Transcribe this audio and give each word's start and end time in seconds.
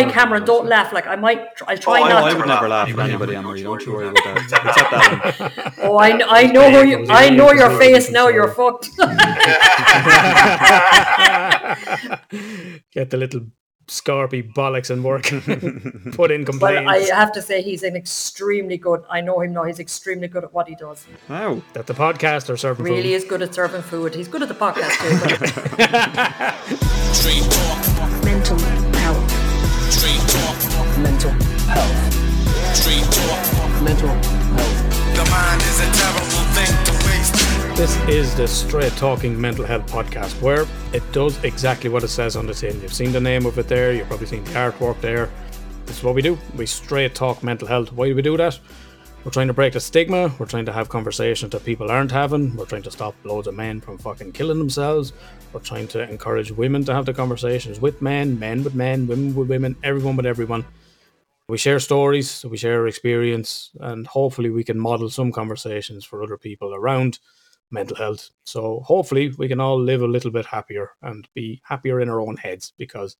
Try, 0.00 0.10
Cameron. 0.10 0.44
Don't 0.44 0.66
laugh. 0.66 0.92
Like 0.92 1.06
I 1.06 1.16
might. 1.16 1.54
tr- 1.56 1.64
I'll 1.68 1.78
try 1.78 2.00
Oh, 2.00 2.04
I- 2.04 2.08
not 2.08 2.24
I 2.24 2.30
to. 2.32 2.36
would 2.38 2.46
never 2.46 2.68
laugh 2.68 2.86
He 2.86 2.92
at 2.92 2.96
will 2.96 3.04
anybody, 3.04 3.32
never. 3.32 3.46
Anne-Marie. 3.48 3.62
Don't 3.62 3.82
you 3.86 3.92
worry 3.92 4.08
about 4.08 4.24
that. 4.24 4.36
Except 4.42 4.64
that 4.90 5.74
Oh, 5.82 5.98
I, 5.98 6.10
kn- 6.10 6.28
I 6.28 6.42
know 6.44 6.70
who 6.70 6.82
you. 6.88 7.06
I 7.10 7.28
know 7.30 7.52
your 7.52 7.70
face 7.78 8.10
now. 8.10 8.28
You're 8.28 8.48
fucked. 8.48 8.88
Get 12.92 13.10
the 13.10 13.16
little 13.16 13.42
scarpy 13.88 14.42
bollocks 14.54 14.90
and 14.90 15.02
work. 15.04 15.24
Put 16.14 16.30
in 16.30 16.44
But. 16.44 16.86
I 16.86 16.98
have 17.14 17.32
to 17.32 17.42
say 17.42 17.62
he's 17.62 17.82
an 17.82 17.96
extremely 17.96 18.78
good. 18.78 19.02
I 19.10 19.20
know 19.20 19.40
him 19.40 19.52
now. 19.52 19.64
He's 19.64 19.80
extremely 19.80 20.28
good 20.28 20.44
at 20.44 20.52
what 20.54 20.68
he 20.68 20.74
does. 20.76 21.06
Wow. 21.28 21.62
that 21.74 21.86
the 21.86 21.94
podcast 21.94 22.48
are 22.48 22.56
serving 22.56 22.84
Really 22.84 23.02
food. 23.02 23.10
is 23.10 23.24
good 23.24 23.42
at 23.42 23.52
serving 23.54 23.82
food. 23.82 24.14
He's 24.14 24.28
good 24.28 24.42
at 24.42 24.48
the 24.48 24.54
podcast 24.54 24.92
too. 27.86 27.91
Health, 31.72 32.76
street 32.76 33.04
talk. 33.04 33.82
mental 33.82 34.08
health. 34.08 35.16
The 35.16 35.30
mind 35.30 35.62
is 35.62 35.80
a 35.80 35.88
terrible 35.92 36.44
thing 36.56 36.72
to 36.86 36.92
waste. 37.06 37.76
This 37.76 37.96
is 38.08 38.34
the 38.34 38.46
Straight 38.46 38.92
Talking 38.92 39.40
Mental 39.40 39.64
Health 39.64 39.90
Podcast, 39.90 40.40
where 40.42 40.66
it 40.92 41.02
does 41.12 41.42
exactly 41.44 41.90
what 41.90 42.04
it 42.04 42.08
says 42.08 42.36
on 42.36 42.46
the 42.46 42.54
tin. 42.54 42.80
You've 42.80 42.92
seen 42.92 43.12
the 43.12 43.20
name 43.20 43.46
of 43.46 43.58
it 43.58 43.68
there, 43.68 43.92
you've 43.92 44.08
probably 44.08 44.26
seen 44.26 44.44
the 44.44 44.50
artwork 44.52 45.00
there. 45.00 45.30
This 45.86 45.98
is 45.98 46.04
what 46.04 46.14
we 46.14 46.22
do. 46.22 46.38
We 46.56 46.66
straight 46.66 47.14
talk 47.14 47.42
mental 47.42 47.66
health. 47.66 47.92
Why 47.92 48.08
do 48.08 48.14
we 48.14 48.22
do 48.22 48.36
that? 48.36 48.58
We're 49.24 49.30
trying 49.30 49.46
to 49.48 49.52
break 49.52 49.72
the 49.72 49.80
stigma. 49.80 50.34
We're 50.38 50.46
trying 50.46 50.66
to 50.66 50.72
have 50.72 50.88
conversations 50.88 51.52
that 51.52 51.64
people 51.64 51.90
aren't 51.90 52.10
having. 52.10 52.56
We're 52.56 52.66
trying 52.66 52.82
to 52.82 52.90
stop 52.90 53.14
loads 53.24 53.46
of 53.46 53.54
men 53.54 53.80
from 53.80 53.98
fucking 53.98 54.32
killing 54.32 54.58
themselves. 54.58 55.12
We're 55.52 55.60
trying 55.60 55.86
to 55.88 56.08
encourage 56.08 56.50
women 56.50 56.84
to 56.86 56.94
have 56.94 57.06
the 57.06 57.14
conversations 57.14 57.80
with 57.80 58.02
men, 58.02 58.38
men 58.38 58.64
with 58.64 58.74
men, 58.74 59.06
women 59.06 59.34
with 59.34 59.48
women, 59.48 59.76
everyone 59.84 60.16
with 60.16 60.26
everyone. 60.26 60.64
We 61.52 61.58
share 61.58 61.80
stories, 61.80 62.46
we 62.46 62.56
share 62.56 62.86
experience, 62.86 63.72
and 63.78 64.06
hopefully 64.06 64.48
we 64.48 64.64
can 64.64 64.78
model 64.78 65.10
some 65.10 65.30
conversations 65.30 66.02
for 66.02 66.22
other 66.22 66.38
people 66.38 66.74
around 66.74 67.18
mental 67.70 67.94
health. 67.94 68.30
So 68.44 68.80
hopefully 68.86 69.34
we 69.36 69.48
can 69.48 69.60
all 69.60 69.78
live 69.78 70.00
a 70.00 70.06
little 70.06 70.30
bit 70.30 70.46
happier 70.46 70.92
and 71.02 71.28
be 71.34 71.60
happier 71.62 72.00
in 72.00 72.08
our 72.08 72.22
own 72.22 72.38
heads 72.38 72.72
because 72.78 73.18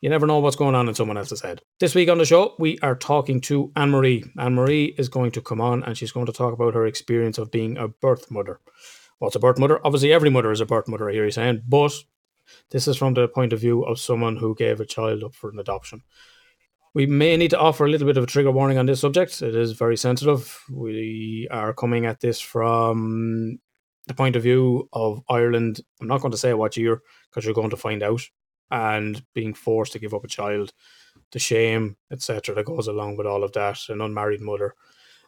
you 0.00 0.08
never 0.08 0.26
know 0.26 0.38
what's 0.38 0.56
going 0.56 0.74
on 0.74 0.88
in 0.88 0.94
someone 0.94 1.18
else's 1.18 1.42
head. 1.42 1.60
This 1.78 1.94
week 1.94 2.08
on 2.08 2.16
the 2.16 2.24
show, 2.24 2.54
we 2.58 2.78
are 2.78 2.94
talking 2.94 3.42
to 3.42 3.70
Anne 3.76 3.90
Marie. 3.90 4.24
Anne 4.38 4.54
Marie 4.54 4.94
is 4.96 5.10
going 5.10 5.32
to 5.32 5.42
come 5.42 5.60
on 5.60 5.82
and 5.82 5.98
she's 5.98 6.12
going 6.12 6.24
to 6.24 6.32
talk 6.32 6.54
about 6.54 6.72
her 6.72 6.86
experience 6.86 7.36
of 7.36 7.50
being 7.50 7.76
a 7.76 7.88
birth 7.88 8.30
mother. 8.30 8.58
What's 9.18 9.36
a 9.36 9.38
birth 9.38 9.58
mother? 9.58 9.84
Obviously, 9.84 10.14
every 10.14 10.30
mother 10.30 10.50
is 10.50 10.62
a 10.62 10.66
birth 10.66 10.88
mother, 10.88 11.10
I 11.10 11.12
hear 11.12 11.26
you 11.26 11.30
saying, 11.30 11.64
but 11.68 11.92
this 12.70 12.88
is 12.88 12.96
from 12.96 13.12
the 13.12 13.28
point 13.28 13.52
of 13.52 13.60
view 13.60 13.82
of 13.82 13.98
someone 13.98 14.38
who 14.38 14.54
gave 14.54 14.80
a 14.80 14.86
child 14.86 15.22
up 15.22 15.34
for 15.34 15.50
an 15.50 15.58
adoption. 15.58 16.04
We 16.96 17.04
may 17.04 17.36
need 17.36 17.50
to 17.50 17.58
offer 17.58 17.84
a 17.84 17.90
little 17.90 18.06
bit 18.06 18.16
of 18.16 18.24
a 18.24 18.26
trigger 18.26 18.50
warning 18.50 18.78
on 18.78 18.86
this 18.86 19.02
subject. 19.02 19.42
It 19.42 19.54
is 19.54 19.72
very 19.72 19.98
sensitive. 19.98 20.58
We 20.70 21.46
are 21.50 21.74
coming 21.74 22.06
at 22.06 22.20
this 22.20 22.40
from 22.40 23.58
the 24.06 24.14
point 24.14 24.34
of 24.34 24.42
view 24.42 24.88
of 24.94 25.20
Ireland. 25.28 25.82
I'm 26.00 26.06
not 26.06 26.22
going 26.22 26.32
to 26.32 26.38
say 26.38 26.54
what 26.54 26.78
year 26.78 27.02
because 27.28 27.44
you're 27.44 27.52
going 27.52 27.68
to 27.68 27.76
find 27.76 28.02
out, 28.02 28.22
and 28.70 29.22
being 29.34 29.52
forced 29.52 29.92
to 29.92 29.98
give 29.98 30.14
up 30.14 30.24
a 30.24 30.28
child, 30.28 30.72
the 31.32 31.38
shame, 31.38 31.98
etc., 32.10 32.54
that 32.54 32.64
goes 32.64 32.88
along 32.88 33.18
with 33.18 33.26
all 33.26 33.44
of 33.44 33.52
that, 33.52 33.78
an 33.90 34.00
unmarried 34.00 34.40
mother. 34.40 34.74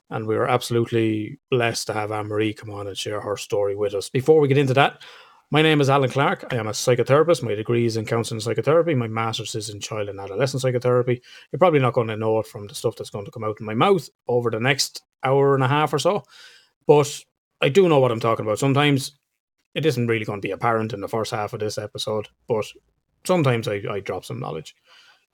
And 0.08 0.26
we 0.26 0.36
are 0.36 0.48
absolutely 0.48 1.38
blessed 1.50 1.88
to 1.88 1.92
have 1.92 2.12
Anne 2.12 2.28
Marie 2.28 2.54
come 2.54 2.70
on 2.70 2.86
and 2.86 2.96
share 2.96 3.20
her 3.20 3.36
story 3.36 3.76
with 3.76 3.92
us. 3.92 4.08
Before 4.08 4.40
we 4.40 4.48
get 4.48 4.56
into 4.56 4.72
that, 4.72 5.02
my 5.50 5.62
name 5.62 5.80
is 5.80 5.88
Alan 5.88 6.10
Clark. 6.10 6.44
I 6.52 6.56
am 6.56 6.66
a 6.66 6.72
psychotherapist. 6.72 7.42
My 7.42 7.54
degree 7.54 7.86
is 7.86 7.96
in 7.96 8.04
counseling 8.04 8.40
psychotherapy. 8.40 8.94
My 8.94 9.08
master's 9.08 9.54
is 9.54 9.70
in 9.70 9.80
child 9.80 10.10
and 10.10 10.20
adolescent 10.20 10.60
psychotherapy. 10.60 11.22
You're 11.50 11.58
probably 11.58 11.80
not 11.80 11.94
going 11.94 12.08
to 12.08 12.16
know 12.16 12.38
it 12.38 12.46
from 12.46 12.66
the 12.66 12.74
stuff 12.74 12.96
that's 12.96 13.10
going 13.10 13.24
to 13.24 13.30
come 13.30 13.44
out 13.44 13.58
in 13.58 13.64
my 13.64 13.74
mouth 13.74 14.08
over 14.26 14.50
the 14.50 14.60
next 14.60 15.04
hour 15.24 15.54
and 15.54 15.64
a 15.64 15.68
half 15.68 15.94
or 15.94 15.98
so. 15.98 16.22
But 16.86 17.24
I 17.62 17.70
do 17.70 17.88
know 17.88 17.98
what 17.98 18.12
I'm 18.12 18.20
talking 18.20 18.44
about. 18.44 18.58
Sometimes 18.58 19.12
it 19.74 19.86
isn't 19.86 20.06
really 20.06 20.26
going 20.26 20.40
to 20.40 20.46
be 20.46 20.52
apparent 20.52 20.92
in 20.92 21.00
the 21.00 21.08
first 21.08 21.30
half 21.30 21.54
of 21.54 21.60
this 21.60 21.78
episode, 21.78 22.28
but 22.46 22.66
sometimes 23.24 23.68
I, 23.68 23.82
I 23.90 24.00
drop 24.00 24.26
some 24.26 24.40
knowledge. 24.40 24.74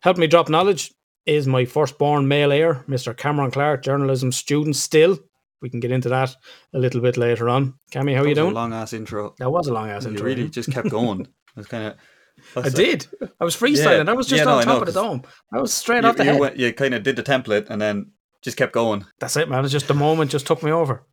Help 0.01 0.17
me 0.17 0.29
drop 0.29 0.49
knowledge 0.49 0.93
is 1.27 1.47
my 1.47 1.65
firstborn 1.65 2.29
male 2.29 2.53
heir, 2.53 2.85
Mr. 2.89 3.17
Cameron 3.17 3.51
Clark, 3.51 3.83
journalism 3.83 4.31
student 4.31 4.77
still. 4.77 5.19
We 5.65 5.71
can 5.71 5.81
get 5.81 5.91
into 5.93 6.11
that 6.11 6.37
a 6.75 6.79
little 6.79 7.01
bit 7.01 7.17
later 7.17 7.49
on. 7.49 7.73
Cammy, 7.91 8.15
how 8.15 8.23
are 8.23 8.29
you 8.29 8.35
doing? 8.35 8.53
Long 8.53 8.75
ass 8.75 8.93
intro. 8.93 9.35
That 9.39 9.49
was 9.51 9.67
a 9.67 9.73
long 9.73 9.89
ass 9.89 10.05
You 10.05 10.11
intro. 10.11 10.27
really 10.27 10.49
just 10.51 10.71
kept 10.71 10.91
going. 10.91 11.23
It 11.57 11.57
was 11.57 11.67
kind 11.69 11.85
of. 11.87 12.65
I 12.67 12.69
did. 12.69 13.07
I 13.41 13.45
was 13.45 13.57
freestyling. 13.57 14.05
Yeah. 14.05 14.11
I 14.11 14.15
was 14.15 14.27
just 14.27 14.45
Yeah, 14.45 14.51
on 14.53 14.59
I 14.59 14.65
top 14.65 14.75
know, 14.75 14.81
of 14.83 14.87
the 14.87 14.93
dome. 14.93 15.23
I 15.55 15.59
was 15.61 15.73
straight 15.73 16.03
You, 16.03 16.11
off 16.11 16.17
the 16.17 16.25
you, 16.25 16.31
head. 16.33 16.41
went, 16.41 16.57
you 16.59 16.73
kind 16.75 16.93
of 16.93 17.03
did 17.03 17.17
the 17.17 17.23
template 17.23 17.71
and 17.71 17.81
then 17.81 18.11
just 18.43 18.59
kept 18.59 18.73
going. 18.75 19.07
That's 19.21 19.37
it, 19.39 19.49
man. 19.49 19.65
It's 19.65 19.73
just 19.73 19.89
the 19.89 19.95
moment 19.95 20.33
just 20.33 20.47
took 20.47 20.63
me 20.63 20.71
over. 20.71 21.07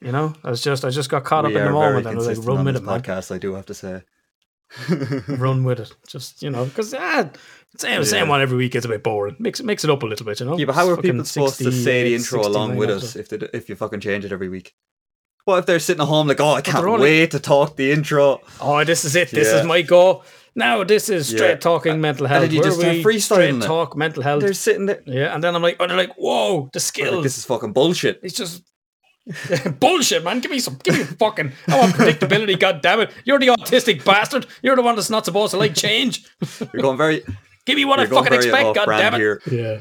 You 0.00 0.10
know, 0.10 0.34
I 0.42 0.50
was 0.50 0.60
just 0.60 0.84
I 0.84 0.90
just 0.90 1.08
got 1.10 1.22
caught 1.22 1.44
we 1.44 1.54
up 1.54 1.58
in 1.60 1.66
the 1.66 1.70
moment 1.72 2.06
and 2.06 2.14
I 2.14 2.16
was 2.16 2.26
like, 2.26 2.44
run 2.48 2.64
with 2.64 2.76
it, 2.76 2.82
podcast. 2.82 3.32
I 3.32 3.38
do 3.38 3.54
have 3.54 3.66
to 3.66 3.74
say. 3.74 4.02
Run 5.28 5.64
with 5.64 5.80
it. 5.80 5.92
Just 6.08 6.42
you 6.42 6.50
know, 6.50 6.64
because 6.64 6.94
ah, 6.94 7.28
same 7.76 8.04
same 8.04 8.28
one 8.28 8.40
every 8.40 8.56
week 8.56 8.74
is 8.74 8.84
a 8.84 8.88
bit 8.88 9.02
boring. 9.02 9.36
Mix 9.38 9.62
mix 9.62 9.84
it 9.84 9.90
up 9.90 10.02
a 10.02 10.06
little 10.06 10.26
bit, 10.26 10.40
you 10.40 10.46
know. 10.46 10.58
Yeah, 10.58 10.66
but 10.66 10.74
how 10.74 10.88
are 10.88 10.96
people 11.00 11.24
supposed 11.24 11.58
to 11.58 11.72
say 11.72 12.04
the 12.04 12.14
intro 12.14 12.46
along 12.46 12.76
with 12.76 12.90
us 12.90 13.16
if 13.16 13.28
they, 13.28 13.36
if 13.52 13.68
you 13.68 13.76
fucking 13.76 14.00
change 14.00 14.24
it 14.24 14.32
every 14.32 14.48
week? 14.48 14.74
What 15.44 15.58
if 15.58 15.66
they're 15.66 15.78
sitting 15.78 16.00
at 16.00 16.08
home 16.08 16.26
like, 16.26 16.40
oh, 16.40 16.54
I 16.54 16.62
can't 16.62 16.84
only- 16.86 17.02
wait 17.02 17.30
to 17.32 17.38
talk 17.38 17.76
the 17.76 17.92
intro? 17.92 18.40
Oh, 18.60 18.82
this 18.82 19.04
is 19.04 19.14
it. 19.14 19.30
This 19.30 19.48
Yeah. 19.52 19.60
is 19.60 19.66
my 19.66 19.82
go. 19.82 20.22
Now 20.56 20.84
this 20.84 21.08
is 21.10 21.28
straight 21.28 21.48
Yeah. 21.50 21.56
talking 21.56 22.00
mental 22.00 22.24
And 22.26 22.32
health. 22.32 22.42
then 22.44 22.52
you 22.52 22.60
where 22.60 22.68
just 22.70 22.80
start 22.80 23.04
we 23.04 23.18
straight 23.20 23.54
it. 23.56 23.62
talk 23.62 23.94
mental 23.96 24.22
health. 24.22 24.40
They're 24.42 24.54
sitting 24.54 24.86
there. 24.86 25.02
yeah, 25.04 25.34
and 25.34 25.44
then 25.44 25.54
I'm 25.54 25.60
like, 25.62 25.76
oh, 25.80 25.86
they're 25.86 25.96
like, 25.96 26.14
whoa, 26.16 26.70
the 26.72 26.78
Like, 26.78 26.82
skills. 26.82 27.22
this 27.24 27.36
is 27.38 27.44
fucking 27.44 27.72
bullshit. 27.74 28.20
It's 28.22 28.34
just 28.36 28.62
bullshit, 29.80 30.22
man. 30.22 30.40
Give 30.40 30.50
me 30.50 30.58
some, 30.58 30.78
give 30.82 30.96
me 30.96 31.04
fucking. 31.04 31.52
I 31.68 31.78
want 31.78 31.94
predictability. 31.94 32.58
God 32.66 32.82
damn 32.82 33.00
it! 33.00 33.10
You're 33.24 33.38
the 33.38 33.48
autistic 33.48 34.04
bastard. 34.04 34.46
You're 34.62 34.76
the 34.76 34.82
one 34.82 34.96
that's 34.96 35.10
not 35.10 35.24
supposed 35.24 35.52
to 35.52 35.56
like 35.56 35.74
change. 35.74 36.24
You're 36.72 36.82
going 36.82 36.98
very, 36.98 37.22
Give 37.66 37.76
me 37.76 37.84
what 37.86 37.98
I 38.00 38.06
fucking 38.06 38.32
expect. 38.34 38.64
off 38.66 38.74
God 38.74 38.86
damn 38.86 39.14
it. 39.14 39.18
here. 39.18 39.40
Yeah. 39.50 39.80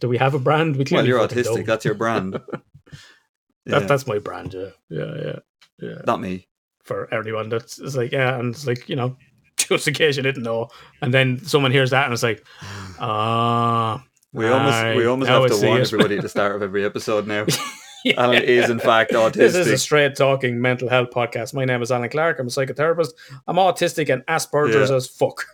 Do 0.00 0.08
we 0.08 0.18
have 0.18 0.34
a 0.34 0.38
brand? 0.40 0.72
We 0.74 0.78
Well, 0.78 0.86
clearly 0.86 1.08
you're 1.08 1.20
autistic. 1.20 1.44
don't. 1.44 1.66
That's 1.66 1.84
your 1.84 1.94
brand. 1.94 2.34
That, 2.34 2.62
Yeah, 3.66 3.78
That's 3.80 4.06
my 4.06 4.18
brand. 4.18 4.54
Yeah, 4.54 4.70
yeah, 4.88 5.14
yeah, 5.22 5.38
yeah. 5.78 6.00
not 6.06 6.20
me. 6.20 6.48
For 6.82 7.06
everyone 7.12 7.50
that's 7.50 7.78
it's 7.78 7.94
like 7.94 8.12
yeah, 8.12 8.38
and 8.38 8.54
it's 8.54 8.66
like 8.66 8.88
you 8.88 8.96
know, 8.96 9.16
just 9.56 9.86
in 9.86 9.94
case 9.94 10.16
you 10.16 10.22
didn't 10.22 10.42
know, 10.42 10.68
and 11.02 11.12
then 11.14 11.38
someone 11.44 11.70
hears 11.70 11.90
that 11.90 12.06
and 12.06 12.14
it's 12.14 12.22
like, 12.22 12.44
ah. 12.98 14.02
We 14.32 14.46
almost 14.48 14.96
we 14.96 15.06
almost 15.06 15.30
have 15.30 15.46
to 15.60 15.66
warn 15.66 15.80
it. 15.80 15.86
everybody 15.86 16.16
at 16.16 16.22
the 16.22 16.28
start 16.28 16.54
of 16.54 16.62
every 16.62 16.84
episode 16.84 17.26
now. 17.26 17.46
Yeah. 18.04 18.14
Alan 18.22 18.44
is 18.44 18.70
in 18.70 18.78
fact 18.78 19.10
autistic. 19.10 19.34
This 19.38 19.54
is 19.56 19.66
a 19.66 19.76
straight 19.76 20.14
talking 20.14 20.60
mental 20.60 20.88
health 20.88 21.08
podcast. 21.10 21.52
My 21.52 21.64
name 21.64 21.82
is 21.82 21.90
Alan 21.90 22.08
Clark. 22.08 22.38
I'm 22.38 22.46
a 22.46 22.48
psychotherapist. 22.48 23.08
I'm 23.48 23.56
autistic 23.56 24.08
and 24.08 24.24
Asperger's 24.26 24.88
Yeah. 24.90 24.96
as 24.96 25.08
fuck. 25.08 25.44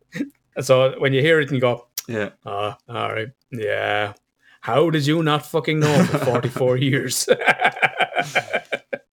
so 0.62 0.98
when 0.98 1.12
you 1.12 1.20
hear 1.20 1.40
it 1.40 1.48
and 1.50 1.52
you 1.52 1.60
go, 1.60 1.86
yeah, 2.08 2.30
ah, 2.46 2.78
all 2.88 3.12
right, 3.12 3.28
yeah. 3.52 4.14
How 4.62 4.88
did 4.88 5.06
you 5.06 5.22
not 5.22 5.44
fucking 5.44 5.78
know 5.78 6.04
for 6.04 6.18
44 6.20 6.78
years? 6.78 7.28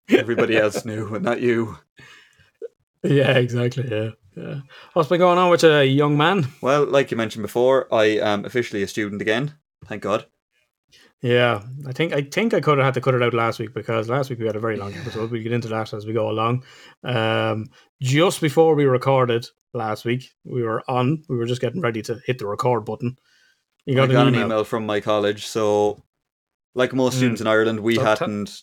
everybody 0.09 0.57
else 0.57 0.85
knew, 0.85 1.09
but 1.09 1.23
not 1.23 1.41
you. 1.41 1.79
yeah, 3.05 3.39
exactly. 3.39 3.87
Yeah, 3.89 4.11
yeah. 4.37 4.61
What's 4.93 5.09
been 5.09 5.19
going 5.19 5.39
on 5.39 5.51
with 5.51 5.65
a 5.65 5.87
young 5.87 6.17
man? 6.17 6.47
Well, 6.61 6.85
like 6.85 7.11
you 7.11 7.17
mentioned 7.17 7.43
before, 7.43 7.93
I 7.93 8.05
am 8.21 8.45
officially 8.45 8.83
a 8.83 8.89
student 8.89 9.23
again. 9.23 9.55
Thank 9.87 10.03
God. 10.03 10.27
Yeah, 11.23 11.63
I 11.89 11.93
think 11.93 12.13
I 12.13 12.21
think 12.23 12.53
I 12.55 12.61
could 12.61 12.77
have 12.79 12.85
had 12.85 12.95
to 12.95 13.01
cut 13.01 13.15
it 13.15 13.23
out 13.23 13.33
last 13.35 13.59
week 13.59 13.73
because 13.73 14.09
last 14.09 14.29
week 14.31 14.39
we 14.39 14.47
had 14.47 14.55
a 14.57 14.61
very 14.61 14.77
long 14.77 14.95
episode. 14.95 15.31
We 15.31 15.43
get 15.43 15.53
into 15.53 15.69
that 15.69 15.93
as 15.95 16.05
we 16.07 16.13
go 16.13 16.29
along. 16.31 16.63
Um, 17.03 17.67
just 18.03 18.41
before 18.41 18.75
we 18.75 18.85
recorded 18.85 19.47
last 19.73 20.05
week, 20.05 20.25
we 20.45 20.63
were 20.63 20.83
on. 20.89 21.23
We 21.29 21.37
were 21.37 21.47
just 21.47 21.63
getting 21.63 21.81
ready 21.81 22.03
to 22.03 22.21
hit 22.27 22.39
the 22.39 22.47
record 22.47 22.85
button. 22.85 23.17
You 23.87 23.95
I 23.95 24.07
got, 24.07 24.13
got 24.13 24.27
an 24.29 24.35
email. 24.35 24.47
email 24.47 24.65
from 24.65 24.85
my 24.85 25.01
college. 25.01 25.47
So, 25.47 26.03
like 26.75 26.93
most 26.93 27.15
Mm. 27.15 27.19
students 27.19 27.41
in 27.41 27.47
Ireland, 27.47 27.81
we 27.81 27.95
So 27.95 28.03
t- 28.03 28.07
hadn't 28.09 28.63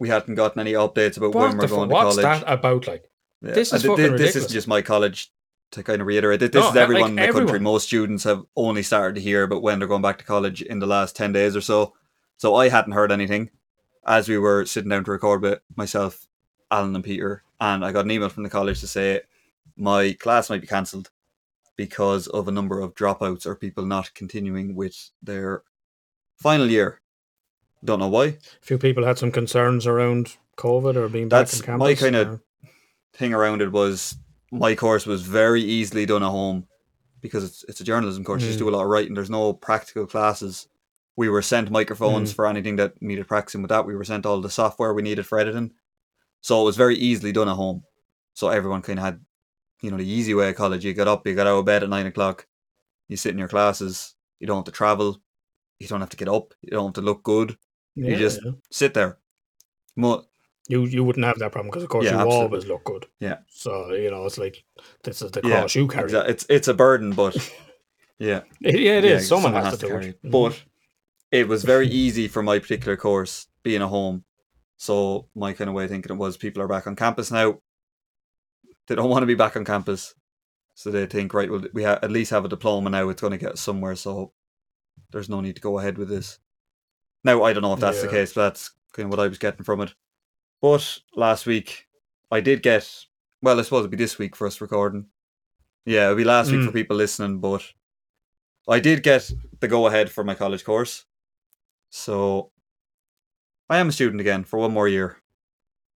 we 0.00 0.08
hadn't 0.08 0.34
gotten 0.34 0.60
any 0.60 0.72
updates 0.72 1.16
about 1.16 1.34
when 1.34 1.56
we're 1.56 1.68
going 1.68 1.88
to 1.88 1.94
college. 1.94 2.16
what's 2.16 2.16
that 2.16 2.44
about? 2.46 2.86
Like, 2.88 3.04
Yeah. 3.42 3.52
This 3.52 3.72
is 3.72 3.84
And 3.84 3.90
fucking 3.92 3.96
This 4.02 4.10
ridiculous. 4.12 4.36
isn't 4.36 4.52
just 4.52 4.68
my 4.68 4.82
college. 4.82 5.32
To 5.72 5.82
kind 5.82 6.00
of 6.00 6.06
reiterate, 6.06 6.38
this 6.38 6.52
No, 6.54 6.60
is 6.60 6.66
like 6.68 6.76
everyone 6.76 7.10
in 7.10 7.16
the 7.16 7.32
country. 7.32 7.58
Most 7.58 7.88
students 7.88 8.22
have 8.22 8.44
only 8.54 8.84
started 8.84 9.16
to 9.16 9.20
hear 9.20 9.42
about 9.42 9.62
when 9.62 9.80
they're 9.80 9.88
going 9.88 10.00
back 10.00 10.16
to 10.18 10.24
college 10.24 10.62
in 10.62 10.78
the 10.78 10.86
last 10.86 11.16
ten 11.16 11.32
days 11.32 11.56
or 11.56 11.60
so. 11.60 11.92
So 12.36 12.54
I 12.54 12.68
hadn't 12.68 12.92
heard 12.92 13.10
anything 13.10 13.50
as 14.06 14.28
we 14.28 14.38
were 14.38 14.64
sitting 14.64 14.90
down 14.90 15.02
to 15.04 15.10
record 15.10 15.42
with 15.42 15.58
myself, 15.74 16.28
Alan, 16.70 16.94
and 16.94 17.04
Peter, 17.04 17.42
and 17.60 17.84
I 17.84 17.90
got 17.90 18.04
an 18.04 18.12
email 18.12 18.28
from 18.28 18.44
the 18.44 18.48
college 18.48 18.78
to 18.80 18.86
say 18.86 19.22
my 19.76 20.12
class 20.20 20.48
might 20.50 20.60
be 20.60 20.68
cancelled 20.68 21.10
because 21.74 22.28
of 22.28 22.46
a 22.46 22.52
number 22.52 22.78
of 22.80 22.94
dropouts 22.94 23.44
or 23.44 23.56
people 23.56 23.84
not 23.84 24.14
continuing 24.14 24.76
with 24.76 25.10
their 25.20 25.64
final 26.36 26.70
year. 26.70 27.00
Don't 27.84 27.98
know 27.98 28.08
why. 28.08 28.24
a 28.26 28.36
few 28.62 28.78
people 28.78 29.04
had 29.04 29.18
some 29.18 29.32
concerns 29.32 29.84
around 29.84 30.36
COVID 30.56 30.94
or 30.94 31.08
being 31.08 31.28
That's 31.28 31.58
back 31.60 31.70
on 31.70 31.78
my 31.80 31.94
kinda- 31.94 32.28
or- 32.30 32.40
thing 33.16 33.34
around 33.34 33.62
it 33.62 33.72
was 33.72 34.16
my 34.52 34.74
course 34.74 35.06
was 35.06 35.22
very 35.22 35.62
easily 35.62 36.06
done 36.06 36.22
at 36.22 36.28
home 36.30 36.66
because 37.20 37.44
it's 37.44 37.64
it's 37.68 37.80
a 37.80 37.84
journalism 37.84 38.24
course. 38.24 38.42
You 38.42 38.48
just 38.48 38.58
do 38.58 38.68
a 38.68 38.70
mm. 38.70 38.74
lot 38.74 38.84
of 38.84 38.90
writing. 38.90 39.14
There's 39.14 39.30
no 39.30 39.52
practical 39.52 40.06
classes. 40.06 40.68
We 41.16 41.28
were 41.28 41.42
sent 41.42 41.70
microphones 41.70 42.32
mm. 42.32 42.36
for 42.36 42.46
anything 42.46 42.76
that 42.76 43.00
needed 43.00 43.26
practicing 43.26 43.62
with 43.62 43.70
that. 43.70 43.86
We 43.86 43.96
were 43.96 44.04
sent 44.04 44.26
all 44.26 44.40
the 44.40 44.50
software 44.50 44.92
we 44.92 45.02
needed 45.02 45.26
for 45.26 45.38
editing. 45.38 45.72
So 46.42 46.60
it 46.62 46.64
was 46.64 46.76
very 46.76 46.96
easily 46.96 47.32
done 47.32 47.48
at 47.48 47.56
home. 47.56 47.82
So 48.34 48.48
everyone 48.48 48.82
kind 48.82 48.98
of 48.98 49.04
had, 49.04 49.20
you 49.82 49.90
know, 49.90 49.96
the 49.96 50.08
easy 50.08 50.34
way 50.34 50.50
of 50.50 50.56
college. 50.56 50.84
You 50.84 50.92
get 50.92 51.08
up, 51.08 51.26
you 51.26 51.34
get 51.34 51.46
out 51.46 51.58
of 51.58 51.64
bed 51.64 51.82
at 51.82 51.88
nine 51.88 52.06
o'clock, 52.06 52.46
you 53.08 53.16
sit 53.16 53.32
in 53.32 53.38
your 53.38 53.48
classes. 53.48 54.14
You 54.38 54.46
don't 54.46 54.58
have 54.58 54.66
to 54.66 54.72
travel. 54.72 55.20
You 55.78 55.88
don't 55.88 56.00
have 56.00 56.10
to 56.10 56.16
get 56.16 56.28
up. 56.28 56.52
You 56.60 56.70
don't 56.70 56.88
have 56.88 56.94
to 56.94 57.00
look 57.00 57.22
good. 57.22 57.56
Yeah, 57.94 58.10
you 58.10 58.16
just 58.16 58.40
sit 58.70 58.92
there. 58.92 59.18
Mo- 59.96 60.24
you 60.68 60.84
you 60.84 61.04
wouldn't 61.04 61.24
have 61.26 61.38
that 61.38 61.52
problem 61.52 61.70
because 61.70 61.82
of 61.84 61.88
course 61.88 62.04
Yeah, 62.06 62.12
you 62.12 62.16
absolutely. 62.18 62.44
always 62.46 62.66
look 62.66 62.84
good. 62.84 63.06
Yeah. 63.20 63.38
So 63.48 63.92
you 63.92 64.10
know 64.10 64.24
it's 64.26 64.38
like 64.38 64.64
this 65.04 65.22
is 65.22 65.30
the 65.30 65.40
yeah, 65.44 65.66
you 65.70 65.86
carry. 65.88 66.10
exa- 66.10 66.28
It's 66.28 66.46
it's 66.48 66.68
a 66.68 66.74
burden, 66.74 67.12
but 67.12 67.34
yeah, 68.18 68.40
It- 68.62 68.80
yeah, 68.80 68.98
it 68.98 69.04
is. 69.04 69.22
yeah, 69.22 69.28
Someone, 69.36 69.52
has, 69.54 69.78
to, 69.78 69.86
do 69.86 69.88
carry 69.88 70.06
it. 70.08 70.18
it. 70.22 70.30
But 70.30 70.60
it 71.30 71.48
was 71.48 71.64
very 71.64 71.86
easy 72.04 72.28
for 72.28 72.42
my 72.42 72.58
particular 72.58 72.96
course 72.96 73.46
being 73.62 73.82
a 73.82 73.88
home. 73.88 74.24
So 74.78 75.28
my 75.34 75.52
kind 75.54 75.68
of 75.70 75.74
way 75.74 75.84
of 75.84 75.90
thinking 75.90 76.12
it 76.14 76.18
was 76.18 76.36
people 76.36 76.62
are 76.62 76.68
back 76.68 76.86
on 76.86 76.96
campus 76.96 77.30
now. 77.30 77.60
They 78.86 78.94
don't 78.94 79.10
want 79.10 79.22
to 79.22 79.26
be 79.26 79.34
back 79.34 79.56
on 79.56 79.64
campus. 79.64 80.14
So 80.74 80.90
they 80.90 81.06
think, 81.06 81.32
right, 81.32 81.50
well, 81.50 81.64
we 81.72 81.82
ha- 81.84 81.98
at 82.02 82.10
least 82.10 82.30
have 82.30 82.44
a 82.44 82.48
diploma 82.48 82.90
now. 82.90 83.08
It's 83.08 83.20
going 83.22 83.30
to 83.30 83.38
get 83.38 83.52
us 83.52 83.60
somewhere. 83.60 83.96
So 83.96 84.32
there's 85.10 85.28
no 85.30 85.40
need 85.40 85.56
to 85.56 85.62
go 85.62 85.78
ahead 85.78 85.96
with 85.96 86.08
this. 86.10 86.38
Now, 87.24 87.42
I 87.42 87.52
don't 87.54 87.62
know 87.62 87.72
if 87.72 87.80
that's 87.80 88.02
the 88.02 88.08
case, 88.08 88.34
but 88.34 88.42
that's 88.42 88.72
kind 88.92 89.06
of 89.06 89.10
what 89.10 89.24
I 89.24 89.28
was 89.28 89.38
getting 89.38 89.64
from 89.64 89.80
it. 89.80 89.94
But 90.62 90.98
last 91.14 91.46
week, 91.46 91.86
I 92.30 92.40
did 92.40 92.62
get, 92.62 92.88
well, 93.42 93.58
I 93.58 93.62
suppose 93.62 93.80
it'd 93.80 93.90
be 93.90 93.96
this 93.96 94.18
week 94.18 94.34
for 94.36 94.46
us 94.46 94.60
recording. 94.60 95.06
Yeah, 95.84 96.04
it'll 96.06 96.16
be 96.16 96.24
last 96.24 96.50
week 96.50 96.62
for 96.64 96.70
Mm. 96.70 96.74
people 96.74 96.96
listening, 96.96 97.38
but 97.38 97.62
I 98.68 98.80
did 98.80 99.02
get 99.02 99.30
the 99.60 99.68
go 99.68 99.86
ahead 99.86 100.10
for 100.10 100.24
my 100.24 100.34
college 100.34 100.64
course. 100.64 101.04
So 101.90 102.50
I 103.70 103.78
am 103.78 103.88
a 103.88 103.92
student 103.92 104.20
again 104.20 104.44
for 104.44 104.58
one 104.58 104.72
more 104.72 104.88
year. 104.88 105.18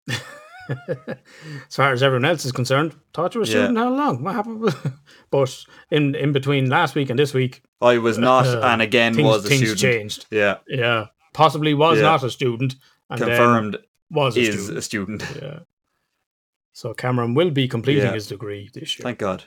as 0.08 1.74
far 1.76 1.92
as 1.92 2.02
everyone 2.02 2.24
else 2.24 2.44
is 2.44 2.52
concerned, 2.52 2.94
thought 3.12 3.34
you 3.34 3.40
were 3.40 3.44
a 3.44 3.48
Yeah. 3.48 3.52
student 3.64 3.78
how 3.78 3.90
long? 3.92 4.22
What 4.22 4.34
happened? 4.34 4.72
but 5.30 5.64
in 5.90 6.14
in 6.14 6.32
between 6.32 6.68
last 6.70 6.94
week 6.94 7.10
and 7.10 7.18
this 7.18 7.34
week, 7.34 7.62
I 7.80 7.98
was 7.98 8.18
not, 8.18 8.46
Uh, 8.46 8.60
and 8.62 8.80
again 8.82 9.14
things, 9.14 9.26
was 9.26 9.44
a 9.44 9.48
things 9.48 9.60
student. 9.62 9.80
changed. 9.80 10.26
Yeah, 10.30 10.58
Yeah, 10.68 11.06
possibly 11.34 11.74
was 11.74 11.96
Yeah. 11.98 12.04
not 12.04 12.22
a 12.22 12.30
student. 12.30 12.76
Confirmed 13.16 13.78
was 14.10 14.36
a 14.36 14.40
is 14.40 14.54
student. 14.54 14.78
a 14.78 14.82
student. 14.82 15.22
Yeah. 15.42 15.58
So 16.72 16.94
Cameron 16.94 17.34
will 17.34 17.50
be 17.50 17.68
completing 17.68 18.04
Yeah. 18.04 18.12
his 18.14 18.26
degree 18.28 18.70
this 18.72 18.98
year. 18.98 19.02
Thank 19.04 19.18
God. 19.18 19.44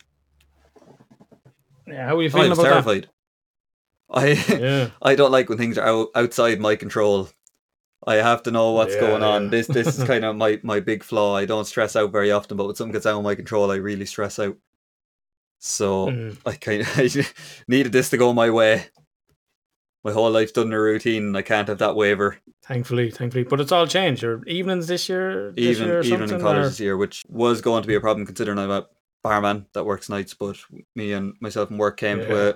yeah, 1.87 2.05
how 2.07 2.17
are 2.17 2.21
you 2.21 2.29
I 2.29 2.31
feeling 2.31 2.49
was 2.49 2.59
about 2.59 2.71
terrified. 2.71 3.09
I 4.09 4.33
that? 4.33 4.61
Yeah. 4.61 4.89
I 5.01 5.15
don't 5.15 5.31
like 5.31 5.49
when 5.49 5.57
things 5.57 5.77
are 5.77 5.87
out, 5.87 6.07
outside 6.15 6.59
my 6.59 6.75
control. 6.75 7.29
I 8.05 8.15
have 8.15 8.43
to 8.43 8.51
know 8.51 8.71
what's 8.71 8.93
Yeah, 8.95 8.99
going 9.01 9.23
on. 9.23 9.43
yeah. 9.45 9.49
This 9.49 9.67
this 9.67 9.97
is 9.97 10.03
kind 10.11 10.25
of 10.25 10.35
my, 10.35 10.59
my 10.63 10.79
big 10.79 11.03
flaw. 11.03 11.35
I 11.37 11.45
don't 11.45 11.65
stress 11.65 11.95
out 11.95 12.11
very 12.11 12.31
often, 12.31 12.57
but 12.57 12.65
when 12.67 12.75
something 12.75 12.91
gets 12.93 13.05
out 13.05 13.17
of 13.17 13.23
my 13.23 13.35
control, 13.35 13.71
I 13.71 13.75
really 13.75 14.05
stress 14.05 14.39
out. 14.39 14.57
So 15.59 16.07
Mhm. 16.07 16.37
I 16.45 16.53
kind 16.53 16.81
of 16.81 16.89
I 16.99 17.09
needed 17.67 17.91
this 17.93 18.09
to 18.09 18.17
go 18.17 18.33
my 18.33 18.49
way. 18.49 18.85
My 20.03 20.11
whole 20.11 20.29
life's 20.31 20.51
done 20.51 20.67
in 20.67 20.73
a 20.73 20.79
routine, 20.81 21.23
and 21.27 21.37
I 21.37 21.41
can't 21.41 21.67
have 21.69 21.77
that 21.77 21.95
waver. 21.95 22.37
Thankfully, 22.63 23.09
thankfully, 23.11 23.43
but 23.45 23.61
it's 23.61 23.71
all 23.71 23.87
changed. 23.87 24.21
Your 24.21 24.43
evenings 24.45 24.87
this 24.87 25.07
year, 25.07 25.51
this 25.51 25.65
Even 25.77 25.87
year 25.87 25.99
or 25.99 26.03
even 26.03 26.23
in 26.33 26.41
college 26.41 26.57
or- 26.57 26.63
this 26.69 26.79
year, 26.79 26.97
which 26.97 27.23
was 27.27 27.61
going 27.61 27.81
to 27.83 27.87
be 27.87 27.95
a 27.95 28.01
problem 28.01 28.25
considering 28.25 28.59
I'm 28.59 28.71
a 28.71 28.85
barman 29.23 29.65
that 29.73 29.85
works 29.85 30.09
nights. 30.09 30.33
But 30.33 30.57
me 30.95 31.13
and 31.13 31.33
myself 31.39 31.69
and 31.69 31.79
work 31.79 31.97
came 31.97 32.19
Yeah. 32.19 32.25
to 32.27 32.49
a, 32.49 32.55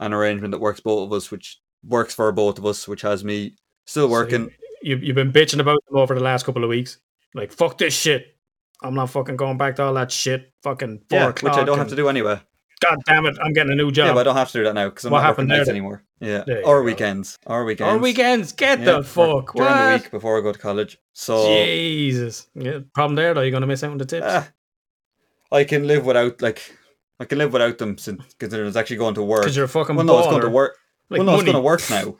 an 0.00 0.12
arrangement 0.14 0.52
that 0.52 0.58
works 0.60 0.80
both 0.80 1.06
of 1.06 1.12
us, 1.12 1.30
which 1.30 1.58
works 1.86 2.14
for 2.14 2.32
both 2.32 2.58
of 2.58 2.64
us, 2.66 2.88
which 2.88 3.02
has 3.02 3.22
me 3.24 3.56
still 3.86 4.06
So 4.08 4.12
working. 4.12 4.50
you, 4.82 4.96
you've 4.96 5.16
been 5.16 5.32
bitching 5.32 5.60
about 5.60 5.78
them 5.88 5.98
over 5.98 6.14
the 6.14 6.22
last 6.22 6.44
couple 6.46 6.64
of 6.64 6.70
weeks. 6.70 6.98
Like, 7.34 7.52
fuck 7.52 7.76
this 7.78 7.94
shit. 7.94 8.36
I'm 8.82 8.94
not 8.94 9.10
fucking 9.10 9.36
going 9.36 9.58
back 9.58 9.76
to 9.76 9.82
all 9.84 9.94
that 9.94 10.10
shit. 10.10 10.52
Fucking 10.62 11.02
four 11.08 11.18
yeah, 11.18 11.26
which 11.28 11.44
I 11.54 11.64
don't 11.64 11.78
have 11.78 11.88
to 11.88 11.96
do 11.96 12.08
anyway. 12.08 12.40
God 12.82 12.98
damn 13.06 13.26
it! 13.26 13.36
I'm 13.42 13.52
getting 13.52 13.72
a 13.72 13.76
new 13.76 13.90
job. 13.92 14.06
Yeah, 14.08 14.12
but 14.14 14.20
I 14.20 14.22
don't 14.24 14.36
have 14.36 14.50
to 14.52 14.58
do 14.58 14.64
that 14.64 14.74
now 14.74 14.88
because 14.88 15.04
I'm 15.04 15.12
What 15.12 15.18
not 15.20 15.26
happened 15.26 15.48
working 15.48 15.58
nights 15.58 15.66
then? 15.68 15.76
anymore. 15.76 16.02
Yeah, 16.20 16.44
or 16.64 16.80
go. 16.80 16.82
weekends, 16.84 17.38
or 17.46 17.64
weekends, 17.64 17.94
or 17.94 17.98
weekends. 17.98 18.52
Get 18.52 18.80
Yeah, 18.80 18.92
the 18.98 19.02
fuck. 19.04 19.54
during 19.54 19.70
what? 19.70 19.86
the 19.86 19.92
week 20.02 20.10
before 20.10 20.38
I 20.38 20.40
go 20.40 20.52
to 20.52 20.58
college. 20.58 20.98
So 21.12 21.46
Jesus. 21.46 22.48
Yeah, 22.54 22.80
problem 22.94 23.14
there 23.16 23.34
though. 23.34 23.42
You're 23.42 23.50
gonna 23.52 23.66
miss 23.66 23.82
out 23.84 23.90
on 23.92 23.98
the 23.98 24.04
tips. 24.04 24.26
ah, 24.28 24.48
I 25.50 25.64
can 25.64 25.86
live 25.86 26.04
without 26.06 26.40
like 26.42 26.60
I 27.20 27.24
can 27.24 27.38
live 27.38 27.52
without 27.52 27.78
them 27.78 27.98
since 27.98 28.34
considering 28.38 28.68
it's 28.68 28.76
actually 28.76 28.96
going 28.96 29.14
to 29.14 29.22
work. 29.22 29.42
Because 29.42 29.56
you're 29.56 29.66
a 29.66 29.68
fucking 29.68 29.94
well, 29.96 30.04
no, 30.04 30.18
it's 30.18 30.28
going 30.28 30.42
to 30.42 30.48
work. 30.48 30.76
Like 31.10 31.18
well, 31.18 31.26
no, 31.26 31.34
it's 31.34 31.44
going 31.44 31.54
to 31.54 31.60
work 31.60 31.82
now. 31.90 32.16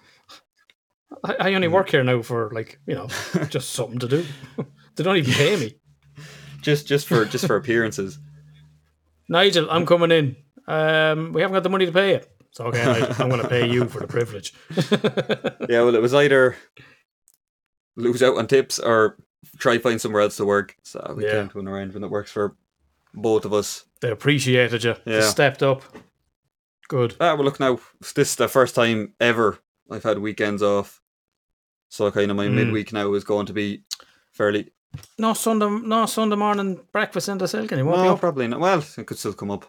I, 1.25 1.51
I 1.51 1.55
only 1.55 1.69
work 1.69 1.91
here 1.91 2.05
now 2.05 2.23
for 2.23 2.51
like 2.53 2.79
you 2.87 2.95
know 2.95 3.09
just 3.49 3.71
something 3.71 3.99
to 3.99 4.09
do. 4.09 4.25
they 4.97 5.03
don't 5.05 5.17
even 5.17 5.33
pay 5.35 5.57
me. 5.57 5.75
just 6.61 6.87
just 6.87 7.07
for 7.09 7.25
just 7.25 7.47
for 7.47 7.57
appearances. 7.57 8.19
Nigel, 9.29 9.71
I'm 9.71 9.87
coming 9.87 10.11
in. 10.11 10.37
Um, 10.73 11.33
we 11.33 11.43
haven't 11.43 11.55
got 11.55 11.63
the 11.63 11.69
money 11.71 11.87
to 11.87 11.93
pay 11.93 12.13
you. 12.15 12.21
So 12.53 12.65
okay, 12.67 12.85
Nigel, 12.85 13.15
I'm 13.19 13.29
going 13.31 13.43
to 13.43 13.49
pay 13.49 13.67
you 13.71 13.89
for 13.89 14.01
the 14.01 14.07
privilege. 14.07 14.55
Yeah, 15.69 15.83
well, 15.85 15.95
it 15.95 16.03
was 16.03 16.13
either 16.15 16.57
lose 17.97 18.23
out 18.23 18.37
on 18.37 18.47
tips 18.47 18.79
or 18.79 19.17
try 19.59 19.79
find 19.79 20.01
somewhere 20.01 20.23
else 20.23 20.37
to 20.37 20.45
work. 20.45 20.77
So 20.83 21.15
we 21.17 21.25
Yeah. 21.25 21.33
came 21.33 21.49
to 21.51 21.61
an 21.61 21.69
arrangement 21.69 22.03
that 22.03 22.11
works 22.11 22.31
for 22.31 22.57
both 23.15 23.45
of 23.45 23.53
us. 23.53 23.85
they 24.01 24.11
appreciated 24.11 24.83
you. 24.85 24.95
They 25.05 25.13
Yeah. 25.19 25.29
stepped 25.29 25.63
up. 25.63 25.83
Good. 26.89 27.15
Ah, 27.21 27.35
well, 27.35 27.45
look 27.45 27.61
now. 27.61 27.79
This 28.01 28.31
is 28.31 28.37
the 28.37 28.49
first 28.49 28.75
time 28.75 29.15
ever 29.21 29.59
I've 29.91 30.03
had 30.03 30.19
weekends 30.19 30.63
off. 30.63 31.01
So 31.89 32.11
kind 32.11 32.31
of 32.31 32.37
my 32.37 32.49
Mm. 32.49 32.55
midweek 32.55 32.93
now 32.93 33.13
is 33.15 33.25
going 33.25 33.47
to 33.47 33.53
be 33.53 33.85
fairly. 34.33 34.73
No 35.19 35.35
Sunday, 35.35 35.69
no 35.69 36.07
Sunday 36.07 36.37
morning 36.37 36.81
breakfast 36.93 37.29
in 37.29 37.39
the 37.39 37.47
silk 37.49 37.73
anymore. 37.73 37.97
No, 37.97 38.17
probably 38.17 38.49
not. 38.49 38.61
Well, 38.61 38.85
it 38.99 39.07
could 39.07 39.19
still 39.19 39.33
come 39.35 39.51
up. 39.51 39.67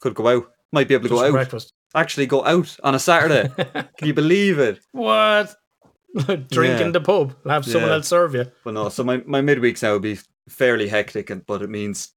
Could 0.00 0.14
go 0.14 0.28
out. 0.28 0.50
Might 0.72 0.88
be 0.88 0.94
able 0.94 1.04
to 1.04 1.08
Just 1.10 1.20
go 1.20 1.26
out. 1.26 1.32
breakfast. 1.32 1.72
Actually, 1.94 2.26
go 2.26 2.44
out 2.44 2.76
on 2.84 2.94
a 2.94 2.98
Saturday. 2.98 3.48
Can 3.98 4.06
you 4.08 4.14
believe 4.14 4.58
it? 4.58 4.80
what? 4.92 5.54
Drink 6.26 6.78
Yeah. 6.78 6.82
in 6.86 6.92
the 6.92 7.00
pub. 7.00 7.34
Have 7.46 7.64
someone 7.64 7.90
Yeah. 7.90 7.96
else 7.96 8.08
serve 8.08 8.34
you. 8.34 8.46
But 8.64 8.74
no, 8.74 8.88
so 8.88 9.04
my, 9.04 9.22
my 9.26 9.40
midweeks 9.40 9.82
now 9.82 9.92
would 9.94 10.02
be 10.02 10.18
fairly 10.48 10.88
hectic, 10.88 11.30
and 11.30 11.44
but 11.46 11.62
it 11.62 11.70
means 11.70 12.12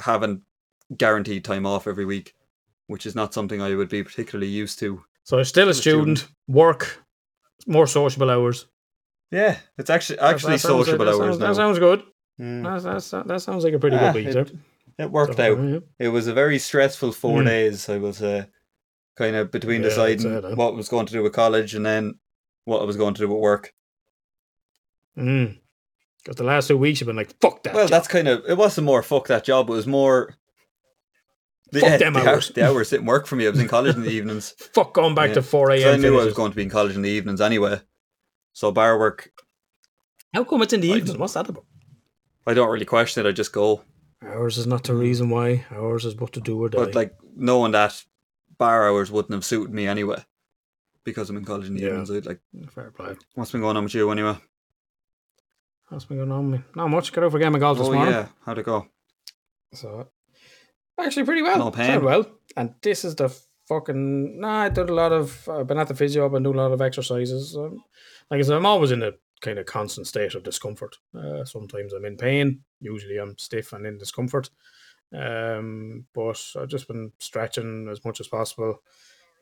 having 0.00 0.42
guaranteed 0.96 1.44
time 1.44 1.66
off 1.66 1.86
every 1.86 2.04
week, 2.04 2.34
which 2.88 3.06
is 3.06 3.14
not 3.14 3.32
something 3.34 3.60
I 3.62 3.74
would 3.74 3.88
be 3.88 4.02
particularly 4.02 4.48
used 4.50 4.78
to. 4.80 5.02
So 5.24 5.36
you're 5.36 5.44
still 5.44 5.68
a 5.68 5.70
a 5.70 5.74
student. 5.74 6.18
student. 6.18 6.36
Work. 6.48 7.02
More 7.66 7.86
sociable 7.86 8.30
hours. 8.30 8.66
Yeah, 9.30 9.56
it's 9.78 9.90
actually 9.90 10.18
actually 10.18 10.54
that 10.54 10.58
sounds- 10.60 10.86
sociable 10.86 11.04
that 11.06 11.12
hours 11.14 11.18
sounds, 11.18 11.38
now. 11.40 11.46
That 11.48 11.54
sounds 11.56 11.78
good. 11.78 12.02
Mm. 12.40 12.62
That's, 12.64 12.84
that's, 13.10 13.26
that 13.28 13.40
sounds 13.42 13.64
like 13.64 13.74
a 13.74 13.78
pretty 13.78 13.96
Ah, 13.96 14.12
good 14.12 14.14
week. 14.14 14.26
it- 14.28 14.34
there. 14.34 14.46
It 14.98 15.10
worked 15.10 15.40
out. 15.40 15.58
yeah. 15.58 15.78
It 15.98 16.08
was 16.08 16.26
a 16.26 16.32
very 16.34 16.58
stressful 16.58 17.12
four 17.12 17.40
Mm. 17.40 17.46
days. 17.46 17.88
I 17.88 17.98
was 17.98 18.22
uh, 18.22 18.44
kind 19.16 19.34
of 19.36 19.50
between 19.50 19.82
Yeah, 19.82 19.88
I'd 19.88 19.92
say 19.94 20.14
deciding 20.16 20.56
what 20.56 20.72
I 20.72 20.76
was 20.76 20.88
going 20.88 21.06
to 21.06 21.12
do 21.12 21.22
with 21.22 21.32
college 21.32 21.74
and 21.74 21.84
then 21.84 22.14
what 22.64 22.80
I 22.80 22.84
was 22.84 22.96
going 22.96 23.14
to 23.14 23.20
do 23.22 23.28
with 23.28 23.40
work. 23.40 23.72
Mm. 25.18 25.58
Because 26.22 26.36
the 26.36 26.44
last 26.44 26.68
two 26.68 26.76
weeks 26.78 27.00
you've 27.00 27.06
been 27.06 27.16
like, 27.16 27.34
fuck 27.40 27.62
that. 27.64 27.74
Well, 27.74 27.84
job. 27.84 27.90
that's 27.90 28.08
kind 28.08 28.28
of 28.28 28.42
it. 28.48 28.56
Wasn't 28.56 28.84
more 28.84 29.02
fuck 29.02 29.26
that 29.28 29.44
job. 29.44 29.68
It 29.68 29.72
was 29.72 29.86
more. 29.86 30.34
The, 31.72 31.80
Fuck 31.80 31.98
them 31.98 32.12
the 32.12 32.20
hou- 32.20 32.28
hours. 32.28 32.48
The 32.50 32.66
hours 32.68 32.90
didn't 32.90 33.06
work 33.06 33.26
for 33.26 33.34
me. 33.34 33.46
I 33.46 33.50
was 33.50 33.58
in 33.58 33.66
college 33.66 33.96
in 33.96 34.02
the 34.02 34.10
evenings. 34.18 34.54
fuck 34.74 34.94
going 34.94 35.14
back 35.16 35.28
Yeah. 35.30 35.34
to 35.34 35.42
4 35.42 35.70
a.m. 35.72 35.94
I 35.94 35.96
knew 35.96 36.20
I 36.20 36.24
was 36.24 36.34
going 36.34 36.52
to 36.52 36.56
be 36.56 36.62
in 36.62 36.70
college 36.70 36.94
in 36.94 37.02
the 37.02 37.10
evenings 37.10 37.40
anyway. 37.40 37.80
So 38.52 38.70
bar 38.70 38.96
work, 38.96 39.30
How 40.32 40.44
come 40.44 40.62
it's 40.62 40.72
in 40.72 40.80
the 40.82 40.92
I- 40.92 40.96
evening? 40.98 41.18
What's 41.18 41.32
that 41.34 41.48
about? 41.48 41.64
I 42.46 42.54
don't 42.54 42.70
really 42.70 42.84
question 42.84 43.24
it. 43.26 43.28
I 43.28 43.32
just 43.32 43.52
go. 43.52 43.82
Ours 44.26 44.58
is 44.58 44.66
not 44.66 44.84
the 44.84 44.94
reason 44.94 45.28
why. 45.30 45.64
Ours 45.70 46.04
is 46.04 46.16
what 46.16 46.32
to 46.32 46.40
do 46.40 46.62
or 46.62 46.68
die. 46.68 46.78
But 46.78 46.94
like 46.94 47.14
knowing 47.36 47.72
that 47.72 48.02
bar 48.58 48.88
hours 48.88 49.10
wouldn't 49.10 49.32
have 49.34 49.44
suited 49.44 49.74
me 49.74 49.86
anyway, 49.86 50.22
because 51.04 51.28
I'm 51.30 51.36
in 51.36 51.44
college 51.44 51.66
in 51.68 51.74
the 51.74 51.80
Yeah. 51.82 51.86
evenings. 51.88 52.10
I'd 52.10 52.26
like, 52.26 52.40
Fair 52.70 52.90
play. 52.90 53.16
what's 53.34 53.52
been 53.52 53.60
going 53.60 53.76
on 53.76 53.84
with 53.84 53.94
you 53.94 54.10
anyway? 54.10 54.36
What's 55.88 56.06
been 56.06 56.16
going 56.18 56.32
on 56.32 56.50
with 56.50 56.60
me? 56.60 56.66
Not 56.74 56.88
much. 56.88 57.12
Got 57.12 57.24
over 57.24 57.36
a 57.36 57.40
game 57.40 57.54
of 57.54 57.60
golf 57.60 57.78
this 57.78 57.86
Oh 57.88 57.92
morning. 57.92 58.14
yeah, 58.14 58.28
how'd 58.44 58.58
it 58.58 58.64
go? 58.64 58.86
So 59.72 60.08
actually 60.98 61.24
pretty 61.26 61.42
well. 61.42 61.58
No 61.58 61.70
pain. 61.70 62.02
Well. 62.02 62.26
And 62.56 62.74
this 62.82 63.04
is 63.04 63.14
the 63.16 63.28
fucking 63.68 64.40
nah, 64.40 64.62
I 64.62 64.68
did 64.68 64.88
a 64.90 64.94
lot 64.94 65.12
of 65.12 65.48
I've 65.48 65.66
been 65.66 65.78
at 65.78 65.88
the 65.88 65.94
physio, 65.94 66.24
I've 66.24 66.32
been 66.32 66.42
doing 66.42 66.58
a 66.58 66.62
lot 66.62 66.72
of 66.72 66.80
exercises. 66.80 67.56
Um, 67.56 67.82
like 68.30 68.38
I 68.38 68.42
said, 68.42 68.56
I'm 68.56 68.66
always 68.66 68.92
in 68.92 69.02
a 69.02 69.12
kind 69.44 69.58
of 69.58 69.66
constant 69.66 70.06
state 70.06 70.34
of 70.34 70.42
discomfort. 70.42 70.96
Uh, 71.16 71.44
sometimes 71.44 71.92
I'm 71.92 72.04
in 72.04 72.16
pain, 72.16 72.62
usually 72.80 73.18
I'm 73.18 73.36
stiff 73.38 73.72
and 73.72 73.86
in 73.86 73.98
discomfort. 73.98 74.50
Um, 75.12 76.06
but 76.14 76.42
I've 76.56 76.68
just 76.68 76.88
been 76.88 77.12
stretching 77.18 77.88
as 77.88 78.04
much 78.04 78.20
as 78.20 78.26
possible. 78.26 78.82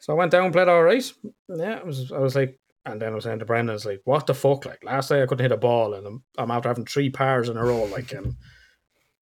So 0.00 0.12
I 0.12 0.16
went 0.16 0.32
down, 0.32 0.52
played 0.52 0.68
all 0.68 0.82
right. 0.82 1.10
Yeah, 1.48 1.78
it 1.78 1.86
was 1.86 2.12
I 2.12 2.18
was 2.18 2.34
like 2.34 2.58
and 2.84 3.00
then 3.00 3.12
I 3.12 3.14
was 3.14 3.24
saying 3.24 3.38
to 3.38 3.44
Brendan, 3.44 3.76
it's 3.76 3.86
like, 3.86 4.00
what 4.04 4.26
the 4.26 4.34
fuck? 4.34 4.66
Like 4.66 4.82
last 4.84 5.10
night 5.10 5.22
I 5.22 5.26
couldn't 5.26 5.44
hit 5.44 5.52
a 5.52 5.56
ball 5.56 5.94
and 5.94 6.06
I'm, 6.06 6.22
I'm 6.36 6.50
after 6.50 6.68
having 6.68 6.84
three 6.84 7.10
pars 7.10 7.48
in 7.48 7.56
a 7.56 7.64
row. 7.64 7.84
Like 7.84 8.14
um 8.14 8.36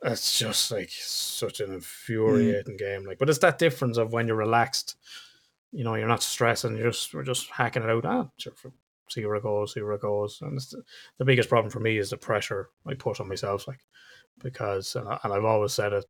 It's 0.02 0.38
just 0.38 0.70
like 0.70 0.88
such 0.90 1.60
an 1.60 1.75
infuriating 1.75 2.78
game. 2.78 3.04
Like, 3.04 3.18
but 3.18 3.28
it's 3.28 3.40
that 3.40 3.58
difference 3.58 3.99
of 3.99 4.12
when 4.12 4.26
you're 4.26 4.37
relaxed. 4.37 4.96
You 5.72 5.84
know, 5.84 5.94
you're 5.94 6.08
not 6.08 6.22
stressing. 6.22 6.76
You're 6.76 6.90
just 6.90 7.12
we're 7.12 7.22
just 7.22 7.50
hacking 7.50 7.82
it 7.82 7.90
out. 7.90 8.06
Ah, 8.06 8.28
sure, 8.38 8.54
see 9.11 9.25
where 9.26 9.37
it 9.37 9.43
goes. 9.43 9.75
See 9.75 9.83
where 9.83 9.93
it 9.93 10.00
goes. 10.02 10.38
And 10.40 10.55
it's 10.57 10.71
the, 10.71 10.83
the 11.19 11.25
biggest 11.25 11.49
problem 11.49 11.71
for 11.71 11.81
me 11.81 11.99
is 11.99 12.11
the 12.11 12.17
pressure 12.17 12.71
I 12.87 12.95
put 12.95 13.21
on 13.21 13.29
myself. 13.29 13.67
Like, 13.69 13.81
because 14.43 14.95
and, 14.97 15.09
I, 15.09 15.19
and 15.25 15.33
I've 15.33 15.45
always 15.45 15.73
said 15.73 15.93
it 15.93 16.05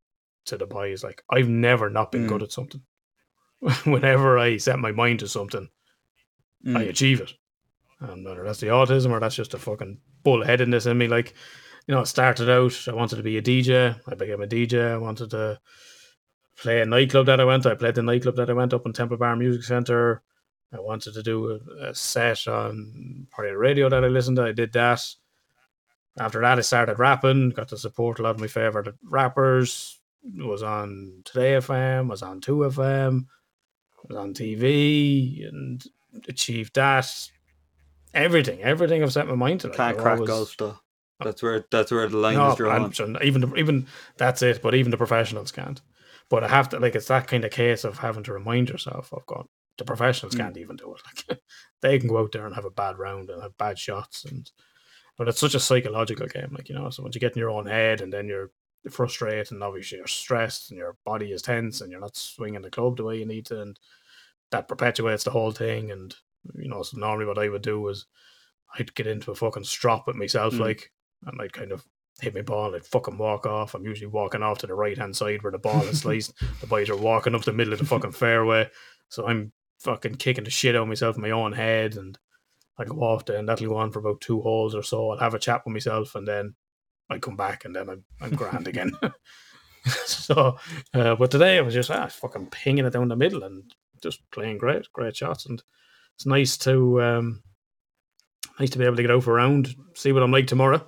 to 0.47 0.57
the 0.57 0.67
boys. 0.67 1.03
Like, 1.03 1.23
I've 1.31 1.49
never 1.49 1.91
not 1.91 2.13
been 2.13 2.25
Mm. 2.25 2.29
good 2.29 2.43
at 2.43 2.53
something. 2.53 2.83
Whenever 3.85 4.39
I 4.39 4.57
set 4.57 4.79
my 4.79 4.93
mind 4.93 5.21
to 5.21 5.29
something, 5.29 5.69
I 6.67 6.85
Mm. 6.85 6.89
achieve 6.89 7.21
it. 7.21 7.33
And 8.01 8.25
whether 8.25 8.45
that's 8.45 8.61
the 8.61 8.69
autism 8.69 9.11
or 9.11 9.21
that's 9.21 9.35
just 9.35 9.55
a 9.55 9.59
fucking 9.59 9.99
bullheadedness 10.25 10.87
in 10.91 10.97
me, 10.97 11.09
like, 11.09 11.35
you 11.87 11.95
know, 11.95 12.01
it 12.01 12.07
started 12.07 12.49
out, 12.49 12.89
I 12.89 12.93
wanted 12.93 13.17
to 13.17 13.23
be 13.23 13.37
a 13.37 13.43
DJ. 13.43 13.99
I 14.07 14.15
became 14.15 14.41
a 14.41 14.47
DJ. 14.47 14.93
I 14.93 14.97
wanted 14.97 15.31
to 15.31 15.61
play 16.57 16.81
a 16.81 16.87
nightclub 16.87 17.27
that 17.27 17.41
I 17.41 17.45
went 17.45 17.65
to. 17.65 17.71
I 17.71 17.75
played 17.75 17.95
the 17.95 18.03
nightclub 18.03 18.37
that 18.37 18.49
I 18.49 18.55
went 18.55 18.73
up 18.73 18.87
in 18.87 18.93
Temple 18.93 19.17
Bar 19.17 19.37
Music 19.37 19.63
Centre. 19.65 20.23
I 20.73 20.79
wanted 20.81 21.15
to 21.15 21.23
do 21.23 21.61
a, 21.81 21.89
a 21.89 21.95
set 21.95 22.47
on 22.47 23.27
part 23.31 23.49
of 23.49 23.55
the 23.55 23.59
radio 23.59 23.89
that 23.89 24.05
I 24.05 24.09
listened 24.09 24.37
to. 24.37 24.45
I 24.45 24.53
did 24.53 24.73
that. 24.75 25.05
After 26.19 26.41
that, 26.41 26.59
I 26.59 26.63
started 26.63 26.99
rapping, 26.99 27.51
got 27.51 27.69
to 27.69 27.77
support 27.79 28.19
a 28.19 28.23
lot 28.23 28.35
of 28.37 28.41
my 28.41 28.47
favourite 28.47 28.93
rappers. 29.05 29.99
Was 30.37 30.63
on 30.63 31.23
Today 31.25 31.53
FM, 31.53 32.09
was 32.09 32.23
on 32.23 32.43
2FM, 32.43 33.27
was 34.07 34.17
on 34.17 34.35
TV, 34.35 35.49
and 35.49 35.83
achieved 36.29 36.75
that. 36.75 37.11
Everything, 38.13 38.61
everything 38.63 39.03
I've 39.03 39.13
set 39.13 39.29
my 39.29 39.35
mind 39.35 39.61
to. 39.61 39.69
like, 39.69 39.77
Can't 39.77 39.99
crack 39.99 40.15
always- 40.17 40.29
golf 40.29 40.57
though. 40.59 40.79
That's 41.23 41.43
where 41.43 41.65
that's 41.71 41.91
where 41.91 42.09
the 42.09 42.17
line 42.17 42.37
no, 42.37 42.51
is 42.51 42.57
drawn. 42.57 43.19
Even 43.23 43.43
the, 43.43 43.55
even 43.57 43.87
that's 44.17 44.41
it. 44.43 44.63
But 44.63 44.75
even 44.75 44.91
the 44.91 44.97
professionals 44.97 45.53
can't. 45.53 45.81
But 46.31 46.45
I 46.45 46.49
have 46.49 46.71
to 46.71 46.79
like 46.79 46.95
it's 46.95 47.09
that 47.09 47.27
kind 47.29 47.45
of 47.45 47.51
case 47.51 47.85
of 47.85 47.99
having 47.99 48.23
to 48.25 48.33
remind 48.33 48.71
yourself. 48.71 49.13
I've 49.15 49.27
got 49.27 49.47
the 49.79 49.85
professionals 49.85 50.35
Mm. 50.35 50.39
can't 50.39 50.57
even 50.59 50.77
do 50.77 50.95
it. 50.95 51.03
Like 51.29 51.41
they 51.81 51.99
can 51.99 52.09
go 52.09 52.19
out 52.19 52.33
there 52.33 52.45
and 52.47 52.55
have 52.55 52.67
a 52.67 52.71
bad 52.71 52.99
round 52.99 53.31
and 53.31 53.43
have 53.43 53.57
bad 53.57 53.79
shots, 53.79 54.25
and 54.25 54.51
but 55.17 55.29
it's 55.29 55.41
such 55.41 55.55
a 55.55 55.61
psychological 55.61 56.27
game. 56.27 56.51
Like 56.53 56.69
you 56.69 56.75
know, 56.75 56.91
so 56.91 57.03
once 57.03 57.15
you 57.15 57.21
get 57.21 57.33
in 57.33 57.39
your 57.41 57.51
own 57.51 57.67
head 57.67 58.01
and 58.01 58.13
then 58.13 58.29
you're 58.29 58.51
frustrated 58.91 59.53
and 59.53 59.63
obviously 59.63 59.99
you're 59.99 60.07
stressed 60.07 60.71
and 60.71 60.79
your 60.79 60.97
body 61.05 61.33
is 61.33 61.43
tense 61.43 61.81
and 61.81 61.91
you're 61.91 62.01
not 62.01 62.17
swinging 62.17 62.63
the 62.63 62.71
club 62.71 62.97
the 62.97 63.05
way 63.05 63.19
you 63.19 63.27
need 63.27 63.47
to, 63.47 63.61
and 63.63 63.79
that 64.51 64.69
perpetuates 64.69 65.25
the 65.25 65.31
whole 65.31 65.53
thing. 65.53 65.91
And 65.91 66.15
you 66.55 66.69
know, 66.69 66.83
so 66.83 66.97
normally 66.99 67.27
what 67.27 67.39
I 67.39 67.49
would 67.49 67.63
do 67.63 67.87
is 67.89 68.07
I'd 68.79 68.95
get 68.95 69.07
into 69.07 69.31
a 69.31 69.35
fucking 69.35 69.65
strop 69.65 70.07
with 70.07 70.17
myself, 70.17 70.55
Mm. 70.55 70.61
like, 70.61 70.93
and 71.27 71.41
I'd 71.41 71.53
kind 71.53 71.73
of 71.73 71.85
hit 72.21 72.35
my 72.35 72.43
ball 72.43 72.67
and 72.67 72.77
I'd 72.77 72.87
fucking 72.87 73.19
walk 73.19 73.47
off. 73.47 73.75
I'm 73.75 73.85
usually 73.85 74.07
walking 74.07 74.43
off 74.43 74.59
to 74.59 74.67
the 74.67 74.75
right 74.75 74.97
hand 74.99 75.17
side 75.17 75.43
where 75.43 75.53
the 75.53 75.59
ball 75.59 75.83
is 75.83 76.01
sliced. 76.03 76.33
the 76.61 76.67
boys 76.67 76.89
are 76.91 76.97
walking 76.97 77.35
up 77.35 77.43
the 77.45 77.53
middle 77.53 77.73
of 77.73 77.79
the 77.79 77.87
fucking 77.87 78.13
fairway. 78.13 78.69
So 79.09 79.27
I'm 79.27 79.53
fucking 79.81 80.17
kicking 80.17 80.45
the 80.45 80.51
shit 80.51 80.77
out 80.77 80.83
of 80.83 80.89
myself 80.89 81.17
in 81.17 81.23
my 81.23 81.31
own 81.31 81.53
head 81.53 81.97
and 81.97 82.19
I 82.79 82.85
go 82.85 82.97
off 83.01 83.25
there 83.25 83.39
and 83.39 83.49
that'll 83.49 83.69
go 83.69 83.77
on 83.77 83.91
for 83.91 83.99
about 83.99 84.21
two 84.21 84.41
holes 84.41 84.75
or 84.75 84.83
so. 84.83 85.11
I'll 85.11 85.19
have 85.19 85.35
a 85.35 85.39
chat 85.39 85.63
with 85.65 85.73
myself 85.73 86.15
and 86.15 86.27
then 86.27 86.55
I 87.09 87.19
come 87.19 87.37
back 87.37 87.65
and 87.65 87.75
then 87.75 87.89
I'm 87.89 88.05
I'm 88.21 88.35
grand 88.35 88.69
again. 88.69 88.93
so 90.05 90.59
uh, 90.93 91.15
but 91.15 91.31
today 91.31 91.59
I 91.59 91.63
was 91.63 91.75
just 91.75 91.91
ah, 91.91 92.07
fucking 92.07 92.49
pinging 92.51 92.85
it 92.85 92.93
down 92.93 93.09
the 93.09 93.17
middle 93.17 93.43
and 93.43 93.75
just 94.03 94.21
playing 94.31 94.59
great, 94.59 94.91
great 94.93 95.17
shots 95.17 95.47
and 95.47 95.63
it's 96.17 96.27
nice 96.27 96.59
to 96.59 97.03
um 97.03 97.43
nice 98.59 98.71
to 98.71 98.79
be 98.79 98.85
able 98.85 98.97
to 98.97 99.03
get 99.03 99.11
out 99.11 99.25
for 99.25 99.33
a 99.33 99.35
round, 99.35 99.75
see 99.95 100.13
what 100.13 100.23
I'm 100.23 100.33
like 100.33 100.47
tomorrow. 100.47 100.87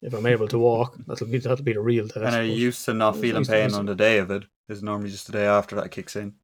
If 0.00 0.14
I'm 0.14 0.26
able 0.26 0.48
to 0.48 0.58
walk, 0.58 0.96
that'll 1.06 1.28
be 1.28 1.38
that'll 1.38 1.64
be 1.64 1.74
the 1.74 1.80
real 1.80 2.08
test. 2.08 2.26
and 2.26 2.34
are 2.34 2.42
you 2.42 2.54
used 2.54 2.84
to 2.86 2.94
not 2.94 3.16
feeling 3.16 3.42
nice 3.42 3.48
pain 3.48 3.74
on 3.74 3.86
the 3.86 3.94
day 3.94 4.18
of 4.18 4.32
it? 4.32 4.44
Is 4.68 4.82
normally 4.82 5.10
just 5.10 5.26
the 5.26 5.32
day 5.32 5.46
after 5.46 5.76
that 5.76 5.92
kicks 5.92 6.16
in. 6.16 6.34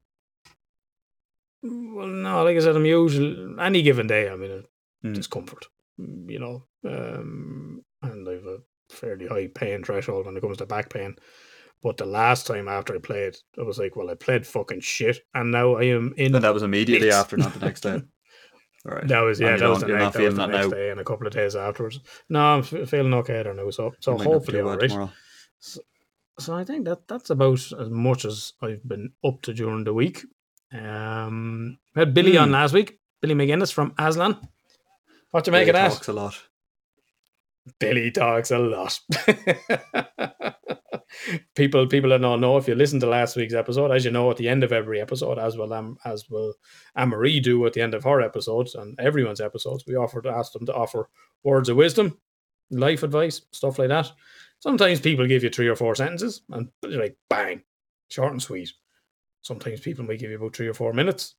Well, 1.62 2.06
no, 2.06 2.44
like 2.44 2.56
I 2.56 2.60
said, 2.60 2.76
I'm 2.76 2.86
usually 2.86 3.56
any 3.60 3.82
given 3.82 4.06
day. 4.06 4.28
I'm 4.28 4.42
in 4.42 4.50
a 4.50 4.62
Mm. 5.04 5.14
discomfort, 5.14 5.68
you 5.96 6.40
know, 6.40 6.64
um, 6.84 7.84
and 8.02 8.28
I've 8.28 8.44
a 8.46 8.58
fairly 8.90 9.28
high 9.28 9.46
pain 9.46 9.84
threshold 9.84 10.26
when 10.26 10.36
it 10.36 10.40
comes 10.40 10.56
to 10.56 10.66
back 10.66 10.90
pain. 10.90 11.14
But 11.82 11.98
the 11.98 12.06
last 12.06 12.48
time 12.48 12.66
after 12.66 12.96
I 12.96 12.98
played, 12.98 13.36
I 13.56 13.62
was 13.62 13.78
like, 13.78 13.94
well, 13.94 14.10
I 14.10 14.14
played 14.14 14.44
fucking 14.44 14.80
shit, 14.80 15.20
and 15.34 15.52
now 15.52 15.76
I 15.76 15.84
am 15.84 16.14
in. 16.16 16.34
And 16.34 16.42
that 16.42 16.52
was 16.54 16.64
immediately 16.64 17.12
after, 17.12 17.36
not 17.36 17.52
the 17.52 17.60
next 17.60 17.82
day. 17.82 18.02
All 18.86 18.94
right. 18.94 19.06
That 19.06 19.20
was 19.20 19.38
yeah, 19.38 19.56
that 19.56 19.68
was 19.68 19.80
the 19.80 19.88
next, 19.88 20.16
that 20.16 20.24
was 20.24 20.34
the 20.34 20.46
next 20.46 20.70
day 20.70 20.90
and 20.90 21.00
a 21.00 21.04
couple 21.04 21.26
of 21.26 21.32
days 21.32 21.54
afterwards. 21.54 22.00
No, 22.28 22.40
I'm 22.40 22.62
feeling 22.62 23.14
okay 23.14 23.42
there 23.42 23.54
now, 23.54 23.70
so 23.70 23.94
so 24.00 24.16
not 24.16 24.24
hopefully 24.24 24.60
all 24.60 24.70
right. 24.70 24.80
tomorrow. 24.80 25.10
So 25.60 26.54
I 26.54 26.64
think 26.64 26.84
that 26.86 27.06
that's 27.08 27.30
about 27.30 27.60
as 27.72 27.90
much 27.90 28.24
as 28.24 28.52
I've 28.62 28.86
been 28.86 29.12
up 29.24 29.42
to 29.42 29.52
during 29.52 29.84
the 29.84 29.94
week. 29.94 30.24
Um, 30.72 31.78
we 31.94 32.00
had 32.00 32.14
Billy 32.14 32.36
on 32.36 32.48
Hmm. 32.48 32.52
last 32.54 32.72
week. 32.74 32.98
Billy 33.20 33.34
McGuinness 33.34 33.72
from 33.72 33.94
Aslan. 33.98 34.36
What 35.30 35.44
do 35.44 35.48
you 35.50 35.52
make 35.52 35.66
Billy 35.66 35.70
of 35.70 35.74
that? 35.74 35.92
talks 35.92 36.08
a 36.08 36.12
lot. 36.12 36.34
Billy 37.80 38.10
talks 38.10 38.50
a 38.50 38.58
lot. 38.58 38.98
people, 41.54 41.86
people 41.86 42.10
that 42.10 42.20
don't 42.20 42.40
know, 42.40 42.56
if 42.56 42.68
you 42.68 42.74
listen 42.74 43.00
to 43.00 43.06
last 43.06 43.36
week's 43.36 43.54
episode, 43.54 43.90
as 43.90 44.04
you 44.04 44.10
know, 44.10 44.30
at 44.30 44.36
the 44.36 44.48
end 44.48 44.64
of 44.64 44.72
every 44.72 45.00
episode, 45.00 45.38
as 45.38 45.56
well 45.56 45.72
um, 45.72 45.98
as 46.04 46.28
will 46.30 46.54
Anne-Marie 46.96 47.40
do 47.40 47.64
at 47.66 47.72
the 47.72 47.80
end 47.82 47.94
of 47.94 48.04
her 48.04 48.20
episodes 48.20 48.74
and 48.74 48.98
everyone's 49.00 49.40
episodes, 49.40 49.84
we 49.86 49.96
offer 49.96 50.22
to 50.22 50.30
ask 50.30 50.52
them 50.52 50.66
to 50.66 50.74
offer 50.74 51.08
words 51.42 51.68
of 51.68 51.76
wisdom, 51.76 52.18
life 52.70 53.02
advice, 53.02 53.42
stuff 53.52 53.78
like 53.78 53.88
that. 53.88 54.10
Sometimes 54.60 55.00
people 55.00 55.26
give 55.26 55.42
you 55.42 55.50
three 55.50 55.68
or 55.68 55.76
four 55.76 55.94
sentences 55.94 56.42
and 56.50 56.68
you're 56.82 57.00
like 57.02 57.16
bang, 57.28 57.62
short 58.10 58.32
and 58.32 58.42
sweet. 58.42 58.72
Sometimes 59.48 59.80
people 59.80 60.04
might 60.04 60.18
give 60.18 60.30
you 60.30 60.36
about 60.36 60.54
three 60.54 60.68
or 60.68 60.74
four 60.74 60.92
minutes. 60.92 61.34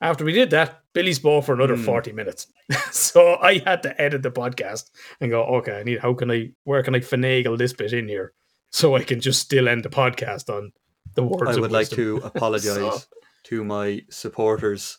After 0.00 0.24
we 0.24 0.32
did 0.32 0.50
that, 0.50 0.80
Billy 0.92 1.12
spoke 1.12 1.44
for 1.44 1.54
another 1.54 1.76
Hmm. 1.76 1.84
40 1.84 2.12
minutes. 2.12 2.48
so 2.90 3.36
I 3.36 3.58
had 3.64 3.82
to 3.84 4.00
edit 4.00 4.22
the 4.22 4.32
podcast 4.32 4.90
and 5.20 5.30
go, 5.30 5.44
okay, 5.58 5.78
I 5.78 5.82
need 5.84 6.00
how 6.00 6.12
can 6.14 6.30
I 6.30 6.50
where 6.64 6.82
can 6.82 6.96
I 6.96 7.00
finagle 7.00 7.56
this 7.56 7.72
bit 7.72 7.92
in 7.92 8.08
here 8.08 8.32
so 8.70 8.96
I 8.96 9.04
can 9.04 9.20
just 9.20 9.40
still 9.40 9.68
end 9.68 9.84
the 9.84 9.88
podcast 9.88 10.50
on 10.50 10.72
the 11.14 11.22
words 11.22 11.56
I 11.56 11.60
would 11.60 11.72
like 11.72 11.88
to 11.90 12.16
apologize 12.34 12.76
So- 12.76 12.98
to 13.44 13.62
my 13.64 14.02
supporters 14.10 14.98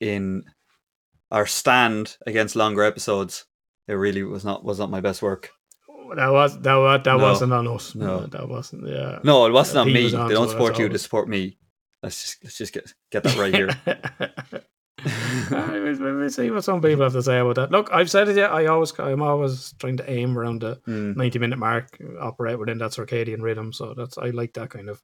in 0.00 0.42
our 1.30 1.46
stand 1.46 2.16
against 2.26 2.56
longer 2.56 2.82
episodes. 2.82 3.46
It 3.86 3.94
really 3.94 4.24
was 4.24 4.44
not 4.44 4.64
was 4.64 4.78
not 4.80 4.90
my 4.90 5.00
best 5.00 5.22
work. 5.22 5.50
That 6.16 6.28
was 6.32 6.58
that 6.60 6.74
was 6.74 7.00
that 7.04 7.16
No. 7.16 7.22
wasn't 7.22 7.52
on 7.52 7.66
us. 7.68 7.94
No. 7.94 8.06
No, 8.20 8.26
that 8.26 8.48
wasn't 8.48 8.86
yeah. 8.88 9.18
No, 9.24 9.46
it 9.46 9.52
wasn't 9.52 9.78
on 9.78 9.88
He 9.88 9.94
me. 9.94 10.04
was 10.04 10.12
They 10.12 10.18
don't 10.34 10.48
support 10.50 10.78
you. 10.78 10.88
They 10.88 10.98
support 10.98 11.28
me. 11.28 11.56
Let's 12.02 12.20
just 12.22 12.44
let's 12.44 12.58
just 12.58 12.72
get 12.72 12.92
get 13.10 13.22
that 13.24 13.36
right 13.36 13.54
here. 13.54 13.70
We'll- 15.50 16.16
we'll 16.16 16.30
see 16.30 16.50
what 16.50 16.64
some 16.64 16.80
people 16.80 17.04
have 17.04 17.12
to 17.12 17.22
say 17.22 17.38
about 17.38 17.56
that. 17.56 17.70
Look, 17.70 17.90
I've 17.92 18.10
said 18.10 18.28
it 18.28 18.36
yet. 18.36 18.50
I 18.52 18.66
always, 18.66 18.92
I'm 18.98 19.20
always 19.22 19.74
trying 19.78 19.96
to 19.98 20.10
aim 20.10 20.38
around 20.38 20.62
the 20.62 20.76
Mm. 20.88 21.16
90 21.16 21.38
minute 21.38 21.58
mark, 21.58 21.98
operate 22.20 22.58
within 22.58 22.78
that 22.78 22.92
circadian 22.92 23.42
rhythm. 23.42 23.72
So 23.72 23.92
that's, 23.94 24.16
I 24.16 24.30
like 24.30 24.54
that 24.54 24.70
kind 24.70 24.88
of, 24.88 25.02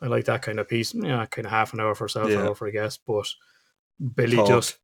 I 0.00 0.06
like 0.06 0.24
that 0.26 0.42
kind 0.42 0.58
of 0.58 0.68
piece. 0.68 0.94
Yeah, 0.94 1.26
kind 1.26 1.44
of 1.46 1.50
half 1.52 1.74
an 1.74 1.80
hour 1.80 1.94
for 1.94 2.08
self, 2.08 2.30
Yeah. 2.30 2.46
hour 2.46 2.54
for 2.54 2.66
a 2.66 2.72
guest. 2.72 3.00
But 3.06 3.28
Billy 4.14 4.36
Talked, 4.36 4.48
just, 4.48 4.78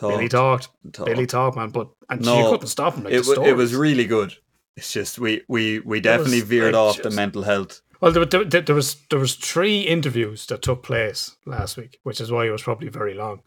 Billy 0.00 0.28
talked, 0.28 0.68
talked. 0.92 1.06
Billy 1.10 1.26
talked, 1.26 1.56
man. 1.56 1.70
But 1.70 1.88
and 2.08 2.24
No, 2.24 2.38
you 2.44 2.50
couldn't 2.50 2.66
stop 2.68 2.94
him. 2.94 3.04
Like 3.04 3.14
it, 3.14 3.24
wa- 3.26 3.42
it 3.44 3.56
was 3.56 3.74
really 3.74 4.06
good. 4.06 4.34
It's 4.78 4.92
just 4.92 5.18
we 5.18 5.42
we 5.48 5.80
we 5.80 6.00
definitely 6.00 6.40
was, 6.40 6.48
veered 6.48 6.74
off 6.74 7.02
the 7.02 7.10
mental 7.10 7.42
health. 7.42 7.82
Well, 8.00 8.12
there, 8.12 8.24
there, 8.24 8.44
there 8.62 8.74
was 8.76 8.94
there 9.10 9.18
was 9.18 9.34
three 9.34 9.80
interviews 9.80 10.46
that 10.46 10.62
took 10.62 10.84
place 10.84 11.36
last 11.46 11.76
week, 11.76 11.98
which 12.04 12.20
is 12.20 12.30
why 12.30 12.46
it 12.46 12.50
was 12.50 12.62
probably 12.62 12.88
very 12.88 13.14
long. 13.14 13.40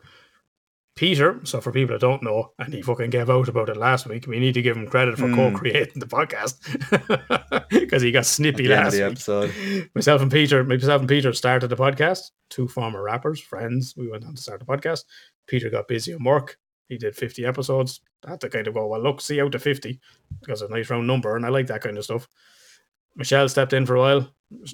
Peter, 0.98 1.40
so 1.46 1.62
for 1.62 1.72
people 1.72 1.94
that 1.96 2.02
don't 2.02 2.22
know, 2.22 2.52
and 2.60 2.74
he 2.74 2.82
fucking 2.82 3.12
gave 3.12 3.30
out 3.30 3.48
about 3.48 3.70
it 3.70 3.78
last 3.78 4.06
week, 4.08 4.28
we 4.28 4.40
need 4.40 4.54
to 4.56 4.62
give 4.62 4.76
him 4.76 4.86
credit 4.88 5.18
for 5.18 5.28
Mm. 5.28 5.36
co-creating 5.36 6.02
the 6.02 6.06
podcast 6.06 6.60
because 7.70 8.02
he 8.02 8.12
got 8.12 8.26
snippy 8.26 8.68
the 8.68 8.74
end 8.76 8.88
of 8.88 8.94
last 8.94 8.94
week. 8.94 9.04
episode. 9.04 9.90
Myself 9.96 10.22
and 10.22 10.30
Peter, 10.30 10.66
myself 10.66 11.00
and 11.00 11.08
Peter 11.10 11.32
started 11.32 11.70
the 11.70 11.78
podcast. 11.78 12.32
Two 12.50 12.68
former 12.68 13.02
rappers, 13.02 13.40
friends. 13.40 13.94
We 13.96 14.10
went 14.10 14.26
on 14.26 14.36
to 14.36 14.42
start 14.42 14.60
the 14.60 14.66
podcast. 14.66 15.06
Peter 15.48 15.70
got 15.70 15.88
busy 15.88 16.14
on 16.14 16.26
work. 16.26 16.58
He 16.92 16.98
did 16.98 17.16
fifty 17.16 17.46
episodes. 17.46 18.02
I 18.26 18.32
had 18.32 18.42
to 18.42 18.50
kind 18.50 18.68
of 18.68 18.74
go, 18.74 18.86
well, 18.86 19.02
look, 19.02 19.22
see 19.22 19.40
out 19.40 19.54
to 19.54 19.60
fifty 19.60 20.02
because 20.42 20.62
it's 20.62 20.70
a 20.70 20.76
nice 20.76 20.90
round 20.90 21.08
number, 21.08 21.38
and 21.38 21.46
I 21.46 21.50
like 21.50 21.68
that 21.68 21.82
kind 21.82 21.98
of 21.98 22.04
stuff. 22.04 22.28
Michelle 23.16 23.48
stepped 23.48 23.72
in 23.72 23.86
for 23.86 23.96
a 23.96 24.00
while, 24.02 24.30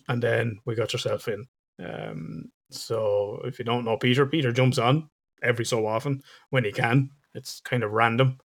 and 0.09 0.24
then 0.24 0.59
we 0.65 0.74
got 0.74 0.93
yourself 0.93 1.27
in. 1.27 1.45
Um, 1.77 2.51
so 2.71 3.39
if 3.45 3.59
you 3.59 3.65
don't 3.65 3.86
know 3.86 3.97
Peter, 3.97 4.25
Peter 4.25 4.51
jumps 4.51 4.79
on 4.79 5.12
every 5.43 5.63
so 5.63 5.86
often 5.86 6.24
when 6.50 6.63
he 6.63 6.71
can. 6.71 7.12
It's 7.36 7.62
kind 7.62 7.83
of 7.83 7.91
random, 7.91 8.39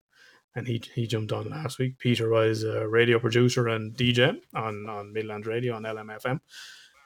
and 0.54 0.66
he 0.66 0.82
he 0.94 1.06
jumped 1.06 1.32
on 1.32 1.48
last 1.48 1.78
week. 1.78 1.98
Peter 1.98 2.28
was 2.28 2.64
a 2.64 2.86
radio 2.86 3.18
producer 3.18 3.68
and 3.68 3.94
DJ 3.96 4.38
on 4.54 4.86
on 4.86 5.14
Midland 5.14 5.46
Radio 5.46 5.76
on 5.76 5.84
LMFM. 5.84 6.40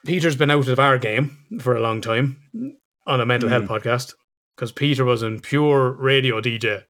Peter's 0.05 0.35
been 0.35 0.51
out 0.51 0.67
of 0.67 0.79
our 0.81 0.97
game 0.97 1.37
for 1.61 1.77
a 1.77 1.81
long 1.81 2.01
time 2.01 2.77
on 3.05 3.21
a 3.21 3.25
mental 3.25 3.47
health 3.47 3.69
podcast 3.69 4.15
because 4.57 4.71
Peter 4.71 5.05
was 5.05 5.21
in 5.21 5.39
pure 5.39 5.91
radio 5.91 6.41
DJ 6.41 6.83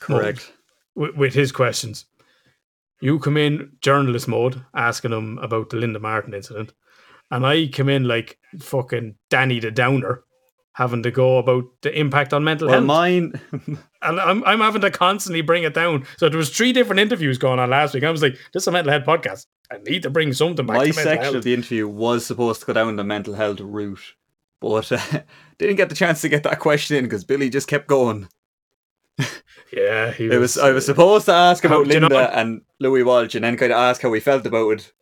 Correct. 0.00 0.52
with, 0.96 1.14
with 1.14 1.34
his 1.34 1.52
questions. 1.52 2.04
You 3.00 3.20
come 3.20 3.36
in 3.36 3.76
journalist 3.80 4.26
mode, 4.26 4.64
asking 4.74 5.12
him 5.12 5.38
about 5.38 5.70
the 5.70 5.76
Linda 5.76 6.00
Martin 6.00 6.34
incident, 6.34 6.72
and 7.30 7.46
I 7.46 7.68
come 7.68 7.88
in 7.88 8.04
like 8.04 8.38
fucking 8.58 9.14
Danny 9.30 9.60
the 9.60 9.70
Downer, 9.70 10.24
having 10.72 11.02
to 11.04 11.10
go 11.10 11.38
about 11.38 11.64
the 11.82 11.96
impact 11.96 12.32
on 12.32 12.42
mental 12.42 12.68
Well, 12.68 12.78
health, 12.78 12.86
mine, 12.86 13.40
and 14.02 14.20
I'm 14.20 14.42
I'm 14.44 14.60
having 14.60 14.80
to 14.80 14.90
constantly 14.90 15.42
bring 15.42 15.62
it 15.64 15.74
down. 15.74 16.06
So 16.16 16.28
there 16.28 16.38
was 16.38 16.50
three 16.50 16.72
different 16.72 17.00
interviews 17.00 17.38
going 17.38 17.58
on 17.60 17.70
last 17.70 17.94
week. 17.94 18.02
I 18.02 18.10
was 18.10 18.22
like, 18.22 18.38
"This 18.52 18.62
is 18.62 18.66
a 18.68 18.72
mental 18.72 18.92
health 18.92 19.04
podcast. 19.04 19.46
I 19.70 19.76
need 19.78 20.02
to 20.04 20.10
bring 20.10 20.32
something 20.32 20.66
back." 20.66 20.76
my 20.78 20.90
section 20.90 21.18
health. 21.22 21.34
of 21.36 21.44
the 21.44 21.52
interview 21.54 21.86
was 21.86 22.24
supposed 22.24 22.60
to 22.60 22.66
go 22.66 22.72
down 22.72 22.96
the 22.96 23.04
mental 23.04 23.34
health 23.34 23.60
route, 23.60 24.14
but 24.60 24.90
uh, 24.92 24.98
didn't 25.58 25.76
get 25.76 25.88
the 25.88 25.94
chance 25.94 26.20
to 26.22 26.28
get 26.28 26.42
that 26.44 26.58
question 26.60 26.96
in 26.96 27.04
because 27.04 27.24
Billy 27.24 27.50
just 27.50 27.68
kept 27.68 27.86
going. 27.86 28.28
yeah, 29.72 30.12
he 30.12 30.26
It 30.26 30.38
was 30.38 30.58
I 30.58 30.70
was 30.72 30.84
supposed 30.86 31.26
to 31.26 31.32
ask 31.32 31.64
about 31.64 31.86
do 31.86 31.94
you 31.94 32.00
know 32.00 32.08
Linda 32.08 32.36
and 32.38 32.62
Louis 32.80 33.02
Walsh, 33.02 33.34
and 33.34 33.44
then 33.44 33.56
kind 33.56 33.72
of 33.72 33.78
ask 33.78 34.02
how 34.02 34.10
we 34.10 34.20
felt 34.20 34.46
about 34.46 34.70
it. 34.72 34.92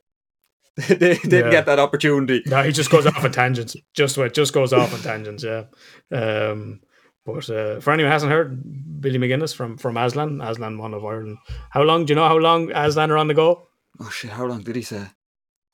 they 0.89 1.15
didn't 1.17 1.33
Yeah. 1.47 1.51
get 1.51 1.67
that 1.67 1.79
opportunity. 1.79 2.43
No, 2.47 2.63
he 2.63 2.73
just 2.73 2.91
goes 2.91 3.07
off 3.07 3.25
on 3.25 3.33
tangents. 3.33 3.77
Just 3.95 4.19
what 4.19 4.35
just 4.35 4.53
goes 4.53 4.73
off 4.73 4.93
on 4.95 5.01
tangents. 5.01 5.45
Yeah. 5.45 5.65
Um, 6.13 6.81
but 7.27 7.49
uh, 7.49 7.81
for 7.81 7.93
anyone 7.93 8.11
who 8.11 8.13
hasn't 8.13 8.33
heard, 8.33 9.01
Billy 9.01 9.19
McGuinness 9.19 9.55
from 9.55 9.77
from 9.79 9.97
Aslan, 9.97 10.41
Aslan, 10.41 10.79
one 10.79 10.93
of 10.95 11.05
Ireland. 11.05 11.39
How 11.71 11.83
long? 11.83 12.05
Do 12.05 12.13
you 12.13 12.17
know 12.17 12.29
how 12.29 12.37
long 12.37 12.71
Aslan 12.73 13.11
are 13.11 13.19
on 13.19 13.29
the 13.29 13.35
go? 13.35 13.69
Oh 14.01 14.11
shit! 14.11 14.31
How 14.31 14.47
long 14.47 14.63
did 14.63 14.77
he 14.77 14.83
say? 14.83 15.07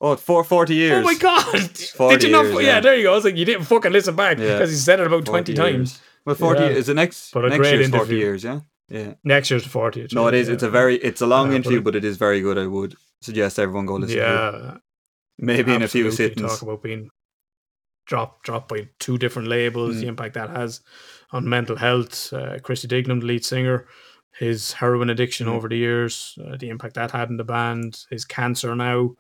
Oh, 0.03 0.17
for 0.17 0.43
40 0.45 0.75
years. 0.75 0.99
Oh 0.99 1.03
my 1.03 1.15
god! 1.15 1.53
Did 2.11 2.23
you 2.23 2.31
not? 2.31 2.47
years, 2.47 2.55
yeah. 2.55 2.61
yeah. 2.61 2.81
there 2.81 2.97
you 2.97 3.03
go. 3.05 3.13
I 3.13 3.15
was 3.17 3.25
like, 3.25 3.37
you 3.37 3.45
didn't 3.45 3.65
fucking 3.65 3.93
listen 3.93 4.17
back 4.17 4.39
Yeah. 4.39 4.55
because 4.55 4.71
he 4.71 4.77
said 4.77 4.99
it 5.01 5.07
about 5.07 5.27
40 5.27 5.31
twenty 5.31 5.55
times. 5.55 5.93
years. 5.93 6.01
Well, 6.25 6.35
40 6.37 6.61
Yeah. 6.61 6.67
is 6.71 6.87
the 6.87 6.95
next 6.95 7.33
But 7.33 7.45
a 7.45 7.49
next 7.51 7.69
year's 7.71 7.89
40 7.91 7.97
interview. 7.97 8.19
years, 8.19 8.45
yeah. 8.45 8.61
Yeah. 8.89 9.15
Next 9.25 9.51
year's 9.51 9.65
forty. 9.67 10.07
No, 10.13 10.27
it 10.27 10.35
is. 10.35 10.49
It's 10.49 10.63
a 10.65 10.71
very 10.71 10.97
it's 10.97 11.21
a 11.21 11.27
long 11.27 11.51
Yeah, 11.51 11.57
interview, 11.57 11.81
but 11.81 11.95
it 11.95 12.05
is 12.05 12.17
very 12.17 12.41
good. 12.41 12.59
I 12.59 12.67
would 12.67 12.97
suggest 13.21 13.59
everyone 13.59 13.87
go 13.87 13.95
listen 13.97 14.17
to 14.17 14.23
it. 14.23 14.27
yeah. 14.65 14.77
Maybe 15.39 15.73
in 15.75 15.83
a 15.83 15.89
few 15.89 16.11
sittings. 16.11 16.51
Talk 16.51 16.63
about 16.63 16.83
being 16.83 17.11
dropped 18.07 18.45
dropped 18.45 18.69
by 18.69 18.89
two 18.99 19.17
different 19.19 19.49
labels, 19.49 19.97
Mm. 19.97 20.01
the 20.01 20.07
impact 20.09 20.35
that 20.35 20.51
has 20.51 20.81
on 21.31 21.49
mental 21.49 21.77
health. 21.77 22.33
Uh, 22.33 22.59
Christy 22.63 22.89
Dignam, 22.89 23.21
the 23.21 23.27
lead 23.27 23.45
singer, 23.45 23.87
his 24.37 24.73
heroin 24.73 25.11
addiction 25.11 25.47
Mm. 25.47 25.53
over 25.53 25.69
the 25.69 25.77
years, 25.77 26.37
uh, 26.45 26.57
the 26.57 26.69
impact 26.69 26.95
that 26.95 27.13
had 27.13 27.31
in 27.31 27.37
the 27.37 27.45
band, 27.45 28.07
his 28.11 28.25
cancer 28.25 28.75
now, 28.75 29.15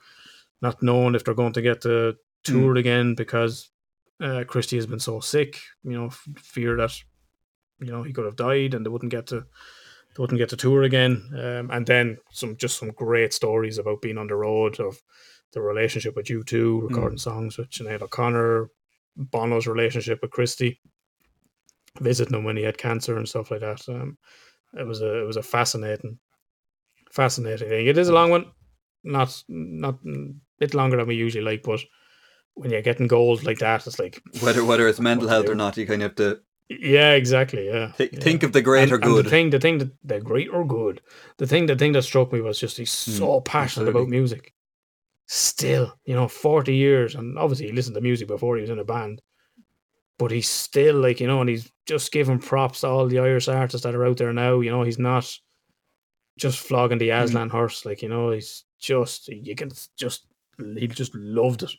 not 0.62 0.82
knowing 0.82 1.14
if 1.14 1.24
they're 1.24 1.34
going 1.34 1.52
to 1.54 1.62
get 1.62 1.82
to 1.82 2.16
tour 2.44 2.76
again 2.76 3.14
because 3.14 3.70
uh, 4.20 4.44
Christy 4.46 4.76
has 4.76 4.86
been 4.86 5.00
so 5.00 5.20
sick. 5.20 5.60
You 5.82 5.92
know, 5.92 6.06
f- 6.06 6.26
fear 6.36 6.76
that 6.76 6.92
you 7.80 7.90
know 7.90 8.02
he 8.02 8.12
could 8.12 8.24
have 8.26 8.36
died 8.36 8.74
and 8.74 8.84
they 8.84 8.90
wouldn't 8.90 9.12
get 9.12 9.26
to 9.28 9.40
they 9.40 10.20
wouldn't 10.20 10.38
get 10.38 10.48
to 10.50 10.56
tour 10.56 10.82
again. 10.82 11.30
Um, 11.34 11.70
and 11.70 11.86
then 11.86 12.18
some 12.32 12.56
just 12.56 12.78
some 12.78 12.90
great 12.90 13.32
stories 13.32 13.78
about 13.78 14.02
being 14.02 14.18
on 14.18 14.26
the 14.26 14.36
road 14.36 14.80
of 14.80 15.00
the 15.52 15.60
relationship 15.60 16.14
with 16.16 16.26
U2, 16.26 16.88
recording 16.88 17.18
songs 17.18 17.58
with 17.58 17.70
Sinead 17.70 18.02
O'Connor, 18.02 18.70
Bono's 19.16 19.66
relationship 19.66 20.20
with 20.22 20.30
Christy, 20.30 20.80
visiting 22.00 22.38
him 22.38 22.44
when 22.44 22.56
he 22.56 22.62
had 22.62 22.78
cancer 22.78 23.16
and 23.16 23.28
stuff 23.28 23.50
like 23.50 23.60
that. 23.60 23.82
Um, 23.88 24.18
it 24.74 24.86
was 24.86 25.00
a 25.00 25.22
it 25.22 25.26
was 25.26 25.36
a 25.36 25.42
fascinating, 25.42 26.18
fascinating 27.10 27.68
thing. 27.68 27.86
It 27.86 27.98
is 27.98 28.08
a 28.08 28.14
long 28.14 28.30
one, 28.30 28.46
not 29.02 29.42
not 29.48 29.98
bit 30.60 30.74
longer 30.74 30.96
than 30.96 31.08
we 31.08 31.16
usually 31.16 31.44
like, 31.44 31.62
but 31.62 31.80
when 32.54 32.70
you're 32.70 32.82
getting 32.82 33.08
gold 33.08 33.42
like 33.42 33.58
that, 33.58 33.86
it's 33.86 33.98
like 33.98 34.22
Whether 34.40 34.64
whether 34.64 34.86
it's 34.86 35.00
mental 35.10 35.28
health 35.28 35.48
or 35.48 35.54
not, 35.54 35.76
you 35.76 35.86
kind 35.86 36.02
of 36.02 36.10
have 36.10 36.16
to 36.16 36.40
yeah, 36.70 37.14
exactly, 37.14 37.66
yeah. 37.66 37.90
thi- 37.92 38.10
yeah. 38.12 38.20
think 38.20 38.44
of 38.44 38.52
the 38.52 38.62
greater 38.62 38.94
And- 38.94 39.02
good. 39.02 39.26
the 39.26 39.30
thing, 39.30 39.50
the 39.50 39.58
thing 39.58 39.78
that 39.78 39.90
the 40.04 40.20
great 40.20 40.48
or 40.50 40.64
good, 40.64 41.00
the 41.38 41.46
thing, 41.46 41.66
the 41.66 41.74
thing 41.74 41.92
that 41.92 42.02
struck 42.02 42.32
me 42.32 42.40
was 42.40 42.60
just 42.60 42.76
he's 42.76 43.04
hmm, 43.04 43.10
so 43.10 43.40
passionate 43.40 43.88
about 43.88 44.08
music. 44.08 44.54
Still, 45.26 45.92
you 46.04 46.14
know, 46.14 46.28
forty 46.28 46.76
years, 46.76 47.16
and 47.16 47.36
obviously 47.38 47.66
he 47.66 47.72
listened 47.72 47.96
to 47.96 48.00
music 48.00 48.28
before 48.28 48.56
he 48.56 48.60
was 48.60 48.70
in 48.70 48.78
a 48.78 48.84
band, 48.84 49.20
but 50.16 50.30
he's 50.30 50.48
still 50.48 50.96
like 50.96 51.18
you 51.18 51.26
know, 51.26 51.40
and 51.40 51.50
he's 51.50 51.70
just 51.86 52.12
giving 52.12 52.38
props 52.38 52.82
to 52.82 52.88
all 52.88 53.06
the 53.06 53.18
Irish 53.18 53.48
artists 53.48 53.84
that 53.84 53.94
are 53.94 54.06
out 54.06 54.18
there 54.18 54.32
now. 54.32 54.60
You 54.60 54.70
know, 54.70 54.82
he's 54.82 54.98
not 54.98 55.36
just 56.38 56.60
flogging 56.60 56.98
the 56.98 57.10
hmm. 57.10 57.16
Aslan 57.16 57.50
horse, 57.50 57.84
like 57.84 58.02
you 58.02 58.08
know, 58.08 58.30
he's 58.30 58.64
just 58.80 59.26
you 59.28 59.56
can 59.56 59.70
just 59.96 60.26
he 60.78 60.86
just 60.88 61.14
loved 61.14 61.62
it, 61.62 61.72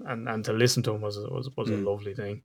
and 0.00 0.28
and 0.28 0.44
to 0.44 0.52
listen 0.52 0.82
to 0.84 0.92
him 0.94 1.00
was 1.02 1.16
was 1.18 1.48
was 1.56 1.68
Mm. 1.68 1.82
a 1.86 1.90
lovely 1.90 2.14
thing. 2.14 2.42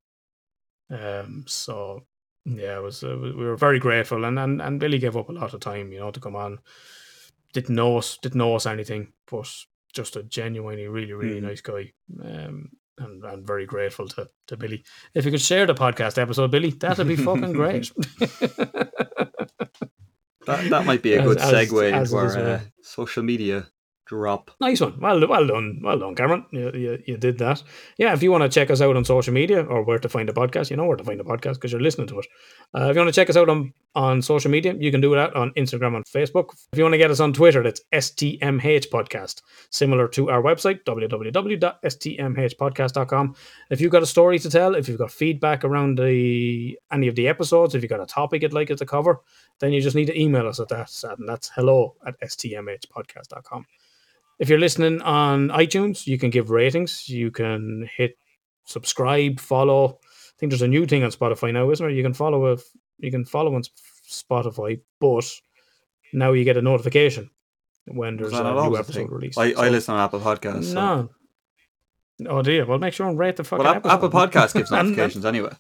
Um, 0.89 1.45
so 1.47 2.05
yeah, 2.45 2.77
it 2.77 2.83
was 2.83 3.03
uh, 3.03 3.17
we 3.19 3.31
were 3.33 3.55
very 3.57 3.79
grateful, 3.79 4.23
and, 4.25 4.37
and 4.39 4.61
and 4.61 4.79
Billy 4.79 4.99
gave 4.99 5.17
up 5.17 5.29
a 5.29 5.33
lot 5.33 5.53
of 5.53 5.59
time, 5.59 5.91
you 5.91 5.99
know, 5.99 6.11
to 6.11 6.19
come 6.19 6.35
on. 6.35 6.59
Didn't 7.53 7.75
know 7.75 7.97
us, 7.97 8.17
didn't 8.21 8.37
know 8.39 8.55
us 8.55 8.65
anything, 8.65 9.13
but 9.31 9.49
just 9.93 10.15
a 10.15 10.23
genuinely 10.23 10.87
really 10.87 11.13
really 11.13 11.39
Mm. 11.41 11.43
nice 11.49 11.61
guy. 11.61 11.93
Um, 12.23 12.69
and 12.97 13.23
and 13.25 13.45
very 13.47 13.65
grateful 13.65 14.07
to 14.09 14.29
to 14.47 14.57
Billy. 14.57 14.83
If 15.13 15.25
you 15.25 15.31
could 15.31 15.41
share 15.41 15.65
the 15.65 15.73
podcast 15.73 16.17
episode, 16.21 16.51
Billy, 16.51 16.69
that'd 16.71 17.07
be 17.07 17.15
fucking 17.15 17.53
great. 17.53 17.91
That, 20.45 20.69
that 20.69 20.85
might 20.85 21.01
be 21.01 21.15
a 21.15 21.21
As- 21.21 21.25
good 21.27 21.37
segue 21.39 21.91
as 21.91 22.13
into 22.13 22.23
our 22.23 22.37
uh, 22.37 22.59
social 22.83 23.23
media 23.23 23.67
drop. 24.05 24.51
Nice 24.61 24.81
one. 24.81 24.99
Well, 24.99 25.27
well 25.27 25.47
done. 25.47 25.79
Well 25.83 25.97
done, 25.99 26.15
Cameron. 26.15 26.45
You, 26.51 26.71
you, 26.73 27.03
you 27.05 27.17
did 27.17 27.37
that. 27.39 27.61
Yeah, 27.97 28.13
if 28.13 28.23
you 28.23 28.31
want 28.31 28.43
to 28.43 28.49
check 28.49 28.69
us 28.69 28.79
out 28.81 28.95
on 28.95 29.03
social 29.03 29.33
media 29.33 29.63
or 29.63 29.83
where 29.83 29.97
to 29.99 30.07
find 30.07 30.29
the 30.29 30.33
podcast, 30.33 30.69
you 30.69 30.77
know 30.77 30.85
where 30.85 30.97
to 30.97 31.03
find 31.03 31.19
the 31.19 31.23
podcast 31.23 31.55
because 31.55 31.71
you're 31.71 31.81
listening 31.81 32.05
to 32.07 32.19
it. 32.19 32.27
Uh, 32.73 32.89
if 32.89 32.95
you 32.95 33.01
want 33.01 33.13
to 33.13 33.19
check 33.19 33.29
us 33.29 33.37
out 33.37 33.49
on, 33.49 33.73
on 33.95 34.21
social 34.21 34.51
media, 34.51 34.75
you 34.77 34.91
can 34.91 35.01
do 35.01 35.15
that 35.15 35.35
on 35.35 35.51
Instagram 35.51 35.95
and 35.95 36.05
Facebook. 36.05 36.51
If 36.71 36.77
you 36.77 36.83
want 36.83 36.93
to 36.93 36.99
get 36.99 37.11
us 37.11 37.19
on 37.19 37.33
Twitter, 37.33 37.61
that's 37.63 37.81
STMH 37.93 38.89
Podcast, 38.89 39.41
similar 39.71 40.07
to 40.09 40.29
our 40.29 40.41
website, 40.41 40.83
www.stmhpodcast.com. 40.83 43.35
If 43.71 43.81
you've 43.81 43.91
got 43.91 44.03
a 44.03 44.07
story 44.07 44.37
to 44.39 44.49
tell, 44.49 44.75
if 44.75 44.87
you've 44.87 44.99
got 44.99 45.11
feedback 45.11 45.63
around 45.63 45.97
the 45.97 46.77
any 46.91 47.07
of 47.07 47.15
the 47.15 47.27
episodes, 47.27 47.73
if 47.73 47.81
you've 47.81 47.89
got 47.89 48.01
a 48.01 48.05
topic 48.05 48.43
you'd 48.43 48.53
like 48.53 48.69
us 48.69 48.77
to 48.79 48.85
cover, 48.85 49.21
then 49.59 49.73
you 49.73 49.81
just 49.81 49.95
need 49.95 50.05
to 50.05 50.19
email 50.19 50.47
us 50.47 50.59
at 50.59 50.67
that, 50.69 50.91
and 51.17 51.27
that's 51.27 51.49
hello 51.49 51.95
at 52.05 52.19
stmhpodcast.com. 52.21 53.65
If 54.39 54.49
you're 54.49 54.59
listening 54.59 55.01
on 55.01 55.49
iTunes, 55.49 56.07
you 56.07 56.17
can 56.17 56.29
give 56.29 56.49
ratings. 56.49 57.07
You 57.07 57.31
can 57.31 57.89
hit 57.95 58.17
subscribe, 58.65 59.39
follow. 59.39 59.99
I 60.03 60.35
think 60.39 60.51
there's 60.51 60.61
a 60.61 60.67
new 60.67 60.85
thing 60.85 61.03
on 61.03 61.11
Spotify 61.11 61.53
now, 61.53 61.69
isn't 61.71 61.85
there? 61.85 61.95
You 61.95 62.03
can 62.03 62.13
follow 62.13 62.53
a, 62.53 62.57
you 62.99 63.11
can 63.11 63.23
follow 63.25 63.55
on 63.55 63.63
Spotify, 64.09 64.81
but 64.99 65.25
now 66.11 66.33
you 66.33 66.43
get 66.43 66.57
a 66.57 66.61
notification 66.61 67.29
when 67.87 68.17
there's 68.17 68.33
a 68.33 68.43
new 68.43 68.77
episode 68.77 69.09
released. 69.09 69.37
I, 69.37 69.53
I 69.53 69.69
listen 69.69 69.93
on 69.93 70.01
Apple 70.01 70.19
Podcasts. 70.19 70.65
So. 70.65 70.73
No. 70.73 71.09
Oh 72.29 72.41
dear. 72.41 72.65
Well, 72.65 72.79
make 72.79 72.93
sure 72.93 73.07
and 73.07 73.17
rate 73.19 73.35
the 73.35 73.43
fucking 73.43 73.63
Well, 73.65 73.75
episode. 73.75 73.93
Apple 73.93 74.09
Podcast 74.09 74.53
gives 74.53 74.71
notifications 74.71 75.25
anyway. 75.25 75.51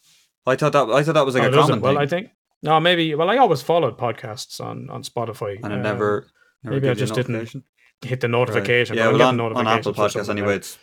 I 0.45 0.55
thought 0.55 0.73
that 0.73 0.89
I 0.89 1.03
thought 1.03 1.13
that 1.13 1.25
was 1.25 1.35
like 1.35 1.43
Oh, 1.45 1.47
a 1.47 1.51
common? 1.51 1.81
Well, 1.81 1.93
thing, 1.93 2.01
I 2.01 2.05
think 2.07 2.29
no, 2.61 2.79
maybe. 2.79 3.13
Well, 3.15 3.29
I 3.29 3.37
always 3.37 3.61
followed 3.61 3.97
podcasts 3.97 4.59
on 4.59 4.89
on 4.89 5.03
Spotify, 5.03 5.55
and 5.63 5.71
it 5.73 5.77
um, 5.77 5.81
never. 5.81 6.27
never 6.63 6.75
maybe 6.75 6.89
I 6.89 6.93
gives 6.93 7.01
you 7.01 7.13
a 7.13 7.15
just 7.15 7.27
didn't. 7.27 7.63
Hit 8.01 8.19
the 8.21 8.27
Right. 8.27 8.31
notification. 8.31 8.95
Yeah, 8.97 9.11
but 9.11 9.21
I'm 9.21 9.37
well, 9.37 9.47
on, 9.57 9.57
on 9.57 9.67
Apple 9.67 9.93
Podcasts 9.93 10.11
something 10.13 10.37
anyway, 10.37 10.53
now. 10.53 10.55
it's 10.57 10.77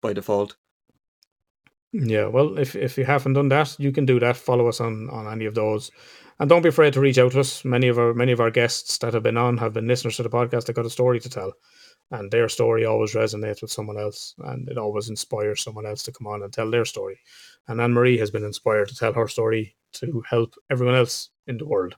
by 0.00 0.12
default. 0.12 0.56
Yeah, 1.92 2.26
well, 2.26 2.58
if 2.58 2.74
if 2.74 2.98
you 2.98 3.04
haven't 3.04 3.34
done 3.34 3.48
that, 3.50 3.76
you 3.78 3.92
can 3.92 4.04
do 4.06 4.18
that. 4.20 4.36
Follow 4.36 4.66
us 4.68 4.80
on 4.80 5.08
on 5.10 5.28
any 5.32 5.44
of 5.46 5.54
those, 5.54 5.90
and 6.40 6.48
don't 6.48 6.62
be 6.62 6.68
afraid 6.68 6.92
to 6.94 7.00
reach 7.00 7.18
out 7.18 7.32
to 7.32 7.40
us. 7.40 7.64
Many 7.64 7.88
of 7.88 7.98
our 7.98 8.12
many 8.14 8.32
of 8.32 8.40
our 8.40 8.50
guests 8.50 8.98
that 8.98 9.14
have 9.14 9.22
been 9.22 9.36
on 9.36 9.58
have 9.58 9.72
been 9.72 9.86
listeners 9.86 10.16
to 10.16 10.24
the 10.24 10.30
podcast. 10.30 10.66
That 10.66 10.72
got 10.74 10.86
a 10.86 10.90
story 10.90 11.20
to 11.20 11.30
tell, 11.30 11.52
and 12.10 12.30
their 12.32 12.48
story 12.48 12.84
always 12.84 13.14
resonates 13.14 13.62
with 13.62 13.70
someone 13.70 13.96
else, 13.98 14.34
and 14.38 14.68
it 14.68 14.76
always 14.76 15.08
inspires 15.08 15.62
someone 15.62 15.86
else 15.86 16.02
to 16.04 16.12
come 16.12 16.26
on 16.26 16.42
and 16.42 16.52
tell 16.52 16.68
their 16.70 16.84
story. 16.84 17.20
And 17.68 17.80
Anne 17.80 17.92
Marie 17.92 18.18
has 18.18 18.30
been 18.32 18.44
inspired 18.44 18.88
to 18.88 18.96
tell 18.96 19.12
her 19.12 19.28
story 19.28 19.76
to 19.92 20.22
help 20.28 20.54
everyone 20.70 20.96
else 20.96 21.30
in 21.46 21.58
the 21.58 21.66
world. 21.66 21.94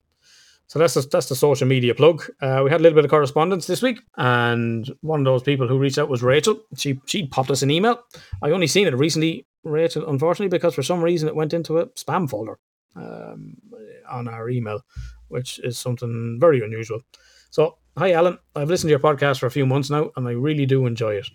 So 0.67 0.79
that's 0.79 0.95
the, 0.95 1.07
that's 1.09 1.29
the 1.29 1.35
social 1.35 1.65
media 1.65 1.95
plug. 1.95 2.29
Uh, 2.41 2.61
we 2.63 2.69
had 2.69 2.81
a 2.81 2.83
little 2.83 2.95
bit 2.97 3.05
of 3.05 3.11
correspondence 3.11 3.67
this 3.67 3.81
week, 3.81 3.99
and 4.17 4.89
one 5.01 5.21
of 5.21 5.25
those 5.25 5.43
people 5.43 5.65
who 5.67 5.79
reached 5.79 5.97
out 5.97 6.09
was 6.09 6.21
Rachel. 6.21 6.61
She 6.75 6.99
she 7.05 7.25
popped 7.25 7.49
us 7.49 7.61
an 7.61 7.71
email. 7.71 8.03
I 8.43 8.51
only 8.51 8.67
seen 8.67 8.85
it 8.85 8.93
recently, 8.93 9.47
Rachel, 9.63 10.07
unfortunately, 10.09 10.55
because 10.55 10.75
for 10.75 10.83
some 10.83 11.01
reason 11.01 11.29
it 11.29 11.35
went 11.35 11.53
into 11.53 11.77
a 11.77 11.87
spam 11.87 12.29
folder 12.29 12.59
um, 12.97 13.55
on 14.09 14.27
our 14.27 14.49
email, 14.49 14.81
which 15.29 15.59
is 15.59 15.77
something 15.79 16.37
very 16.39 16.61
unusual. 16.61 16.99
So, 17.49 17.77
hi, 17.97 18.11
Alan. 18.11 18.37
I've 18.53 18.69
listened 18.69 18.89
to 18.89 18.91
your 18.91 18.99
podcast 18.99 19.39
for 19.39 19.45
a 19.45 19.51
few 19.51 19.65
months 19.65 19.89
now, 19.89 20.11
and 20.17 20.27
I 20.27 20.31
really 20.31 20.65
do 20.65 20.85
enjoy 20.85 21.15
it. 21.15 21.27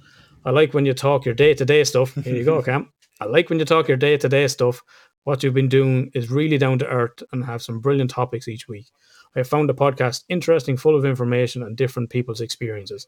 I 0.44 0.50
like 0.50 0.74
when 0.74 0.84
you 0.84 0.92
talk 0.92 1.24
your 1.24 1.34
day 1.34 1.54
to 1.54 1.64
day 1.64 1.84
stuff. 1.84 2.14
Here 2.14 2.36
you 2.36 2.44
go, 2.44 2.60
Cam. 2.68 2.92
I 3.18 3.24
like 3.24 3.48
when 3.48 3.58
you 3.58 3.64
talk 3.64 3.88
your 3.88 3.96
day 3.96 4.18
to 4.18 4.28
day 4.28 4.46
stuff. 4.48 4.82
What 5.24 5.42
you've 5.42 5.54
been 5.54 5.68
doing 5.68 6.10
is 6.14 6.30
really 6.30 6.58
down 6.58 6.80
to 6.80 6.86
earth 6.86 7.22
and 7.32 7.44
have 7.44 7.62
some 7.62 7.80
brilliant 7.80 8.10
topics 8.10 8.48
each 8.48 8.68
week. 8.68 8.86
I 9.34 9.40
have 9.40 9.48
found 9.48 9.68
the 9.68 9.74
podcast 9.74 10.24
interesting, 10.28 10.76
full 10.76 10.96
of 10.96 11.04
information 11.04 11.62
and 11.62 11.76
different 11.76 12.10
people's 12.10 12.40
experiences. 12.40 13.06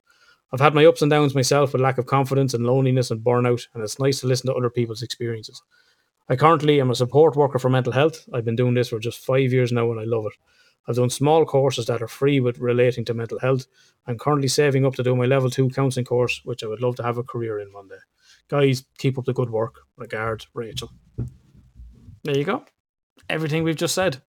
I've 0.52 0.60
had 0.60 0.74
my 0.74 0.86
ups 0.86 1.02
and 1.02 1.10
downs 1.10 1.34
myself 1.34 1.72
with 1.72 1.82
lack 1.82 1.98
of 1.98 2.06
confidence 2.06 2.54
and 2.54 2.64
loneliness 2.64 3.10
and 3.10 3.20
burnout, 3.20 3.66
and 3.74 3.82
it's 3.82 3.98
nice 3.98 4.20
to 4.20 4.26
listen 4.26 4.46
to 4.46 4.54
other 4.54 4.70
people's 4.70 5.02
experiences. 5.02 5.62
I 6.28 6.36
currently 6.36 6.80
am 6.80 6.90
a 6.90 6.94
support 6.94 7.36
worker 7.36 7.58
for 7.58 7.68
mental 7.68 7.92
health. 7.92 8.26
I've 8.32 8.44
been 8.44 8.56
doing 8.56 8.74
this 8.74 8.88
for 8.88 8.98
just 8.98 9.24
five 9.24 9.52
years 9.52 9.72
now 9.72 9.90
and 9.90 10.00
I 10.00 10.04
love 10.04 10.26
it. 10.26 10.32
I've 10.86 10.96
done 10.96 11.10
small 11.10 11.44
courses 11.44 11.86
that 11.86 12.02
are 12.02 12.08
free 12.08 12.40
with 12.40 12.58
relating 12.58 13.04
to 13.06 13.14
mental 13.14 13.38
health. 13.38 13.66
I'm 14.06 14.18
currently 14.18 14.48
saving 14.48 14.86
up 14.86 14.94
to 14.94 15.02
do 15.02 15.16
my 15.16 15.26
level 15.26 15.50
two 15.50 15.68
counselling 15.70 16.06
course, 16.06 16.40
which 16.44 16.64
I 16.64 16.66
would 16.66 16.80
love 16.80 16.96
to 16.96 17.02
have 17.02 17.18
a 17.18 17.22
career 17.22 17.58
in 17.58 17.72
one 17.72 17.88
day. 17.88 17.96
Guys, 18.48 18.84
keep 18.98 19.18
up 19.18 19.24
the 19.24 19.32
good 19.32 19.50
work. 19.50 19.80
Regard, 19.96 20.46
Rachel. 20.54 20.92
There 22.22 22.36
you 22.36 22.44
go. 22.44 22.64
Everything 23.28 23.62
we've 23.62 23.76
just 23.76 23.94
said. 23.94 24.22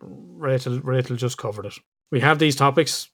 Rachel, 0.00 0.80
Rachel 0.80 1.16
just 1.16 1.38
covered 1.38 1.66
it. 1.66 1.74
We 2.10 2.20
have 2.20 2.38
these 2.38 2.56
topics. 2.56 3.08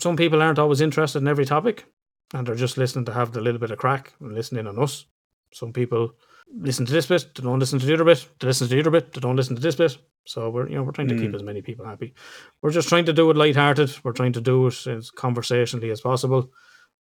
Some 0.00 0.16
people 0.16 0.42
aren't 0.42 0.58
always 0.58 0.80
interested 0.80 1.18
in 1.22 1.28
every 1.28 1.44
topic, 1.44 1.86
and 2.32 2.46
they're 2.46 2.54
just 2.54 2.76
listening 2.78 3.04
to 3.06 3.12
have 3.12 3.32
the 3.32 3.40
little 3.40 3.60
bit 3.60 3.70
of 3.70 3.78
crack 3.78 4.12
and 4.20 4.34
listening 4.34 4.66
on 4.66 4.78
us. 4.78 5.06
Some 5.52 5.72
people 5.72 6.14
listen 6.52 6.84
to 6.86 6.92
this 6.92 7.06
bit, 7.06 7.34
they 7.34 7.42
don't 7.42 7.58
listen 7.60 7.78
to 7.78 7.86
the 7.86 7.94
other 7.94 8.04
bit, 8.04 8.26
they 8.40 8.46
listen 8.48 8.68
to 8.68 8.74
the 8.74 8.80
other 8.80 8.90
bit, 8.90 9.12
they 9.12 9.20
don't 9.20 9.36
listen 9.36 9.54
to 9.56 9.62
this 9.62 9.76
bit. 9.76 9.96
So 10.26 10.50
we're 10.50 10.68
you 10.68 10.74
know 10.76 10.82
we're 10.82 10.92
trying 10.92 11.08
to 11.08 11.16
keep 11.18 11.30
Mm. 11.30 11.34
as 11.36 11.42
many 11.42 11.62
people 11.62 11.84
happy. 11.86 12.14
We're 12.62 12.70
just 12.70 12.88
trying 12.88 13.04
to 13.06 13.12
do 13.12 13.30
it 13.30 13.36
lighthearted. 13.36 13.94
We're 14.02 14.12
trying 14.12 14.32
to 14.32 14.40
do 14.40 14.66
it 14.66 14.86
as 14.86 15.10
conversationally 15.10 15.90
as 15.90 16.00
possible. 16.00 16.50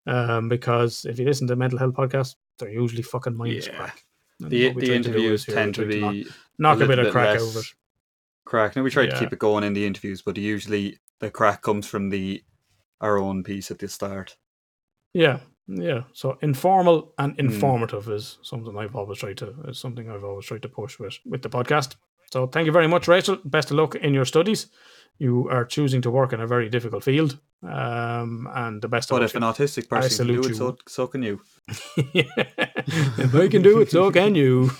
Um, 0.05 0.49
because 0.49 1.05
if 1.05 1.17
you 1.17 1.25
listen 1.25 1.47
to 1.47 1.55
mental 1.55 1.79
health 1.79 1.93
podcasts, 1.93 2.35
they're 2.59 2.69
usually 2.69 3.01
fucking 3.03 3.35
minus 3.37 3.67
Yeah. 3.67 3.77
crack. 3.77 4.03
And 4.41 4.51
The, 4.51 4.73
the 4.73 4.85
to 4.87 4.93
interviews 4.95 5.47
is 5.47 5.53
tend 5.53 5.75
to 5.75 5.85
try 5.85 5.99
knock, 5.99 6.11
be 6.11 6.27
knock 6.59 6.81
a, 6.81 6.85
bit 6.87 6.99
of 6.99 7.11
crack 7.13 7.39
less 7.39 7.41
over 7.41 7.59
it. 7.59 7.65
Crack. 8.45 8.75
Now 8.75 8.83
we 8.83 8.89
try 8.91 9.05
to 9.05 9.17
keep 9.19 9.33
it 9.33 9.39
going 9.39 9.63
in 9.63 9.73
the 9.73 9.85
interviews, 9.85 10.21
but 10.21 10.37
usually 10.37 10.99
the 11.19 11.29
crack 11.31 11.61
comes 11.61 11.87
from 11.87 12.09
the 12.09 12.43
our 13.01 13.17
own 13.17 13.43
piece 13.43 13.71
at 13.71 13.79
the 13.79 13.87
start. 13.87 14.37
Yeah, 15.13 15.39
yeah. 15.67 16.03
So 16.13 16.37
informal 16.41 17.13
and 17.17 17.33
Hmm. 17.33 17.45
informative 17.47 18.09
is 18.09 18.37
something 18.41 18.77
I've 18.77 18.95
always 18.95 19.19
tried 19.19 19.37
to 19.37 19.53
is 19.67 19.79
something 19.79 20.09
I've 20.09 20.23
always 20.23 20.45
tried 20.45 20.61
to 20.63 20.69
push 20.69 20.99
with 20.99 21.19
with 21.25 21.41
the 21.41 21.49
podcast. 21.49 21.95
So 22.31 22.47
thank 22.47 22.65
you 22.65 22.71
very 22.71 22.87
much, 22.87 23.07
Rachel. 23.07 23.37
Best 23.45 23.71
of 23.71 23.77
luck 23.77 23.95
in 23.95 24.13
your 24.13 24.25
studies. 24.25 24.67
You 25.19 25.47
are 25.49 25.65
choosing 25.65 26.01
to 26.01 26.11
work 26.11 26.33
in 26.33 26.41
a 26.41 26.47
very 26.47 26.69
difficult 26.69 27.03
field, 27.03 27.39
um, 27.61 28.47
and 28.53 28.81
the 28.81 28.87
best 28.87 29.11
of 29.11 29.15
But 29.15 29.23
if 29.23 29.35
an 29.35 29.43
autistic 29.43 29.87
person 29.87 30.27
can 30.27 30.35
do 30.35 30.41
you. 30.41 30.49
it, 30.49 30.57
so, 30.57 30.77
so 30.87 31.07
can 31.07 31.23
you. 31.23 31.41
if 31.97 33.35
I 33.35 33.47
can 33.47 33.61
do 33.61 33.79
it, 33.79 33.91
so 33.91 34.11
can 34.19 34.35
you. 34.35 34.71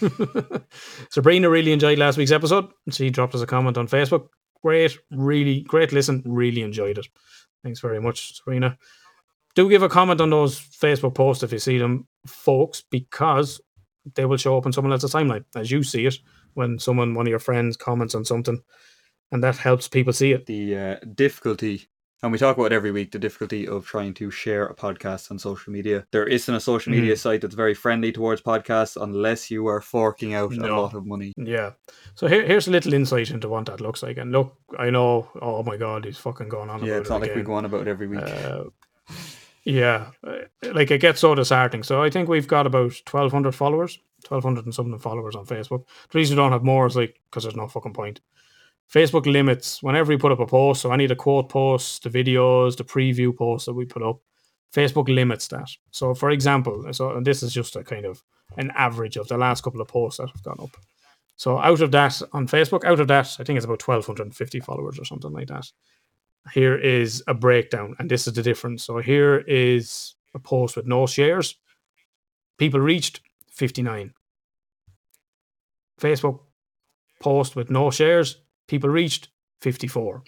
Sabrina 1.10 1.50
really 1.50 1.72
enjoyed 1.72 1.98
last 1.98 2.18
week's 2.18 2.32
episode. 2.32 2.72
She 2.90 3.10
dropped 3.10 3.36
us 3.36 3.42
a 3.42 3.48
comment 3.48 3.78
on 3.78 3.88
Facebook. 3.88 4.30
Great, 4.62 4.98
really 5.12 5.62
great 5.62 5.92
listen. 5.92 6.24
Really 6.26 6.62
enjoyed 6.62 6.98
it. 6.98 7.08
Thanks 7.64 7.80
very 7.80 8.02
much, 8.02 8.36
Sabrina. 8.36 8.78
Do 9.56 9.70
give 9.70 9.84
a 9.84 9.90
comment 9.90 10.20
on 10.20 10.32
those 10.32 10.60
Facebook 10.60 11.14
posts 11.14 11.44
if 11.44 11.52
you 11.52 11.60
see 11.60 11.78
them, 11.78 12.08
folks, 12.26 12.84
because 12.90 13.62
they 14.16 14.26
will 14.26 14.38
show 14.38 14.58
up 14.58 14.66
on 14.66 14.74
someone 14.74 14.92
else's 14.92 15.14
timeline 15.14 15.46
as 15.56 15.72
you 15.72 15.84
see 15.84 16.06
it 16.06 16.16
when 16.56 16.80
someone, 16.80 17.14
one 17.14 17.28
of 17.28 17.30
your 17.30 17.40
friends, 17.40 17.78
comments 17.78 18.16
on 18.16 18.26
something, 18.26 18.62
and 19.32 19.44
that 19.44 19.58
helps 19.58 19.88
people 19.88 20.14
see 20.14 20.32
it. 20.32 20.46
The 20.46 20.76
uh, 20.78 20.96
difficulty, 21.16 21.88
and 22.22 22.32
we 22.32 22.38
talk 22.38 22.56
about 22.58 22.72
it 22.72 22.76
every 22.76 22.92
week, 22.92 23.12
the 23.12 23.20
difficulty 23.20 23.68
of 23.68 23.86
trying 23.86 24.14
to 24.16 24.32
share 24.32 24.66
a 24.68 24.76
podcast 24.76 25.30
on 25.32 25.40
social 25.40 25.74
media. 25.74 26.06
There 26.12 26.26
isn't 26.28 26.54
a 26.56 26.60
social 26.60 26.92
Mm-hmm. 26.92 27.02
media 27.02 27.18
site 27.18 27.42
that's 27.42 27.56
very 27.56 27.74
friendly 27.74 28.12
towards 28.12 28.42
podcasts 28.42 29.02
unless 29.02 29.50
you 29.52 29.68
are 29.68 29.82
forking 29.82 30.34
out 30.34 30.54
a 30.54 30.76
lot 30.76 30.94
of 30.94 31.06
money. 31.06 31.34
Yeah. 31.38 31.72
So 32.16 32.28
here, 32.28 32.46
here's 32.46 32.68
a 32.68 32.72
little 32.72 32.94
insight 32.94 33.32
into 33.32 33.50
what 33.50 33.66
that 33.66 33.82
looks 33.82 34.04
like. 34.04 34.18
And 34.18 34.32
look, 34.32 34.56
I 34.80 34.90
know. 34.90 35.28
Oh 35.42 35.64
my 35.64 35.78
God, 35.78 36.06
he's 36.06 36.18
fucking 36.18 36.50
going 36.50 36.70
on. 36.70 36.86
Yeah, 36.86 36.98
it's 36.98 37.10
it 37.10 37.14
not 37.14 37.22
like 37.22 37.30
we 37.32 37.42
again. 37.42 37.46
go 37.46 37.54
on 37.54 37.66
about 37.66 37.82
it 37.82 37.88
every 37.88 38.08
week. 38.08 38.22
Uh, 38.22 38.66
yeah, 39.66 40.08
uh, 40.28 40.40
like 40.74 40.92
it 40.92 41.00
gets 41.00 41.22
so 41.22 41.34
disheartening. 41.36 41.84
So 41.84 42.04
I 42.04 42.10
think 42.10 42.28
we've 42.28 42.48
got 42.48 42.68
about 42.68 42.94
twelve 43.06 43.32
hundred 43.32 43.56
followers, 43.56 43.98
twelve 44.26 44.44
hundred 44.44 44.66
and 44.66 44.76
something 44.76 45.00
followers 45.00 45.36
on 45.36 45.46
Facebook. 45.46 45.86
The 46.10 46.18
reason 46.18 46.36
we 46.36 46.44
don't 46.44 46.52
have 46.52 46.64
more 46.64 46.86
is 46.86 46.96
like 46.98 47.20
because 47.30 47.44
there's 47.44 47.56
no 47.56 47.68
fucking 47.70 47.94
point. 47.94 48.20
Facebook 48.92 49.26
limits 49.26 49.82
whenever 49.82 50.10
we 50.10 50.18
put 50.18 50.32
up 50.32 50.40
a 50.40 50.46
post. 50.46 50.82
So 50.82 50.92
any 50.92 51.06
of 51.06 51.10
the 51.10 51.16
quote 51.16 51.50
posts, 51.50 52.00
the 52.00 52.10
videos, 52.10 52.78
the 52.78 52.84
preview 52.84 53.36
posts 53.36 53.66
that 53.66 53.74
we 53.74 53.86
put 53.86 54.04
up, 54.04 54.20
Facebook 54.74 55.08
limits 55.14 55.48
that. 55.50 55.70
So 55.92 56.14
for 56.14 56.32
example, 56.32 56.92
so 56.94 57.20
this 57.22 57.44
is 57.44 57.54
just 57.54 57.76
a 57.76 57.84
kind 57.84 58.06
of 58.06 58.24
an 58.58 58.72
average 58.76 59.18
of 59.18 59.28
the 59.28 59.38
last 59.38 59.64
couple 59.64 59.82
of 59.82 59.88
posts 59.88 60.18
that 60.18 60.30
have 60.30 60.44
gone 60.44 60.60
up. 60.62 60.76
So 61.36 61.58
out 61.58 61.82
of 61.82 61.92
that 61.92 62.22
on 62.34 62.48
Facebook, 62.48 62.84
out 62.86 63.00
of 63.00 63.08
that, 63.08 63.36
I 63.40 63.44
think 63.44 63.58
it's 63.58 63.66
about 63.66 63.80
twelve 63.80 64.06
hundred 64.06 64.24
and 64.24 64.36
fifty 64.36 64.60
followers 64.60 65.00
or 65.00 65.06
something 65.06 65.32
like 65.32 65.48
that 65.48 65.72
here 66.52 66.76
is 66.76 67.24
a 67.28 67.34
breakdown, 67.34 67.96
and 68.00 68.10
this 68.10 68.28
is 68.28 68.34
the 68.34 68.44
difference. 68.44 68.84
So 68.84 68.98
here 68.98 69.38
is 69.48 70.16
a 70.34 70.40
post 70.40 70.76
with 70.76 70.86
no 70.86 71.08
shares. 71.08 71.56
People 72.58 72.80
reached 72.80 73.22
59. 73.52 74.14
Facebook 76.00 76.40
post 77.22 77.56
with 77.56 77.70
no 77.70 77.92
shares. 77.92 78.38
People 78.68 78.90
reached 78.90 79.30
54. 79.62 80.24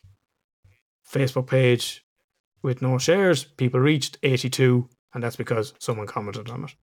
Facebook 1.12 1.48
page 1.48 2.06
with 2.62 2.82
no 2.82 2.98
shares. 2.98 3.44
People 3.44 3.80
reached 3.80 4.18
82, 4.24 4.90
and 5.14 5.24
that's 5.24 5.36
because 5.36 5.74
someone 5.80 6.08
commented 6.08 6.50
on 6.50 6.64
it. 6.66 6.76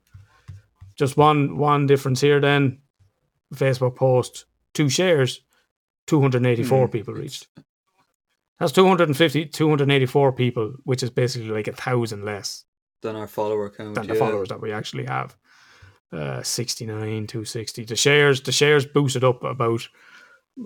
Just 0.97 1.17
one 1.17 1.57
one 1.57 1.87
difference 1.87 2.21
here. 2.21 2.41
Then 2.41 2.79
Facebook 3.55 3.97
post 3.97 4.45
two 4.75 4.89
shares, 4.89 5.41
284 6.07 6.87
Hmm, 6.87 6.91
people 6.91 7.15
reached. 7.15 7.49
That's 8.59 8.73
250, 8.73 9.47
284 9.47 10.33
people, 10.33 10.75
which 10.85 11.03
is 11.03 11.11
basically 11.11 11.49
like 11.51 11.67
a 11.67 11.73
thousand 11.73 12.25
less 12.25 12.65
Than 13.01 13.17
our 13.17 13.27
follower 13.27 13.71
count. 13.71 13.95
than 13.97 14.07
the 14.07 14.15
yeah. 14.15 14.19
followers 14.21 14.49
that 14.51 14.61
we 14.61 14.73
actually 14.73 15.07
have. 15.07 15.37
Uh, 16.13 16.43
69, 16.43 17.27
260. 17.27 17.85
The 17.85 17.97
shares, 17.97 18.43
the 18.43 18.53
shares 18.53 18.85
boosted 18.87 19.25
up 19.25 19.43
about, 19.43 19.89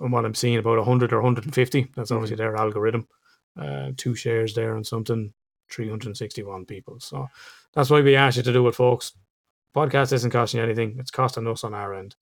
on 0.01 0.11
what 0.11 0.25
I'm 0.25 0.35
seeing, 0.35 0.57
about 0.57 0.77
100 0.77 1.13
or 1.13 1.21
150. 1.21 1.91
That's 1.95 2.11
obviously 2.11 2.35
Mm-hmm. 2.35 2.43
their 2.43 2.55
algorithm. 2.57 3.07
Uh, 3.59 3.91
two 3.97 4.13
shares 4.15 4.53
there 4.53 4.75
and 4.75 4.85
something, 4.85 5.33
361 5.71 6.65
people. 6.65 6.99
So 6.99 7.27
that's 7.73 7.89
why 7.89 8.01
we 8.01 8.15
asked 8.15 8.37
you 8.37 8.43
to 8.43 8.53
do 8.53 8.67
it, 8.67 8.75
folks. 8.75 9.13
Podcast 9.75 10.13
isn't 10.13 10.31
costing 10.31 10.59
you 10.59 10.63
anything. 10.65 10.97
It's 10.99 11.11
costing 11.11 11.47
us 11.47 11.63
on 11.63 11.73
our 11.73 11.93
end. 11.93 12.15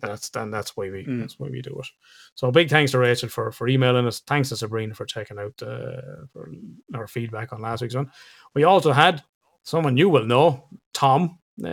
That's 0.00 0.30
and 0.36 0.52
that's 0.54 0.76
why 0.76 0.90
we 0.90 1.04
Mm. 1.04 1.20
that's 1.20 1.38
why 1.40 1.48
we 1.48 1.62
do 1.62 1.76
it. 1.80 1.86
So 2.34 2.52
big 2.52 2.68
thanks 2.68 2.92
to 2.92 2.98
Rachel 2.98 3.28
for 3.28 3.50
for 3.50 3.66
emailing 3.68 4.06
us. 4.06 4.20
Thanks 4.20 4.50
to 4.50 4.56
Sabrina 4.56 4.94
for 4.94 5.06
checking 5.06 5.38
out 5.38 5.60
uh, 5.62 6.26
for 6.32 6.50
our 6.94 7.06
feedback 7.08 7.52
on 7.52 7.60
last 7.62 7.80
week's 7.82 7.94
one. 7.96 8.10
We 8.54 8.64
also 8.64 8.92
had 8.92 9.24
someone 9.64 9.96
you 9.96 10.08
will 10.08 10.24
know, 10.26 10.68
Tom, 10.94 11.38
uh, 11.64 11.68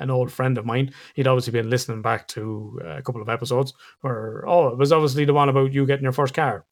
an 0.00 0.10
old 0.10 0.30
friend 0.30 0.58
of 0.58 0.66
mine. 0.66 0.92
He'd 1.14 1.26
obviously 1.26 1.52
been 1.52 1.70
listening 1.70 2.02
back 2.02 2.28
to 2.28 2.80
uh, 2.84 2.96
a 2.98 3.02
couple 3.02 3.22
of 3.22 3.28
episodes 3.28 3.72
where 4.00 4.44
oh, 4.48 4.68
it 4.68 4.78
was 4.78 4.92
obviously 4.92 5.24
the 5.24 5.34
one 5.34 5.48
about 5.48 5.72
you 5.72 5.86
getting 5.86 6.04
your 6.04 6.12
first 6.12 6.34
car, 6.34 6.66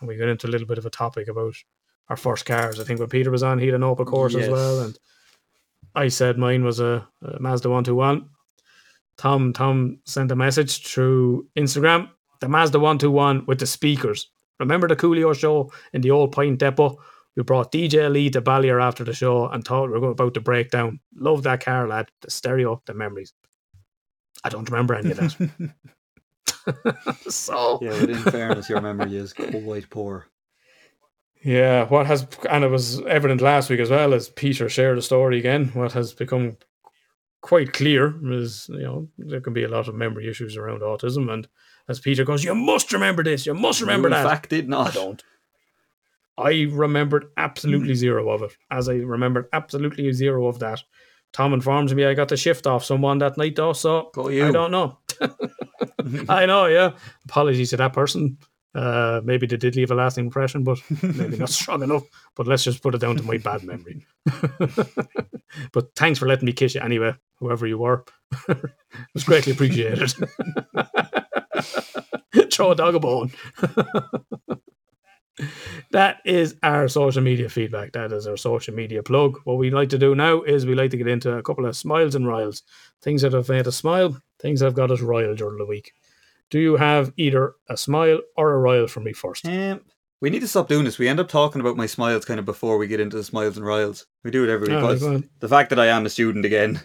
and 0.00 0.08
we 0.08 0.16
got 0.16 0.28
into 0.28 0.46
a 0.46 0.50
little 0.50 0.66
bit 0.66 0.78
of 0.78 0.86
a 0.86 0.90
topic 0.90 1.28
about 1.28 1.54
our 2.08 2.16
first 2.16 2.46
cars. 2.46 2.80
I 2.80 2.84
think 2.84 3.00
when 3.00 3.08
Peter 3.08 3.30
was 3.30 3.42
on, 3.42 3.58
he 3.58 3.66
had 3.66 3.74
an 3.74 3.82
Opel 3.82 4.06
Corsa 4.06 4.40
as 4.40 4.48
well, 4.48 4.80
and 4.80 4.98
I 5.94 6.08
said 6.08 6.38
mine 6.38 6.64
was 6.64 6.80
a, 6.80 7.06
a 7.22 7.40
Mazda 7.40 7.68
one 7.68 7.84
two 7.84 7.94
one. 7.94 8.30
Tom 9.16 9.52
Tom 9.52 9.98
sent 10.04 10.32
a 10.32 10.36
message 10.36 10.86
through 10.86 11.48
Instagram. 11.56 12.08
The 12.40 12.48
Mazda 12.48 12.78
one 12.78 12.98
two 12.98 13.10
one 13.10 13.44
with 13.46 13.58
the 13.58 13.66
speakers. 13.66 14.30
Remember 14.60 14.88
the 14.88 14.96
Coolio 14.96 15.34
show 15.36 15.70
in 15.92 16.00
the 16.00 16.10
old 16.10 16.32
Pint 16.32 16.58
Depot? 16.58 16.98
We 17.38 17.44
brought 17.44 17.70
DJ 17.70 18.10
Lee 18.10 18.30
to 18.30 18.42
Ballier 18.42 18.82
after 18.82 19.04
the 19.04 19.12
show 19.12 19.46
and 19.46 19.64
thought 19.64 19.92
we 19.92 19.98
were 20.00 20.10
about 20.10 20.34
to 20.34 20.40
break 20.40 20.72
down. 20.72 20.98
Love 21.14 21.44
that 21.44 21.64
car, 21.64 21.86
lad. 21.86 22.10
The 22.20 22.32
stereo, 22.32 22.82
the 22.84 22.94
memories. 22.94 23.32
I 24.42 24.48
don't 24.48 24.68
remember 24.68 24.96
any 24.96 25.12
of 25.12 25.18
that. 25.18 25.72
so 27.28 27.78
Yeah, 27.80 27.96
but 28.00 28.10
in 28.10 28.22
fairness, 28.24 28.68
your 28.68 28.80
memory 28.80 29.16
is 29.16 29.32
quite 29.32 29.88
poor. 29.88 30.26
Yeah, 31.44 31.84
what 31.84 32.06
has 32.06 32.26
and 32.50 32.64
it 32.64 32.72
was 32.72 33.00
evident 33.02 33.40
last 33.40 33.70
week 33.70 33.78
as 33.78 33.90
well 33.90 34.14
as 34.14 34.30
Peter 34.30 34.68
shared 34.68 34.98
a 34.98 35.02
story 35.02 35.38
again. 35.38 35.68
What 35.74 35.92
has 35.92 36.12
become 36.12 36.56
quite 37.40 37.72
clear 37.72 38.18
is 38.32 38.68
you 38.68 38.82
know 38.82 39.08
there 39.16 39.40
can 39.40 39.52
be 39.52 39.62
a 39.62 39.68
lot 39.68 39.86
of 39.86 39.94
memory 39.94 40.28
issues 40.28 40.56
around 40.56 40.80
autism, 40.80 41.32
and 41.32 41.46
as 41.88 42.00
Peter 42.00 42.24
goes, 42.24 42.42
you 42.42 42.56
must 42.56 42.92
remember 42.92 43.22
this, 43.22 43.46
you 43.46 43.54
must 43.54 43.80
remember 43.80 44.08
you, 44.08 44.16
in 44.16 44.22
that. 44.24 44.28
fact, 44.28 44.50
did 44.50 44.68
not. 44.68 44.88
I 44.88 44.94
don't. 44.94 45.22
I 46.38 46.68
remembered 46.70 47.30
absolutely 47.36 47.94
zero 47.94 48.30
of 48.30 48.42
it, 48.42 48.56
as 48.70 48.88
I 48.88 48.94
remembered 48.94 49.46
absolutely 49.52 50.12
zero 50.12 50.46
of 50.46 50.60
that. 50.60 50.82
Tom 51.32 51.52
informs 51.52 51.94
me 51.94 52.06
I 52.06 52.14
got 52.14 52.28
the 52.28 52.36
shift 52.36 52.66
off 52.66 52.84
someone 52.84 53.18
that 53.18 53.36
night 53.36 53.56
though, 53.56 53.72
so 53.72 54.10
Go 54.14 54.28
I 54.28 54.50
don't 54.50 54.70
know. 54.70 54.98
I 56.28 56.46
know, 56.46 56.66
yeah. 56.66 56.92
Apologies 57.24 57.70
to 57.70 57.76
that 57.78 57.92
person. 57.92 58.38
Uh, 58.74 59.20
maybe 59.24 59.46
they 59.46 59.56
did 59.56 59.74
leave 59.76 59.90
a 59.90 59.94
lasting 59.94 60.26
impression, 60.26 60.62
but 60.62 60.78
maybe 61.02 61.36
not 61.36 61.48
strong 61.48 61.82
enough. 61.82 62.04
But 62.36 62.46
let's 62.46 62.64
just 62.64 62.82
put 62.82 62.94
it 62.94 63.00
down 63.00 63.16
to 63.16 63.22
my 63.24 63.38
bad 63.38 63.64
memory. 63.64 64.06
but 65.72 65.94
thanks 65.96 66.18
for 66.18 66.28
letting 66.28 66.46
me 66.46 66.52
kiss 66.52 66.74
you 66.74 66.80
anyway, 66.80 67.14
whoever 67.40 67.66
you 67.66 67.78
were. 67.78 68.04
it 68.48 68.70
was 69.14 69.24
greatly 69.24 69.52
appreciated. 69.52 70.14
Throw 72.52 72.70
a 72.72 72.76
dog 72.76 72.94
a 72.94 73.00
bone. 73.00 73.32
That 75.90 76.18
is 76.24 76.56
our 76.62 76.88
social 76.88 77.22
media 77.22 77.48
feedback. 77.48 77.92
That 77.92 78.12
is 78.12 78.26
our 78.26 78.36
social 78.36 78.74
media 78.74 79.02
plug. 79.02 79.38
What 79.44 79.58
we 79.58 79.70
like 79.70 79.88
to 79.90 79.98
do 79.98 80.14
now 80.14 80.42
is 80.42 80.66
we 80.66 80.74
like 80.74 80.90
to 80.90 80.96
get 80.96 81.08
into 81.08 81.32
a 81.36 81.42
couple 81.42 81.66
of 81.66 81.76
smiles 81.76 82.14
and 82.14 82.26
riles. 82.26 82.62
Things 83.02 83.22
that 83.22 83.32
have 83.32 83.48
made 83.48 83.66
us 83.66 83.76
smile, 83.76 84.20
things 84.40 84.60
that 84.60 84.66
have 84.66 84.74
got 84.74 84.90
us 84.90 85.00
riled 85.00 85.38
during 85.38 85.58
the 85.58 85.66
week. 85.66 85.92
Do 86.50 86.58
you 86.58 86.76
have 86.76 87.12
either 87.16 87.54
a 87.68 87.76
smile 87.76 88.20
or 88.36 88.52
a 88.54 88.58
rile 88.58 88.86
for 88.86 89.00
me 89.00 89.12
first? 89.12 89.46
Um, 89.46 89.80
We 90.20 90.30
need 90.30 90.40
to 90.40 90.48
stop 90.48 90.66
doing 90.68 90.84
this. 90.84 90.98
We 90.98 91.06
end 91.08 91.20
up 91.20 91.28
talking 91.28 91.60
about 91.60 91.76
my 91.76 91.86
smiles 91.86 92.24
kind 92.24 92.40
of 92.40 92.46
before 92.46 92.78
we 92.78 92.86
get 92.88 93.00
into 93.00 93.16
the 93.16 93.22
smiles 93.24 93.56
and 93.56 93.64
riles. 93.66 94.06
We 94.24 94.30
do 94.30 94.44
it 94.44 94.50
every 94.50 94.68
week. 94.74 94.80
But 94.80 94.98
go 95.00 95.14
on. 95.14 95.28
the 95.40 95.48
fact 95.48 95.70
that 95.70 95.78
I 95.78 95.86
am 95.86 96.06
a 96.06 96.10
student 96.10 96.44
again, 96.44 96.80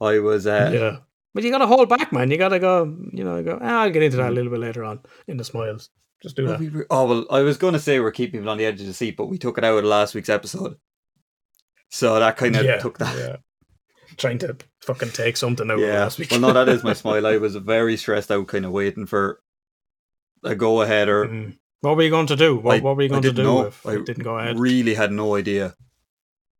I 0.00 0.18
was. 0.18 0.46
Uh, 0.46 0.70
yeah. 0.74 0.96
But 1.32 1.42
you 1.44 1.50
got 1.50 1.58
to 1.58 1.66
hold 1.66 1.88
back, 1.88 2.12
man. 2.12 2.30
You 2.30 2.36
got 2.36 2.50
to 2.50 2.58
go, 2.60 2.84
you 3.12 3.24
know, 3.24 3.42
go, 3.42 3.58
ah, 3.60 3.82
I'll 3.82 3.90
get 3.90 4.02
into 4.02 4.18
that 4.18 4.28
a 4.28 4.30
Mm. 4.32 4.34
little 4.34 4.50
bit 4.52 4.60
later 4.60 4.84
on 4.84 5.00
in 5.26 5.36
the 5.36 5.44
smiles. 5.44 5.90
Just 6.24 6.36
do 6.36 6.46
Oh, 6.46 6.48
that. 6.52 6.58
we 6.60 6.70
were- 6.70 6.86
oh, 6.90 7.04
well, 7.04 7.26
I 7.30 7.40
was 7.42 7.58
going 7.58 7.74
to 7.74 7.78
say 7.78 8.00
we're 8.00 8.10
keeping 8.10 8.40
people 8.40 8.50
on 8.50 8.56
the 8.56 8.64
edge 8.64 8.80
of 8.80 8.86
the 8.86 8.94
seat, 8.94 9.14
but 9.16 9.26
we 9.26 9.36
took 9.36 9.58
it 9.58 9.64
out 9.64 9.76
of 9.78 9.84
last 9.84 10.14
week's 10.14 10.30
episode. 10.30 10.76
So 11.90 12.18
that 12.18 12.38
kind 12.38 12.56
of 12.56 12.64
yeah, 12.64 12.78
took 12.78 12.96
that. 12.98 13.16
yeah. 13.18 13.36
Trying 14.16 14.38
to 14.38 14.56
fucking 14.82 15.10
take 15.10 15.36
something 15.36 15.70
out 15.70 15.74
of 15.78 15.80
Yeah. 15.84 16.00
last 16.00 16.18
week. 16.18 16.30
Well, 16.30 16.40
no, 16.40 16.52
that 16.54 16.68
is 16.70 16.82
my 16.82 16.92
smile. 17.02 17.26
I 17.26 17.36
was 17.36 17.56
very 17.56 17.98
stressed 17.98 18.30
out, 18.30 18.46
kind 18.48 18.64
of 18.64 18.72
waiting 18.72 19.04
for 19.06 19.40
a 20.42 20.54
go 20.54 20.80
ahead 20.82 21.08
or 21.10 21.26
Mm. 21.26 21.58
What 21.82 21.96
were 21.98 22.02
you 22.02 22.08
going 22.10 22.26
to 22.28 22.36
do? 22.36 22.56
What, 22.56 22.76
I- 22.78 22.80
what 22.80 22.96
were 22.96 23.02
you 23.02 23.10
going 23.10 23.20
to 23.22 23.32
do 23.32 23.42
know. 23.42 23.66
if 23.66 23.84
I 23.86 23.96
didn't 23.96 24.24
go 24.24 24.38
ahead? 24.38 24.58
really 24.58 24.94
had 24.94 25.12
no 25.12 25.36
idea. 25.36 25.74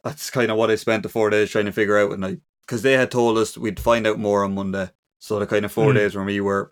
That's 0.04 0.28
kind 0.28 0.50
of 0.50 0.58
what 0.58 0.70
I 0.70 0.74
spent 0.74 1.02
the 1.02 1.08
four 1.08 1.30
days 1.30 1.50
trying 1.50 1.64
to 1.64 1.72
figure 1.72 1.96
out, 1.96 2.12
and 2.12 2.22
I 2.26 2.36
because 2.66 2.82
they 2.82 2.92
had 2.92 3.10
told 3.10 3.38
us 3.38 3.56
we'd 3.56 3.80
find 3.80 4.06
out 4.06 4.18
more 4.18 4.44
on 4.44 4.54
Monday. 4.54 4.90
So 5.20 5.38
the 5.38 5.46
kind 5.46 5.64
of 5.64 5.72
four 5.72 5.92
Mm. 5.92 5.94
days 5.94 6.14
where 6.14 6.24
we 6.26 6.40
were 6.42 6.70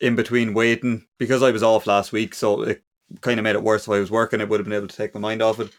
in 0.00 0.16
between 0.16 0.54
waiting 0.54 1.06
because 1.18 1.42
I 1.42 1.50
was 1.50 1.62
off 1.62 1.86
last 1.86 2.12
week, 2.12 2.34
so 2.34 2.62
it 2.62 2.82
kind 3.20 3.38
of 3.40 3.44
made 3.44 3.54
it 3.56 3.62
worse. 3.62 3.84
If 3.84 3.90
I 3.92 4.00
was 4.00 4.10
working, 4.10 4.40
I 4.40 4.44
would 4.44 4.60
have 4.60 4.64
been 4.66 4.72
able 4.76 4.88
to 4.88 4.96
take 4.96 5.14
my 5.14 5.20
mind 5.20 5.42
off 5.42 5.60
it. 5.60 5.70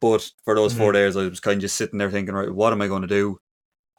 But 0.00 0.30
for 0.44 0.54
those 0.54 0.72
four 0.74 0.90
Mhm. 0.92 0.94
days, 0.94 1.16
I 1.16 1.28
was 1.28 1.40
kind 1.40 1.56
of 1.56 1.60
just 1.62 1.76
sitting 1.76 1.98
there 1.98 2.10
thinking, 2.10 2.34
right, 2.34 2.50
what 2.50 2.72
am 2.72 2.80
I 2.82 2.88
going 2.88 3.02
to 3.02 3.08
do? 3.08 3.38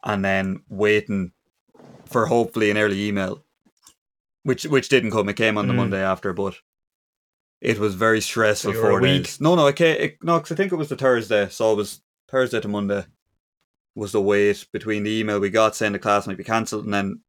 And 0.04 0.24
then 0.24 0.62
waiting 0.68 1.32
for 2.06 2.26
hopefully 2.26 2.70
an 2.70 2.76
early 2.78 3.06
email, 3.06 3.44
which 4.42 4.64
which 4.64 4.88
didn't 4.88 5.12
come. 5.12 5.28
It 5.28 5.36
came 5.36 5.56
on 5.56 5.68
the 5.68 5.72
Mm. 5.72 5.76
Monday 5.76 6.02
after, 6.02 6.32
but 6.32 6.56
it 7.60 7.78
was 7.78 7.94
very 7.94 8.20
stressful 8.20 8.72
were 8.72 8.80
four 8.80 9.00
days. 9.00 9.40
No, 9.40 9.54
no, 9.54 9.68
it 9.68 9.76
came, 9.76 9.96
it, 10.00 10.18
no, 10.22 10.40
'cause 10.40 10.50
I 10.50 10.56
think 10.56 10.72
it 10.72 10.76
was 10.76 10.88
the 10.88 10.96
Thursday, 10.96 11.48
so 11.48 11.72
it 11.72 11.76
was 11.76 12.00
Thursday 12.28 12.60
to 12.60 12.68
Monday 12.68 13.06
was 13.94 14.10
the 14.12 14.20
wait 14.22 14.66
between 14.72 15.04
the 15.04 15.10
email 15.20 15.38
we 15.38 15.50
got 15.50 15.76
saying 15.76 15.92
the 15.92 15.98
class 15.98 16.26
might 16.26 16.38
be 16.38 16.42
cancelled 16.44 16.84
and 16.86 16.94
then 16.94 17.20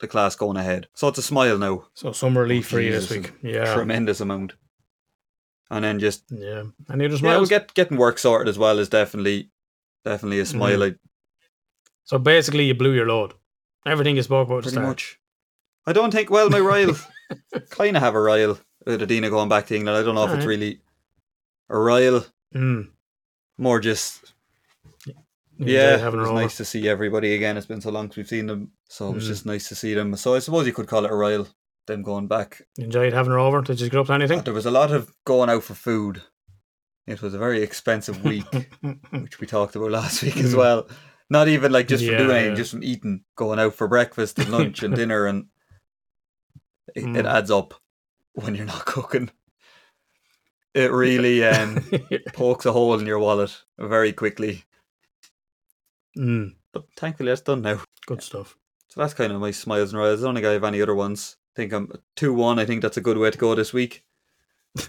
the 0.00 0.08
class 0.08 0.34
going 0.36 0.56
ahead. 0.56 0.88
So 0.94 1.08
it's 1.08 1.18
a 1.18 1.22
smile 1.22 1.58
now, 1.58 1.84
So 1.94 2.12
some 2.12 2.36
relief 2.36 2.66
Oh, 2.66 2.76
for 2.76 2.80
you 2.80 2.92
this 2.92 3.10
week. 3.10 3.32
Yeah. 3.42 3.72
tremendous 3.74 4.20
amount. 4.20 4.54
And 5.70 5.84
then 5.84 5.98
just 6.00 6.24
Yeah. 6.30 6.64
Any 6.92 7.04
other 7.06 7.16
yeah, 7.16 7.22
well, 7.36 7.46
get 7.46 7.74
getting 7.74 7.96
work 7.96 8.18
sorted 8.18 8.48
as 8.48 8.58
well 8.58 8.78
is 8.78 8.88
definitely 8.88 9.50
definitely 10.04 10.40
a 10.40 10.46
smile. 10.46 10.78
Mhm. 10.80 10.98
So 12.04 12.18
basically, 12.18 12.64
you 12.64 12.74
blew 12.74 12.92
your 12.92 13.06
load. 13.06 13.34
Everything 13.86 14.16
you 14.16 14.22
spoke 14.22 14.48
about 14.48 14.62
pretty 14.62 14.74
start. 14.74 14.86
much. 14.88 15.18
I 15.86 15.92
don't 15.92 16.10
think. 16.12 16.28
Well, 16.30 16.50
my 16.50 16.58
rile 16.60 16.96
kind 17.70 17.96
of 17.96 18.02
have 18.02 18.14
a 18.16 18.20
rile 18.20 18.58
with 18.84 19.02
Adina 19.02 19.30
going 19.30 19.48
back 19.48 19.66
to 19.66 19.76
England. 19.76 19.96
I 19.96 20.02
don't 20.02 20.14
know 20.16 20.26
if 20.26 20.34
it's 20.36 20.46
really 20.46 20.80
a 21.68 21.78
rile, 21.78 22.26
Mm. 22.54 22.88
more 23.58 23.78
just 23.78 24.32
yeah. 25.68 26.06
It 26.08 26.12
was 26.14 26.30
nice 26.30 26.56
to 26.56 26.64
see 26.64 26.88
everybody 26.88 27.34
again. 27.34 27.56
It's 27.56 27.66
been 27.66 27.80
so 27.80 27.90
long 27.90 28.06
since 28.06 28.16
we've 28.16 28.28
seen 28.28 28.46
them, 28.46 28.72
so 28.88 29.08
it 29.10 29.14
was 29.14 29.24
Mm. 29.24 29.28
just 29.28 29.46
nice 29.46 29.68
to 29.68 29.74
see 29.74 29.94
them. 29.94 30.16
So 30.16 30.34
I 30.34 30.38
suppose 30.40 30.66
you 30.66 30.72
could 30.72 30.86
call 30.88 31.04
it 31.04 31.10
a 31.10 31.14
rile. 31.14 31.48
Them 31.86 32.02
going 32.02 32.28
back. 32.28 32.62
You 32.76 32.84
enjoyed 32.84 33.12
having 33.12 33.32
her 33.32 33.38
over. 33.38 33.62
Did 33.62 33.80
you 33.80 33.88
get 33.88 33.98
up 34.00 34.06
to 34.08 34.12
anything? 34.12 34.42
There 34.42 34.54
was 34.54 34.66
a 34.66 34.70
lot 34.70 34.92
of 34.92 35.12
going 35.24 35.48
out 35.50 35.64
for 35.64 35.74
food. 35.74 36.22
It 37.06 37.22
was 37.22 37.34
a 37.34 37.38
very 37.38 37.62
expensive 37.62 38.22
week, 38.22 38.44
which 39.10 39.40
we 39.40 39.46
talked 39.46 39.74
about 39.74 39.90
last 39.90 40.22
week 40.22 40.36
as 40.36 40.54
Mm. 40.54 40.58
well. 40.58 40.88
Not 41.30 41.48
even 41.48 41.72
like 41.72 41.88
just 41.88 42.04
from 42.04 42.12
Yeah, 42.12 42.18
doing 42.18 42.30
anything, 42.32 42.50
yeah. 42.50 42.56
just 42.56 42.70
from 42.72 42.84
eating, 42.84 43.24
going 43.34 43.58
out 43.58 43.74
for 43.74 43.88
breakfast 43.88 44.38
and 44.38 44.50
lunch 44.50 44.82
and 44.82 44.94
dinner, 44.96 45.26
and 45.26 45.46
it, 46.94 47.04
it 47.04 47.24
Mm. 47.24 47.28
adds 47.32 47.50
up 47.50 47.74
when 48.34 48.54
you're 48.54 48.66
not 48.66 48.84
cooking. 48.84 49.30
It 50.74 50.92
really 50.92 51.42
um, 51.44 51.82
pokes 52.34 52.66
a 52.66 52.72
hole 52.72 52.94
in 52.98 53.06
your 53.06 53.18
wallet 53.18 53.56
very 53.78 54.12
quickly. 54.12 54.64
Mm. 56.16 56.54
But 56.72 56.84
thankfully, 56.96 57.30
that's 57.30 57.40
done 57.40 57.62
now. 57.62 57.80
Good 58.06 58.22
stuff. 58.22 58.56
So 58.88 59.00
that's 59.00 59.14
kind 59.14 59.32
of 59.32 59.40
my 59.40 59.50
smiles 59.50 59.92
and 59.92 60.00
riles. 60.00 60.22
I 60.22 60.26
don't 60.26 60.34
think 60.34 60.46
I 60.46 60.52
have 60.52 60.64
any 60.64 60.80
other 60.82 60.94
ones. 60.94 61.36
I 61.54 61.56
think 61.56 61.72
I'm 61.72 61.92
two 62.16 62.32
one. 62.32 62.58
I 62.58 62.64
think 62.64 62.82
that's 62.82 62.96
a 62.96 63.00
good 63.00 63.18
way 63.18 63.30
to 63.30 63.38
go 63.38 63.54
this 63.54 63.72
week. 63.72 64.04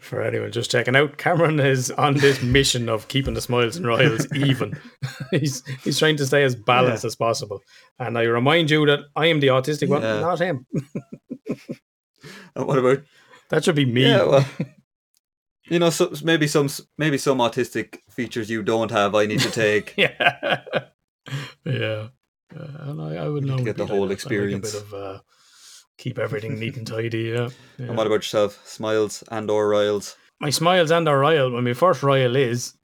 For 0.00 0.22
anyone 0.22 0.52
just 0.52 0.70
checking 0.70 0.94
out, 0.94 1.18
Cameron 1.18 1.58
is 1.58 1.90
on 1.90 2.14
this 2.14 2.40
mission 2.56 2.88
of 2.88 3.08
keeping 3.08 3.34
the 3.34 3.40
smiles 3.40 3.76
and 3.76 3.86
riles 3.86 4.26
even. 4.36 4.78
he's 5.32 5.64
he's 5.82 5.98
trying 5.98 6.16
to 6.18 6.26
stay 6.26 6.44
as 6.44 6.54
balanced 6.54 7.04
as 7.04 7.16
possible. 7.16 7.60
And 7.98 8.16
I 8.16 8.22
remind 8.22 8.70
you 8.70 8.86
that 8.86 9.00
I 9.16 9.26
am 9.26 9.40
the 9.40 9.48
autistic 9.48 9.88
one, 9.88 10.02
Yeah. 10.02 10.20
not 10.20 10.38
him. 10.40 10.64
And 12.54 12.66
what 12.66 12.78
about 12.78 13.02
That 13.50 13.64
should 13.64 13.74
be 13.74 13.84
me. 13.84 14.02
Yeah, 14.06 14.24
well, 14.24 14.46
you 15.68 15.78
know, 15.78 15.90
so, 15.90 16.12
maybe 16.22 16.46
some 16.46 16.68
maybe 16.96 17.18
some 17.18 17.38
autistic 17.38 17.98
features 18.10 18.50
you 18.50 18.62
don't 18.62 18.90
have. 18.90 19.14
I 19.14 19.26
need 19.26 19.40
to 19.40 19.50
take. 19.50 19.94
yeah. 19.96 20.60
yeah. 21.64 22.08
Uh, 22.54 22.90
and 22.90 23.02
I, 23.02 23.16
I 23.16 23.28
would 23.28 23.44
know 23.44 23.58
get 23.58 23.76
the 23.76 23.86
whole 23.86 24.06
like 24.06 24.12
experience. 24.12 24.74
A 24.74 24.78
bit 24.78 24.86
of 24.86 24.94
uh, 24.94 25.18
keep 25.98 26.18
everything 26.18 26.58
neat 26.58 26.76
and 26.76 26.86
tidy. 26.86 27.32
Yeah. 27.34 27.48
yeah. 27.78 27.86
And 27.86 27.96
what 27.96 28.06
about 28.06 28.16
yourself? 28.16 28.60
Smiles 28.66 29.22
and 29.30 29.50
or 29.50 29.68
riles. 29.68 30.16
my 30.40 30.50
smiles 30.50 30.90
and 30.90 31.08
our 31.08 31.18
rile. 31.18 31.50
Mean, 31.60 31.74
first 31.74 32.02
rile 32.02 32.36
is 32.36 32.74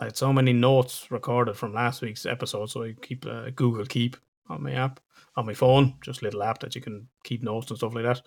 I 0.00 0.04
had 0.04 0.16
so 0.16 0.32
many 0.32 0.52
notes 0.52 1.10
recorded 1.10 1.56
from 1.56 1.74
last 1.74 2.02
week's 2.02 2.26
episode, 2.26 2.70
so 2.70 2.84
I 2.84 2.94
keep 3.02 3.26
uh, 3.26 3.50
Google 3.54 3.84
Keep 3.84 4.16
on 4.48 4.62
my 4.62 4.72
app 4.72 5.00
on 5.36 5.46
my 5.46 5.54
phone, 5.54 5.94
just 6.02 6.22
a 6.22 6.24
little 6.24 6.42
app 6.42 6.60
that 6.60 6.74
you 6.74 6.80
can 6.80 7.08
keep 7.24 7.42
notes 7.42 7.70
and 7.70 7.78
stuff 7.78 7.94
like 7.94 8.04
that. 8.04 8.22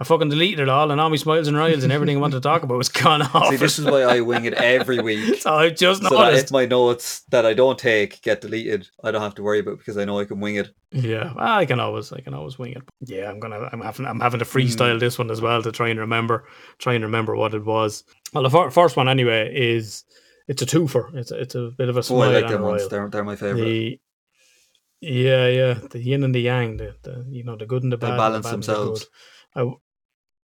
I 0.00 0.04
fucking 0.04 0.28
deleted 0.28 0.60
it 0.60 0.68
all, 0.68 0.92
and 0.92 1.00
all 1.00 1.10
my 1.10 1.16
smiles 1.16 1.48
and 1.48 1.56
riles 1.56 1.82
and 1.82 1.92
everything 1.92 2.16
I 2.16 2.20
wanted 2.20 2.36
to 2.36 2.40
talk 2.40 2.62
about 2.62 2.78
was 2.78 2.88
gone 2.88 3.20
off. 3.34 3.48
See, 3.50 3.56
this 3.56 3.80
is 3.80 3.84
why 3.84 4.02
I 4.02 4.20
wing 4.20 4.44
it 4.44 4.54
every 4.54 5.00
week. 5.02 5.40
so 5.40 5.52
I 5.54 5.70
just 5.70 6.02
So 6.04 6.10
that 6.10 6.24
noticed. 6.26 6.44
if 6.44 6.50
my 6.52 6.66
notes 6.66 7.20
that 7.30 7.44
I 7.44 7.52
don't 7.52 7.76
take 7.76 8.22
get 8.22 8.40
deleted, 8.40 8.88
I 9.02 9.10
don't 9.10 9.22
have 9.22 9.34
to 9.36 9.42
worry 9.42 9.58
about 9.58 9.72
it 9.72 9.78
because 9.78 9.96
I 9.98 10.04
know 10.04 10.20
I 10.20 10.24
can 10.24 10.38
wing 10.38 10.54
it. 10.54 10.70
Yeah, 10.92 11.32
I 11.36 11.66
can 11.66 11.80
always, 11.80 12.12
I 12.12 12.20
can 12.20 12.32
always 12.32 12.60
wing 12.60 12.72
it. 12.74 12.82
Yeah, 13.06 13.28
I'm 13.28 13.40
gonna, 13.40 13.68
I'm 13.72 13.80
having, 13.80 14.06
I'm 14.06 14.20
having 14.20 14.38
to 14.38 14.44
Hmm. 14.44 14.58
freestyle 14.58 15.00
this 15.00 15.18
one 15.18 15.32
as 15.32 15.40
well 15.40 15.62
to 15.62 15.72
try 15.72 15.88
and 15.88 15.98
remember, 15.98 16.44
try 16.78 16.94
and 16.94 17.02
remember 17.04 17.34
what 17.34 17.52
it 17.54 17.64
was. 17.64 18.04
Well, 18.32 18.44
the 18.44 18.50
fir- 18.50 18.70
first 18.70 18.96
one 18.96 19.08
anyway 19.08 19.52
is 19.52 20.04
it's 20.46 20.62
a 20.62 20.66
twofer. 20.66 21.12
It's 21.16 21.32
a, 21.32 21.40
it's 21.40 21.54
a 21.56 21.70
bit 21.76 21.88
of 21.88 21.96
a 21.96 21.98
Oh, 21.98 22.02
smile 22.02 22.30
I 22.30 22.34
like 22.40 22.48
them 22.48 22.62
ones. 22.62 22.86
They're, 22.86 23.08
they're 23.10 23.24
my 23.24 23.34
favorite. 23.34 23.64
The 23.64 24.00
yeah, 25.00 25.48
yeah, 25.48 25.74
the 25.90 25.98
yin 26.00 26.22
and 26.24 26.34
the 26.34 26.40
yang, 26.40 26.76
the, 26.76 26.94
the 27.02 27.24
you 27.28 27.42
know 27.44 27.56
the 27.56 27.66
good 27.66 27.82
and 27.82 27.92
the 27.92 27.96
bad, 27.96 28.10
and 28.10 28.18
balance 28.18 28.46
the 28.46 28.48
bad 28.50 28.54
and 28.54 28.62
the 28.62 28.66
themselves. 28.74 29.06
I 29.56 29.72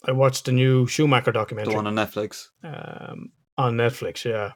I 0.04 0.12
watched 0.12 0.46
the 0.46 0.52
new 0.52 0.86
Schumacher 0.88 1.32
documentary. 1.32 1.74
The 1.74 1.78
one 1.78 1.88
on 1.88 1.96
Netflix. 1.96 2.50
um, 2.64 3.32
on 3.58 3.76
Netflix. 3.76 4.26
Yeah, 4.26 4.52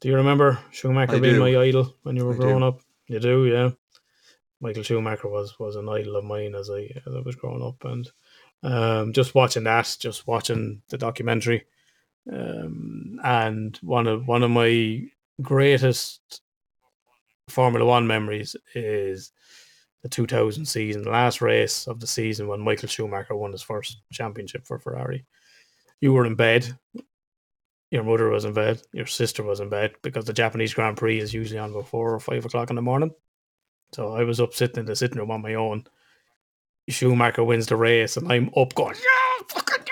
do 0.00 0.08
you 0.08 0.16
remember 0.16 0.58
Schumacher 0.70 1.16
I 1.16 1.20
being 1.20 1.34
do. 1.34 1.40
my 1.40 1.56
idol 1.56 1.94
when 2.02 2.16
you 2.16 2.24
were 2.24 2.32
I 2.34 2.36
do. 2.36 2.42
growing 2.42 2.62
up? 2.62 2.80
You 3.06 3.20
do, 3.20 3.46
yeah. 3.46 3.70
Michael 4.60 4.82
Schumacher 4.82 5.28
was 5.28 5.58
was 5.58 5.76
an 5.76 5.88
idol 5.88 6.16
of 6.16 6.24
mine 6.24 6.54
as 6.54 6.70
I 6.70 6.90
as 7.06 7.14
I 7.14 7.20
was 7.20 7.36
growing 7.36 7.62
up, 7.62 7.84
and 7.84 8.10
um, 8.62 9.12
just 9.12 9.34
watching 9.34 9.64
that, 9.64 9.96
just 10.00 10.26
watching 10.26 10.82
the 10.88 10.98
documentary, 10.98 11.64
um, 12.32 13.20
and 13.22 13.76
one 13.82 14.06
of 14.06 14.26
one 14.26 14.42
of 14.42 14.50
my 14.50 15.02
greatest 15.40 16.40
Formula 17.48 17.86
One 17.86 18.06
memories 18.06 18.56
is 18.74 19.30
the 20.02 20.08
2000 20.08 20.64
season, 20.64 21.02
the 21.02 21.10
last 21.10 21.40
race 21.40 21.86
of 21.86 22.00
the 22.00 22.06
season 22.06 22.48
when 22.48 22.60
Michael 22.60 22.88
Schumacher 22.88 23.36
won 23.36 23.52
his 23.52 23.62
first 23.62 23.98
championship 24.12 24.66
for 24.66 24.78
Ferrari. 24.78 25.24
You 26.00 26.12
were 26.12 26.26
in 26.26 26.34
bed. 26.34 26.76
Your 27.90 28.04
mother 28.04 28.28
was 28.28 28.44
in 28.44 28.52
bed. 28.52 28.82
Your 28.92 29.06
sister 29.06 29.42
was 29.42 29.60
in 29.60 29.68
bed 29.68 29.94
because 30.02 30.26
the 30.26 30.32
Japanese 30.32 30.74
Grand 30.74 30.96
Prix 30.96 31.18
is 31.18 31.34
usually 31.34 31.58
on 31.58 31.70
about 31.70 31.88
four 31.88 32.14
or 32.14 32.20
five 32.20 32.44
o'clock 32.44 32.70
in 32.70 32.76
the 32.76 32.82
morning. 32.82 33.12
So 33.92 34.12
I 34.12 34.24
was 34.24 34.40
up 34.40 34.54
sitting 34.54 34.80
in 34.80 34.86
the 34.86 34.94
sitting 34.94 35.18
room 35.18 35.30
on 35.30 35.42
my 35.42 35.54
own. 35.54 35.84
Schumacher 36.88 37.44
wins 37.44 37.66
the 37.66 37.76
race, 37.76 38.16
and 38.16 38.30
I'm 38.30 38.50
up 38.56 38.74
going, 38.74 38.96
yeah, 38.96 39.44
fucking 39.48 39.84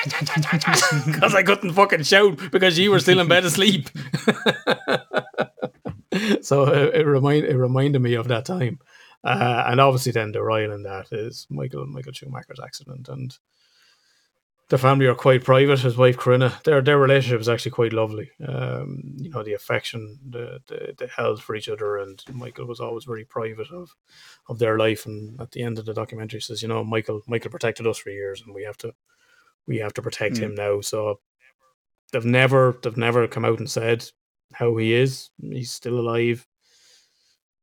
because 1.06 1.34
I 1.34 1.42
couldn't 1.42 1.74
fucking 1.74 2.04
shout 2.04 2.38
because 2.50 2.78
you 2.78 2.90
were 2.90 3.00
still 3.00 3.20
in 3.20 3.28
bed 3.28 3.44
asleep. 3.44 3.90
so 6.40 6.64
it, 6.64 6.94
it 6.94 7.06
remind 7.06 7.44
it 7.44 7.56
reminded 7.56 8.00
me 8.00 8.14
of 8.14 8.28
that 8.28 8.46
time, 8.46 8.78
uh, 9.24 9.64
and 9.66 9.80
obviously 9.80 10.12
then 10.12 10.32
the 10.32 10.42
Ryan 10.42 10.72
in 10.72 10.82
that 10.84 11.12
is 11.12 11.46
Michael 11.50 11.86
Michael 11.86 12.12
Schumacher's 12.12 12.60
accident, 12.60 13.08
and 13.08 13.36
the 14.68 14.78
family 14.78 15.06
are 15.06 15.16
quite 15.16 15.42
private. 15.42 15.80
His 15.80 15.96
wife 15.96 16.16
Corinna, 16.16 16.52
their 16.64 16.80
their 16.80 16.98
relationship 16.98 17.40
is 17.40 17.48
actually 17.48 17.72
quite 17.72 17.92
lovely. 17.92 18.30
Um, 18.46 19.02
you 19.16 19.28
know 19.30 19.42
the 19.42 19.54
affection 19.54 20.18
the, 20.30 20.60
the 20.68 20.94
they 20.96 21.08
held 21.14 21.42
for 21.42 21.56
each 21.56 21.68
other, 21.68 21.98
and 21.98 22.22
Michael 22.32 22.66
was 22.66 22.80
always 22.80 23.04
very 23.04 23.24
private 23.24 23.70
of 23.70 23.94
of 24.48 24.58
their 24.58 24.78
life. 24.78 25.06
And 25.06 25.40
at 25.40 25.50
the 25.50 25.62
end 25.62 25.78
of 25.78 25.86
the 25.86 25.94
documentary, 25.94 26.40
says, 26.40 26.62
you 26.62 26.68
know, 26.68 26.84
Michael 26.84 27.20
Michael 27.26 27.50
protected 27.50 27.86
us 27.86 27.98
for 27.98 28.10
years, 28.10 28.42
and 28.42 28.54
we 28.54 28.62
have 28.64 28.76
to 28.78 28.94
we 29.66 29.78
have 29.78 29.92
to 29.94 30.02
protect 30.02 30.36
Mm. 30.36 30.40
him 30.40 30.54
now. 30.54 30.80
So 30.80 31.20
they've 32.12 32.24
never 32.24 32.78
they've 32.82 32.96
never 32.96 33.26
come 33.28 33.44
out 33.44 33.58
and 33.58 33.70
said 33.70 34.08
how 34.52 34.76
he 34.76 34.94
is. 34.94 35.30
He's 35.40 35.70
still 35.72 35.98
alive. 35.98 36.46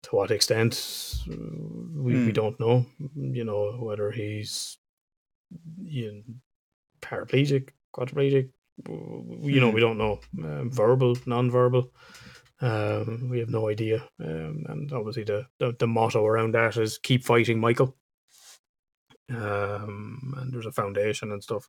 To 0.04 0.16
what 0.16 0.32
extent, 0.32 1.24
we, 1.28 2.14
we 2.26 2.32
Mm. 2.32 2.34
don't 2.34 2.60
know. 2.60 2.86
You 3.16 3.44
know 3.44 3.72
whether 3.80 4.12
he's 4.12 4.78
you 5.82 6.12
know, 6.12 6.22
paraplegic, 7.02 7.70
quadriplegic. 7.94 8.50
You 8.88 9.60
know, 9.60 9.70
Hmm. 9.70 9.76
we 9.76 9.82
don't 9.82 9.98
know. 9.98 10.20
Um, 10.44 10.70
verbal, 10.72 11.18
non-verbal. 11.26 11.92
Um, 12.62 13.30
we 13.30 13.40
have 13.40 13.50
no 13.50 13.70
idea. 13.70 14.08
Um, 14.20 14.66
and 14.70 14.92
obviously, 14.94 15.24
the, 15.24 15.48
the 15.60 15.74
the 15.80 15.88
motto 15.88 16.26
around 16.26 16.54
that 16.54 16.78
is 16.78 16.98
"Keep 17.00 17.24
fighting, 17.24 17.60
Michael." 17.60 17.96
Um, 19.30 20.34
and 20.38 20.54
there's 20.54 20.66
a 20.66 20.72
foundation 20.72 21.32
and 21.32 21.44
stuff 21.44 21.68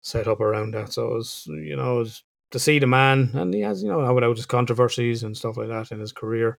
set 0.00 0.28
up 0.28 0.40
around 0.40 0.72
that. 0.74 0.92
So 0.92 1.16
it's 1.16 1.46
you 1.46 1.76
know 1.76 2.00
it's 2.00 2.22
to 2.50 2.58
see 2.58 2.78
the 2.78 2.86
man, 2.86 3.30
and 3.34 3.54
he 3.54 3.60
has 3.60 3.82
you 3.82 3.88
know 3.88 4.12
without 4.14 4.36
his 4.36 4.46
controversies 4.46 5.22
and 5.22 5.36
stuff 5.36 5.56
like 5.56 5.68
that 5.68 5.90
in 5.92 6.00
his 6.00 6.12
career. 6.12 6.58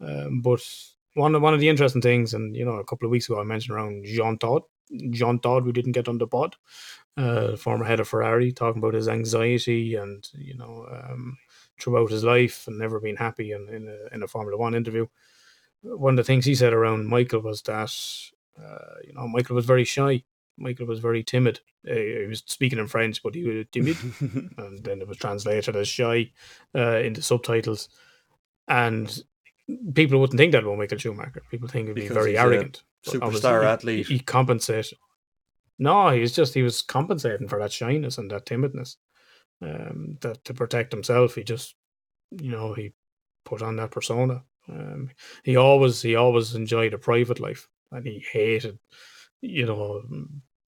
Um, 0.00 0.40
but 0.40 0.60
one 1.14 1.34
of 1.34 1.42
one 1.42 1.54
of 1.54 1.60
the 1.60 1.68
interesting 1.68 2.02
things, 2.02 2.34
and 2.34 2.56
you 2.56 2.64
know, 2.64 2.76
a 2.76 2.84
couple 2.84 3.06
of 3.06 3.10
weeks 3.10 3.28
ago 3.28 3.40
I 3.40 3.44
mentioned 3.44 3.76
around 3.76 4.04
Jean 4.04 4.38
Todt, 4.38 4.64
Jean 5.10 5.38
Todt, 5.40 5.64
we 5.64 5.72
didn't 5.72 5.92
get 5.92 6.08
on 6.08 6.18
the 6.18 6.26
pod, 6.26 6.56
uh, 7.16 7.56
former 7.56 7.84
head 7.84 8.00
of 8.00 8.08
Ferrari, 8.08 8.52
talking 8.52 8.80
about 8.80 8.94
his 8.94 9.08
anxiety 9.08 9.94
and 9.96 10.28
you 10.34 10.54
know 10.54 10.86
um, 10.90 11.36
throughout 11.80 12.10
his 12.10 12.24
life 12.24 12.66
and 12.66 12.78
never 12.78 13.00
been 13.00 13.16
happy 13.16 13.52
in 13.52 13.68
in 13.68 13.88
a, 13.88 14.14
in 14.14 14.22
a 14.22 14.28
Formula 14.28 14.56
One 14.56 14.74
interview. 14.74 15.06
One 15.82 16.14
of 16.14 16.16
the 16.18 16.24
things 16.24 16.44
he 16.44 16.54
said 16.54 16.72
around 16.72 17.06
Michael 17.06 17.40
was 17.40 17.62
that 17.62 17.92
uh, 18.58 18.94
you 19.04 19.12
know 19.14 19.28
Michael 19.28 19.56
was 19.56 19.66
very 19.66 19.84
shy. 19.84 20.24
Michael 20.56 20.86
was 20.86 20.98
very 20.98 21.22
timid. 21.22 21.60
Uh, 21.88 21.94
he 21.94 22.26
was 22.28 22.42
speaking 22.46 22.78
in 22.78 22.88
French, 22.88 23.22
but 23.22 23.34
he 23.34 23.44
was 23.44 23.66
timid 23.70 23.96
and 24.58 24.82
then 24.84 25.00
it 25.00 25.06
was 25.06 25.16
translated 25.16 25.76
as 25.76 25.88
shy 25.88 26.30
uh, 26.74 26.98
into 26.98 27.22
subtitles. 27.22 27.88
And 28.66 29.22
people 29.94 30.18
wouldn't 30.20 30.38
think 30.38 30.52
that 30.52 30.62
about 30.64 30.78
Michael 30.78 30.98
Schumacher. 30.98 31.42
People 31.50 31.68
think 31.68 31.86
he'd 31.88 31.94
be 31.94 32.02
Because 32.02 32.16
very 32.16 32.38
arrogant. 32.38 32.82
Superstar 33.06 33.64
athlete. 33.64 34.06
He, 34.06 34.14
he 34.14 34.20
compensated. 34.20 34.98
No, 35.78 36.08
he's 36.10 36.32
just 36.34 36.54
he 36.54 36.62
was 36.62 36.82
compensating 36.82 37.48
for 37.48 37.58
that 37.60 37.72
shyness 37.72 38.18
and 38.18 38.30
that 38.30 38.46
timidness. 38.46 38.96
Um, 39.62 40.18
that 40.20 40.44
to 40.44 40.54
protect 40.54 40.92
himself, 40.92 41.34
he 41.34 41.44
just 41.44 41.74
you 42.30 42.50
know 42.50 42.74
he 42.74 42.92
put 43.44 43.62
on 43.62 43.76
that 43.76 43.90
persona. 43.90 44.42
Um, 44.68 45.10
he 45.44 45.56
always 45.56 46.02
he 46.02 46.16
always 46.16 46.54
enjoyed 46.54 46.94
a 46.94 46.98
private 46.98 47.40
life, 47.40 47.68
and 47.92 48.06
he 48.06 48.24
hated 48.32 48.78
you 49.40 49.66
know 49.66 50.02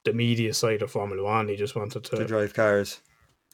the 0.05 0.13
media 0.13 0.55
side 0.55 0.83
of 0.83 0.91
Formula 0.93 1.23
One. 1.23 1.49
He 1.49 1.57
just 1.57 1.77
wanted 1.77 2.05
to 2.05 2.25
drive 2.27 2.55
cars. 2.55 3.01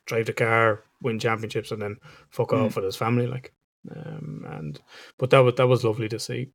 drive 0.07 0.27
the 0.27 0.33
car, 0.35 0.85
win 1.03 1.19
championships, 1.19 1.71
and 1.73 1.81
then 1.83 1.97
fuck 2.31 2.51
Mm. 2.51 2.67
off 2.67 2.77
with 2.77 2.85
his 2.85 2.97
family. 2.97 3.27
Like, 3.27 3.53
um, 3.95 4.47
and 4.49 4.81
but 5.19 5.31
that 5.31 5.41
was 5.41 5.55
that 5.57 5.67
was 5.67 5.85
lovely 5.85 6.09
to 6.09 6.19
see. 6.19 6.51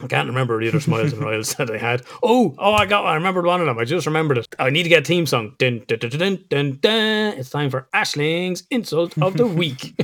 I 0.00 0.08
can't 0.08 0.28
remember 0.28 0.58
the 0.58 0.68
other 0.68 0.80
smiles 0.80 1.12
and 1.12 1.22
riles 1.22 1.54
that 1.56 1.70
I 1.70 1.78
had. 1.78 2.02
Oh, 2.22 2.54
oh, 2.58 2.72
I 2.72 2.86
got. 2.86 3.04
I 3.04 3.14
remembered 3.14 3.46
one 3.46 3.60
of 3.60 3.66
them. 3.66 3.78
I 3.78 3.84
just 3.84 4.06
remembered 4.06 4.38
it. 4.38 4.48
I 4.58 4.70
need 4.70 4.82
to 4.82 4.88
get 4.88 5.02
a 5.02 5.04
theme 5.04 5.26
song. 5.26 5.54
Dun, 5.58 5.82
dun, 5.86 5.98
dun, 5.98 6.44
dun, 6.48 6.78
dun. 6.80 7.34
It's 7.38 7.50
time 7.50 7.70
for 7.70 7.88
Ashling's 7.94 8.64
insult 8.70 9.16
of 9.22 9.36
the 9.36 9.46
week. 9.46 9.94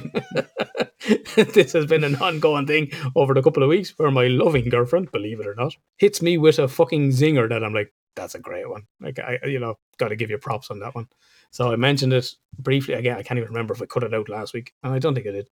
this 1.36 1.72
has 1.72 1.86
been 1.86 2.04
an 2.04 2.16
ongoing 2.16 2.66
thing 2.66 2.90
over 3.16 3.34
the 3.34 3.42
couple 3.42 3.62
of 3.62 3.68
weeks 3.68 3.94
where 3.96 4.10
my 4.10 4.28
loving 4.28 4.68
girlfriend, 4.68 5.10
believe 5.10 5.40
it 5.40 5.46
or 5.46 5.54
not, 5.54 5.74
hits 5.96 6.22
me 6.22 6.38
with 6.38 6.58
a 6.58 6.68
fucking 6.68 7.10
zinger 7.10 7.48
that 7.48 7.64
I'm 7.64 7.74
like, 7.74 7.92
that's 8.14 8.34
a 8.34 8.40
great 8.40 8.68
one. 8.68 8.82
Like 9.00 9.18
I, 9.18 9.38
you 9.46 9.58
know, 9.58 9.76
got 9.96 10.08
to 10.08 10.16
give 10.16 10.30
you 10.30 10.38
props 10.38 10.70
on 10.70 10.80
that 10.80 10.94
one. 10.94 11.08
So 11.50 11.72
I 11.72 11.76
mentioned 11.76 12.12
it 12.12 12.30
briefly 12.58 12.94
again. 12.94 13.16
I 13.16 13.22
can't 13.22 13.38
even 13.38 13.50
remember 13.50 13.74
if 13.74 13.82
I 13.82 13.86
cut 13.86 14.04
it 14.04 14.14
out 14.14 14.28
last 14.28 14.52
week, 14.54 14.74
and 14.82 14.92
I 14.92 14.98
don't 14.98 15.14
think 15.14 15.26
I 15.26 15.32
did. 15.32 15.48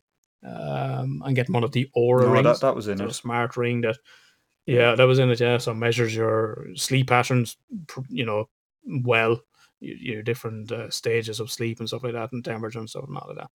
Um, 0.46 1.24
I'm 1.26 1.34
getting 1.34 1.54
one 1.54 1.64
of 1.64 1.72
the 1.72 1.90
Oura 1.98 2.22
No, 2.22 2.32
rings. 2.32 2.44
that, 2.46 2.62
that 2.62 2.76
was 2.76 2.88
in 2.88 2.98
So 3.00 3.06
a 3.06 3.14
smart 3.14 3.58
ring 3.58 3.82
that, 3.82 3.98
yeah, 4.66 4.96
that 4.96 5.04
was 5.08 5.20
in 5.20 5.30
it. 5.32 5.40
Yeah, 5.40 5.58
so 5.58 5.74
measures 5.74 6.16
your 6.16 6.68
sleep 6.76 7.08
patterns, 7.08 7.58
you 8.10 8.26
know, 8.26 8.50
well, 8.86 9.42
your, 9.80 9.98
your 9.98 10.24
different 10.24 10.72
uh, 10.72 10.90
stages 10.90 11.40
of 11.40 11.52
sleep 11.52 11.80
and 11.80 11.88
stuff 11.88 12.04
like 12.04 12.14
that, 12.14 12.32
and 12.32 12.44
temperature 12.46 12.80
and 12.80 12.90
stuff 12.90 13.06
and 13.08 13.18
all 13.18 13.30
of 13.30 13.38
that. 13.38 13.50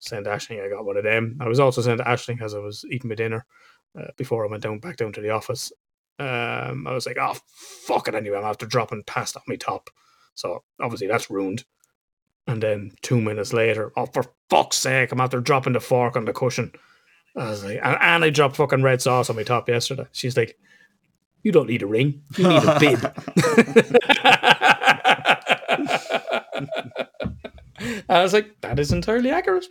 Sent 0.00 0.26
Ashling, 0.26 0.64
I 0.64 0.68
got 0.68 0.84
one 0.84 0.96
of 0.96 1.04
them. 1.04 1.36
I 1.40 1.48
was 1.48 1.58
also 1.58 1.80
sent 1.82 2.00
Ashling 2.00 2.40
as 2.40 2.54
I 2.54 2.58
was 2.58 2.84
eating 2.90 3.08
my 3.08 3.16
dinner 3.16 3.44
uh, 3.98 4.08
before 4.16 4.46
I 4.46 4.50
went 4.50 4.62
down 4.62 4.78
back 4.78 4.96
down 4.96 5.12
to 5.14 5.20
the 5.20 5.30
office. 5.30 5.72
Um, 6.20 6.86
I 6.86 6.92
was 6.92 7.06
like, 7.06 7.16
oh 7.20 7.36
fuck 7.56 8.06
it 8.08 8.14
anyway. 8.14 8.38
I'm 8.38 8.44
after 8.44 8.66
dropping 8.66 9.02
past 9.04 9.36
on 9.36 9.42
my 9.48 9.56
top, 9.56 9.90
so 10.34 10.62
obviously 10.80 11.08
that's 11.08 11.30
ruined. 11.30 11.64
And 12.48 12.62
then 12.62 12.92
two 13.02 13.20
minutes 13.20 13.52
later, 13.52 13.92
oh 13.94 14.06
for 14.06 14.24
fuck's 14.48 14.78
sake, 14.78 15.12
I'm 15.12 15.20
out 15.20 15.30
there 15.30 15.40
dropping 15.40 15.74
the 15.74 15.80
fork 15.80 16.16
on 16.16 16.24
the 16.24 16.32
cushion. 16.32 16.72
I 17.36 17.50
was 17.50 17.62
like, 17.62 17.78
and, 17.82 17.98
and 18.00 18.24
I 18.24 18.30
dropped 18.30 18.56
fucking 18.56 18.82
red 18.82 19.02
sauce 19.02 19.28
on 19.30 19.36
my 19.36 19.42
top 19.42 19.68
yesterday. 19.68 20.06
She's 20.12 20.36
like, 20.36 20.58
you 21.42 21.52
don't 21.52 21.68
need 21.68 21.82
a 21.82 21.86
ring, 21.86 22.22
you 22.36 22.48
need 22.48 22.64
a 22.64 22.80
bib. 22.80 23.04
I 28.08 28.22
was 28.22 28.32
like, 28.32 28.60
that 28.62 28.78
is 28.78 28.92
entirely 28.92 29.30
accurate. 29.30 29.66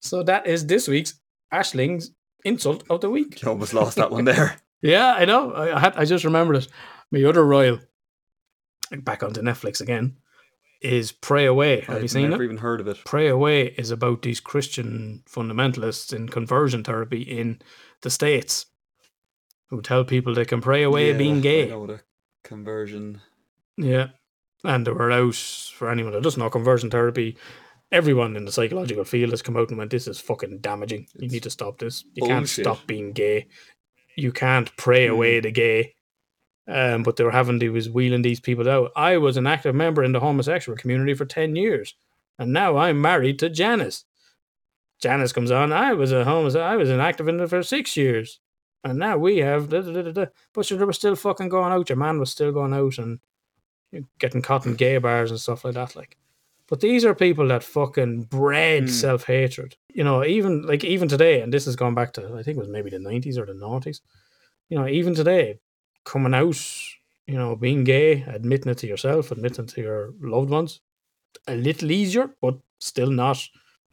So 0.00 0.22
that 0.22 0.46
is 0.46 0.66
this 0.66 0.88
week's 0.88 1.20
Ashling's 1.52 2.10
insult 2.44 2.84
of 2.88 3.02
the 3.02 3.10
week. 3.10 3.42
You 3.42 3.50
almost 3.50 3.74
lost 3.74 3.96
that 3.96 4.10
one 4.10 4.24
there. 4.24 4.56
Yeah, 4.80 5.12
I 5.12 5.24
know. 5.24 5.52
I, 5.56 5.80
had. 5.80 5.96
I 5.96 6.04
just 6.04 6.22
remembered 6.22 6.54
it. 6.54 6.68
My 7.10 7.24
other 7.24 7.44
royal, 7.44 7.80
back 8.92 9.24
onto 9.24 9.42
Netflix 9.42 9.80
again, 9.80 10.18
is 10.80 11.10
Pray 11.12 11.44
Away. 11.46 11.80
Have 11.82 11.98
you 11.98 12.04
I've 12.04 12.10
seen 12.10 12.30
never 12.30 12.42
it? 12.42 12.46
even 12.46 12.58
heard 12.58 12.80
of 12.80 12.88
it. 12.88 12.98
Pray 13.04 13.28
Away 13.28 13.66
is 13.76 13.90
about 13.90 14.22
these 14.22 14.40
Christian 14.40 15.22
fundamentalists 15.28 16.12
in 16.12 16.28
conversion 16.28 16.84
therapy 16.84 17.22
in 17.22 17.60
the 18.02 18.10
States 18.10 18.66
who 19.70 19.82
tell 19.82 20.04
people 20.04 20.34
they 20.34 20.44
can 20.44 20.60
pray 20.60 20.82
away 20.82 21.10
Yeah, 21.12 21.18
being 21.18 21.38
I 21.38 21.40
gay. 21.40 21.98
conversion. 22.44 23.20
Yeah. 23.76 24.08
And 24.64 24.86
they 24.86 24.92
were 24.92 25.12
out 25.12 25.34
for 25.34 25.90
anyone 25.90 26.12
that 26.12 26.22
doesn't 26.22 26.40
know 26.40 26.50
conversion 26.50 26.90
therapy. 26.90 27.36
Everyone 27.92 28.36
in 28.36 28.44
the 28.44 28.52
psychological 28.52 29.04
field 29.04 29.30
has 29.30 29.42
come 29.42 29.56
out 29.56 29.68
and 29.70 29.78
went, 29.78 29.90
This 29.90 30.06
is 30.08 30.20
fucking 30.20 30.58
damaging. 30.58 31.06
You 31.18 31.28
need 31.28 31.42
to 31.44 31.50
stop 31.50 31.78
this. 31.78 32.04
You 32.14 32.26
can't 32.26 32.48
stop 32.48 32.86
being 32.86 33.12
gay. 33.12 33.48
You 34.16 34.32
can't 34.32 34.74
pray 34.76 35.06
Hmm. 35.06 35.14
away 35.14 35.40
the 35.40 35.50
gay. 35.50 35.94
Um, 36.68 37.02
but 37.02 37.16
they 37.16 37.24
were 37.24 37.30
having 37.30 37.58
they 37.58 37.70
was 37.70 37.88
wheeling 37.88 38.20
these 38.22 38.40
people 38.40 38.68
out. 38.68 38.92
I 38.94 39.16
was 39.16 39.38
an 39.38 39.46
active 39.46 39.74
member 39.74 40.04
in 40.04 40.12
the 40.12 40.20
homosexual 40.20 40.76
community 40.76 41.14
for 41.14 41.24
ten 41.24 41.56
years, 41.56 41.94
and 42.38 42.52
now 42.52 42.76
I'm 42.76 43.00
married 43.00 43.38
to 43.38 43.48
Janice. 43.48 44.04
Janice 45.00 45.32
comes 45.32 45.50
on. 45.50 45.72
I 45.72 45.94
was 45.94 46.12
a 46.12 46.24
homo. 46.24 46.58
I 46.60 46.76
was 46.76 46.90
an 46.90 47.00
active 47.00 47.28
in 47.28 47.40
it 47.40 47.48
for 47.48 47.62
six 47.62 47.96
years, 47.96 48.40
and 48.84 48.98
now 48.98 49.16
we 49.16 49.38
have. 49.38 49.70
Da, 49.70 49.80
da, 49.80 50.02
da, 50.02 50.12
da. 50.12 50.26
But 50.52 50.66
sure, 50.66 50.76
they 50.76 50.84
were 50.84 50.92
still 50.92 51.16
fucking 51.16 51.48
going 51.48 51.72
out. 51.72 51.88
Your 51.88 51.96
man 51.96 52.18
was 52.20 52.30
still 52.30 52.52
going 52.52 52.74
out 52.74 52.98
and 52.98 53.18
getting 54.18 54.42
caught 54.42 54.66
in 54.66 54.74
gay 54.74 54.98
bars 54.98 55.30
and 55.30 55.40
stuff 55.40 55.64
like 55.64 55.74
that. 55.74 55.96
Like, 55.96 56.16
but 56.68 56.80
these 56.80 57.04
are 57.04 57.14
people 57.14 57.48
that 57.48 57.62
fucking 57.62 58.24
bred 58.24 58.82
Hmm. 58.84 58.88
self 58.88 59.24
hatred. 59.24 59.76
You 59.88 60.04
know, 60.04 60.24
even 60.24 60.62
like 60.62 60.84
even 60.84 61.08
today, 61.08 61.40
and 61.40 61.52
this 61.52 61.64
has 61.64 61.76
gone 61.76 61.94
back 61.94 62.12
to 62.14 62.26
I 62.36 62.42
think 62.42 62.56
it 62.58 62.60
was 62.60 62.68
maybe 62.68 62.90
the 62.90 62.98
nineties 62.98 63.38
or 63.38 63.46
the 63.46 63.54
noughties. 63.54 64.00
You 64.68 64.78
know, 64.78 64.86
even 64.86 65.14
today, 65.14 65.60
coming 66.08 66.32
out, 66.32 66.58
you 67.26 67.34
know, 67.34 67.54
being 67.54 67.84
gay, 67.84 68.22
admitting 68.22 68.72
it 68.72 68.78
to 68.78 68.86
yourself, 68.86 69.30
admitting 69.30 69.66
to 69.66 69.80
your 69.82 70.14
loved 70.20 70.48
ones, 70.48 70.80
a 71.46 71.54
little 71.54 71.90
easier, 71.90 72.30
but 72.40 72.58
still 72.80 73.10
not 73.10 73.38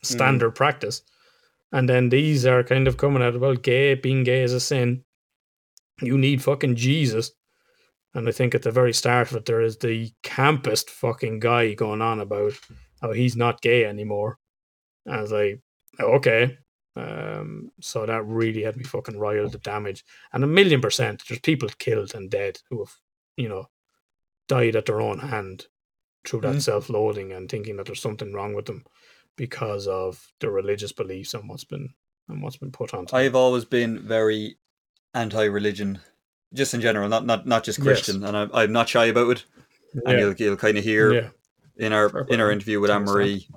standard 0.02 0.52
mm. 0.52 0.56
practice. 0.56 1.02
And 1.74 1.90
then 1.90 2.08
these 2.08 2.46
are 2.46 2.64
kind 2.64 2.88
of 2.88 2.96
coming 2.96 3.22
out 3.22 3.38
well, 3.40 3.56
gay, 3.56 3.96
being 3.96 4.24
gay 4.24 4.44
is 4.44 4.54
a 4.54 4.62
sin. 4.62 5.04
You 6.02 6.18
need 6.18 6.42
fucking 6.42 6.76
Jesus. 6.76 7.32
And 8.14 8.30
I 8.30 8.32
think 8.32 8.56
at 8.56 8.62
the 8.62 8.72
very 8.72 8.94
start 8.94 9.32
of 9.32 9.38
it, 9.38 9.46
there 9.46 9.62
is 9.62 9.78
the 9.78 10.10
campest 10.24 10.90
fucking 10.90 11.42
guy 11.42 11.74
going 11.74 12.02
on 12.02 12.22
about 12.22 12.54
how 13.02 13.12
he's 13.12 13.36
not 13.36 13.62
gay 13.62 13.84
anymore. 13.84 14.40
And 15.06 15.16
I 15.16 15.22
was 15.22 15.34
like, 15.34 15.60
okay. 16.00 16.58
Um, 16.96 17.72
so 17.82 18.06
that 18.06 18.24
really 18.26 18.64
had 18.64 18.78
me 18.78 18.84
fucking 18.84 19.20
riled 19.20 19.52
the 19.52 19.58
damage. 19.58 20.06
And 20.32 20.44
a 20.44 20.48
million 20.48 20.82
percent, 20.82 21.24
there's 21.28 21.40
people 21.42 21.70
killed 21.78 22.16
and 22.16 22.30
dead 22.30 22.60
who 22.70 22.80
have, 22.80 22.94
you 23.36 23.50
know, 23.50 23.70
died 24.48 24.76
at 24.76 24.86
their 24.86 25.02
own 25.02 25.20
hand 25.20 25.68
through 26.26 26.42
that 26.42 26.56
Mm. 26.56 26.62
self 26.62 26.90
loathing 26.90 27.32
and 27.34 27.50
thinking 27.50 27.76
that 27.78 27.86
there's 27.86 28.02
something 28.02 28.32
wrong 28.34 28.54
with 28.54 28.66
them 28.66 28.86
because 29.36 29.88
of 29.88 30.32
their 30.40 30.52
religious 30.52 30.94
beliefs 30.94 31.34
and 31.34 31.50
what's 31.50 31.66
been 31.66 31.94
and 32.30 32.42
what's 32.42 32.58
been 32.58 32.72
put 32.72 32.94
on. 32.94 33.06
I've 33.12 33.36
always 33.36 33.66
been 33.66 34.00
very 34.08 34.58
anti-religion, 35.14 36.00
just 36.54 36.74
in 36.74 36.82
general, 36.82 37.10
not 37.10 37.26
not 37.26 37.46
not 37.46 37.64
just 37.64 37.80
Yes. 37.80 37.86
Christian, 37.86 38.24
and 38.24 38.36
I'm 38.38 38.50
I'm 38.54 38.72
not 38.72 38.90
shy 38.90 39.06
about 39.06 39.32
it. 39.32 39.46
And 40.06 40.20
you'll 40.20 40.34
you'll 40.34 40.58
kind 40.58 40.78
of 40.78 40.84
hear 40.84 41.14
yeah. 41.14 41.30
in 41.78 41.94
our 41.94 42.10
Fair 42.10 42.26
in 42.30 42.40
our 42.42 42.52
interview 42.52 42.80
with 42.80 42.92
Anne. 42.92 43.04
Marie, 43.04 43.48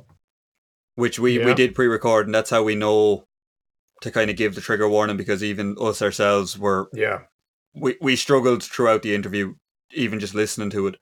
which 0.99 1.21
we 1.21 1.39
we 1.39 1.55
did 1.55 1.77
pre-record, 1.77 2.27
and 2.27 2.35
that's 2.35 2.51
how 2.51 2.65
we 2.65 2.75
know 2.75 3.25
to 4.01 4.11
kind 4.11 4.31
of 4.31 4.37
give 4.37 4.57
the 4.57 4.61
trigger 4.61 4.89
warning 4.89 5.17
because 5.17 5.45
even 5.45 5.77
us 5.81 6.03
ourselves 6.03 6.59
were 6.59 6.89
Yeah. 6.93 7.21
we 7.73 7.97
we 8.01 8.17
struggled 8.17 8.65
throughout 8.65 9.03
the 9.03 9.15
interview, 9.15 9.55
even 9.93 10.19
just 10.19 10.35
listening 10.35 10.71
to 10.71 10.89
it. 10.89 10.97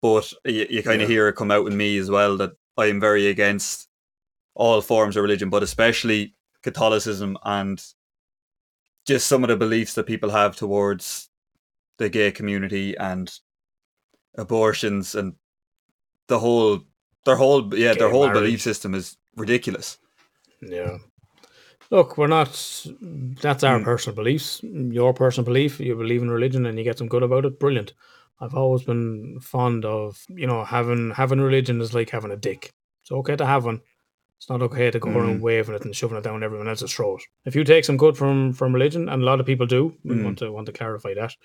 But 0.00 0.32
you, 0.44 0.66
you 0.68 0.82
kind 0.82 1.00
Yeah. 1.00 1.04
of 1.04 1.08
hear 1.08 1.28
it 1.28 1.36
come 1.36 1.52
out 1.52 1.68
in 1.68 1.76
me 1.76 1.98
as 1.98 2.10
well 2.10 2.36
that 2.38 2.52
I 2.76 2.86
am 2.86 2.98
very 2.98 3.28
against 3.28 3.88
all 4.54 4.80
forms 4.82 5.16
of 5.16 5.22
religion, 5.22 5.50
but 5.50 5.62
especially 5.62 6.34
Catholicism 6.62 7.38
and 7.44 7.80
just 9.06 9.28
some 9.28 9.44
of 9.44 9.48
the 9.48 9.56
beliefs 9.56 9.94
that 9.94 10.06
people 10.06 10.30
have 10.30 10.56
towards 10.56 11.30
the 11.98 12.08
gay 12.08 12.32
community 12.32 12.96
and 12.96 13.32
abortions 14.36 15.14
and 15.14 15.34
the 16.26 16.40
whole 16.40 16.80
their 17.24 17.36
whole 17.36 17.74
yeah 17.74 17.94
their 17.94 18.10
whole 18.10 18.26
marriage. 18.26 18.40
belief 18.42 18.62
system 18.62 18.94
is 18.94 19.16
ridiculous. 19.36 19.98
Yeah. 20.60 20.98
Look, 21.90 22.16
we're 22.16 22.26
not. 22.26 22.48
That's 23.42 23.64
our 23.64 23.78
Mm. 23.80 23.84
personal 23.84 24.16
beliefs. 24.16 24.60
Your 24.62 25.12
personal 25.12 25.44
belief. 25.44 25.78
You 25.80 25.94
believe 25.94 26.22
in 26.22 26.30
religion 26.30 26.64
and 26.66 26.78
you 26.78 26.84
get 26.84 26.98
some 26.98 27.08
good 27.08 27.22
about 27.22 27.44
it. 27.44 27.58
Brilliant. 27.60 27.92
I've 28.40 28.54
always 28.54 28.82
been 28.82 29.38
fond 29.40 29.84
of 29.84 30.24
you 30.28 30.46
know 30.46 30.64
having 30.64 31.10
having 31.10 31.40
religion 31.40 31.80
is 31.80 31.92
like 31.94 32.10
having 32.10 32.30
a 32.32 32.36
dick. 32.36 32.72
It's 33.02 33.12
okay 33.12 33.36
to 33.36 33.46
have 33.46 33.64
one. 33.66 33.80
It's 34.38 34.48
not 34.48 34.62
okay 34.62 34.90
to 34.90 34.98
go 34.98 35.10
around 35.10 35.38
Mm. 35.38 35.42
waving 35.42 35.74
it 35.74 35.84
and 35.84 35.94
shoving 35.94 36.18
it 36.18 36.24
down 36.24 36.42
everyone 36.42 36.66
else's 36.68 36.92
throat. 36.92 37.20
If 37.44 37.54
you 37.54 37.62
take 37.64 37.84
some 37.84 37.96
good 37.96 38.16
from 38.16 38.52
from 38.52 38.72
religion, 38.72 39.08
and 39.08 39.22
a 39.22 39.24
lot 39.24 39.38
of 39.40 39.46
people 39.46 39.66
do, 39.66 39.94
we 40.04 40.16
Mm. 40.16 40.24
want 40.24 40.38
to 40.38 40.50
want 40.50 40.66
to 40.66 40.72
clarify 40.72 41.14
that. 41.14 41.36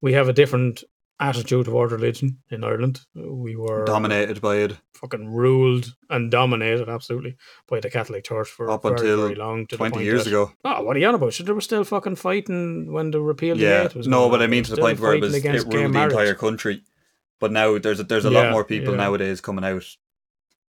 We 0.00 0.14
have 0.14 0.28
a 0.28 0.32
different 0.32 0.82
attitude 1.20 1.66
toward 1.66 1.92
religion 1.92 2.38
in 2.50 2.64
Ireland. 2.64 3.00
We 3.14 3.54
were 3.56 3.84
Dominated 3.84 4.40
by 4.40 4.56
it 4.56 4.76
fucking 4.94 5.32
ruled 5.32 5.94
and 6.10 6.30
dominated 6.30 6.88
absolutely 6.88 7.36
by 7.68 7.80
the 7.80 7.90
Catholic 7.90 8.24
Church 8.24 8.48
for 8.48 8.70
Up 8.70 8.82
very, 8.82 8.94
until 8.94 9.22
very 9.22 9.34
long. 9.34 9.66
To 9.68 9.76
twenty 9.76 10.04
years 10.04 10.24
that- 10.24 10.30
ago. 10.30 10.52
Oh, 10.64 10.82
what 10.82 10.96
are 10.96 11.00
you 11.00 11.06
on 11.06 11.14
about? 11.14 11.32
Should 11.32 11.46
they 11.46 11.52
were 11.52 11.60
still 11.60 11.84
fucking 11.84 12.16
fighting 12.16 12.92
when 12.92 13.10
the 13.10 13.20
repeal 13.20 13.56
Yeah, 13.58 13.88
was 13.94 14.08
no, 14.08 14.28
but 14.28 14.40
on. 14.40 14.42
I 14.42 14.46
mean 14.48 14.64
to 14.64 14.74
the 14.74 14.80
point 14.80 14.98
where 15.00 15.14
it 15.14 15.20
was 15.20 15.34
it 15.34 15.44
ruled 15.44 15.70
the 15.72 15.88
marriage. 15.88 16.12
entire 16.12 16.34
country. 16.34 16.82
But 17.40 17.50
now 17.52 17.76
there's 17.78 17.98
a, 17.98 18.04
there's 18.04 18.24
a 18.24 18.30
Yeah, 18.30 18.40
lot 18.42 18.52
more 18.52 18.64
people 18.64 18.92
yeah. 18.94 18.98
nowadays 18.98 19.40
coming 19.40 19.64
out 19.64 19.84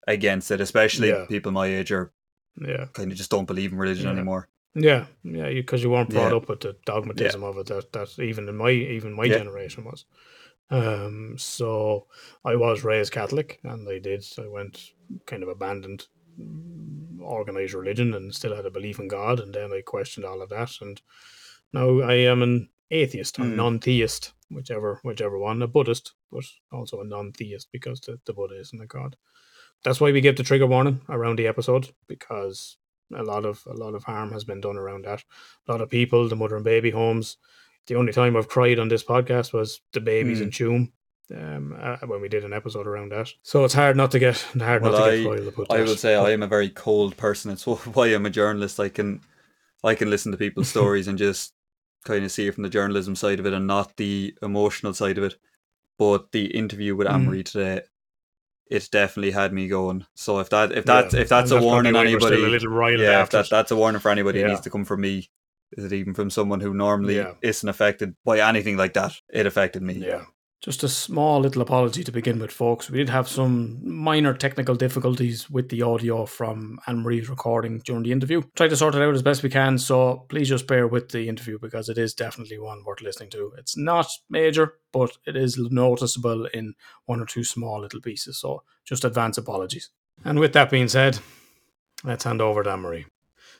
against 0.08 0.50
it, 0.50 0.60
especially 0.60 1.08
Yeah. 1.08 1.26
people 1.28 1.52
my 1.52 1.66
age 1.66 1.92
are 1.92 2.12
Yeah, 2.60 2.86
kind 2.92 3.10
of 3.12 3.16
just 3.18 3.30
don't 3.30 3.46
believe 3.46 3.72
in 3.72 3.78
religion 3.78 4.08
anymore. 4.08 4.48
Yeah, 4.74 5.06
yeah. 5.22 5.48
Because 5.50 5.82
you, 5.82 5.90
weren't 5.90 6.10
brought 6.10 6.30
Yeah. 6.32 6.36
up 6.36 6.48
with 6.48 6.60
the 6.60 6.76
dogmatism 6.86 7.42
of 7.44 7.58
it 7.58 7.66
that, 7.66 7.92
that 7.92 8.18
even 8.18 8.48
in 8.48 8.56
my 8.56 8.70
even 8.70 9.12
my 9.12 9.24
Yeah. 9.24 9.38
generation 9.38 9.84
was. 9.84 10.04
Um, 10.70 11.36
so 11.36 12.06
I 12.44 12.56
was 12.56 12.82
raised 12.84 13.12
Catholic, 13.12 13.60
and 13.62 13.86
I 13.88 13.98
did. 13.98 14.24
I 14.38 14.46
went 14.48 14.92
kind 15.26 15.42
of 15.42 15.48
abandoned 15.50 16.06
mm, 16.40 17.20
organized 17.20 17.74
religion 17.74 18.14
and 18.14 18.34
still 18.34 18.56
had 18.56 18.64
a 18.66 18.70
belief 18.70 18.98
in 18.98 19.08
God, 19.08 19.40
and 19.40 19.54
then 19.54 19.72
I 19.72 19.82
questioned 19.82 20.24
all 20.24 20.40
of 20.40 20.48
that, 20.48 20.80
and 20.80 21.00
now 21.72 22.00
I 22.00 22.14
am 22.14 22.42
an 22.42 22.70
atheist 22.90 23.38
or 23.38 23.42
Mm. 23.42 23.56
non-theist, 23.56 24.32
whichever 24.50 25.00
whichever 25.02 25.38
one, 25.38 25.62
a 25.62 25.66
Buddhist, 25.66 26.14
but 26.30 26.44
also 26.70 27.00
a 27.00 27.04
non-theist 27.04 27.68
because 27.72 28.00
the, 28.00 28.18
the 28.24 28.32
Buddha 28.32 28.58
isn't 28.58 28.80
a 28.80 28.86
god. 28.86 29.16
That's 29.84 30.00
why 30.00 30.12
we 30.12 30.20
give 30.20 30.36
the 30.36 30.42
trigger 30.44 30.66
warning 30.66 31.00
around 31.08 31.38
the 31.38 31.48
episode 31.48 31.90
because 32.06 32.76
a 33.14 33.22
lot 33.22 33.44
of 33.44 33.62
a 33.66 33.74
lot 33.74 33.94
of 33.94 34.04
harm 34.04 34.32
has 34.32 34.44
been 34.44 34.60
done 34.60 34.76
around 34.76 35.04
that. 35.04 35.24
A 35.68 35.72
lot 35.72 35.80
of 35.80 35.90
people, 35.90 36.28
the 36.28 36.36
mother 36.36 36.56
and 36.56 36.64
baby 36.64 36.90
homes. 36.90 37.36
The 37.88 37.96
only 37.96 38.12
time 38.12 38.36
I've 38.36 38.48
cried 38.48 38.78
on 38.78 38.88
this 38.88 39.02
podcast 39.04 39.52
was 39.52 39.80
the 39.92 40.00
babies 40.00 40.38
Mm. 40.38 40.42
in 40.42 40.50
Tuam. 40.50 40.92
Um, 41.34 41.74
uh, 41.80 41.96
when 42.06 42.20
we 42.20 42.28
did 42.28 42.44
an 42.44 42.52
episode 42.52 42.86
around 42.86 43.10
that, 43.12 43.32
so 43.42 43.64
it's 43.64 43.72
hard 43.74 43.96
not 43.96 44.10
to 44.10 44.18
get 44.18 44.38
hard 44.58 44.82
Well, 44.82 44.92
not 44.92 44.98
to 44.98 45.04
I- 45.12 45.16
get 45.22 45.70
I 45.70 45.76
that. 45.78 45.86
will 45.88 45.96
say 45.96 46.14
I 46.14 46.30
am 46.30 46.42
a 46.42 46.46
very 46.46 46.68
cold 46.68 47.16
person. 47.16 47.50
It's 47.50 47.64
why 47.94 48.08
I'm 48.08 48.26
a 48.26 48.30
journalist. 48.30 48.78
I 48.78 48.88
can 48.90 49.20
I 49.82 49.94
can 49.94 50.10
listen 50.10 50.30
to 50.32 50.38
people's 50.38 50.68
stories 50.76 51.08
and 51.08 51.16
just 51.18 51.54
kind 52.04 52.24
of 52.24 52.30
see 52.32 52.46
it 52.48 52.54
from 52.54 52.64
the 52.64 52.68
journalism 52.68 53.16
side 53.16 53.40
of 53.40 53.46
it 53.46 53.52
and 53.54 53.66
not 53.66 53.96
the 53.96 54.34
emotional 54.42 54.92
side 54.94 55.16
of 55.18 55.24
it. 55.24 55.36
But 55.98 56.32
the 56.32 56.46
interview 56.46 56.94
with 56.96 57.06
Mm. 57.06 57.14
Anne-Marie 57.14 57.44
today, 57.44 57.80
it 58.66 58.88
definitely 58.90 59.32
had 59.32 59.52
me 59.52 59.68
going. 59.68 60.06
So 60.14 60.38
if 60.40 60.50
that 60.50 60.72
if 60.72 60.84
Yeah, 60.86 61.14
if 61.14 61.28
that's 61.28 61.50
and 61.50 61.58
a 61.60 61.62
probably 61.62 61.66
warning 61.66 61.96
anybody, 61.96 62.36
a 62.44 62.48
little 62.48 62.70
riled 62.70 63.00
yeah, 63.00 63.22
if 63.22 63.30
that, 63.30 63.48
that's 63.50 63.70
a 63.70 63.76
warning 63.76 64.00
for 64.00 64.10
anybody, 64.10 64.40
it 64.40 64.48
needs 64.48 64.60
to 64.62 64.70
come 64.70 64.84
from 64.84 65.00
me. 65.02 65.28
Is 65.76 65.84
it 65.84 65.92
even 65.92 66.14
from 66.14 66.30
someone 66.30 66.60
who 66.60 66.74
normally 66.74 67.16
Yeah. 67.16 67.34
isn't 67.42 67.68
affected 67.68 68.14
by 68.24 68.40
anything 68.40 68.76
like 68.76 68.92
that? 68.94 69.12
It 69.32 69.46
affected 69.46 69.82
me. 69.82 69.94
Yeah. 69.94 70.24
Just 70.62 70.84
a 70.84 70.88
small 70.88 71.40
little 71.40 71.60
apology 71.60 72.04
to 72.04 72.12
begin 72.12 72.38
with, 72.38 72.52
folks. 72.52 72.88
We 72.88 72.98
did 72.98 73.08
have 73.08 73.26
some 73.26 73.80
minor 73.82 74.32
technical 74.32 74.76
difficulties 74.76 75.50
with 75.50 75.68
the 75.70 75.82
audio 75.82 76.24
from 76.24 76.78
Anne 76.86 77.02
Marie's 77.02 77.28
recording 77.28 77.80
during 77.84 78.04
the 78.04 78.12
interview. 78.12 78.42
Tried 78.54 78.68
to 78.68 78.76
sort 78.76 78.94
it 78.94 79.02
out 79.02 79.12
as 79.12 79.22
best 79.22 79.42
we 79.42 79.50
can, 79.50 79.76
so 79.76 80.24
please 80.28 80.48
just 80.48 80.68
bear 80.68 80.86
with 80.86 81.08
the 81.08 81.28
interview 81.28 81.58
because 81.58 81.88
it 81.88 81.98
is 81.98 82.14
definitely 82.14 82.60
one 82.60 82.84
worth 82.84 83.02
listening 83.02 83.30
to. 83.30 83.52
It's 83.58 83.76
not 83.76 84.06
major, 84.30 84.74
but 84.92 85.10
it 85.26 85.34
is 85.34 85.58
noticeable 85.58 86.46
in 86.54 86.74
one 87.06 87.20
or 87.20 87.26
two 87.26 87.42
small 87.42 87.80
little 87.80 88.00
pieces, 88.00 88.38
so 88.38 88.62
just 88.84 89.04
advance 89.04 89.38
apologies. 89.38 89.90
And 90.24 90.38
with 90.38 90.52
that 90.52 90.70
being 90.70 90.86
said, 90.86 91.18
let's 92.04 92.22
hand 92.22 92.40
over 92.40 92.62
to 92.62 92.70
Anne 92.70 92.80
Marie. 92.82 93.06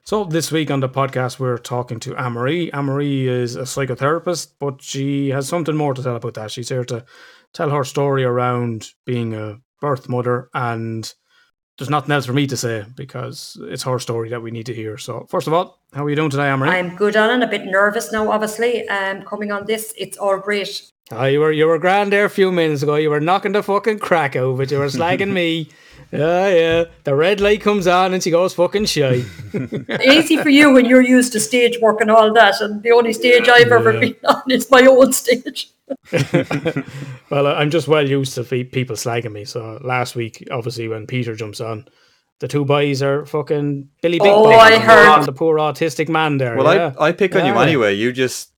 So 0.05 0.25
this 0.25 0.51
week 0.51 0.71
on 0.73 0.81
the 0.81 0.89
podcast, 0.89 1.39
we're 1.39 1.59
talking 1.59 2.01
to 2.01 2.17
Anne-Marie. 2.17 2.73
Anne-Marie 2.73 3.29
is 3.29 3.55
a 3.55 3.63
psychotherapist, 3.63 4.55
but 4.59 4.83
she 4.83 5.29
has 5.29 5.47
something 5.47 5.77
more 5.77 5.95
to 5.95 6.03
tell 6.03 6.17
about 6.17 6.35
that. 6.35 6.51
She's 6.51 6.69
here 6.69 6.85
to 6.87 7.05
tell 7.53 7.71
her 7.71 7.85
story 7.85 8.25
around 8.25 8.89
being 9.07 9.33
a 9.33 9.61
birth 9.81 10.09
mother, 10.09 10.49
and 10.55 11.13
there's 11.79 11.89
nothing 11.89 12.11
else 12.11 12.27
for 12.27 12.33
me 12.33 12.49
to 12.49 12.57
say 12.57 12.85
because 12.97 13.57
it's 13.63 13.85
her 13.85 14.01
story 14.01 14.29
that 14.31 14.43
we 14.43 14.51
need 14.51 14.67
to 14.67 14.75
hear. 14.75 14.99
So 14.99 15.25
first 15.31 15.47
of 15.47 15.53
all, 15.53 15.79
how 15.93 16.05
are 16.05 16.11
you 16.11 16.17
doing 16.17 16.31
today, 16.31 16.49
Anne-Marie? 16.49 16.71
I'm 16.71 16.97
good, 16.97 17.15
Alan. 17.15 17.43
A 17.45 17.47
bit 17.47 17.65
nervous 17.67 18.11
now, 18.11 18.29
obviously. 18.29 18.89
Um, 18.89 19.23
coming 19.23 19.53
on 19.53 19.67
this, 19.67 19.95
it's 19.97 20.19
all 20.19 20.39
great. 20.39 20.83
Ah, 21.13 21.27
you 21.27 21.39
were 21.41 21.53
you 21.53 21.67
were 21.67 21.79
grand 21.79 22.13
there 22.13 22.25
a 22.25 22.31
few 22.31 22.51
minutes 22.51 22.83
ago. 22.83 22.97
You 22.97 23.11
were 23.11 23.21
knocking 23.21 23.53
the 23.53 23.63
fucking 23.63 24.01
crack 24.01 24.35
out 24.35 24.59
it. 24.59 24.71
You 24.73 24.79
were 24.79 24.87
slagging 24.87 25.33
me. 25.41 25.69
Yeah, 26.13 26.49
yeah. 26.55 26.85
The 27.05 27.15
red 27.15 27.41
light 27.41 27.63
comes 27.63 27.87
on 27.87 28.13
and 28.13 28.23
she 28.23 28.31
goes 28.31 28.55
fucking 28.55 28.85
shy. 28.85 29.25
Easy 30.05 30.37
for 30.37 30.51
you 30.51 30.73
when 30.73 30.85
you're 30.85 31.01
used 31.03 31.33
to 31.33 31.41
stage 31.41 31.79
work 31.81 32.01
and 32.03 32.11
all 32.11 32.33
that, 32.35 32.61
and 32.61 32.83
the 32.83 32.93
only 32.93 33.13
stage 33.15 33.49
I've 33.49 33.73
ever 33.73 33.93
Yeah. 33.95 34.01
been 34.01 34.17
on 34.27 34.43
is 34.51 34.71
my 34.71 34.83
own 34.83 35.13
stage. 35.15 35.71
well, 37.31 37.47
I- 37.47 37.55
I'm 37.55 37.71
just 37.71 37.89
well 37.89 38.07
used 38.09 38.35
to 38.35 38.45
people 38.45 38.97
slagging 38.97 39.33
me. 39.33 39.45
So 39.45 39.79
last 39.83 40.15
week, 40.15 40.47
obviously, 40.51 40.89
when 40.89 41.07
Peter 41.07 41.35
jumps 41.35 41.61
on, 41.61 41.87
the 42.41 42.49
two 42.49 42.65
boys 42.65 43.03
are 43.03 43.25
fucking 43.25 43.89
Billy 44.03 44.19
Big 44.19 44.29
Oh, 44.29 44.45
Bong 44.45 44.55
I 44.55 44.73
and 44.73 44.83
heard. 44.83 45.23
the 45.27 45.33
poor 45.33 45.57
autistic 45.59 46.09
man 46.09 46.39
there. 46.39 46.57
Well, 46.57 46.75
yeah. 46.75 46.93
I 46.99 47.09
I 47.09 47.13
pick 47.13 47.35
on 47.37 47.47
you 47.47 47.55
anyway. 47.59 47.95
You 47.95 48.13
just 48.13 48.51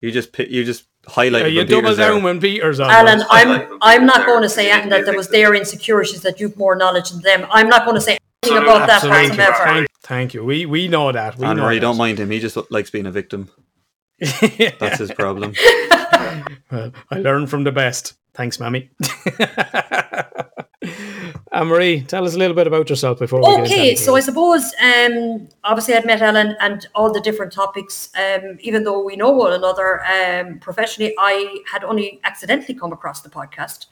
you 0.00 0.10
just 0.10 0.32
pi- 0.32 0.46
you 0.50 0.64
just 0.64 0.84
highlight. 1.08 1.52
Yeah, 1.52 1.62
you 1.62 1.64
double 1.64 1.94
down 1.94 2.22
when 2.22 2.40
Peter's 2.40 2.80
on. 2.80 2.90
Alan, 2.90 3.18
those. 3.18 3.26
I'm 3.30 3.78
I'm 3.82 4.06
not 4.06 4.26
going 4.26 4.42
to 4.42 4.48
say 4.48 4.70
anything 4.70 4.90
that 4.90 5.04
there 5.04 5.16
was 5.16 5.28
their 5.28 5.54
insecurities 5.54 6.22
that 6.22 6.40
you've 6.40 6.56
more 6.56 6.76
knowledge 6.76 7.10
than 7.10 7.20
them. 7.22 7.46
I'm 7.50 7.68
not 7.68 7.84
going 7.84 7.96
to 7.96 8.00
say 8.00 8.18
anything 8.42 8.62
about 8.62 8.86
that 8.86 9.04
Absolutely. 9.04 9.28
whatsoever. 9.28 9.64
Thank, 9.64 9.88
thank 10.02 10.34
you. 10.34 10.44
We 10.44 10.66
we 10.66 10.88
know 10.88 11.12
that. 11.12 11.38
We 11.38 11.44
Anne 11.46 11.56
know 11.56 11.64
Marie, 11.64 11.76
that. 11.76 11.80
don't 11.80 11.96
mind 11.96 12.18
him. 12.18 12.30
He 12.30 12.38
just 12.40 12.56
likes 12.70 12.90
being 12.90 13.06
a 13.06 13.12
victim. 13.12 13.50
That's 14.18 14.98
his 14.98 15.12
problem. 15.12 15.54
Well, 16.70 16.92
I 17.10 17.18
learned 17.18 17.50
from 17.50 17.64
the 17.64 17.70
best. 17.72 18.14
Thanks, 18.32 18.58
Mammy. 18.58 18.90
Anne 21.52 21.68
Marie, 21.68 22.02
tell 22.02 22.24
us 22.24 22.34
a 22.34 22.38
little 22.38 22.56
bit 22.56 22.66
about 22.66 22.90
yourself 22.90 23.18
before 23.20 23.40
we 23.40 23.62
Okay, 23.62 23.94
so 23.94 24.16
I 24.16 24.20
suppose 24.20 24.74
um, 24.82 25.48
obviously 25.62 25.94
I'd 25.94 26.04
met 26.04 26.20
Ellen 26.20 26.56
and 26.60 26.86
all 26.94 27.12
the 27.12 27.20
different 27.20 27.52
topics. 27.52 28.10
Um, 28.16 28.58
even 28.60 28.82
though 28.82 29.02
we 29.04 29.14
know 29.14 29.30
one 29.30 29.52
another 29.52 30.04
um, 30.04 30.58
professionally, 30.58 31.14
I 31.18 31.62
had 31.70 31.84
only 31.84 32.20
accidentally 32.24 32.74
come 32.74 32.92
across 32.92 33.20
the 33.20 33.28
podcast, 33.30 33.86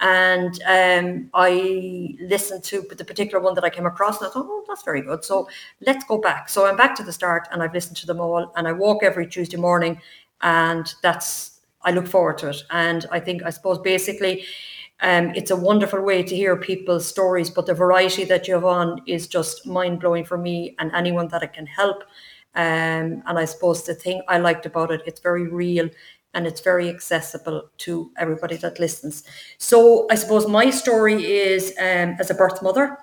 and 0.00 0.60
um, 0.66 1.30
I 1.32 2.16
listened 2.20 2.64
to 2.64 2.82
the 2.82 3.04
particular 3.04 3.42
one 3.42 3.54
that 3.54 3.64
I 3.64 3.70
came 3.70 3.86
across, 3.86 4.18
and 4.18 4.28
I 4.28 4.32
thought, 4.32 4.46
oh, 4.48 4.64
that's 4.66 4.82
very 4.82 5.02
good. 5.02 5.24
So 5.24 5.48
let's 5.86 6.04
go 6.04 6.18
back. 6.18 6.48
So 6.48 6.66
I'm 6.66 6.76
back 6.76 6.96
to 6.96 7.04
the 7.04 7.12
start, 7.12 7.46
and 7.52 7.62
I've 7.62 7.74
listened 7.74 7.98
to 7.98 8.06
them 8.06 8.20
all, 8.20 8.52
and 8.56 8.66
I 8.66 8.72
walk 8.72 9.02
every 9.02 9.28
Tuesday 9.28 9.58
morning, 9.58 10.00
and 10.42 10.92
that's 11.02 11.60
I 11.82 11.92
look 11.92 12.08
forward 12.08 12.38
to 12.38 12.48
it. 12.48 12.62
And 12.70 13.06
I 13.12 13.20
think 13.20 13.44
I 13.44 13.50
suppose 13.50 13.78
basically. 13.78 14.44
Um, 15.00 15.32
it's 15.34 15.50
a 15.50 15.56
wonderful 15.56 16.00
way 16.00 16.22
to 16.22 16.34
hear 16.34 16.56
people's 16.56 17.06
stories, 17.06 17.50
but 17.50 17.66
the 17.66 17.74
variety 17.74 18.24
that 18.24 18.48
you 18.48 18.54
have 18.54 18.64
on 18.64 19.02
is 19.06 19.26
just 19.26 19.66
mind 19.66 20.00
blowing 20.00 20.24
for 20.24 20.38
me 20.38 20.74
and 20.78 20.90
anyone 20.94 21.28
that 21.28 21.42
it 21.42 21.52
can 21.52 21.66
help. 21.66 22.02
Um, 22.54 23.22
and 23.26 23.38
I 23.38 23.44
suppose 23.44 23.84
the 23.84 23.94
thing 23.94 24.22
I 24.28 24.38
liked 24.38 24.64
about 24.64 24.90
it, 24.90 25.02
it's 25.06 25.20
very 25.20 25.46
real 25.48 25.90
and 26.32 26.46
it's 26.46 26.60
very 26.60 26.88
accessible 26.88 27.70
to 27.78 28.10
everybody 28.16 28.56
that 28.56 28.78
listens. 28.78 29.24
So 29.58 30.06
I 30.10 30.14
suppose 30.14 30.48
my 30.48 30.70
story 30.70 31.24
is 31.24 31.74
um, 31.78 32.16
as 32.18 32.30
a 32.30 32.34
birth 32.34 32.62
mother. 32.62 32.98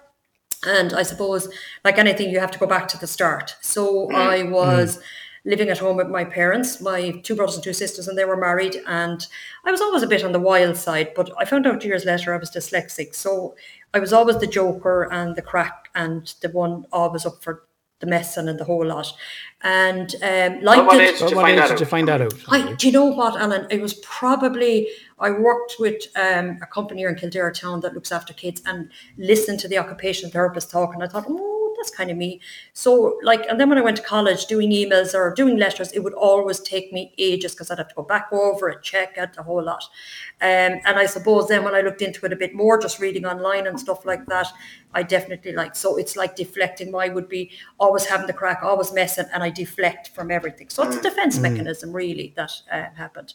And 0.66 0.94
I 0.94 1.04
suppose, 1.04 1.50
like 1.84 1.98
anything, 1.98 2.30
you 2.30 2.40
have 2.40 2.52
to 2.52 2.60
go 2.60 2.66
back 2.66 2.88
to 2.90 2.98
the 2.98 3.08
start. 3.08 3.56
So 3.62 4.10
I 4.14 4.44
was 4.44 5.00
living 5.46 5.70
at 5.70 5.78
home 5.80 5.98
with 5.98 6.08
my 6.08 6.24
parents, 6.24 6.80
my 6.80 7.12
two 7.24 7.36
brothers 7.36 7.56
and 7.56 7.64
two 7.64 7.74
sisters, 7.74 8.08
and 8.08 8.18
they 8.18 8.26
were 8.26 8.38
married. 8.38 8.78
And 8.88 9.26
I 9.66 9.72
was 9.72 9.82
always 9.82 10.04
a 10.04 10.08
bit 10.08 10.24
on 10.24 10.32
the 10.32 10.40
wild 10.40 10.78
side, 10.78 11.14
but 11.16 11.30
I 11.38 11.46
found 11.46 11.68
out 11.68 11.84
years 11.84 12.06
later 12.06 12.34
I 12.34 12.38
was 12.38 12.52
dyslexic. 12.52 13.14
So 13.14 13.56
I 13.94 14.00
was 14.00 14.14
always 14.14 14.38
the 14.38 14.48
joker 14.48 15.10
and 15.12 15.36
the 15.36 15.42
crack 15.42 15.90
and 15.96 16.34
the 16.42 16.50
one 16.50 16.86
always 16.92 17.26
up 17.26 17.44
for 17.44 17.64
the 18.00 18.10
messing 18.10 18.50
and 18.50 18.60
the 18.60 18.64
whole 18.66 18.86
lot. 18.86 19.08
And 19.62 20.14
um, 20.22 20.62
like 20.62 20.86
what 20.86 20.98
the- 20.98 21.04
age 21.04 21.20
did 21.20 21.30
you 21.30 21.36
what 21.38 21.44
find 21.44 21.54
age 21.54 21.60
that 21.60 21.68
did 21.68 21.74
out? 21.76 21.80
you 21.80 21.86
find 21.86 22.08
that 22.08 22.22
out? 22.22 22.34
I, 22.50 22.74
do 22.74 22.88
you 22.88 22.94
know 22.94 23.06
what, 23.06 23.40
Alan? 23.40 23.68
It 23.70 23.82
was 23.82 23.94
probably 23.96 24.90
I 25.20 25.32
worked 25.32 25.76
with 25.80 26.04
um, 26.18 26.60
a 26.62 26.66
company 26.66 27.02
here 27.02 27.10
in 27.10 27.16
Kildare 27.16 27.52
town 27.52 27.80
that 27.82 27.94
looks 27.94 28.12
after 28.12 28.34
kids 28.34 28.62
and 28.66 28.90
listened 29.18 29.60
to 29.62 29.68
the 29.70 29.78
occupational 29.78 30.32
therapist 30.32 30.70
talk, 30.72 30.94
and 30.94 31.02
I 31.04 31.08
thought, 31.08 31.26
oh, 31.30 31.53
that's 31.84 31.96
kind 31.96 32.10
of 32.10 32.16
me. 32.16 32.40
So 32.72 33.20
like, 33.24 33.46
and 33.50 33.60
then 33.60 33.68
when 33.68 33.78
I 33.78 33.82
went 33.82 33.98
to 33.98 34.04
college 34.04 34.46
doing 34.46 34.72
emails 34.72 35.14
or 35.14 35.34
doing 35.34 35.58
letters, 35.58 35.92
it 35.92 36.00
would 36.00 36.14
always 36.14 36.62
take 36.62 36.94
me 36.94 37.14
ages 37.18 37.54
because 37.54 37.70
I'd 37.70 37.78
have 37.78 37.90
to 37.90 37.96
go 37.96 38.04
back 38.04 38.30
over 38.32 38.70
it, 38.70 38.84
check 38.84 39.18
it, 39.18 39.32
a 39.38 39.44
whole 39.44 39.64
lot. 39.64 39.84
Um, 40.42 40.80
and 40.86 40.98
I 40.98 41.06
suppose 41.06 41.50
then 41.50 41.64
when 41.66 41.76
I 41.76 41.82
looked 41.82 42.02
into 42.02 42.26
it 42.26 42.32
a 42.32 42.38
bit 42.38 42.56
more, 42.56 42.80
just 42.80 43.00
reading 43.00 43.26
online 43.26 43.68
and 43.68 43.78
stuff 43.78 44.06
like 44.06 44.26
that, 44.28 44.48
I 44.94 45.04
definitely 45.04 45.52
like, 45.52 45.76
so 45.76 45.98
it's 45.98 46.16
like 46.16 46.36
deflecting. 46.36 46.92
My 46.92 47.10
would 47.10 47.28
be 47.28 47.52
always 47.80 48.06
having 48.06 48.28
the 48.28 48.34
crack, 48.34 48.62
always 48.64 48.94
messing, 48.94 49.26
and 49.34 49.44
I 49.44 49.50
deflect 49.50 50.10
from 50.10 50.32
everything. 50.32 50.70
So 50.70 50.84
it's 50.84 50.96
a 50.96 51.02
defense 51.02 51.38
mechanism 51.40 51.92
really 51.92 52.34
that 52.38 52.52
uh, 52.72 52.86
happened. 52.96 53.34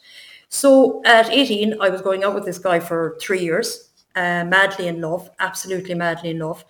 So 0.48 1.02
at 1.04 1.28
18, 1.30 1.80
I 1.80 1.90
was 1.90 2.00
going 2.00 2.24
out 2.24 2.34
with 2.34 2.46
this 2.46 2.58
guy 2.58 2.80
for 2.80 3.18
three 3.20 3.40
years, 3.42 3.90
uh, 4.14 4.44
madly 4.44 4.88
in 4.88 5.00
love, 5.00 5.30
absolutely 5.38 5.94
madly 5.94 6.30
in 6.30 6.38
love. 6.38 6.64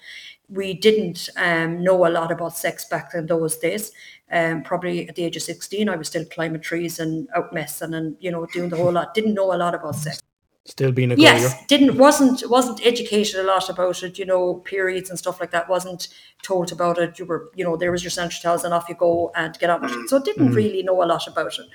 We 0.48 0.74
didn't 0.74 1.28
um, 1.36 1.82
know 1.82 2.06
a 2.06 2.08
lot 2.08 2.32
about 2.32 2.56
sex 2.56 2.84
back 2.86 3.12
in 3.14 3.26
those 3.26 3.56
days. 3.58 3.92
Um, 4.30 4.62
probably 4.62 5.08
at 5.08 5.14
the 5.14 5.24
age 5.24 5.36
of 5.36 5.42
16, 5.42 5.88
I 5.88 5.96
was 5.96 6.08
still 6.08 6.24
climbing 6.24 6.60
trees 6.60 6.98
and 6.98 7.28
out 7.34 7.52
messing 7.52 7.94
and, 7.94 8.16
you 8.20 8.30
know, 8.30 8.46
doing 8.46 8.68
the 8.68 8.76
whole 8.76 8.92
lot. 8.92 9.14
Didn't 9.14 9.34
know 9.34 9.52
a 9.52 9.56
lot 9.56 9.74
about 9.74 9.96
sex. 9.96 10.22
Still 10.68 10.92
being 10.92 11.10
a 11.12 11.16
girl. 11.16 11.24
Yes, 11.24 11.66
didn't 11.66 11.96
wasn't 11.96 12.42
wasn't 12.50 12.84
educated 12.84 13.36
a 13.36 13.42
lot 13.42 13.70
about 13.70 14.02
it. 14.02 14.18
You 14.18 14.26
know, 14.26 14.56
periods 14.56 15.08
and 15.08 15.18
stuff 15.18 15.40
like 15.40 15.50
that. 15.52 15.66
wasn't 15.66 16.08
told 16.42 16.70
about 16.72 16.98
it. 16.98 17.18
You 17.18 17.24
were, 17.24 17.50
you 17.54 17.64
know, 17.64 17.74
there 17.78 17.90
was 17.90 18.04
your 18.04 18.10
central 18.10 18.42
towels 18.42 18.64
and 18.64 18.74
off 18.74 18.86
you 18.86 18.94
go 18.94 19.32
and 19.34 19.58
get 19.58 19.70
on 19.70 19.80
with 19.80 19.92
it. 19.92 20.10
So 20.10 20.22
didn't 20.22 20.52
really 20.52 20.82
know 20.82 21.02
a 21.02 21.06
lot 21.06 21.26
about 21.26 21.58
it. 21.58 21.66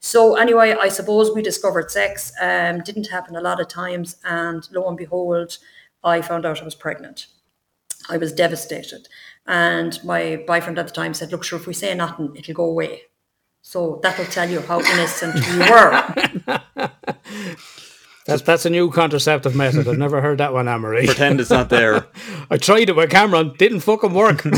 So 0.00 0.34
anyway, 0.34 0.74
I 0.80 0.88
suppose 0.88 1.32
we 1.32 1.42
discovered 1.42 1.92
sex. 1.92 2.32
Um, 2.40 2.80
didn't 2.80 3.08
happen 3.08 3.36
a 3.36 3.40
lot 3.40 3.60
of 3.60 3.68
times, 3.68 4.16
and 4.24 4.68
lo 4.72 4.88
and 4.88 4.96
behold, 4.96 5.58
I 6.02 6.20
found 6.20 6.44
out 6.44 6.60
I 6.60 6.64
was 6.64 6.74
pregnant. 6.74 7.28
I 8.10 8.16
was 8.16 8.32
devastated, 8.32 9.08
and 9.46 10.02
my 10.04 10.42
boyfriend 10.46 10.78
at 10.78 10.86
the 10.86 10.92
time 10.92 11.14
said, 11.14 11.32
"Look, 11.32 11.44
sure, 11.44 11.58
if 11.58 11.66
we 11.66 11.74
say 11.74 11.94
nothing, 11.94 12.34
it'll 12.36 12.54
go 12.54 12.64
away." 12.64 13.02
So 13.62 14.00
that'll 14.02 14.24
tell 14.26 14.48
you 14.48 14.60
how 14.60 14.80
innocent 14.80 15.34
we 15.34 15.58
were. 15.70 16.90
That's 18.30 18.42
that's 18.42 18.66
a 18.66 18.70
new 18.70 18.90
contraceptive 18.90 19.56
method. 19.56 19.88
I've 19.88 19.98
never 19.98 20.20
heard 20.20 20.38
that 20.38 20.52
one, 20.52 20.68
Anne-Marie. 20.68 21.06
Pretend 21.06 21.40
it's 21.40 21.50
not 21.50 21.68
there. 21.68 22.06
I 22.50 22.58
tried 22.58 22.88
it 22.88 22.94
with 22.94 23.10
Cameron, 23.10 23.54
didn't 23.58 23.80
fucking 23.80 24.14
work. 24.14 24.42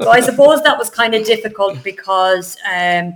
So 0.00 0.10
I 0.10 0.20
suppose 0.20 0.62
that 0.62 0.78
was 0.78 0.88
kind 0.88 1.14
of 1.14 1.26
difficult 1.26 1.82
because, 1.84 2.56
um, 2.72 3.12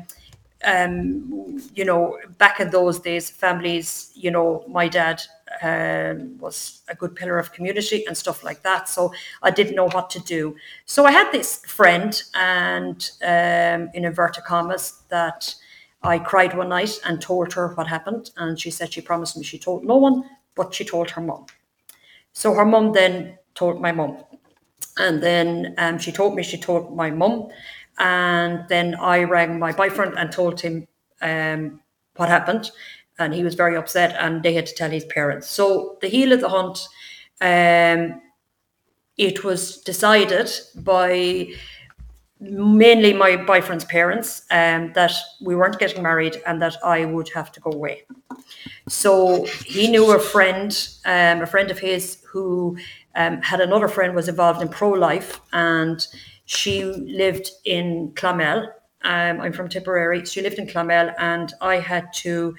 um, 0.65 1.63
you 1.75 1.85
know, 1.85 2.19
back 2.37 2.61
in 2.61 2.71
those 2.71 3.01
days, 3.01 3.31
families, 3.31 4.13
you 4.15 4.31
know, 4.31 4.65
my 4.69 4.87
dad 4.87 5.23
um, 5.63 6.39
was 6.39 6.83
a 6.89 6.95
good 6.95 7.15
pillar 7.15 7.39
of 7.39 7.53
community 7.53 8.05
and 8.07 8.17
stuff 8.17 8.45
like 8.45 8.63
that. 8.63 8.89
So 8.89 9.13
I 9.43 9.51
didn't 9.51 9.77
know 9.77 9.89
what 9.89 10.11
to 10.11 10.21
do. 10.21 10.57
So 10.87 11.05
I 11.05 11.13
had 11.13 11.31
this 11.33 11.65
friend, 11.67 12.21
and 12.35 13.11
um, 13.23 13.91
in 13.95 14.05
inverted 14.05 14.45
commas, 14.45 15.03
that 15.09 15.55
I 16.03 16.19
cried 16.19 16.57
one 16.57 16.69
night 16.69 16.99
and 17.05 17.21
told 17.21 17.53
her 17.55 17.75
what 17.75 17.87
happened, 17.87 18.31
and 18.37 18.61
she 18.61 18.71
said 18.71 18.93
she 18.93 19.01
promised 19.01 19.37
me 19.37 19.45
she 19.45 19.59
told 19.59 19.85
no 19.85 19.97
one, 19.97 20.25
but 20.55 20.75
she 20.75 20.85
told 20.85 21.11
her 21.11 21.21
mum. 21.21 21.47
So 22.33 22.53
her 22.55 22.65
mum 22.65 22.93
then 22.93 23.39
told 23.55 23.81
my 23.81 23.93
mum. 23.93 24.25
And 24.99 25.23
then 25.23 25.75
um, 25.79 25.99
she 25.99 26.13
told 26.13 26.35
me 26.35 26.43
she 26.43 26.59
told 26.59 26.95
my 26.95 27.11
mum. 27.11 27.49
And 27.99 28.69
then 28.69 28.97
I 28.97 29.23
rang 29.23 29.59
my 29.59 29.73
boyfriend 29.73 30.19
and 30.19 30.31
told 30.31 30.61
him 30.61 30.87
um, 31.23 31.81
what 32.17 32.29
happened. 32.29 32.71
And 33.19 33.33
he 33.33 33.45
was 33.45 33.55
very 33.55 33.77
upset 33.77 34.17
and 34.19 34.43
they 34.43 34.55
had 34.55 34.67
to 34.67 34.75
tell 34.75 34.91
his 34.91 35.05
parents. 35.05 35.49
So 35.49 35.99
the 36.01 36.09
heel 36.09 36.33
of 36.33 36.41
the 36.41 36.49
hunt, 36.49 36.89
um, 37.41 38.21
it 39.17 39.45
was 39.45 39.79
decided 39.83 40.51
by 40.75 41.53
mainly 42.41 43.13
my 43.13 43.37
boyfriend's 43.37 43.85
parents 43.85 44.43
um, 44.51 44.93
that 44.95 45.13
we 45.41 45.55
weren't 45.55 45.79
getting 45.79 46.03
married 46.03 46.43
and 46.47 46.61
that 46.61 46.77
I 46.85 47.05
would 47.05 47.29
have 47.31 47.53
to 47.53 47.61
go 47.61 47.71
away. 47.71 48.03
So 48.89 49.45
he 49.65 49.89
knew 49.89 50.13
a 50.13 50.19
friend, 50.19 50.77
um, 51.05 51.43
a 51.43 51.47
friend 51.47 51.71
of 51.71 51.79
his 51.79 52.23
who 52.27 52.77
um, 53.15 53.41
had 53.43 53.61
another 53.61 53.89
friend 53.89 54.15
was 54.15 54.29
involved 54.29 54.61
in 54.61 54.69
pro 54.69 54.91
life, 54.91 55.41
and 55.53 56.07
she 56.45 56.85
lived 56.85 57.51
in 57.65 58.13
Clonmel. 58.15 58.69
Um, 59.03 59.41
I'm 59.41 59.53
from 59.53 59.69
Tipperary. 59.69 60.25
She 60.25 60.43
lived 60.43 60.59
in 60.59 60.67
Clonmel 60.67 61.13
and 61.19 61.53
I 61.61 61.79
had 61.79 62.13
to 62.15 62.57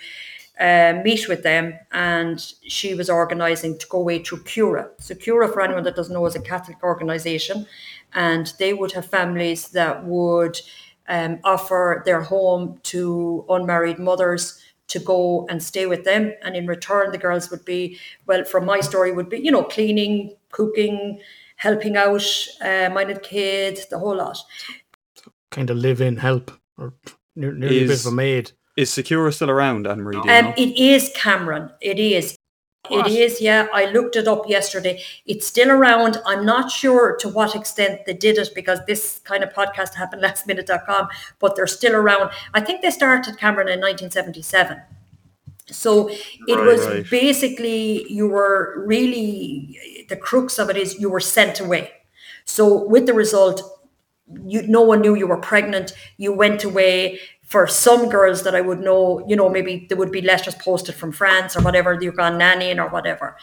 uh, 0.60 1.02
meet 1.04 1.28
with 1.28 1.44
them. 1.44 1.74
And 1.92 2.40
she 2.68 2.94
was 2.94 3.10
organising 3.10 3.78
to 3.78 3.88
go 3.88 4.00
away 4.00 4.24
through 4.24 4.44
Cura. 4.44 4.90
So 5.00 5.16
Cura, 5.16 5.48
for 5.48 5.62
anyone 5.62 5.84
that 5.84 5.96
doesn't 5.96 6.14
know, 6.14 6.26
is 6.26 6.36
a 6.36 6.42
Catholic 6.42 6.84
organisation, 6.84 7.68
and 8.14 8.54
they 8.60 8.74
would 8.74 8.94
have 8.94 9.06
families 9.06 9.70
that 9.70 10.06
would 10.06 10.60
um, 11.08 11.40
offer 11.44 12.04
their 12.06 12.22
home 12.22 12.80
to 12.84 13.46
unmarried 13.50 14.00
mothers 14.00 14.60
to 14.88 15.00
go 15.00 15.48
and 15.50 15.62
stay 15.62 15.86
with 15.86 16.04
them. 16.04 16.34
And 16.44 16.56
in 16.56 16.68
return, 16.68 17.12
the 17.12 17.18
girls 17.18 17.50
would 17.50 17.66
be, 17.66 18.00
well, 18.28 18.44
from 18.44 18.66
my 18.66 18.80
story, 18.80 19.12
would 19.12 19.30
be, 19.30 19.40
you 19.40 19.52
know, 19.52 19.64
cleaning, 19.64 20.36
cooking, 20.52 21.20
helping 21.58 21.98
out, 21.98 22.26
uh, 22.62 22.90
minding 22.94 23.18
kids, 23.18 23.88
the 23.88 24.00
whole 24.00 24.18
lot. 24.18 24.38
kind 25.52 25.70
of 25.70 25.78
live 25.78 26.02
in 26.02 26.18
help 26.18 26.52
or 26.78 26.94
near, 27.36 27.54
nearly 27.54 27.86
a 27.86 27.88
bit 27.88 28.00
of 28.00 28.06
a 28.06 28.16
maid. 28.16 28.52
Is 28.76 28.90
Secura 28.92 29.34
still 29.34 29.50
around, 29.50 29.88
Anne 29.88 30.02
Marie? 30.02 30.18
Um, 30.18 30.54
it 30.58 30.78
is 30.78 31.12
Cameron. 31.16 31.72
It 31.82 31.98
is. 32.00 32.36
What? 32.90 33.08
It 33.08 33.14
is, 33.14 33.42
yeah. 33.42 33.68
I 33.74 33.86
looked 33.92 34.16
it 34.16 34.28
up 34.28 34.48
yesterday. 34.48 35.02
It's 35.26 35.48
still 35.48 35.72
around. 35.72 36.22
I'm 36.26 36.46
not 36.46 36.70
sure 36.70 37.16
to 37.18 37.30
what 37.30 37.56
extent 37.56 38.02
they 38.06 38.14
did 38.14 38.38
it 38.38 38.50
because 38.54 38.80
this 38.86 39.20
kind 39.24 39.44
of 39.44 39.52
podcast 39.54 39.94
happened 39.96 40.22
lastminute.com, 40.22 41.08
but 41.40 41.56
they're 41.56 41.68
still 41.68 41.96
around. 41.96 42.30
I 42.54 42.62
think 42.62 42.82
they 42.82 42.92
started 42.92 43.38
Cameron 43.38 43.70
in 43.70 43.80
1977. 43.80 44.82
So 45.68 46.10
it 46.10 46.20
Right, 46.48 46.64
was 46.66 46.86
right. 46.86 47.10
basically, 47.10 48.06
you 48.12 48.28
were 48.28 48.84
really, 48.86 50.06
the 50.10 50.16
crux 50.18 50.60
of 50.60 50.70
it 50.70 50.78
is 50.78 51.00
you 51.00 51.10
were 51.10 51.20
sent 51.20 51.60
away. 51.60 51.92
So 52.46 52.86
with 52.86 53.08
the 53.08 53.14
result, 53.16 53.64
you 54.46 54.62
no 54.64 54.82
one 54.82 55.02
knew 55.02 55.16
you 55.16 55.28
were 55.28 55.38
pregnant. 55.38 55.94
You 56.18 56.34
went 56.34 56.64
away. 56.64 57.20
For 57.46 57.68
some 57.68 58.10
girls 58.10 58.42
that 58.42 58.56
I 58.56 58.62
would 58.62 58.80
know, 58.80 59.24
you 59.28 59.36
know, 59.36 59.50
maybe 59.50 59.86
there 59.88 59.98
would 59.98 60.12
be 60.12 60.22
letters 60.22 60.56
posted 60.56 60.96
from 60.96 61.12
France 61.12 61.56
or 61.56 61.62
whatever, 61.62 61.98
you're 62.02 62.12
gone 62.12 62.40
nannying 62.40 62.84
or 62.84 62.90
whatever. 62.90 63.38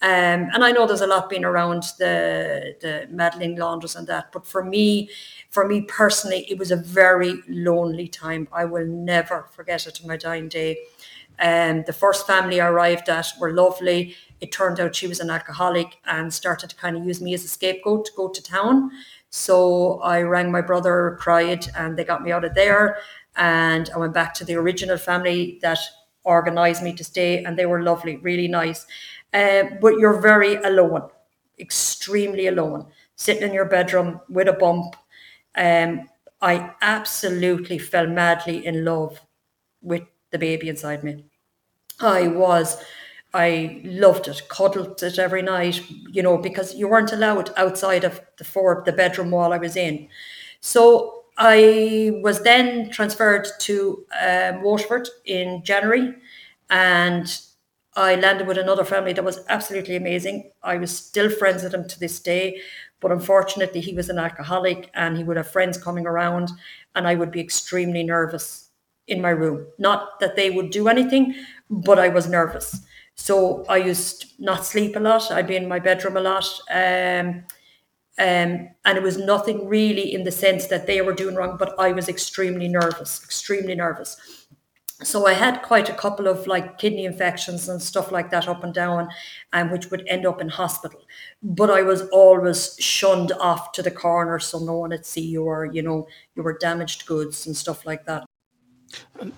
Um, 0.00 0.48
and 0.54 0.62
I 0.64 0.70
know 0.70 0.86
there's 0.86 1.00
a 1.00 1.08
lot 1.08 1.28
being 1.28 1.44
around 1.44 1.82
the 1.98 2.76
the 2.80 3.08
Magdalene 3.10 3.56
laundries 3.56 3.96
and 3.96 4.06
that, 4.06 4.30
but 4.32 4.46
for 4.46 4.62
me, 4.64 5.10
for 5.50 5.66
me 5.66 5.80
personally, 5.82 6.46
it 6.48 6.56
was 6.56 6.70
a 6.70 6.76
very 6.76 7.34
lonely 7.48 8.06
time. 8.06 8.46
I 8.52 8.64
will 8.64 8.86
never 8.86 9.48
forget 9.50 9.88
it 9.88 9.96
to 9.96 10.06
my 10.06 10.16
dying 10.16 10.48
day. 10.48 10.78
Um, 11.40 11.84
the 11.86 11.92
first 11.92 12.26
family 12.26 12.60
I 12.60 12.68
arrived 12.68 13.08
at 13.08 13.26
were 13.40 13.52
lovely. 13.52 14.16
It 14.40 14.52
turned 14.52 14.80
out 14.80 14.94
she 14.94 15.06
was 15.06 15.20
an 15.20 15.30
alcoholic 15.30 15.98
and 16.04 16.32
started 16.32 16.70
to 16.70 16.76
kind 16.76 16.96
of 16.96 17.04
use 17.04 17.20
me 17.20 17.34
as 17.34 17.44
a 17.44 17.48
scapegoat 17.48 18.06
to 18.06 18.12
go 18.16 18.28
to 18.28 18.42
town. 18.42 18.90
So 19.30 20.00
I 20.00 20.22
rang 20.22 20.50
my 20.50 20.62
brother, 20.62 21.16
cried, 21.20 21.66
and 21.76 21.96
they 21.96 22.04
got 22.04 22.22
me 22.22 22.32
out 22.32 22.44
of 22.44 22.54
there. 22.54 22.98
And 23.38 23.88
I 23.94 23.98
went 23.98 24.12
back 24.12 24.34
to 24.34 24.44
the 24.44 24.56
original 24.56 24.98
family 24.98 25.58
that 25.62 25.78
organised 26.26 26.82
me 26.82 26.92
to 26.94 27.04
stay, 27.04 27.44
and 27.44 27.58
they 27.58 27.66
were 27.66 27.82
lovely, 27.82 28.16
really 28.16 28.48
nice. 28.48 28.86
Uh, 29.32 29.64
but 29.80 29.98
you're 29.98 30.20
very 30.20 30.56
alone, 30.56 31.08
extremely 31.58 32.48
alone, 32.48 32.86
sitting 33.16 33.44
in 33.44 33.54
your 33.54 33.64
bedroom 33.64 34.20
with 34.28 34.48
a 34.48 34.52
bump. 34.52 34.96
Um, 35.54 36.08
I 36.40 36.72
absolutely 36.82 37.78
fell 37.78 38.06
madly 38.06 38.66
in 38.66 38.84
love 38.84 39.20
with 39.82 40.02
the 40.30 40.38
baby 40.38 40.68
inside 40.68 41.02
me. 41.04 41.24
I 42.00 42.28
was, 42.28 42.82
I 43.34 43.80
loved 43.84 44.28
it, 44.28 44.48
cuddled 44.48 45.02
it 45.02 45.18
every 45.18 45.42
night, 45.42 45.82
you 46.10 46.22
know, 46.22 46.38
because 46.38 46.74
you 46.74 46.88
weren't 46.88 47.12
allowed 47.12 47.50
outside 47.56 48.04
of 48.04 48.20
the 48.36 48.44
four, 48.44 48.82
the 48.86 48.92
bedroom 48.92 49.30
wall 49.30 49.52
I 49.52 49.58
was 49.58 49.76
in. 49.76 50.08
So 50.60 51.17
I 51.38 52.12
was 52.22 52.42
then 52.42 52.90
transferred 52.90 53.46
to 53.60 54.04
um, 54.20 54.62
Waterford 54.62 55.08
in 55.24 55.62
January 55.62 56.14
and 56.68 57.40
I 57.94 58.16
landed 58.16 58.46
with 58.46 58.58
another 58.58 58.84
family 58.84 59.12
that 59.12 59.24
was 59.24 59.44
absolutely 59.48 59.96
amazing. 59.96 60.50
I 60.62 60.76
was 60.78 60.96
still 60.96 61.30
friends 61.30 61.62
with 61.62 61.74
him 61.74 61.88
to 61.88 61.98
this 62.00 62.20
day, 62.20 62.60
but 63.00 63.10
unfortunately, 63.12 63.80
he 63.80 63.94
was 63.94 64.08
an 64.08 64.18
alcoholic 64.18 64.90
and 64.94 65.16
he 65.16 65.24
would 65.24 65.36
have 65.36 65.50
friends 65.50 65.82
coming 65.82 66.06
around, 66.06 66.50
and 66.94 67.08
I 67.08 67.14
would 67.14 67.32
be 67.32 67.40
extremely 67.40 68.04
nervous 68.04 68.70
in 69.08 69.20
my 69.20 69.30
room. 69.30 69.66
Not 69.78 70.20
that 70.20 70.36
they 70.36 70.50
would 70.50 70.70
do 70.70 70.86
anything, 70.86 71.34
but 71.70 71.98
I 71.98 72.08
was 72.08 72.28
nervous. 72.28 72.80
So 73.16 73.64
I 73.68 73.78
used 73.78 74.34
not 74.38 74.64
sleep 74.64 74.94
a 74.94 75.00
lot. 75.00 75.30
I'd 75.32 75.48
be 75.48 75.56
in 75.56 75.66
my 75.66 75.80
bedroom 75.80 76.16
a 76.16 76.20
lot. 76.20 76.46
Um, 76.70 77.44
um, 78.18 78.68
and 78.84 78.98
it 78.98 79.02
was 79.02 79.16
nothing 79.16 79.68
really 79.68 80.12
in 80.12 80.24
the 80.24 80.32
sense 80.32 80.66
that 80.66 80.86
they 80.86 81.00
were 81.00 81.12
doing 81.12 81.36
wrong, 81.36 81.56
but 81.56 81.78
I 81.78 81.92
was 81.92 82.08
extremely 82.08 82.68
nervous, 82.68 83.22
extremely 83.22 83.76
nervous. 83.76 84.46
So 85.04 85.28
I 85.28 85.34
had 85.34 85.62
quite 85.62 85.88
a 85.88 85.94
couple 85.94 86.26
of 86.26 86.48
like 86.48 86.78
kidney 86.78 87.04
infections 87.04 87.68
and 87.68 87.80
stuff 87.80 88.10
like 88.10 88.30
that 88.30 88.48
up 88.48 88.64
and 88.64 88.74
down, 88.74 89.08
and 89.52 89.70
which 89.70 89.92
would 89.92 90.04
end 90.08 90.26
up 90.26 90.40
in 90.40 90.48
hospital. 90.48 91.00
But 91.40 91.70
I 91.70 91.82
was 91.82 92.08
always 92.08 92.76
shunned 92.80 93.30
off 93.38 93.70
to 93.72 93.82
the 93.82 93.92
corner 93.92 94.40
so 94.40 94.58
no 94.58 94.78
one 94.78 94.90
would 94.90 95.06
see 95.06 95.20
you 95.20 95.44
or, 95.44 95.66
you 95.66 95.82
know, 95.82 96.08
you 96.34 96.42
were 96.42 96.58
damaged 96.58 97.06
goods 97.06 97.46
and 97.46 97.56
stuff 97.56 97.86
like 97.86 98.06
that. 98.06 98.24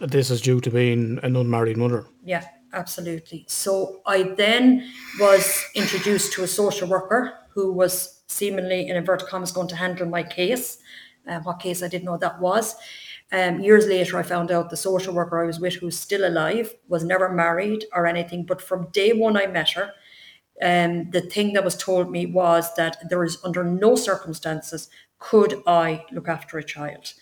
This 0.01 0.31
is 0.31 0.41
due 0.41 0.61
to 0.63 0.71
being 0.71 1.19
an 1.23 1.37
unmarried 1.37 1.77
mother. 1.77 2.07
Yeah, 2.25 2.47
absolutely. 2.73 3.45
So 3.47 4.01
I 4.07 4.23
then 4.23 4.91
was 5.19 5.63
introduced 5.75 6.33
to 6.35 6.45
a 6.45 6.47
social 6.47 6.89
worker 6.89 7.35
who 7.53 7.73
was 7.73 8.20
seemingly, 8.31 8.89
in 8.89 8.97
inverted 8.97 9.29
commas, 9.29 9.53
going 9.53 9.69
to 9.69 9.77
handle 9.77 10.07
my 10.07 10.23
case. 10.23 10.79
Um, 11.27 11.45
what 11.45 11.61
case 11.61 11.83
I 11.83 11.89
didn't 11.89 12.07
know 12.07 12.17
that 12.17 12.41
was. 12.41 12.77
Um, 13.33 13.61
years 13.61 13.87
later, 13.87 14.19
I 14.19 14.23
found 14.23 14.51
out 14.51 14.71
the 14.71 14.77
social 14.77 15.15
worker 15.15 15.43
I 15.43 15.47
was 15.47 15.61
with, 15.61 15.75
who's 15.75 15.99
still 15.99 16.27
alive, 16.27 16.75
was 16.89 17.05
never 17.05 17.29
married 17.29 17.85
or 17.95 18.07
anything. 18.07 18.45
But 18.45 18.63
from 18.63 18.91
day 18.91 19.13
one 19.13 19.37
I 19.37 19.47
met 19.47 19.71
her, 19.71 19.93
um, 20.63 21.11
the 21.11 21.21
thing 21.21 21.53
that 21.53 21.65
was 21.65 21.77
told 21.77 22.11
me 22.11 22.27
was 22.27 22.75
that 22.75 23.09
there 23.09 23.25
is 23.25 23.39
under 23.45 23.65
no 23.65 23.95
circumstances 23.97 24.89
could 25.19 25.63
I 25.67 26.05
look 26.11 26.29
after 26.29 26.59
a 26.59 26.65
child. 26.65 27.13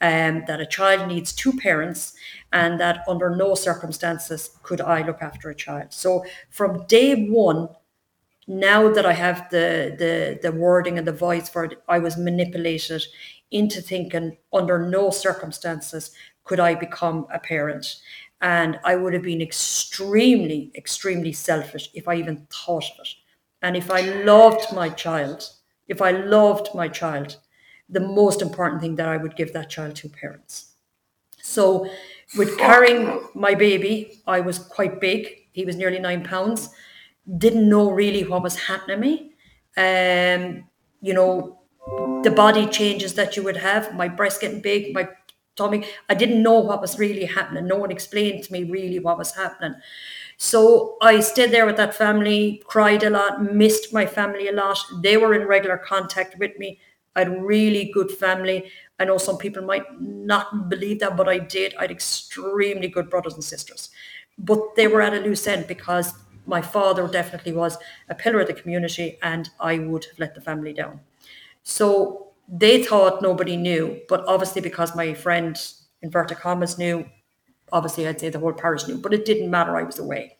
Um, 0.00 0.44
that 0.46 0.60
a 0.60 0.66
child 0.66 1.08
needs 1.08 1.32
two 1.32 1.52
parents, 1.54 2.14
and 2.52 2.78
that 2.78 3.02
under 3.08 3.34
no 3.34 3.56
circumstances 3.56 4.50
could 4.62 4.80
I 4.80 5.02
look 5.02 5.20
after 5.20 5.50
a 5.50 5.54
child. 5.54 5.92
So 5.92 6.24
from 6.50 6.86
day 6.86 7.26
one, 7.28 7.68
now 8.48 8.90
that 8.90 9.06
I 9.06 9.12
have 9.12 9.48
the 9.50 9.94
the 9.98 10.40
the 10.42 10.52
wording 10.52 10.98
and 10.98 11.06
the 11.06 11.12
voice 11.12 11.48
for 11.48 11.64
it, 11.64 11.82
I 11.88 11.98
was 11.98 12.16
manipulated 12.16 13.04
into 13.50 13.80
thinking 13.80 14.36
under 14.52 14.78
no 14.88 15.10
circumstances 15.10 16.10
could 16.44 16.58
I 16.60 16.74
become 16.74 17.26
a 17.32 17.38
parent. 17.38 17.96
And 18.40 18.78
I 18.84 18.96
would 18.96 19.14
have 19.14 19.22
been 19.22 19.42
extremely, 19.42 20.70
extremely 20.74 21.32
selfish 21.32 21.90
if 21.92 22.08
I 22.08 22.14
even 22.14 22.46
thought 22.50 22.84
of 22.84 23.00
it. 23.00 23.08
And 23.62 23.76
if 23.76 23.90
I 23.90 24.00
loved 24.00 24.72
my 24.72 24.88
child, 24.88 25.50
if 25.88 26.00
I 26.00 26.12
loved 26.12 26.68
my 26.74 26.88
child, 26.88 27.36
the 27.88 28.00
most 28.00 28.40
important 28.40 28.80
thing 28.80 28.96
that 28.96 29.08
I 29.08 29.16
would 29.16 29.36
give 29.36 29.52
that 29.52 29.70
child 29.70 29.96
to 29.96 30.08
parents. 30.08 30.74
So, 31.42 31.90
with 32.36 32.58
carrying 32.58 33.28
my 33.34 33.54
baby, 33.54 34.22
I 34.26 34.40
was 34.40 34.58
quite 34.58 35.00
big. 35.00 35.48
He 35.52 35.64
was 35.64 35.76
nearly 35.76 35.98
nine 35.98 36.24
pounds. 36.24 36.70
Didn't 37.36 37.68
know 37.68 37.90
really 37.90 38.24
what 38.24 38.42
was 38.42 38.56
happening 38.56 38.96
to 38.96 39.00
me. 39.00 39.32
Um, 39.76 40.64
you 41.02 41.12
know, 41.12 41.60
the 42.22 42.30
body 42.30 42.66
changes 42.66 43.14
that 43.14 43.36
you 43.36 43.42
would 43.42 43.56
have, 43.58 43.94
my 43.94 44.08
breast 44.08 44.40
getting 44.40 44.60
big, 44.60 44.94
my 44.94 45.08
tummy. 45.56 45.86
I 46.08 46.14
didn't 46.14 46.42
know 46.42 46.58
what 46.60 46.80
was 46.80 46.98
really 46.98 47.26
happening. 47.26 47.66
No 47.66 47.76
one 47.76 47.90
explained 47.90 48.44
to 48.44 48.52
me 48.52 48.64
really 48.64 48.98
what 48.98 49.18
was 49.18 49.34
happening. 49.34 49.74
So 50.38 50.96
I 51.02 51.20
stayed 51.20 51.50
there 51.50 51.66
with 51.66 51.76
that 51.76 51.94
family, 51.94 52.62
cried 52.66 53.02
a 53.02 53.10
lot, 53.10 53.42
missed 53.42 53.92
my 53.92 54.06
family 54.06 54.48
a 54.48 54.52
lot. 54.52 54.78
They 55.02 55.16
were 55.16 55.34
in 55.34 55.46
regular 55.46 55.78
contact 55.78 56.38
with 56.38 56.58
me. 56.58 56.80
I 57.16 57.20
had 57.20 57.42
really 57.42 57.90
good 57.92 58.10
family. 58.10 58.70
I 59.00 59.04
know 59.04 59.18
some 59.18 59.38
people 59.38 59.62
might 59.62 59.84
not 60.00 60.68
believe 60.68 61.00
that, 61.00 61.16
but 61.16 61.28
I 61.28 61.38
did. 61.38 61.74
I 61.76 61.82
had 61.82 61.90
extremely 61.90 62.88
good 62.88 63.10
brothers 63.10 63.34
and 63.34 63.44
sisters. 63.44 63.90
But 64.38 64.76
they 64.76 64.86
were 64.86 65.02
at 65.02 65.14
a 65.14 65.18
loose 65.20 65.46
end 65.48 65.66
because 65.66 66.14
my 66.48 66.62
father 66.62 67.06
definitely 67.06 67.52
was 67.52 67.76
a 68.08 68.14
pillar 68.14 68.40
of 68.40 68.46
the 68.46 68.54
community 68.54 69.18
and 69.22 69.50
I 69.60 69.78
would 69.78 70.06
have 70.06 70.18
let 70.18 70.34
the 70.34 70.40
family 70.40 70.72
down. 70.72 71.00
So 71.62 72.28
they 72.48 72.82
thought 72.82 73.22
nobody 73.22 73.56
knew, 73.56 74.00
but 74.08 74.24
obviously 74.26 74.62
because 74.62 74.96
my 74.96 75.12
friend, 75.12 75.60
inverted 76.00 76.38
commas, 76.38 76.78
knew, 76.78 77.04
obviously 77.70 78.08
I'd 78.08 78.18
say 78.18 78.30
the 78.30 78.38
whole 78.38 78.54
parish 78.54 78.88
knew, 78.88 78.96
but 78.96 79.12
it 79.12 79.26
didn't 79.26 79.50
matter, 79.50 79.76
I 79.76 79.82
was 79.82 79.98
away. 79.98 80.36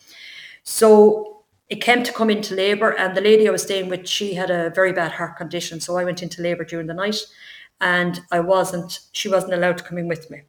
So 0.62 1.42
it 1.68 1.82
came 1.82 2.02
to 2.02 2.12
come 2.12 2.30
into 2.30 2.54
labour 2.54 2.90
and 2.92 3.14
the 3.14 3.20
lady 3.20 3.46
I 3.46 3.52
was 3.52 3.62
staying 3.62 3.90
with, 3.90 4.08
she 4.08 4.32
had 4.32 4.50
a 4.50 4.70
very 4.70 4.92
bad 4.92 5.12
heart 5.12 5.36
condition. 5.36 5.80
So 5.80 5.98
I 5.98 6.04
went 6.04 6.22
into 6.22 6.42
labour 6.42 6.64
during 6.64 6.86
the 6.86 6.94
night 6.94 7.18
and 7.82 8.20
I 8.32 8.40
wasn't, 8.40 9.00
she 9.12 9.28
wasn't 9.28 9.52
allowed 9.52 9.76
to 9.78 9.84
come 9.84 9.98
in 9.98 10.08
with 10.08 10.30
me 10.30 10.42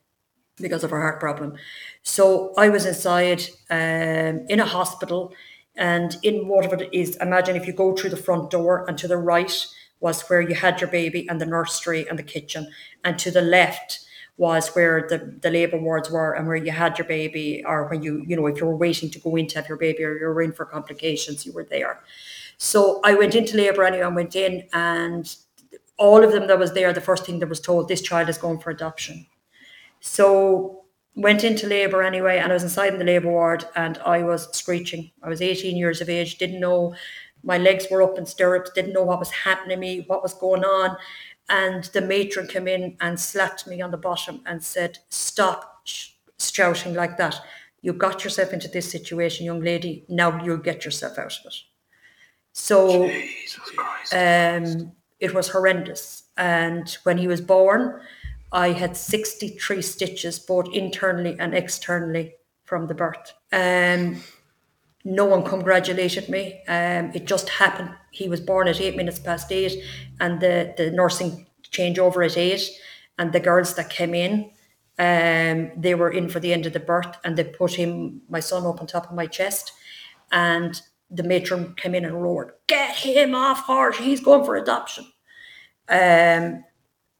because 0.55 0.83
of 0.85 0.91
her 0.91 1.01
heart 1.01 1.19
problem. 1.19 1.57
So 2.03 2.53
I 2.57 2.69
was 2.69 2.85
inside 2.85 3.43
um, 3.69 4.45
in 4.47 4.59
a 4.59 4.65
hospital 4.65 5.33
and 5.79 6.17
in 6.23 6.47
Waterford 6.49 6.89
is, 6.91 7.15
imagine 7.15 7.55
if 7.55 7.65
you 7.65 7.71
go 7.71 7.95
through 7.95 8.09
the 8.09 8.17
front 8.17 8.51
door 8.51 8.85
and 8.87 8.97
to 8.97 9.07
the 9.07 9.17
right, 9.17 9.65
was 10.01 10.21
where 10.29 10.41
you 10.41 10.53
had 10.53 10.81
your 10.81 10.89
baby 10.89 11.25
and 11.29 11.39
the 11.39 11.45
nursery 11.45 12.07
and 12.07 12.19
the 12.19 12.23
kitchen. 12.23 12.69
And 13.05 13.17
to 13.19 13.31
the 13.31 13.41
left 13.41 14.01
was 14.35 14.69
where 14.75 15.07
the, 15.09 15.37
the 15.41 15.49
labour 15.49 15.77
wards 15.77 16.11
were 16.11 16.33
and 16.33 16.47
where 16.47 16.57
you 16.57 16.71
had 16.71 16.97
your 16.97 17.07
baby 17.07 17.63
or 17.65 17.87
when 17.87 18.03
you, 18.03 18.23
you 18.27 18.35
know, 18.35 18.45
if 18.47 18.59
you 18.59 18.65
were 18.65 18.75
waiting 18.75 19.09
to 19.09 19.19
go 19.19 19.37
in 19.37 19.47
to 19.47 19.55
have 19.55 19.69
your 19.69 19.77
baby 19.77 20.03
or 20.03 20.17
you 20.17 20.25
were 20.27 20.41
in 20.41 20.51
for 20.51 20.65
complications, 20.65 21.45
you 21.45 21.53
were 21.53 21.65
there. 21.65 22.01
So 22.57 22.99
I 23.05 23.13
went 23.13 23.33
into 23.33 23.55
labour 23.55 23.83
anyway 23.83 24.05
and 24.05 24.15
went 24.15 24.35
in 24.35 24.67
and 24.73 25.33
all 25.97 26.23
of 26.23 26.33
them 26.33 26.47
that 26.47 26.59
was 26.59 26.73
there, 26.73 26.91
the 26.91 27.01
first 27.01 27.25
thing 27.25 27.39
that 27.39 27.47
was 27.47 27.61
told, 27.61 27.87
this 27.87 28.01
child 28.01 28.27
is 28.27 28.37
going 28.37 28.59
for 28.59 28.69
adoption. 28.69 29.27
So 30.01 30.78
went 31.19 31.43
into 31.43 31.67
labour 31.67 32.01
anyway 32.01 32.37
and 32.37 32.49
I 32.49 32.53
was 32.53 32.63
inside 32.63 32.93
in 32.93 32.99
the 32.99 33.05
labour 33.05 33.29
ward 33.29 33.65
and 33.75 33.97
I 33.99 34.23
was 34.23 34.47
screeching. 34.57 35.11
I 35.21 35.27
was 35.27 35.41
18 35.41 35.75
years 35.75 35.99
of 35.99 36.09
age, 36.09 36.37
didn't 36.37 36.61
know 36.61 36.95
my 37.43 37.57
legs 37.57 37.87
were 37.91 38.01
up 38.01 38.17
in 38.17 38.25
stirrups, 38.25 38.71
didn't 38.71 38.93
know 38.93 39.03
what 39.03 39.19
was 39.19 39.29
happening 39.29 39.75
to 39.75 39.79
me, 39.79 40.05
what 40.07 40.23
was 40.23 40.33
going 40.33 40.63
on. 40.63 40.95
And 41.49 41.83
the 41.85 42.01
matron 42.01 42.47
came 42.47 42.67
in 42.69 42.95
and 43.01 43.19
slapped 43.19 43.67
me 43.67 43.81
on 43.81 43.91
the 43.91 43.97
bottom 43.97 44.41
and 44.45 44.63
said, 44.63 44.99
Stop 45.09 45.81
sh- 45.83 46.11
shouting 46.37 46.93
like 46.93 47.17
that. 47.17 47.41
You 47.81 47.93
got 47.93 48.23
yourself 48.23 48.53
into 48.53 48.67
this 48.67 48.89
situation, 48.89 49.45
young 49.45 49.61
lady. 49.61 50.05
Now 50.07 50.41
you'll 50.43 50.57
get 50.57 50.85
yourself 50.85 51.17
out 51.17 51.37
of 51.39 51.45
it. 51.45 51.55
So 52.53 53.05
um, 54.13 54.91
it 55.19 55.33
was 55.33 55.49
horrendous. 55.49 56.23
And 56.37 56.89
when 57.03 57.17
he 57.17 57.27
was 57.27 57.41
born, 57.41 58.01
I 58.51 58.71
had 58.71 58.97
63 58.97 59.81
stitches, 59.81 60.39
both 60.39 60.73
internally 60.73 61.35
and 61.39 61.53
externally, 61.53 62.35
from 62.65 62.87
the 62.87 62.93
birth. 62.93 63.33
Um, 63.51 64.21
no 65.03 65.25
one 65.25 65.43
congratulated 65.43 66.29
me. 66.29 66.61
Um, 66.67 67.11
it 67.13 67.25
just 67.25 67.49
happened. 67.49 67.91
He 68.11 68.29
was 68.29 68.39
born 68.39 68.67
at 68.67 68.79
eight 68.79 68.95
minutes 68.95 69.19
past 69.19 69.51
eight, 69.51 69.83
and 70.19 70.39
the, 70.39 70.73
the 70.77 70.91
nursing 70.91 71.47
changeover 71.71 72.25
at 72.25 72.37
eight. 72.37 72.69
And 73.17 73.33
the 73.33 73.39
girls 73.39 73.73
that 73.75 73.89
came 73.89 74.13
in, 74.13 74.51
um, 74.97 75.71
they 75.75 75.95
were 75.95 76.11
in 76.11 76.29
for 76.29 76.39
the 76.39 76.53
end 76.53 76.65
of 76.65 76.73
the 76.73 76.79
birth, 76.79 77.17
and 77.23 77.35
they 77.35 77.43
put 77.43 77.73
him, 77.73 78.21
my 78.29 78.39
son, 78.39 78.65
up 78.65 78.81
on 78.81 78.87
top 78.87 79.09
of 79.09 79.15
my 79.15 79.25
chest. 79.25 79.73
And 80.31 80.79
the 81.09 81.23
matron 81.23 81.73
came 81.75 81.95
in 81.95 82.05
and 82.05 82.21
roared, 82.21 82.51
"Get 82.67 82.95
him 82.97 83.33
off 83.33 83.61
horse! 83.61 83.97
He's 83.97 84.21
going 84.21 84.45
for 84.45 84.55
adoption." 84.55 85.05
Um, 85.89 86.63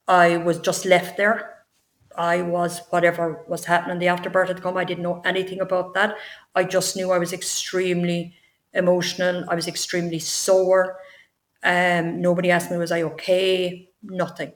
I 0.09 0.37
was 0.37 0.59
just 0.59 0.85
left 0.85 1.15
there 1.15 1.59
I 2.17 2.41
was 2.41 2.81
whatever 2.89 3.45
was 3.47 3.65
happening. 3.65 3.99
The 3.99 4.09
afterbirth 4.09 4.49
had 4.49 4.61
come. 4.61 4.77
I 4.77 4.83
didn't 4.83 5.03
know 5.03 5.21
anything 5.23 5.61
about 5.61 5.93
that. 5.93 6.17
I 6.53 6.65
just 6.65 6.97
knew 6.97 7.11
I 7.11 7.17
was 7.17 7.31
extremely 7.31 8.35
emotional. 8.73 9.45
I 9.47 9.55
was 9.55 9.67
extremely 9.69 10.19
sore. 10.19 10.97
Um, 11.63 12.21
nobody 12.21 12.51
asked 12.51 12.71
me 12.71 12.77
was 12.77 12.91
I 12.91 13.03
okay. 13.03 13.89
Nothing. 14.03 14.51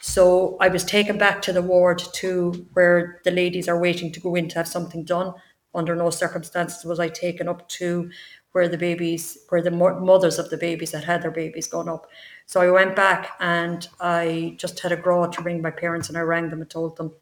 So 0.00 0.56
I 0.60 0.68
was 0.68 0.84
taken 0.84 1.16
back 1.16 1.40
to 1.42 1.52
the 1.52 1.62
ward 1.62 2.02
to 2.14 2.66
where 2.72 3.20
the 3.24 3.30
ladies 3.30 3.68
are 3.68 3.80
waiting 3.80 4.12
to 4.12 4.20
go 4.20 4.34
in 4.34 4.48
to 4.48 4.56
have 4.56 4.68
something 4.68 5.04
done. 5.04 5.34
Under 5.74 5.96
no 5.96 6.10
circumstances 6.10 6.84
was 6.84 7.00
I 7.00 7.08
taken 7.08 7.48
up 7.48 7.68
to 7.70 8.10
where 8.54 8.68
the 8.68 8.78
babies, 8.78 9.36
where 9.48 9.60
the 9.60 9.70
mothers 9.72 10.38
of 10.38 10.48
the 10.48 10.56
babies 10.56 10.92
that 10.92 11.02
had 11.02 11.22
their 11.22 11.32
babies 11.32 11.66
gone 11.66 11.88
up. 11.88 12.06
So 12.46 12.60
I 12.60 12.70
went 12.70 12.94
back 12.94 13.32
and 13.40 13.88
I 13.98 14.54
just 14.58 14.78
had 14.78 14.92
a 14.92 14.96
grow 14.96 15.26
to 15.26 15.42
ring 15.42 15.60
my 15.60 15.72
parents 15.72 16.08
and 16.08 16.16
I 16.16 16.20
rang 16.20 16.50
them 16.50 16.60
and 16.60 16.70
told 16.70 16.96
them. 16.96 17.12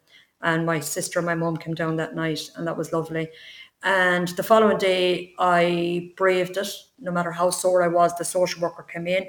And 0.42 0.66
my 0.66 0.78
sister 0.78 1.20
and 1.20 1.26
my 1.26 1.34
mum 1.34 1.56
came 1.56 1.72
down 1.72 1.96
that 1.96 2.14
night 2.14 2.50
and 2.54 2.66
that 2.66 2.76
was 2.76 2.92
lovely. 2.92 3.30
And 3.82 4.28
the 4.28 4.42
following 4.42 4.76
day, 4.76 5.32
I 5.38 6.12
braved 6.18 6.58
it. 6.58 6.68
No 7.00 7.10
matter 7.10 7.32
how 7.32 7.48
sore 7.48 7.82
I 7.82 7.88
was, 7.88 8.14
the 8.14 8.26
social 8.26 8.60
worker 8.60 8.82
came 8.82 9.06
in 9.06 9.26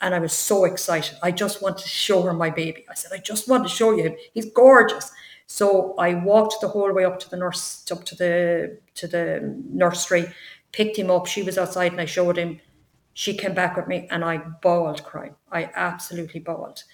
and 0.00 0.14
I 0.14 0.20
was 0.20 0.32
so 0.32 0.66
excited. 0.66 1.18
I 1.20 1.32
just 1.32 1.62
wanted 1.62 1.82
to 1.82 1.88
show 1.88 2.22
her 2.22 2.32
my 2.32 2.50
baby. 2.50 2.86
I 2.88 2.94
said, 2.94 3.10
I 3.12 3.18
just 3.18 3.48
want 3.48 3.64
to 3.64 3.68
show 3.68 3.90
you 3.90 4.04
him. 4.04 4.14
He's 4.34 4.52
gorgeous. 4.52 5.10
So 5.48 5.96
I 5.98 6.14
walked 6.14 6.60
the 6.60 6.68
whole 6.68 6.92
way 6.92 7.04
up 7.04 7.18
to 7.18 7.28
the 7.28 7.36
nurse, 7.36 7.84
up 7.90 8.04
to 8.04 8.14
the 8.14 8.78
to 8.94 9.08
the 9.08 9.60
nursery, 9.68 10.32
picked 10.72 10.96
him 10.96 11.10
up. 11.10 11.26
She 11.26 11.42
was 11.42 11.58
outside 11.58 11.92
and 11.92 12.00
I 12.00 12.06
showed 12.06 12.36
him. 12.36 12.60
She 13.14 13.34
came 13.36 13.54
back 13.54 13.76
with 13.76 13.86
me 13.88 14.06
and 14.10 14.24
I 14.24 14.38
bawled 14.38 15.04
crying. 15.04 15.34
I 15.50 15.70
absolutely 15.74 16.40
bawled. 16.40 16.84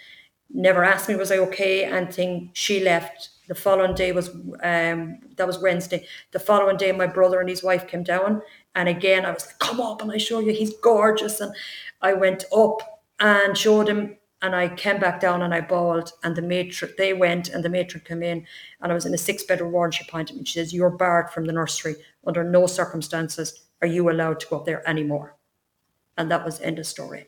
Never 0.50 0.84
asked 0.84 1.08
me 1.08 1.16
was 1.16 1.32
I 1.32 1.38
okay. 1.38 1.84
and 1.84 1.94
Anything. 1.94 2.50
She 2.54 2.80
left. 2.80 3.30
The 3.48 3.54
following 3.54 3.94
day 3.94 4.12
was 4.12 4.28
um 4.62 5.18
that 5.36 5.46
was 5.46 5.58
Wednesday. 5.58 6.06
The 6.32 6.38
following 6.38 6.76
day, 6.76 6.92
my 6.92 7.06
brother 7.06 7.40
and 7.40 7.48
his 7.48 7.62
wife 7.62 7.86
came 7.86 8.02
down, 8.02 8.42
and 8.74 8.88
again 8.88 9.24
I 9.24 9.32
was 9.32 9.46
like, 9.46 9.58
"Come 9.58 9.80
up 9.80 10.02
and 10.02 10.10
I 10.10 10.18
show 10.18 10.40
you. 10.40 10.52
He's 10.52 10.76
gorgeous." 10.78 11.40
And 11.40 11.54
I 12.02 12.12
went 12.12 12.44
up 12.54 13.02
and 13.20 13.56
showed 13.56 13.88
him. 13.88 14.16
And 14.42 14.54
I 14.54 14.68
came 14.68 15.00
back 15.00 15.18
down 15.18 15.42
and 15.42 15.54
I 15.54 15.62
bawled, 15.62 16.12
and 16.22 16.36
the 16.36 16.42
matron, 16.42 16.92
they 16.98 17.14
went, 17.14 17.48
and 17.48 17.64
the 17.64 17.70
matron 17.70 18.04
came 18.04 18.22
in, 18.22 18.46
and 18.80 18.92
I 18.92 18.94
was 18.94 19.06
in 19.06 19.14
a 19.14 19.18
six 19.18 19.42
bedroom 19.42 19.72
ward. 19.72 19.88
And 19.88 19.94
she 19.94 20.04
pointed 20.10 20.36
me, 20.36 20.44
she 20.44 20.58
says, 20.58 20.74
You're 20.74 20.90
barred 20.90 21.30
from 21.30 21.46
the 21.46 21.52
nursery. 21.54 21.96
Under 22.26 22.44
no 22.44 22.66
circumstances 22.66 23.65
are 23.82 23.88
you 23.88 24.10
allowed 24.10 24.40
to 24.40 24.46
go 24.48 24.58
up 24.58 24.66
there 24.66 24.88
anymore. 24.88 25.36
And 26.16 26.30
that 26.30 26.44
was 26.44 26.60
end 26.60 26.78
of 26.78 26.86
story. 26.86 27.26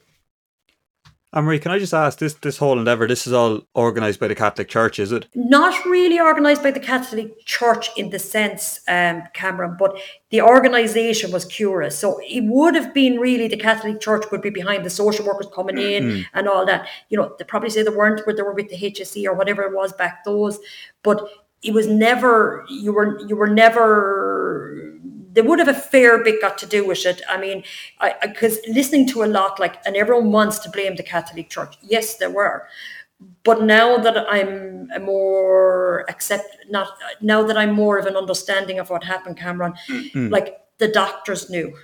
Anne-Marie, 1.34 1.58
can 1.58 1.72
I 1.72 1.78
just 1.78 1.92
ask 1.92 2.18
this 2.18 2.32
this 2.34 2.56
whole 2.56 2.78
endeavour, 2.78 3.06
this 3.06 3.26
is 3.26 3.34
all 3.34 3.60
organised 3.76 4.18
by 4.18 4.28
the 4.28 4.34
Catholic 4.34 4.66
Church, 4.66 4.98
is 4.98 5.12
it? 5.12 5.26
Not 5.34 5.84
really 5.84 6.18
organised 6.18 6.62
by 6.62 6.70
the 6.70 6.80
Catholic 6.80 7.44
Church 7.44 7.90
in 7.98 8.08
the 8.08 8.18
sense, 8.18 8.80
um, 8.88 9.22
Cameron, 9.34 9.76
but 9.78 9.98
the 10.30 10.40
organisation 10.40 11.30
was 11.30 11.44
curious. 11.44 11.98
So 11.98 12.18
it 12.26 12.44
would 12.44 12.74
have 12.74 12.94
been 12.94 13.18
really 13.18 13.46
the 13.46 13.58
Catholic 13.58 14.00
Church 14.00 14.24
would 14.32 14.40
be 14.40 14.48
behind 14.48 14.86
the 14.86 14.90
social 14.90 15.26
workers 15.26 15.48
coming 15.54 15.76
in 15.76 16.24
and 16.32 16.48
all 16.48 16.64
that. 16.64 16.88
You 17.10 17.18
know, 17.18 17.36
they 17.38 17.44
probably 17.44 17.68
say 17.68 17.82
they 17.82 17.90
weren't, 17.90 18.22
but 18.24 18.36
they 18.36 18.42
were 18.42 18.54
with 18.54 18.70
the 18.70 18.78
HSE 18.78 19.26
or 19.26 19.34
whatever 19.34 19.64
it 19.64 19.74
was 19.74 19.92
back 19.92 20.24
those. 20.24 20.58
But 21.02 21.28
it 21.62 21.74
was 21.74 21.86
never 21.86 22.64
you 22.68 22.92
were 22.92 23.20
you 23.26 23.36
were 23.36 23.48
never 23.48 24.27
they 25.32 25.42
would 25.42 25.58
have 25.58 25.68
a 25.68 25.74
fair 25.74 26.22
bit 26.24 26.40
got 26.40 26.58
to 26.58 26.66
do 26.66 26.86
with 26.86 27.04
it. 27.04 27.20
I 27.28 27.38
mean, 27.38 27.64
I 28.00 28.14
because 28.22 28.58
listening 28.68 29.06
to 29.08 29.24
a 29.24 29.26
lot 29.26 29.58
like, 29.58 29.76
and 29.86 29.96
everyone 29.96 30.32
wants 30.32 30.58
to 30.60 30.70
blame 30.70 30.96
the 30.96 31.02
Catholic 31.02 31.50
Church. 31.50 31.76
Yes, 31.82 32.16
there 32.16 32.30
were, 32.30 32.66
but 33.44 33.62
now 33.62 33.98
that 33.98 34.16
I'm 34.28 34.88
a 34.94 35.00
more 35.00 36.04
accept, 36.08 36.56
not 36.70 36.88
now 37.20 37.42
that 37.42 37.56
I'm 37.56 37.72
more 37.72 37.98
of 37.98 38.06
an 38.06 38.16
understanding 38.16 38.78
of 38.78 38.90
what 38.90 39.04
happened, 39.04 39.36
Cameron, 39.36 39.74
mm-hmm. 39.88 40.28
like 40.28 40.60
the 40.78 40.88
doctors 40.88 41.50
knew, 41.50 41.76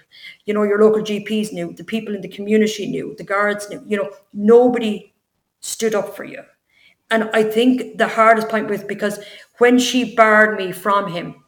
you 0.47 0.55
know, 0.55 0.63
your 0.63 0.81
local 0.81 1.03
GPs 1.03 1.53
knew, 1.53 1.73
the 1.73 1.85
people 1.85 2.15
in 2.15 2.21
the 2.21 2.29
community 2.29 2.87
knew, 2.87 3.15
the 3.19 3.25
guards 3.25 3.69
knew, 3.69 3.83
you 3.87 3.97
know, 3.97 4.11
nobody 4.33 5.13
stood 5.61 5.95
up 5.95 6.15
for 6.15 6.25
you. 6.25 6.43
And 7.11 7.29
I 7.35 7.43
think 7.43 7.99
the 7.99 8.09
hardest 8.09 8.49
point 8.49 8.69
was 8.69 8.83
because 8.85 9.19
when 9.59 9.79
she 9.79 10.15
barred 10.15 10.57
me 10.57 10.73
from 10.73 11.11
him, 11.11 11.44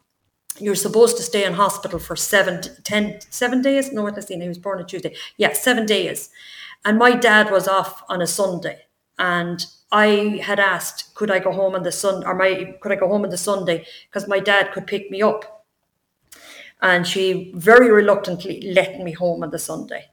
you're 0.59 0.75
supposed 0.75 1.17
to 1.17 1.23
stay 1.23 1.43
in 1.45 1.53
hospital 1.53 1.99
for 1.99 2.15
seven, 2.15 2.61
ten, 2.83 3.19
seven 3.29 3.61
days. 3.61 3.91
No, 3.91 4.03
let's 4.03 4.27
see, 4.27 4.39
he 4.39 4.47
was 4.47 4.57
born 4.57 4.79
on 4.79 4.85
Tuesday. 4.85 5.15
Yeah, 5.37 5.53
seven 5.53 5.85
days. 5.85 6.29
And 6.85 6.97
my 6.97 7.11
dad 7.11 7.51
was 7.51 7.67
off 7.67 8.03
on 8.09 8.21
a 8.21 8.27
Sunday. 8.27 8.85
And 9.19 9.65
I 9.91 10.41
had 10.43 10.59
asked, 10.59 11.15
could 11.15 11.31
I 11.31 11.39
go 11.39 11.51
home 11.51 11.75
on 11.75 11.83
the 11.83 11.91
Sun 11.91 12.25
or 12.25 12.35
my 12.35 12.75
could 12.81 12.91
I 12.91 12.95
go 12.95 13.07
home 13.07 13.23
on 13.23 13.29
the 13.29 13.37
Sunday? 13.37 13.85
Because 14.07 14.27
my 14.27 14.39
dad 14.39 14.71
could 14.71 14.87
pick 14.87 15.09
me 15.09 15.21
up. 15.21 15.65
And 16.81 17.07
she 17.07 17.51
very 17.55 17.89
reluctantly 17.89 18.71
let 18.73 18.99
me 18.99 19.13
home 19.13 19.43
on 19.43 19.49
the 19.49 19.59
Sunday. 19.59 20.09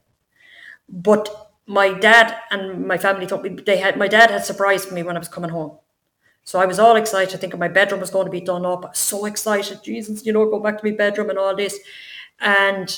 But 0.89 1.51
my 1.67 1.93
dad 1.93 2.37
and 2.51 2.87
my 2.87 2.99
family 2.99 3.27
thought 3.27 3.43
me 3.43 3.51
they 3.51 3.79
had 3.79 3.99
my 3.99 4.09
dad 4.09 4.31
had 4.31 4.45
surprised 4.45 4.93
me 4.93 5.03
when 5.03 5.17
I 5.17 5.19
was 5.19 5.29
coming 5.29 5.51
home. 5.51 5.79
So 6.45 6.61
I 6.61 6.67
was 6.67 6.79
all 6.79 6.97
excited, 6.97 7.41
thinking 7.41 7.59
my 7.59 7.69
bedroom 7.69 8.01
was 8.01 8.11
going 8.11 8.27
to 8.27 8.31
be 8.31 8.41
done 8.41 8.67
up. 8.67 8.95
So 8.95 9.25
excited, 9.25 9.83
Jesus, 9.83 10.25
you 10.27 10.33
know, 10.33 10.49
go 10.49 10.61
back 10.61 10.79
to 10.79 10.89
my 10.89 10.95
bedroom 10.95 11.31
and 11.31 11.39
all 11.39 11.57
this. 11.57 11.79
And 12.39 12.97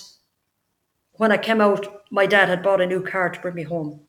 when 1.13 1.31
I 1.33 1.39
came 1.39 1.61
out, 1.61 2.03
my 2.11 2.27
dad 2.27 2.49
had 2.49 2.63
bought 2.63 2.81
a 2.81 2.87
new 2.87 3.03
car 3.03 3.31
to 3.31 3.41
bring 3.41 3.55
me 3.55 3.63
home. 3.63 4.01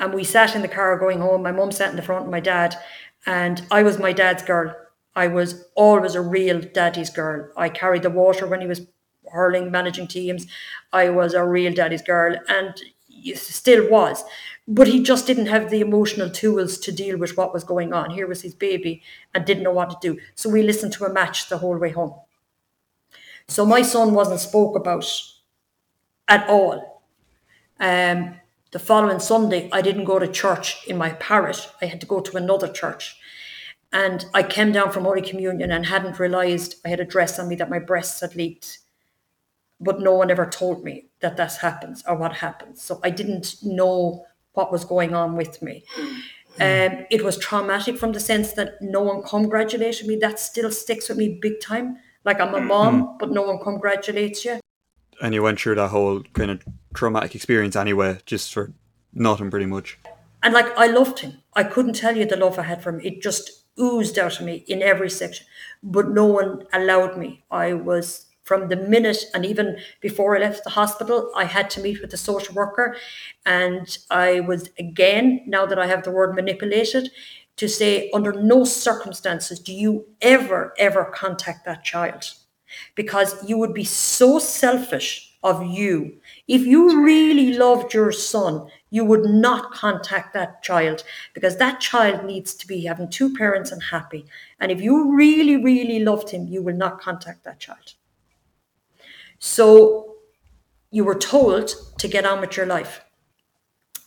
And 0.00 0.12
we 0.12 0.24
sat 0.24 0.56
in 0.56 0.62
the 0.62 0.68
car 0.68 0.98
going 0.98 1.20
home. 1.20 1.42
My 1.42 1.52
mum 1.52 1.70
sat 1.70 1.90
in 1.90 1.96
the 1.96 2.02
front 2.02 2.28
my 2.28 2.40
dad, 2.40 2.76
and 3.26 3.64
I 3.70 3.84
was 3.84 3.98
my 3.98 4.12
dad's 4.12 4.42
girl. 4.42 4.74
I 5.14 5.28
was 5.28 5.66
always 5.76 6.16
a 6.16 6.20
real 6.20 6.60
daddy's 6.60 7.10
girl. 7.10 7.50
I 7.56 7.68
carried 7.68 8.02
the 8.02 8.10
water 8.10 8.48
when 8.48 8.60
he 8.60 8.66
was 8.66 8.80
hurling, 9.30 9.70
managing 9.70 10.08
teams. 10.08 10.46
I 10.92 11.10
was 11.10 11.34
a 11.34 11.44
real 11.44 11.72
daddy's 11.72 12.02
girl, 12.02 12.36
and 12.48 12.74
still 13.34 13.88
was. 13.88 14.24
But 14.66 14.88
he 14.88 15.02
just 15.02 15.26
didn't 15.26 15.46
have 15.46 15.70
the 15.70 15.80
emotional 15.80 16.30
tools 16.30 16.78
to 16.78 16.92
deal 16.92 17.18
with 17.18 17.36
what 17.36 17.52
was 17.52 17.64
going 17.64 17.92
on. 17.92 18.10
Here 18.10 18.26
was 18.26 18.42
his 18.42 18.54
baby 18.54 19.02
and 19.34 19.44
didn't 19.44 19.62
know 19.62 19.72
what 19.72 19.90
to 19.90 19.96
do. 20.00 20.20
So 20.34 20.48
we 20.48 20.62
listened 20.62 20.92
to 20.94 21.04
a 21.04 21.12
match 21.12 21.48
the 21.48 21.58
whole 21.58 21.76
way 21.76 21.90
home. 21.90 22.14
So 23.46 23.66
my 23.66 23.82
son 23.82 24.14
wasn't 24.14 24.40
spoke 24.40 24.74
about 24.76 25.06
at 26.28 26.48
all. 26.48 27.02
Um, 27.78 28.36
the 28.70 28.78
following 28.78 29.20
Sunday, 29.20 29.68
I 29.70 29.82
didn't 29.82 30.04
go 30.04 30.18
to 30.18 30.26
church 30.26 30.86
in 30.86 30.96
my 30.96 31.10
parish. 31.10 31.68
I 31.80 31.86
had 31.86 32.00
to 32.00 32.06
go 32.06 32.20
to 32.20 32.36
another 32.36 32.72
church. 32.72 33.16
And 33.92 34.26
I 34.34 34.42
came 34.42 34.72
down 34.72 34.90
from 34.90 35.04
Holy 35.04 35.22
Communion 35.22 35.70
and 35.70 35.86
hadn't 35.86 36.18
realised 36.18 36.76
I 36.84 36.88
had 36.88 37.00
a 37.00 37.04
dress 37.04 37.38
on 37.38 37.48
me 37.48 37.54
that 37.56 37.70
my 37.70 37.78
breasts 37.78 38.20
had 38.20 38.34
leaked. 38.34 38.78
But 39.80 40.00
no 40.00 40.14
one 40.14 40.30
ever 40.30 40.46
told 40.46 40.82
me 40.82 41.06
that 41.24 41.36
that 41.38 41.54
happens 41.56 42.04
or 42.06 42.14
what 42.14 42.34
happens. 42.34 42.82
So 42.82 43.00
I 43.02 43.10
didn't 43.10 43.56
know 43.62 44.24
what 44.52 44.70
was 44.70 44.84
going 44.84 45.14
on 45.14 45.36
with 45.36 45.60
me. 45.62 45.84
Um, 46.60 47.06
it 47.10 47.24
was 47.24 47.36
traumatic 47.38 47.98
from 47.98 48.12
the 48.12 48.20
sense 48.20 48.52
that 48.52 48.80
no 48.80 49.00
one 49.00 49.22
congratulated 49.24 50.06
me. 50.06 50.16
That 50.16 50.38
still 50.38 50.70
sticks 50.70 51.08
with 51.08 51.18
me 51.18 51.38
big 51.40 51.60
time. 51.60 51.96
Like 52.24 52.40
I'm 52.40 52.54
a 52.54 52.60
mom, 52.60 53.16
but 53.18 53.32
no 53.32 53.42
one 53.42 53.58
congratulates 53.58 54.44
you. 54.44 54.60
And 55.20 55.34
you 55.34 55.42
went 55.42 55.60
through 55.60 55.76
that 55.76 55.88
whole 55.88 56.22
kind 56.34 56.50
of 56.50 56.62
traumatic 56.94 57.34
experience 57.34 57.74
anyway, 57.74 58.18
just 58.26 58.52
for 58.52 58.72
nothing 59.12 59.50
pretty 59.50 59.66
much. 59.66 59.98
And 60.42 60.54
like 60.54 60.70
I 60.78 60.86
loved 60.86 61.20
him. 61.20 61.42
I 61.54 61.64
couldn't 61.64 61.94
tell 61.94 62.16
you 62.16 62.26
the 62.26 62.36
love 62.36 62.58
I 62.58 62.62
had 62.62 62.82
for 62.82 62.90
him. 62.90 63.00
It 63.00 63.22
just 63.22 63.64
oozed 63.80 64.18
out 64.18 64.38
of 64.38 64.46
me 64.46 64.64
in 64.68 64.82
every 64.82 65.10
section. 65.10 65.46
But 65.82 66.10
no 66.10 66.26
one 66.26 66.64
allowed 66.72 67.16
me. 67.16 67.44
I 67.50 67.72
was 67.72 68.26
from 68.44 68.68
the 68.68 68.76
minute 68.76 69.24
and 69.34 69.44
even 69.44 69.78
before 70.00 70.36
I 70.36 70.40
left 70.40 70.64
the 70.64 70.70
hospital, 70.70 71.30
I 71.34 71.44
had 71.44 71.70
to 71.70 71.80
meet 71.80 72.00
with 72.00 72.10
the 72.10 72.16
social 72.16 72.54
worker. 72.54 72.96
And 73.44 73.98
I 74.10 74.40
was 74.40 74.70
again, 74.78 75.42
now 75.46 75.66
that 75.66 75.78
I 75.78 75.86
have 75.86 76.04
the 76.04 76.10
word 76.10 76.34
manipulated, 76.34 77.10
to 77.56 77.68
say 77.68 78.10
under 78.12 78.32
no 78.32 78.64
circumstances 78.64 79.60
do 79.60 79.72
you 79.72 80.06
ever, 80.20 80.74
ever 80.78 81.04
contact 81.04 81.64
that 81.64 81.84
child. 81.84 82.34
Because 82.94 83.48
you 83.48 83.56
would 83.58 83.72
be 83.72 83.84
so 83.84 84.38
selfish 84.38 85.34
of 85.44 85.64
you. 85.64 86.16
If 86.48 86.66
you 86.66 87.04
really 87.04 87.52
loved 87.52 87.94
your 87.94 88.10
son, 88.10 88.68
you 88.90 89.04
would 89.04 89.24
not 89.24 89.72
contact 89.72 90.34
that 90.34 90.62
child 90.62 91.04
because 91.34 91.58
that 91.58 91.80
child 91.80 92.24
needs 92.24 92.54
to 92.54 92.66
be 92.66 92.84
having 92.84 93.10
two 93.10 93.34
parents 93.34 93.70
and 93.70 93.82
happy. 93.82 94.24
And 94.58 94.72
if 94.72 94.80
you 94.80 95.14
really, 95.14 95.56
really 95.56 96.00
loved 96.00 96.30
him, 96.30 96.48
you 96.48 96.62
will 96.62 96.76
not 96.76 97.00
contact 97.00 97.44
that 97.44 97.60
child. 97.60 97.94
So 99.46 100.14
you 100.90 101.04
were 101.04 101.18
told 101.18 101.74
to 101.98 102.08
get 102.08 102.24
on 102.24 102.40
with 102.40 102.56
your 102.56 102.64
life. 102.64 103.02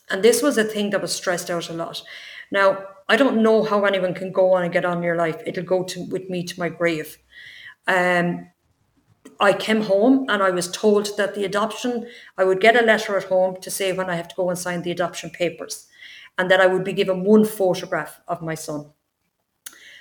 And 0.09 0.23
this 0.23 0.41
was 0.41 0.57
a 0.57 0.63
thing 0.63 0.89
that 0.89 1.01
was 1.01 1.13
stressed 1.13 1.51
out 1.51 1.69
a 1.69 1.73
lot. 1.73 2.01
Now, 2.49 2.85
I 3.07 3.17
don't 3.17 3.43
know 3.43 3.63
how 3.63 3.85
anyone 3.85 4.15
can 4.15 4.31
go 4.31 4.53
on 4.53 4.63
and 4.63 4.73
get 4.73 4.83
on 4.83 5.03
your 5.03 5.15
life. 5.15 5.39
It'll 5.45 5.63
go 5.63 5.83
to 5.83 6.05
with 6.05 6.27
me 6.27 6.43
to 6.43 6.59
my 6.59 6.69
grave. 6.69 7.19
Um, 7.85 8.49
I 9.39 9.53
came 9.53 9.81
home 9.81 10.25
and 10.27 10.41
I 10.41 10.49
was 10.49 10.71
told 10.71 11.15
that 11.17 11.35
the 11.35 11.45
adoption, 11.45 12.07
I 12.35 12.43
would 12.43 12.59
get 12.59 12.75
a 12.75 12.83
letter 12.83 13.15
at 13.15 13.25
home 13.25 13.61
to 13.61 13.69
say 13.69 13.93
when 13.93 14.09
I 14.09 14.15
have 14.15 14.29
to 14.29 14.35
go 14.35 14.49
and 14.49 14.57
sign 14.57 14.81
the 14.81 14.91
adoption 14.91 15.29
papers, 15.29 15.87
and 16.39 16.49
that 16.49 16.61
I 16.61 16.65
would 16.65 16.83
be 16.83 16.93
given 16.93 17.23
one 17.23 17.45
photograph 17.45 18.21
of 18.27 18.41
my 18.41 18.55
son. 18.55 18.87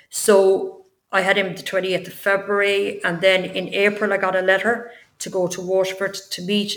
So 0.09 0.87
I 1.13 1.21
had 1.21 1.37
him 1.37 1.55
the 1.55 1.63
28th 1.63 2.07
of 2.07 2.15
February, 2.15 3.05
and 3.05 3.21
then 3.21 3.45
in 3.45 3.69
April, 3.75 4.15
I 4.15 4.17
got 4.17 4.35
a 4.35 4.41
letter 4.41 4.91
to 5.19 5.31
go 5.31 5.47
to 5.47 5.61
Waterford 5.61 6.15
to 6.31 6.43
meet 6.43 6.77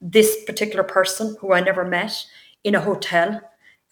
this 0.00 0.44
particular 0.44 0.82
person 0.82 1.36
who 1.40 1.52
I 1.52 1.60
never 1.60 1.84
met 1.84 2.26
in 2.64 2.74
a 2.74 2.80
hotel. 2.80 3.40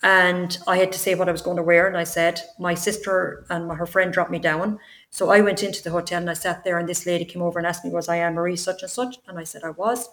And 0.02 0.56
I 0.66 0.78
had 0.78 0.92
to 0.92 0.98
say 0.98 1.14
what 1.14 1.28
I 1.28 1.32
was 1.32 1.42
going 1.42 1.58
to 1.58 1.62
wear. 1.62 1.86
And 1.86 1.96
I 1.96 2.04
said, 2.04 2.40
my 2.58 2.74
sister 2.74 3.44
and 3.50 3.70
her 3.70 3.86
friend 3.86 4.12
dropped 4.12 4.30
me 4.30 4.38
down. 4.38 4.78
So 5.10 5.30
I 5.30 5.40
went 5.40 5.62
into 5.62 5.82
the 5.82 5.90
hotel 5.90 6.20
and 6.20 6.30
I 6.30 6.34
sat 6.34 6.62
there, 6.62 6.78
and 6.78 6.88
this 6.88 7.04
lady 7.04 7.24
came 7.24 7.42
over 7.42 7.58
and 7.58 7.66
asked 7.66 7.84
me, 7.84 7.90
Was 7.90 8.08
I 8.08 8.18
Anne 8.18 8.34
Marie 8.34 8.56
such 8.56 8.82
and 8.82 8.90
such? 8.90 9.16
And 9.26 9.38
I 9.38 9.44
said, 9.44 9.64
I 9.64 9.70
was. 9.70 10.08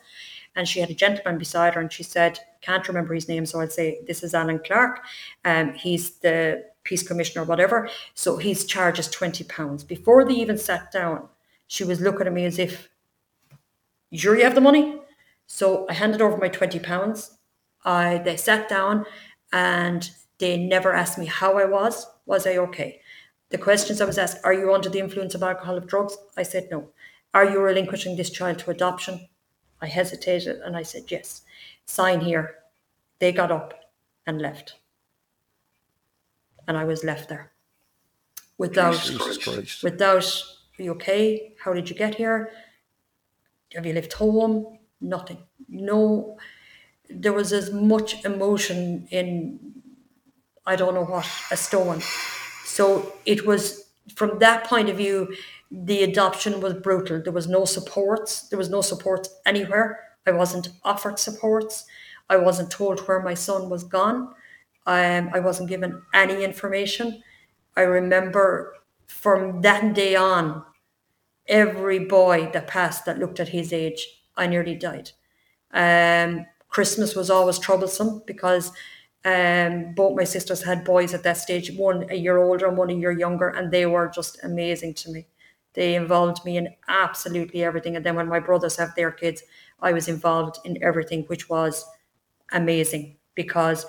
And 0.56 0.68
she 0.68 0.80
had 0.80 0.90
a 0.90 0.96
gentleman 0.96 1.38
beside 1.38 1.76
her, 1.76 1.82
and 1.82 1.94
she 1.94 2.02
said, 2.02 2.40
Can't 2.62 2.88
remember 2.88 3.14
his 3.14 3.30
name. 3.30 3.46
So 3.46 3.62
I'd 3.62 3.72
say, 3.72 4.00
This 4.08 4.24
is 4.24 4.34
Alan 4.34 4.60
Clark. 4.66 5.02
Um, 5.46 5.74
he's 5.74 6.18
the 6.18 6.66
peace 6.84 7.08
commissioner, 7.08 7.46
whatever. 7.46 7.90
So 8.16 8.38
his 8.38 8.66
charge 8.66 8.98
is 8.98 9.08
£20. 9.10 9.88
Before 9.88 10.26
they 10.26 10.34
even 10.34 10.58
sat 10.58 10.92
down, 10.92 11.28
she 11.68 11.84
was 11.84 12.02
looking 12.02 12.26
at 12.26 12.34
me 12.34 12.46
as 12.46 12.58
if, 12.58 12.90
You 14.10 14.20
sure 14.20 14.38
you 14.38 14.44
have 14.44 14.56
the 14.56 14.62
money? 14.62 15.00
So 15.48 15.86
I 15.90 15.94
handed 15.94 16.22
over 16.22 16.38
my 16.38 16.50
£20. 16.50 17.32
I, 17.86 18.18
they 18.20 18.38
sat 18.38 18.70
down 18.70 19.06
and 19.52 20.10
they 20.40 20.58
never 20.58 20.94
asked 20.94 21.18
me 21.18 21.26
how 21.26 21.58
I 21.58 21.66
was. 21.66 22.06
Was 22.26 22.46
I 22.46 22.58
okay? 22.58 23.02
The 23.50 23.58
questions 23.58 24.02
I 24.02 24.06
was 24.06 24.18
asked, 24.18 24.44
are 24.44 24.54
you 24.54 24.74
under 24.74 24.90
the 24.90 25.00
influence 25.00 25.36
of 25.36 25.44
alcohol 25.44 25.78
or 25.78 25.82
drugs? 25.82 26.18
I 26.36 26.44
said 26.44 26.68
no. 26.70 26.90
Are 27.34 27.46
you 27.46 27.62
relinquishing 27.62 28.16
this 28.16 28.30
child 28.30 28.60
to 28.60 28.72
adoption? 28.72 29.28
I 29.82 29.88
hesitated 29.88 30.58
and 30.62 30.76
I 30.76 30.84
said 30.84 31.04
yes. 31.08 31.44
Sign 31.86 32.20
here. 32.20 32.56
They 33.20 33.32
got 33.32 33.52
up 33.52 33.74
and 34.26 34.42
left. 34.42 34.76
And 36.68 36.78
I 36.78 36.84
was 36.84 37.04
left 37.04 37.30
there 37.30 37.52
without 38.58 39.10
without 39.84 40.44
are 40.80 40.84
you 40.84 40.92
okay? 40.92 41.54
How 41.64 41.74
did 41.74 41.90
you 41.90 41.96
get 41.96 42.16
here? 42.16 42.52
Have 43.76 43.86
you 43.86 43.94
left 43.94 44.14
home? 44.14 44.80
Nothing. 45.02 45.38
No 45.70 46.38
there 47.10 47.34
was 47.34 47.54
as 47.54 47.72
much 47.72 48.24
emotion 48.26 49.08
in 49.12 49.60
I 50.66 50.76
don't 50.76 50.94
know 50.94 51.06
what, 51.06 51.26
a 51.50 51.56
stone. 51.56 52.02
So 52.66 53.14
it 53.26 53.46
was 53.46 53.90
from 54.16 54.40
that 54.40 54.66
point 54.66 54.90
of 54.90 54.98
view, 54.98 55.34
the 55.72 56.04
adoption 56.04 56.60
was 56.60 56.74
brutal. 56.74 57.22
There 57.22 57.32
was 57.32 57.48
no 57.48 57.64
supports. 57.64 58.50
There 58.50 58.60
was 58.60 58.70
no 58.70 58.82
support 58.82 59.30
anywhere. 59.46 60.00
I 60.26 60.32
wasn't 60.32 60.70
offered 60.84 61.20
supports. 61.20 61.86
I 62.30 62.36
wasn't 62.36 62.70
told 62.70 63.00
where 63.02 63.22
my 63.22 63.34
son 63.34 63.70
was 63.70 63.86
gone. 63.86 64.34
Um, 64.86 65.30
I 65.34 65.40
wasn't 65.40 65.70
given 65.70 66.02
any 66.14 66.44
information. 66.44 67.24
I 67.78 67.82
remember 67.82 68.74
from 69.08 69.62
that 69.62 69.94
day 69.94 70.18
on, 70.18 70.64
every 71.48 72.00
boy 72.00 72.50
that 72.54 72.68
passed 72.68 73.06
that 73.06 73.20
looked 73.20 73.40
at 73.40 73.50
his 73.50 73.74
age, 73.74 74.08
I 74.36 74.48
nearly 74.48 74.76
died. 74.76 75.12
Um, 75.74 76.46
Christmas 76.70 77.16
was 77.16 77.30
always 77.30 77.60
troublesome 77.60 78.24
because 78.26 78.72
um, 79.26 79.94
both 79.94 80.16
my 80.16 80.24
sisters 80.24 80.64
had 80.64 80.84
boys 80.84 81.14
at 81.14 81.24
that 81.24 81.38
stage, 81.38 81.72
one 81.72 82.10
a 82.10 82.16
year 82.16 82.38
older 82.38 82.68
and 82.68 82.78
one 82.78 82.90
a 82.90 82.94
year 82.94 83.12
younger, 83.12 83.50
and 83.50 83.72
they 83.72 83.86
were 83.86 84.08
just 84.08 84.44
amazing 84.44 84.94
to 84.96 85.12
me. 85.12 85.28
They 85.74 85.96
involved 85.96 86.44
me 86.46 86.58
in 86.58 86.70
absolutely 86.88 87.64
everything. 87.64 87.96
And 87.96 88.06
then 88.06 88.16
when 88.16 88.28
my 88.28 88.40
brothers 88.40 88.78
have 88.78 88.96
their 88.96 89.12
kids, 89.12 89.44
I 89.80 89.94
was 89.94 90.08
involved 90.08 90.60
in 90.66 90.82
everything, 90.84 91.24
which 91.24 91.50
was 91.50 91.86
amazing 92.52 93.18
because 93.36 93.86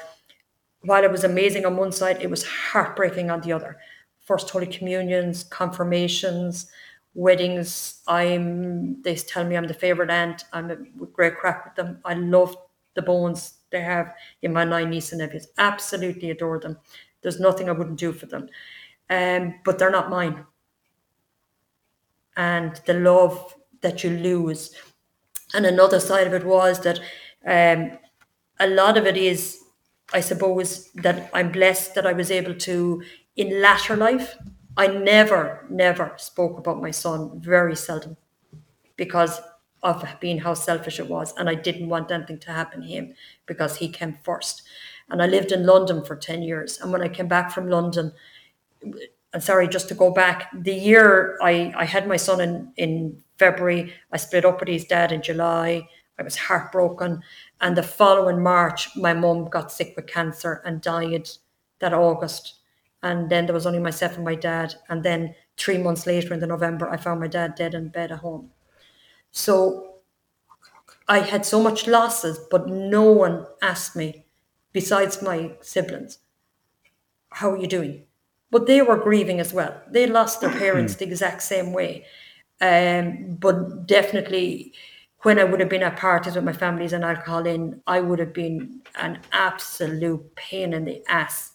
while 0.83 1.05
it 1.05 1.11
was 1.11 1.25
amazing 1.25 1.65
on 1.65 1.77
one 1.77 1.93
side, 1.93 2.23
it 2.23 2.31
was 2.31 2.45
heartbreaking 2.47 3.31
on 3.31 3.41
the 3.41 3.53
other. 3.53 3.79
First 4.21 4.51
Holy 4.51 4.67
Communions, 4.67 5.45
confirmations, 5.45 6.71
weddings. 7.15 8.03
I'm 8.07 9.03
they 9.03 9.17
tell 9.17 9.45
me 9.45 9.57
I'm 9.57 9.67
the 9.67 9.75
favorite 9.75 10.11
aunt. 10.11 10.45
I'm 10.53 10.71
a 10.71 10.77
great 10.77 11.37
crack 11.37 11.65
with 11.65 11.75
them. 11.75 12.01
I 12.05 12.15
love 12.15 12.57
the 12.95 13.03
bones 13.03 13.55
they 13.71 13.81
have 13.81 14.15
in 14.43 14.53
my 14.53 14.65
nine 14.65 14.91
nieces 14.91 15.13
and 15.13 15.21
nephews. 15.21 15.49
Absolutely 15.59 16.31
adore 16.31 16.59
them. 16.61 16.79
There's 17.23 17.41
nothing 17.41 17.69
I 17.69 17.73
wouldn't 17.73 17.99
do 17.99 18.13
for 18.13 18.27
them. 18.27 18.49
Um, 19.11 19.55
but 19.65 19.79
they're 19.79 19.91
not 19.91 20.11
mine. 20.11 20.45
And 22.37 22.81
the 22.87 22.95
love 22.95 23.55
that 23.81 24.05
you 24.05 24.11
lose. 24.11 24.75
And 25.55 25.67
another 25.67 26.01
side 26.01 26.27
of 26.27 26.35
it 26.35 26.45
was 26.45 26.81
that 26.83 27.01
um, 27.47 27.99
a 28.61 28.69
lot 28.69 28.99
of 28.99 29.07
it 29.07 29.17
is, 29.17 29.61
I 30.13 30.21
suppose, 30.21 30.91
that 30.95 31.31
I'm 31.35 31.53
blessed 31.53 31.95
that 31.95 32.07
I 32.07 32.13
was 32.13 32.31
able 32.31 32.55
to, 32.55 33.03
in 33.37 33.63
latter 33.63 33.97
life, 33.97 34.37
I 34.79 34.87
never, 34.87 35.67
never 35.69 36.15
spoke 36.17 36.57
about 36.57 36.81
my 36.81 36.93
son, 36.93 37.41
very 37.41 37.75
seldom, 37.75 38.17
because 38.97 39.41
of 39.83 40.07
being 40.21 40.39
how 40.39 40.55
selfish 40.55 41.01
it 41.01 41.09
was. 41.09 41.35
And 41.37 41.49
I 41.49 41.57
didn't 41.57 41.89
want 41.89 42.13
anything 42.13 42.39
to 42.41 42.53
happen 42.53 42.83
to 42.83 42.87
him 42.87 43.15
because 43.47 43.77
he 43.77 43.89
came 43.89 44.19
first. 44.23 44.63
And 45.11 45.21
I 45.21 45.27
lived 45.27 45.51
in 45.51 45.67
London 45.67 46.05
for 46.05 46.15
10 46.15 46.43
years. 46.43 46.81
And 46.81 46.93
when 46.93 47.03
I 47.03 47.09
came 47.09 47.27
back 47.27 47.51
from 47.51 47.69
London, 47.69 48.13
I'm 49.35 49.41
sorry, 49.41 49.67
just 49.67 49.89
to 49.89 49.95
go 49.95 50.13
back, 50.13 50.49
the 50.55 50.73
year 50.73 51.39
I, 51.43 51.73
I 51.77 51.85
had 51.85 52.07
my 52.07 52.17
son 52.17 52.41
in, 52.41 52.73
in 52.77 53.23
February, 53.37 53.93
I 54.13 54.17
split 54.17 54.45
up 54.45 54.61
with 54.61 54.69
his 54.69 54.85
dad 54.85 55.11
in 55.11 55.23
July. 55.23 55.89
I 56.19 56.23
was 56.23 56.37
heartbroken. 56.37 57.23
And 57.61 57.77
the 57.77 57.83
following 57.83 58.43
March, 58.43 58.97
my 58.97 59.13
mum 59.13 59.47
got 59.47 59.73
sick 59.73 59.95
with 59.97 60.07
cancer 60.07 60.63
and 60.65 60.81
died 60.81 61.29
that 61.81 61.93
August. 61.93 62.58
And 63.03 63.31
then 63.31 63.47
there 63.47 63.55
was 63.55 63.67
only 63.67 63.79
myself 63.79 64.17
and 64.17 64.25
my 64.25 64.35
dad. 64.35 64.75
And 64.89 65.03
then 65.03 65.35
three 65.57 65.79
months 65.79 66.07
later 66.07 66.35
in 66.35 66.41
the 66.41 66.47
November, 66.47 66.91
I 66.91 66.97
found 66.97 67.21
my 67.21 67.29
dad 67.29 67.55
dead 67.55 67.75
in 67.75 67.89
bed 67.89 68.13
at 68.13 68.19
home. 68.19 68.51
So 69.33 69.97
I 71.09 71.21
had 71.21 71.47
so 71.47 71.61
much 71.61 71.87
losses, 71.87 72.39
but 72.51 72.69
no 72.69 73.11
one 73.11 73.47
asked 73.63 73.97
me, 73.97 74.27
besides 74.73 75.23
my 75.23 75.57
siblings, 75.61 76.19
how 77.31 77.51
are 77.51 77.57
you 77.57 77.67
doing? 77.67 78.05
But 78.51 78.67
they 78.67 78.83
were 78.83 78.97
grieving 78.97 79.41
as 79.41 79.53
well. 79.53 79.83
They 79.91 80.07
lost 80.07 80.41
their 80.41 80.51
parents 80.51 80.95
the 80.95 81.05
exact 81.05 81.43
same 81.43 81.73
way. 81.73 82.05
Um, 82.61 83.37
but 83.39 83.87
definitely, 83.87 84.73
when 85.23 85.39
I 85.39 85.45
would 85.45 85.61
have 85.61 85.69
been 85.69 85.83
at 85.83 85.97
parties 85.97 86.35
with 86.35 86.45
my 86.45 86.53
families 86.53 86.93
and 86.93 87.05
alcohol 87.05 87.47
in, 87.47 87.83
I 87.87 88.01
would 88.01 88.19
have 88.19 88.33
been 88.33 88.81
an 88.97 89.21
absolute 89.33 90.35
pain 90.35 90.73
in 90.73 90.85
the 90.85 91.03
ass. 91.09 91.53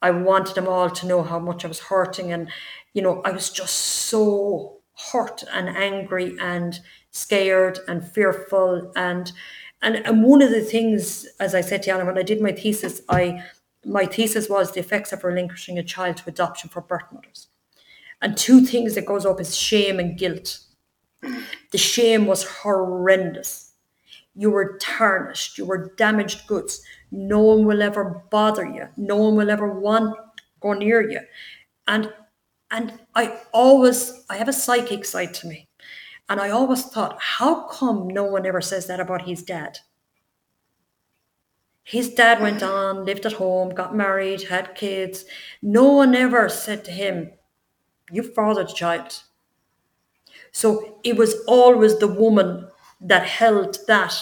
I 0.00 0.10
wanted 0.10 0.54
them 0.54 0.68
all 0.68 0.90
to 0.90 1.06
know 1.06 1.22
how 1.22 1.38
much 1.38 1.64
I 1.64 1.68
was 1.68 1.80
hurting, 1.80 2.32
and 2.32 2.48
you 2.94 3.02
know, 3.02 3.20
I 3.24 3.30
was 3.30 3.50
just 3.50 3.74
so 3.74 4.78
hurt 5.12 5.44
and 5.52 5.68
angry 5.68 6.36
and 6.40 6.80
scared 7.10 7.78
and 7.88 8.06
fearful 8.06 8.92
and 8.96 9.32
and 9.80 9.96
and 9.96 10.24
one 10.24 10.42
of 10.42 10.50
the 10.50 10.60
things, 10.60 11.26
as 11.38 11.54
I 11.54 11.60
said 11.60 11.82
to 11.84 11.90
Alan, 11.90 12.06
when 12.06 12.18
I 12.18 12.22
did 12.22 12.40
my 12.40 12.52
thesis, 12.52 13.02
I 13.08 13.44
my 13.84 14.06
thesis 14.06 14.48
was 14.48 14.72
the 14.72 14.80
effects 14.80 15.12
of 15.12 15.24
relinquishing 15.24 15.78
a 15.78 15.84
child 15.84 16.18
to 16.18 16.28
adoption 16.28 16.68
for 16.68 16.80
birth 16.80 17.04
mothers. 17.12 17.48
And 18.20 18.36
two 18.36 18.62
things 18.62 18.94
that 18.94 19.06
goes 19.06 19.24
up 19.24 19.40
is 19.40 19.56
shame 19.56 20.00
and 20.00 20.18
guilt. 20.18 20.58
The 21.70 21.78
shame 21.78 22.26
was 22.26 22.44
horrendous. 22.44 23.72
You 24.34 24.50
were 24.50 24.78
tarnished, 24.80 25.58
you 25.58 25.66
were 25.66 25.92
damaged 25.96 26.46
goods. 26.46 26.82
No 27.10 27.40
one 27.40 27.64
will 27.66 27.82
ever 27.82 28.22
bother 28.30 28.66
you. 28.66 28.88
No 28.96 29.16
one 29.16 29.36
will 29.36 29.50
ever 29.50 29.68
want 29.68 30.14
to 30.16 30.42
go 30.60 30.72
near 30.72 31.08
you. 31.08 31.20
And 31.86 32.12
and 32.70 33.00
I 33.14 33.40
always 33.52 34.24
I 34.30 34.36
have 34.36 34.48
a 34.48 34.52
psychic 34.52 35.04
side 35.04 35.34
to 35.34 35.48
me. 35.48 35.68
And 36.28 36.40
I 36.40 36.50
always 36.50 36.84
thought, 36.84 37.18
how 37.20 37.66
come 37.68 38.08
no 38.08 38.24
one 38.24 38.46
ever 38.46 38.60
says 38.60 38.86
that 38.86 39.00
about 39.00 39.22
his 39.22 39.42
dad? 39.42 39.80
His 41.82 42.14
dad 42.14 42.40
went 42.40 42.62
on, 42.62 43.04
lived 43.04 43.26
at 43.26 43.32
home, 43.32 43.70
got 43.70 43.92
married, 43.92 44.42
had 44.42 44.76
kids. 44.76 45.24
No 45.60 45.90
one 45.92 46.14
ever 46.14 46.48
said 46.48 46.84
to 46.84 46.92
him, 46.92 47.32
You 48.10 48.22
fathered 48.22 48.70
a 48.70 48.74
child. 48.74 49.24
So 50.52 50.98
it 51.04 51.16
was 51.16 51.34
always 51.46 51.98
the 51.98 52.08
woman 52.08 52.68
that 53.00 53.24
held 53.26 53.78
that 53.86 54.14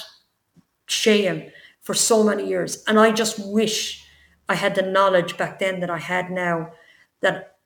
shame 0.87 1.51
for 1.87 1.95
so 1.95 2.25
many 2.25 2.45
years. 2.49 2.83
And 2.89 2.99
I 2.99 3.13
just 3.13 3.39
wish 3.39 4.05
I 4.49 4.57
had 4.57 4.75
the 4.75 4.83
knowledge 4.83 5.37
back 5.37 5.61
then 5.61 5.79
that 5.79 5.89
I 5.89 5.99
had 5.99 6.33
now 6.33 6.73
that 7.21 7.59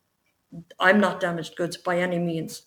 I'm 0.78 1.00
not 1.00 1.20
damaged 1.20 1.56
goods 1.56 1.78
by 1.78 1.98
any 1.98 2.18
means. 2.18 2.66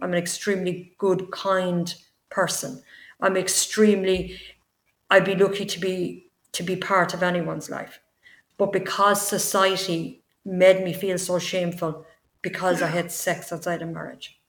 I'm 0.00 0.14
an 0.14 0.18
extremely 0.18 0.94
good, 0.96 1.30
kind 1.32 1.94
person. 2.30 2.82
I'm 3.20 3.36
extremely, 3.36 4.40
I'd 5.10 5.26
be 5.26 5.34
lucky 5.34 5.66
to 5.66 5.78
be 5.78 6.30
to 6.52 6.62
be 6.62 6.76
part 6.76 7.12
of 7.12 7.22
anyone's 7.22 7.68
life. 7.68 8.00
But 8.56 8.72
because 8.72 9.20
society 9.20 10.22
made 10.46 10.82
me 10.82 10.94
feel 10.94 11.18
so 11.18 11.38
shameful 11.38 12.06
because 12.40 12.80
I 12.80 12.86
had 12.86 13.12
sex 13.12 13.52
outside 13.52 13.82
of 13.82 13.90
marriage. 13.90 14.40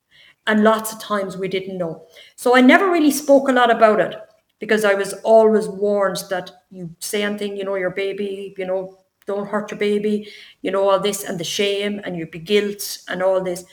And 0.47 0.63
lots 0.63 0.93
of 0.93 1.01
times 1.01 1.37
we 1.37 1.49
didn't 1.49 1.77
know. 1.77 2.07
So 2.37 2.55
I 2.55 2.61
never 2.61 2.89
really 2.89 3.11
spoke 3.11 3.49
a 3.49 3.51
lot 3.51 3.69
about 3.69 3.99
it 3.99 4.15
because 4.61 4.85
I 4.85 4.93
was 4.93 5.13
always 5.23 5.67
warned 5.67 6.23
that 6.29 6.51
you 6.69 6.95
say 6.99 7.23
anything, 7.23 7.57
you 7.57 7.65
know, 7.65 7.75
your 7.75 7.89
baby, 7.89 8.53
you 8.57 8.65
know, 8.65 8.99
don't 9.25 9.47
hurt 9.47 9.71
your 9.71 9.79
baby, 9.79 10.31
you 10.61 10.69
know, 10.69 10.87
all 10.87 10.99
this 10.99 11.23
and 11.23 11.39
the 11.39 11.43
shame 11.43 11.99
and 12.03 12.15
you'd 12.15 12.29
be 12.29 12.39
guilt 12.39 12.99
and 13.09 13.23
all 13.23 13.41
this. 13.43 13.65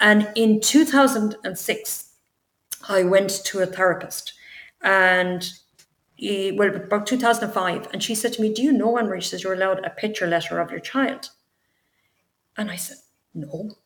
And 0.00 0.32
in 0.34 0.60
2006, 0.60 2.10
I 2.88 3.02
went 3.02 3.44
to 3.44 3.60
a 3.60 3.66
therapist 3.66 4.32
and 4.80 5.46
he, 6.16 6.52
well, 6.52 6.74
about 6.74 7.06
2005. 7.06 7.88
And 7.92 8.02
she 8.02 8.14
said 8.14 8.32
to 8.32 8.42
me, 8.42 8.52
Do 8.52 8.62
you 8.62 8.72
know, 8.72 8.98
Anne-Marie, 8.98 9.20
she 9.20 9.28
says, 9.28 9.44
you're 9.44 9.52
allowed 9.52 9.84
a 9.84 9.90
picture 9.90 10.26
letter 10.26 10.58
of 10.58 10.70
your 10.70 10.80
child? 10.80 11.28
And 12.56 12.70
I 12.70 12.76
said, 12.76 12.96
No. 13.34 13.76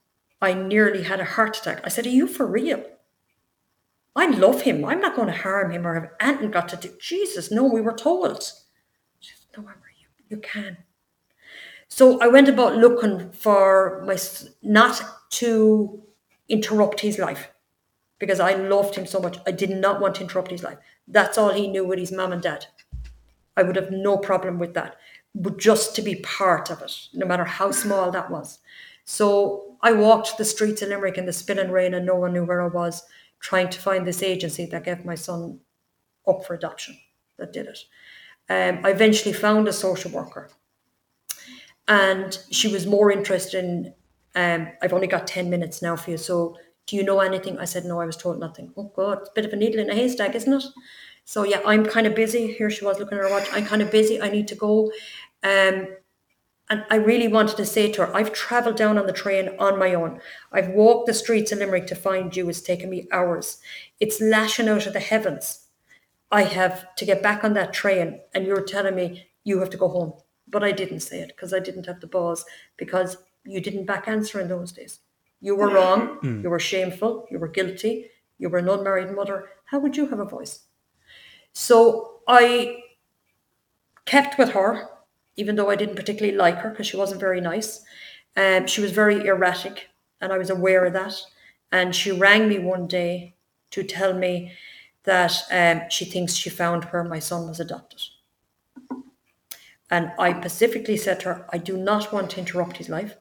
I 0.41 0.55
nearly 0.55 1.03
had 1.03 1.19
a 1.19 1.25
heart 1.25 1.59
attack. 1.59 1.81
I 1.85 1.89
said, 1.89 2.07
Are 2.07 2.11
you 2.11 2.29
for 2.29 2.47
real? 2.47 2.85
I 4.17 4.27
love 4.27 4.63
him. 4.63 4.85
I'm 4.85 5.01
not 5.01 5.17
going 5.17 5.29
to 5.29 5.35
harm 5.35 5.73
him 5.73 5.87
or 5.87 5.95
have 5.95 6.11
anything 6.21 6.51
got 6.51 6.69
to 6.69 6.77
do. 6.77 6.95
Jesus, 7.01 7.51
no, 7.51 7.65
we 7.65 7.81
were 7.81 7.95
told. 7.95 8.51
No, 9.57 9.63
you, 9.63 10.07
you 10.29 10.37
can. 10.39 10.79
So 11.89 12.21
I 12.21 12.29
went 12.29 12.49
about 12.49 12.77
looking 12.77 13.31
for 13.33 14.03
my 14.07 14.17
not 14.63 15.03
to 15.31 16.03
interrupt 16.49 17.01
his 17.01 17.19
life 17.19 17.51
because 18.19 18.41
I 18.41 18.55
loved 18.55 18.95
him 18.95 19.07
so 19.07 19.21
much. 19.21 19.39
I 19.47 19.51
did 19.51 19.71
not 19.71 20.01
want 20.01 20.17
to 20.17 20.23
interrupt 20.23 20.51
his 20.51 20.63
life. 20.63 20.79
That's 21.07 21.37
all 21.37 21.53
he 21.53 21.69
knew 21.69 21.87
with 21.87 21.99
his 21.99 22.13
mum 22.13 22.33
and 22.33 22.43
dad. 22.43 22.67
I 23.57 23.63
would 23.63 23.77
have 23.77 23.91
no 23.91 24.17
problem 24.17 24.59
with 24.59 24.75
that, 24.75 24.97
but 25.35 25.59
just 25.59 25.95
to 25.97 26.03
be 26.03 26.17
part 26.17 26.71
of 26.71 26.83
it, 26.83 27.09
no 27.13 27.27
matter 27.27 27.45
how 27.45 27.71
small 27.71 28.11
that 28.11 28.31
was. 28.31 28.59
So 29.05 29.77
I 29.83 29.93
walked 29.93 30.39
the 30.39 30.45
streets 30.45 30.83
of 30.83 30.89
Limerick 30.89 31.19
in 31.19 31.27
the 31.27 31.33
spin 31.33 31.59
and 31.59 31.73
rain 31.73 31.95
and 31.95 32.07
no 32.07 32.17
one 32.17 32.33
knew 32.33 32.45
where 32.45 32.63
I 32.63 32.69
was, 32.69 33.03
trying 33.45 33.69
to 33.69 33.79
find 33.79 34.07
this 34.07 34.23
agency 34.23 34.65
that 34.65 34.85
gave 34.85 35.05
my 35.05 35.15
son 35.15 35.61
up 36.27 36.47
for 36.47 36.55
adoption, 36.55 36.99
that 37.37 37.53
did 37.53 37.67
it. 37.67 37.79
Um, 38.49 38.81
I 38.83 38.91
eventually 38.91 39.35
found 39.35 39.69
a 39.69 39.73
social 39.73 40.11
worker 40.11 40.51
and 41.87 42.39
she 42.51 42.69
was 42.69 42.87
more 42.87 43.13
interested 43.13 43.63
in 43.63 43.95
um, 44.35 44.69
I've 44.83 44.95
only 44.95 45.07
got 45.07 45.27
10 45.27 45.49
minutes 45.49 45.83
now 45.83 45.95
for 45.95 46.11
you. 46.11 46.17
So 46.17 46.57
do 46.87 46.97
you 46.97 47.05
know 47.05 47.21
anything? 47.21 47.59
I 47.59 47.67
said, 47.67 47.85
no, 47.85 48.01
I 48.01 48.07
was 48.07 48.17
told 48.17 48.41
nothing. 48.41 48.73
Oh 48.77 48.91
God, 48.97 49.19
it's 49.21 49.29
a 49.29 49.35
bit 49.35 49.45
of 49.45 49.53
a 49.53 49.57
needle 49.57 49.81
in 49.81 49.91
a 49.91 49.95
haystack, 49.95 50.35
isn't 50.35 50.53
it? 50.53 50.65
So 51.25 51.45
yeah, 51.45 51.61
I'm 51.65 51.85
kind 51.85 52.07
of 52.07 52.15
busy. 52.15 52.53
Here 52.53 52.71
she 52.71 52.85
was 52.85 52.99
looking 52.99 53.19
at 53.19 53.25
her 53.25 53.31
watch. 53.31 53.49
I'm 53.53 53.67
kind 53.67 53.83
of 53.83 53.91
busy. 53.91 54.21
I 54.21 54.31
need 54.31 54.49
to 54.49 54.55
go. 54.55 54.91
Um, 55.43 55.89
And 56.75 56.85
I 56.91 56.97
really 56.97 57.29
wanted 57.29 57.57
to 57.59 57.67
say 57.67 57.93
to 57.93 58.05
her, 58.05 58.17
I've 58.17 58.33
traveled 58.33 58.75
down 58.75 58.99
on 58.99 59.07
the 59.07 59.13
train 59.13 59.51
on 59.61 59.79
my 59.79 59.95
own. 59.95 60.21
I've 60.51 60.71
walked 60.71 61.07
the 61.07 61.15
streets 61.15 61.53
of 61.53 61.61
Limerick 61.61 61.87
to 61.87 61.95
find 61.95 62.35
you. 62.35 62.49
It's 62.49 62.61
taken 62.61 62.91
me 62.91 63.07
hours. 63.13 63.61
It's 64.01 64.21
lashing 64.21 64.69
out 64.69 64.85
of 64.85 64.93
the 64.93 64.99
heavens. 64.99 65.69
I 66.33 66.43
have 66.43 66.93
to 66.97 67.05
get 67.05 67.23
back 67.23 67.45
on 67.45 67.53
that 67.53 67.73
train, 67.73 68.19
and 68.35 68.45
you're 68.45 68.65
telling 68.65 68.97
me 68.97 69.29
you 69.45 69.61
have 69.61 69.71
to 69.71 69.77
go 69.77 69.87
home. 69.87 70.15
But 70.49 70.65
I 70.65 70.73
didn't 70.73 70.99
say 70.99 71.21
it 71.21 71.29
because 71.29 71.55
I 71.55 71.61
didn't 71.61 71.87
have 71.87 72.01
the 72.01 72.09
balls 72.09 72.45
because 72.77 73.19
you 73.45 73.61
didn't 73.61 73.87
back 73.87 74.09
answer 74.09 74.41
in 74.41 74.49
those 74.49 74.73
days. 74.73 74.99
You 75.41 75.55
were 75.55 75.69
mm. 75.69 75.75
wrong. 75.75 76.19
Mm. 76.25 76.43
You 76.43 76.51
were 76.51 76.59
shameful. 76.59 77.29
You 77.31 77.39
were 77.39 77.47
guilty. 77.47 78.11
You 78.39 78.49
were 78.49 78.59
an 78.59 78.69
unmarried 78.69 79.15
mother. 79.15 79.49
How 79.67 79.79
would 79.79 79.97
you 79.97 80.09
have 80.09 80.19
a 80.19 80.25
voice? 80.25 80.65
So 81.53 82.19
I 82.27 82.81
kept 84.07 84.39
with 84.39 84.51
her, 84.51 84.89
even 85.37 85.57
though 85.57 85.71
I 85.71 85.77
didn't 85.77 85.97
particularly 85.97 86.37
like 86.37 86.59
her 86.59 86.71
because 86.71 86.87
she 86.87 86.97
wasn't 86.97 87.21
very 87.21 87.41
nice. 87.41 87.83
Um, 88.37 88.67
she 88.67 88.81
was 88.81 88.93
very 88.93 89.27
erratic, 89.27 89.89
and 90.21 90.33
I 90.33 90.39
was 90.39 90.51
aware 90.51 90.85
of 90.85 90.93
that. 90.93 91.15
And 91.73 91.95
she 91.95 92.13
rang 92.13 92.49
me 92.49 92.59
one 92.59 92.87
day 92.87 93.35
to 93.71 93.83
tell 93.83 94.15
me 94.15 94.53
that 95.05 95.43
um, 95.51 95.89
she 95.91 96.05
thinks 96.05 96.35
she 96.35 96.51
found 96.51 96.85
where 96.85 97.05
my 97.05 97.19
son 97.19 97.49
was 97.49 97.61
adopted. 97.61 98.01
And 99.91 100.13
I 100.19 100.39
specifically 100.39 100.97
said 100.97 101.21
to 101.21 101.29
her, 101.29 101.47
I 101.53 101.59
do 101.59 101.77
not 101.77 102.13
want 102.13 102.31
to 102.31 102.41
interrupt 102.41 102.79
his 102.79 102.89
life. 102.89 103.17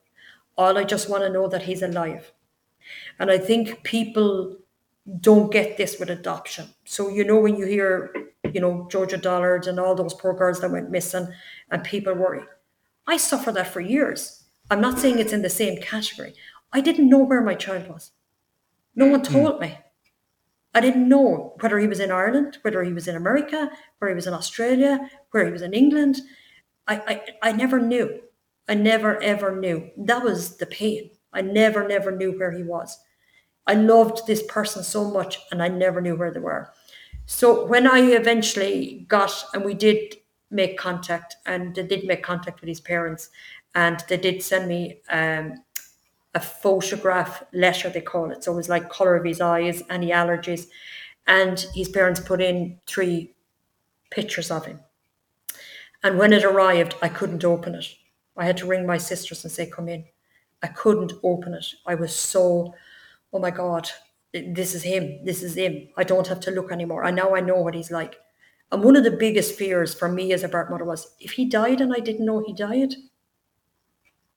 All 0.57 0.77
I 0.77 0.83
just 0.83 1.09
want 1.09 1.23
to 1.23 1.29
know 1.29 1.47
that 1.47 1.63
he's 1.63 1.81
alive. 1.81 2.31
And 3.19 3.29
I 3.29 3.37
think 3.37 3.83
people 3.83 4.57
don't 5.19 5.51
get 5.51 5.77
this 5.77 5.99
with 5.99 6.09
adoption. 6.09 6.67
So, 6.85 7.09
you 7.09 7.25
know, 7.25 7.39
when 7.39 7.57
you 7.57 7.65
hear, 7.65 8.13
you 8.53 8.61
know, 8.61 8.87
Jo 8.89 9.05
Jo 9.05 9.17
Dullard 9.17 9.67
and 9.67 9.79
all 9.79 9.95
those 9.95 10.13
poor 10.13 10.33
girls 10.33 10.61
that 10.61 10.71
went 10.71 10.89
missing 10.89 11.27
and 11.73 11.83
people 11.83 12.13
worry, 12.13 12.43
I 13.07 13.17
suffered 13.17 13.55
that 13.55 13.73
for 13.73 13.81
years. 13.81 14.45
I'm 14.69 14.79
not 14.79 14.99
saying 14.99 15.19
it's 15.19 15.33
in 15.33 15.41
the 15.41 15.49
same 15.49 15.81
category. 15.81 16.35
I 16.71 16.79
didn't 16.79 17.09
know 17.09 17.19
where 17.19 17.41
my 17.41 17.55
child 17.55 17.89
was. 17.89 18.11
No 18.95 19.07
one 19.07 19.19
hmm. 19.19 19.33
told 19.33 19.59
me. 19.59 19.77
I 20.75 20.81
didn't 20.81 21.09
know 21.09 21.55
whether 21.59 21.77
he 21.79 21.87
was 21.87 21.99
in 21.99 22.11
Ireland, 22.11 22.57
whether 22.61 22.83
he 22.83 22.93
was 22.93 23.07
in 23.07 23.15
America, 23.15 23.69
where 23.99 24.09
he 24.09 24.15
was 24.15 24.25
in 24.25 24.33
Australia, 24.33 25.09
where 25.31 25.45
he 25.45 25.51
was 25.51 25.61
in 25.61 25.73
England. 25.73 26.21
I, 26.87 26.95
I, 27.41 27.49
I 27.49 27.51
never 27.51 27.79
knew. 27.79 28.21
I 28.67 28.75
never 28.75 29.21
ever 29.21 29.55
knew. 29.55 29.89
That 29.97 30.23
was 30.23 30.57
the 30.57 30.65
pain. 30.65 31.11
I 31.33 31.41
never, 31.41 31.87
never 31.87 32.15
knew 32.15 32.37
where 32.37 32.51
he 32.51 32.63
was. 32.63 32.97
I 33.67 33.75
loved 33.75 34.25
this 34.25 34.43
person 34.43 34.83
so 34.83 35.09
much 35.09 35.39
and 35.51 35.61
I 35.61 35.67
never 35.67 36.01
knew 36.01 36.15
where 36.15 36.31
they 36.31 36.39
were. 36.39 36.71
So 37.25 37.65
when 37.65 37.87
I 37.87 37.99
eventually 37.99 39.05
got, 39.07 39.45
and 39.53 39.63
we 39.63 39.73
did 39.73 40.15
make 40.53 40.77
contact, 40.77 41.35
and 41.45 41.75
they 41.75 41.83
did 41.83 42.05
make 42.05 42.23
contact 42.23 42.61
with 42.61 42.67
his 42.67 42.79
parents, 42.79 43.29
and 43.75 44.03
they 44.07 44.17
did 44.17 44.43
send 44.43 44.67
me 44.67 45.01
um, 45.09 45.63
a 46.35 46.39
photograph 46.39 47.43
letter, 47.53 47.89
they 47.89 48.01
call 48.01 48.31
it. 48.31 48.43
So 48.43 48.53
it 48.53 48.55
was 48.55 48.69
like 48.69 48.89
colour 48.89 49.15
of 49.15 49.25
his 49.25 49.41
eyes, 49.41 49.83
any 49.89 50.11
allergies. 50.11 50.67
And 51.27 51.59
his 51.73 51.89
parents 51.89 52.19
put 52.19 52.41
in 52.41 52.79
three 52.85 53.33
pictures 54.09 54.51
of 54.51 54.65
him. 54.65 54.79
And 56.03 56.17
when 56.17 56.33
it 56.33 56.43
arrived, 56.43 56.95
I 57.01 57.09
couldn't 57.09 57.45
open 57.45 57.75
it. 57.75 57.85
I 58.35 58.45
had 58.45 58.57
to 58.57 58.65
ring 58.65 58.85
my 58.85 58.97
sisters 58.97 59.43
and 59.43 59.51
say, 59.51 59.69
come 59.69 59.87
in. 59.87 60.05
I 60.61 60.67
couldn't 60.67 61.13
open 61.23 61.53
it. 61.53 61.65
I 61.85 61.95
was 61.95 62.15
so, 62.15 62.73
oh 63.31 63.39
my 63.39 63.51
God, 63.51 63.89
this 64.33 64.73
is 64.73 64.83
him. 64.83 65.23
This 65.23 65.43
is 65.43 65.55
him. 65.55 65.89
I 65.95 66.03
don't 66.03 66.27
have 66.27 66.39
to 66.41 66.51
look 66.51 66.71
anymore. 66.71 67.05
I 67.05 67.11
now 67.11 67.35
I 67.35 67.41
know 67.41 67.61
what 67.61 67.75
he's 67.75 67.91
like. 67.91 68.15
And 68.73 68.83
one 68.83 68.95
of 68.95 69.03
the 69.03 69.11
biggest 69.11 69.53
fears 69.53 69.93
for 69.93 70.09
me 70.09 70.33
as 70.33 70.43
a 70.43 70.47
birth 70.47 70.71
mother 70.71 70.83
was 70.83 71.13
if 71.19 71.33
he 71.33 71.45
died 71.45 71.79
and 71.79 71.93
I 71.93 71.99
didn't 71.99 72.25
know 72.25 72.43
he 72.43 72.53
died, 72.53 72.95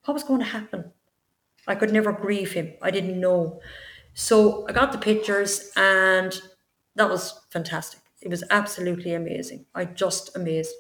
what 0.05 0.13
was 0.13 0.25
going 0.25 0.41
to 0.41 0.47
happen? 0.47 0.93
I 1.67 1.75
could 1.75 1.91
never 1.91 2.13
grieve 2.13 2.53
him. 2.53 2.75
I 2.83 2.91
didn't 2.91 3.19
know. 3.19 3.61
So 4.13 4.69
I 4.69 4.73
got 4.73 4.93
the 4.93 4.99
pictures 4.99 5.73
and 5.75 6.39
that 6.97 7.09
was 7.09 7.47
fantastic. 7.49 8.01
It 8.21 8.29
was 8.29 8.45
absolutely 8.51 9.15
amazing. 9.15 9.65
I 9.75 9.87
just 9.87 10.37
amazed. 10.37 10.75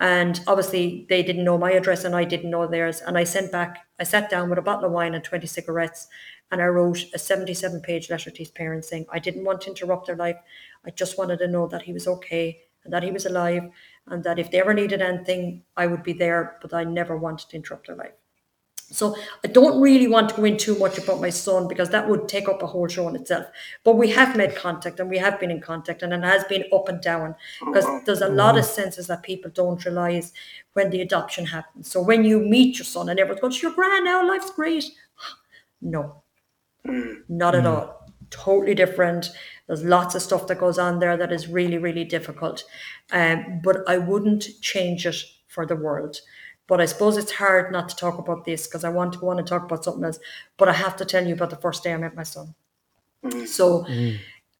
And 0.00 0.40
obviously 0.46 1.04
they 1.10 1.22
didn't 1.22 1.44
know 1.44 1.58
my 1.58 1.72
address 1.72 2.04
and 2.04 2.16
I 2.16 2.24
didn't 2.24 2.50
know 2.50 2.66
theirs. 2.66 3.02
And 3.02 3.18
I 3.18 3.24
sent 3.24 3.52
back, 3.52 3.86
I 4.00 4.04
sat 4.04 4.30
down 4.30 4.48
with 4.48 4.58
a 4.58 4.62
bottle 4.62 4.86
of 4.86 4.92
wine 4.92 5.12
and 5.12 5.22
20 5.22 5.46
cigarettes 5.46 6.08
and 6.50 6.62
I 6.62 6.66
wrote 6.66 7.04
a 7.12 7.18
77 7.18 7.82
page 7.82 8.08
letter 8.08 8.30
to 8.30 8.38
his 8.38 8.50
parents 8.50 8.88
saying, 8.88 9.04
I 9.12 9.18
didn't 9.18 9.44
want 9.44 9.60
to 9.62 9.68
interrupt 9.68 10.06
their 10.06 10.16
life. 10.16 10.36
I 10.86 10.90
just 10.90 11.18
wanted 11.18 11.40
to 11.40 11.48
know 11.48 11.66
that 11.66 11.82
he 11.82 11.92
was 11.92 12.08
okay 12.08 12.62
and 12.84 12.92
that 12.92 13.02
he 13.02 13.10
was 13.10 13.26
alive 13.26 13.70
and 14.06 14.22
that 14.24 14.38
if 14.38 14.50
they 14.50 14.60
ever 14.60 14.74
needed 14.74 15.00
anything, 15.00 15.62
I 15.76 15.86
would 15.86 16.02
be 16.02 16.12
there, 16.12 16.58
but 16.60 16.74
I 16.74 16.84
never 16.84 17.16
wanted 17.16 17.48
to 17.50 17.56
interrupt 17.56 17.86
their 17.86 17.96
life. 17.96 18.12
So 18.90 19.16
I 19.42 19.48
don't 19.48 19.80
really 19.80 20.06
want 20.06 20.28
to 20.28 20.36
go 20.36 20.44
in 20.44 20.58
too 20.58 20.78
much 20.78 20.98
about 20.98 21.20
my 21.20 21.30
son 21.30 21.66
because 21.68 21.88
that 21.90 22.08
would 22.08 22.28
take 22.28 22.48
up 22.48 22.62
a 22.62 22.66
whole 22.66 22.86
show 22.86 23.08
in 23.08 23.16
itself. 23.16 23.46
But 23.82 23.96
we 23.96 24.10
have 24.10 24.36
made 24.36 24.54
contact 24.54 25.00
and 25.00 25.08
we 25.08 25.18
have 25.18 25.40
been 25.40 25.50
in 25.50 25.60
contact 25.60 26.02
and 26.02 26.12
it 26.12 26.22
has 26.22 26.44
been 26.44 26.64
up 26.72 26.88
and 26.88 27.00
down 27.00 27.34
because 27.64 27.86
there's 28.04 28.20
a 28.20 28.28
lot 28.28 28.58
of 28.58 28.64
senses 28.64 29.06
that 29.06 29.22
people 29.22 29.50
don't 29.52 29.84
realize 29.84 30.32
when 30.74 30.90
the 30.90 31.00
adoption 31.00 31.46
happens. 31.46 31.90
So 31.90 32.02
when 32.02 32.24
you 32.24 32.40
meet 32.40 32.78
your 32.78 32.84
son 32.84 33.08
and 33.08 33.18
everyone's 33.18 33.40
going, 33.40 33.54
"You're 33.62 33.72
grand 33.72 34.04
now, 34.04 34.26
life's 34.26 34.50
great." 34.50 34.84
No, 35.86 36.22
hmm. 36.86 37.16
not 37.28 37.54
at 37.54 37.62
hmm. 37.62 37.66
all. 37.66 38.06
Totally 38.30 38.74
different. 38.74 39.30
There's 39.66 39.84
lots 39.84 40.14
of 40.14 40.22
stuff 40.22 40.46
that 40.48 40.60
goes 40.60 40.78
on 40.78 40.98
there 40.98 41.16
that 41.16 41.32
is 41.32 41.48
really, 41.48 41.78
really 41.78 42.04
difficult. 42.04 42.64
Um, 43.10 43.60
but 43.62 43.78
I 43.88 43.98
wouldn't 43.98 44.46
change 44.60 45.06
it 45.06 45.16
for 45.48 45.64
the 45.64 45.76
world. 45.76 46.20
But 46.66 46.80
I 46.80 46.86
suppose 46.86 47.16
it's 47.16 47.32
hard 47.32 47.72
not 47.72 47.88
to 47.90 47.96
talk 47.96 48.18
about 48.18 48.44
this 48.44 48.66
because 48.66 48.84
I 48.84 48.88
want 48.88 49.12
to 49.14 49.18
go 49.18 49.28
on 49.28 49.38
and 49.38 49.46
talk 49.46 49.64
about 49.64 49.84
something 49.84 50.04
else. 50.04 50.18
But 50.56 50.68
I 50.68 50.72
have 50.72 50.96
to 50.96 51.04
tell 51.04 51.26
you 51.26 51.34
about 51.34 51.50
the 51.50 51.56
first 51.56 51.82
day 51.84 51.92
I 51.92 51.96
met 51.98 52.16
my 52.16 52.22
son. 52.22 52.54
So, 53.46 53.84
um, 53.86 54.18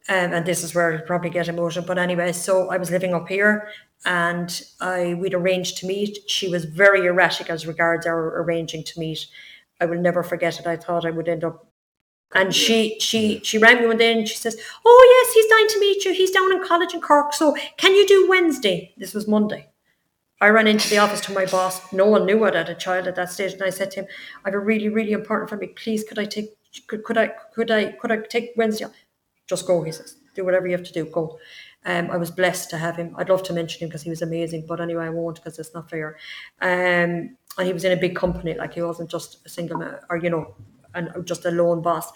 and 0.09 0.47
this 0.47 0.63
is 0.63 0.75
where 0.75 0.93
I'll 0.93 1.07
probably 1.07 1.31
get 1.31 1.49
emotional. 1.49 1.85
But 1.85 1.99
anyway, 1.99 2.33
so 2.33 2.71
I 2.71 2.77
was 2.77 2.91
living 2.91 3.15
up 3.15 3.29
here 3.29 3.69
and 4.05 4.63
I 4.81 5.15
we'd 5.15 5.35
arranged 5.35 5.79
to 5.79 5.87
meet. 5.87 6.19
She 6.29 6.49
was 6.49 6.65
very 6.67 7.07
erratic 7.07 7.49
as 7.51 7.67
regards 7.67 8.07
our 8.07 8.43
arranging 8.43 8.85
to 8.85 9.01
meet. 9.01 9.27
I 9.81 9.87
will 9.87 10.01
never 10.01 10.23
forget 10.23 10.61
it. 10.61 10.67
I 10.67 10.77
thought 10.77 11.07
I 11.07 11.11
would 11.11 11.29
end 11.29 11.45
up 11.45 11.67
and 12.35 12.55
she 12.55 12.99
she 13.01 13.41
she 13.43 13.59
rang 13.59 13.81
me 13.81 13.87
one 13.87 13.97
day 13.97 14.13
and 14.13 14.29
she 14.29 14.37
says, 14.37 14.57
"Oh 14.85 15.03
yes, 15.15 15.35
he's 15.35 15.47
dying 15.47 15.69
to 15.69 15.81
meet 15.81 16.05
you. 16.05 16.13
He's 16.13 16.31
down 16.31 16.53
in 16.53 16.65
college 16.65 16.95
in 16.95 17.01
Cork. 17.01 17.33
So 17.33 17.55
can 17.77 17.95
you 17.95 18.07
do 18.07 18.27
Wednesday?" 18.29 18.93
This 18.97 19.15
was 19.15 19.29
Monday. 19.29 19.69
I 20.41 20.49
ran 20.49 20.67
into 20.67 20.91
the 20.91 20.99
office 20.99 21.21
to 21.23 21.33
my 21.33 21.47
boss. 21.47 21.93
No 21.93 22.07
one 22.07 22.27
knew 22.27 22.45
I 22.45 22.55
had 22.57 22.69
a 22.69 22.75
child 22.75 23.07
at 23.07 23.15
that 23.17 23.31
stage, 23.31 23.55
and 23.55 23.63
I 23.63 23.71
said 23.71 23.91
to 23.93 24.01
him, 24.01 24.07
"I 24.45 24.51
have 24.51 24.55
a 24.55 24.59
really 24.59 24.89
really 24.89 25.13
important 25.13 25.51
family. 25.51 25.69
Please, 25.69 26.05
could 26.05 26.19
I 26.19 26.25
take 26.25 26.51
could, 26.89 27.05
could 27.05 27.19
I 27.19 27.29
could 27.55 27.71
I 27.71 27.93
could 27.93 28.13
I 28.13 28.19
take 28.19 28.53
Wednesday? 28.57 28.87
Just 29.47 29.67
go." 29.67 29.83
He 29.83 29.93
says, 29.93 30.17
"Do 30.35 30.45
whatever 30.45 30.67
you 30.67 30.77
have 30.77 30.87
to 30.87 30.93
do. 30.93 31.05
Go." 31.07 31.39
Um, 31.87 32.11
I 32.11 32.17
was 32.17 32.31
blessed 32.31 32.71
to 32.71 32.79
have 32.79 32.97
him. 32.97 33.15
I'd 33.17 33.29
love 33.29 33.43
to 33.45 33.53
mention 33.53 33.83
him 33.83 33.89
because 33.89 34.03
he 34.03 34.11
was 34.11 34.23
amazing, 34.23 34.65
but 34.67 34.81
anyway, 34.81 35.05
I 35.05 35.11
won't 35.11 35.37
because 35.37 35.59
it's 35.59 35.75
not 35.75 35.91
fair. 35.91 36.17
Um, 36.63 37.37
and 37.59 37.67
he 37.67 37.73
was 37.75 37.85
in 37.85 37.93
a 37.93 37.97
big 37.97 38.17
company, 38.17 38.55
like 38.55 38.75
he 38.75 38.83
wasn't 38.83 39.11
just 39.11 39.45
a 39.47 39.51
single 39.51 39.79
man, 39.79 39.99
or 40.09 40.17
you 40.17 40.31
know, 40.31 40.55
and 40.95 41.27
just 41.27 41.45
a 41.45 41.51
lone 41.51 41.83
boss. 41.83 42.11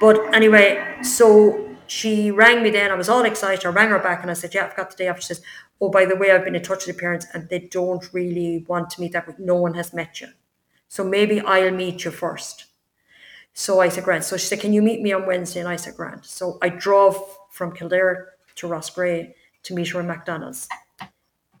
But 0.00 0.34
anyway, 0.34 0.98
so 1.02 1.68
she 1.86 2.30
rang 2.30 2.62
me 2.62 2.70
then. 2.70 2.90
I 2.90 2.94
was 2.94 3.08
all 3.08 3.24
excited. 3.24 3.66
I 3.66 3.70
rang 3.70 3.90
her 3.90 3.98
back 3.98 4.22
and 4.22 4.30
I 4.30 4.34
said, 4.34 4.54
Yeah, 4.54 4.66
I've 4.66 4.76
got 4.76 4.90
the 4.90 4.96
day 4.96 5.08
off. 5.08 5.18
She 5.18 5.26
says, 5.26 5.42
Oh, 5.80 5.88
by 5.88 6.04
the 6.04 6.16
way, 6.16 6.30
I've 6.30 6.44
been 6.44 6.54
in 6.54 6.62
touch 6.62 6.86
with 6.86 6.96
the 6.96 7.00
parents 7.00 7.26
and 7.32 7.48
they 7.48 7.58
don't 7.60 8.12
really 8.12 8.64
want 8.68 8.90
to 8.90 9.00
meet 9.00 9.12
that, 9.12 9.26
but 9.26 9.38
no 9.38 9.56
one 9.56 9.74
has 9.74 9.92
met 9.92 10.20
you. 10.20 10.28
So 10.88 11.04
maybe 11.04 11.40
I'll 11.40 11.70
meet 11.70 12.04
you 12.04 12.10
first. 12.10 12.66
So 13.52 13.80
I 13.80 13.88
said, 13.88 14.04
Grant. 14.04 14.24
So 14.24 14.36
she 14.36 14.46
said, 14.46 14.60
Can 14.60 14.72
you 14.72 14.82
meet 14.82 15.02
me 15.02 15.12
on 15.12 15.26
Wednesday? 15.26 15.60
And 15.60 15.68
I 15.68 15.76
said, 15.76 15.96
Grant. 15.96 16.24
So 16.24 16.58
I 16.62 16.68
drove 16.68 17.16
from 17.50 17.72
Kildare 17.72 18.28
to 18.56 18.68
Roscrea 18.68 19.32
to 19.64 19.74
meet 19.74 19.88
her 19.88 20.00
in 20.00 20.06
McDonald's. 20.06 20.68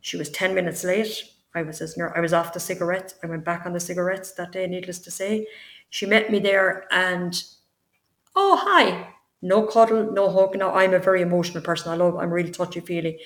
She 0.00 0.16
was 0.16 0.30
10 0.30 0.54
minutes 0.54 0.84
late. 0.84 1.24
I 1.54 1.62
was 1.62 1.80
as 1.80 1.96
ner- 1.96 2.16
I 2.16 2.20
was 2.20 2.32
off 2.32 2.52
the 2.52 2.60
cigarettes. 2.60 3.14
I 3.22 3.26
went 3.26 3.44
back 3.44 3.66
on 3.66 3.72
the 3.72 3.80
cigarettes 3.80 4.32
that 4.32 4.52
day, 4.52 4.66
needless 4.66 4.98
to 5.00 5.10
say. 5.10 5.46
She 5.90 6.06
met 6.06 6.30
me 6.30 6.38
there 6.38 6.86
and 6.90 7.42
oh 8.34 8.56
hi. 8.56 9.08
No 9.42 9.62
cuddle, 9.66 10.12
no 10.12 10.30
hug. 10.30 10.56
Now 10.56 10.72
I'm 10.74 10.94
a 10.94 10.98
very 10.98 11.22
emotional 11.22 11.62
person. 11.62 11.92
I 11.92 11.96
love 11.96 12.16
I'm 12.16 12.30
really 12.32 12.50
touchy 12.50 12.80
feely. 12.80 13.20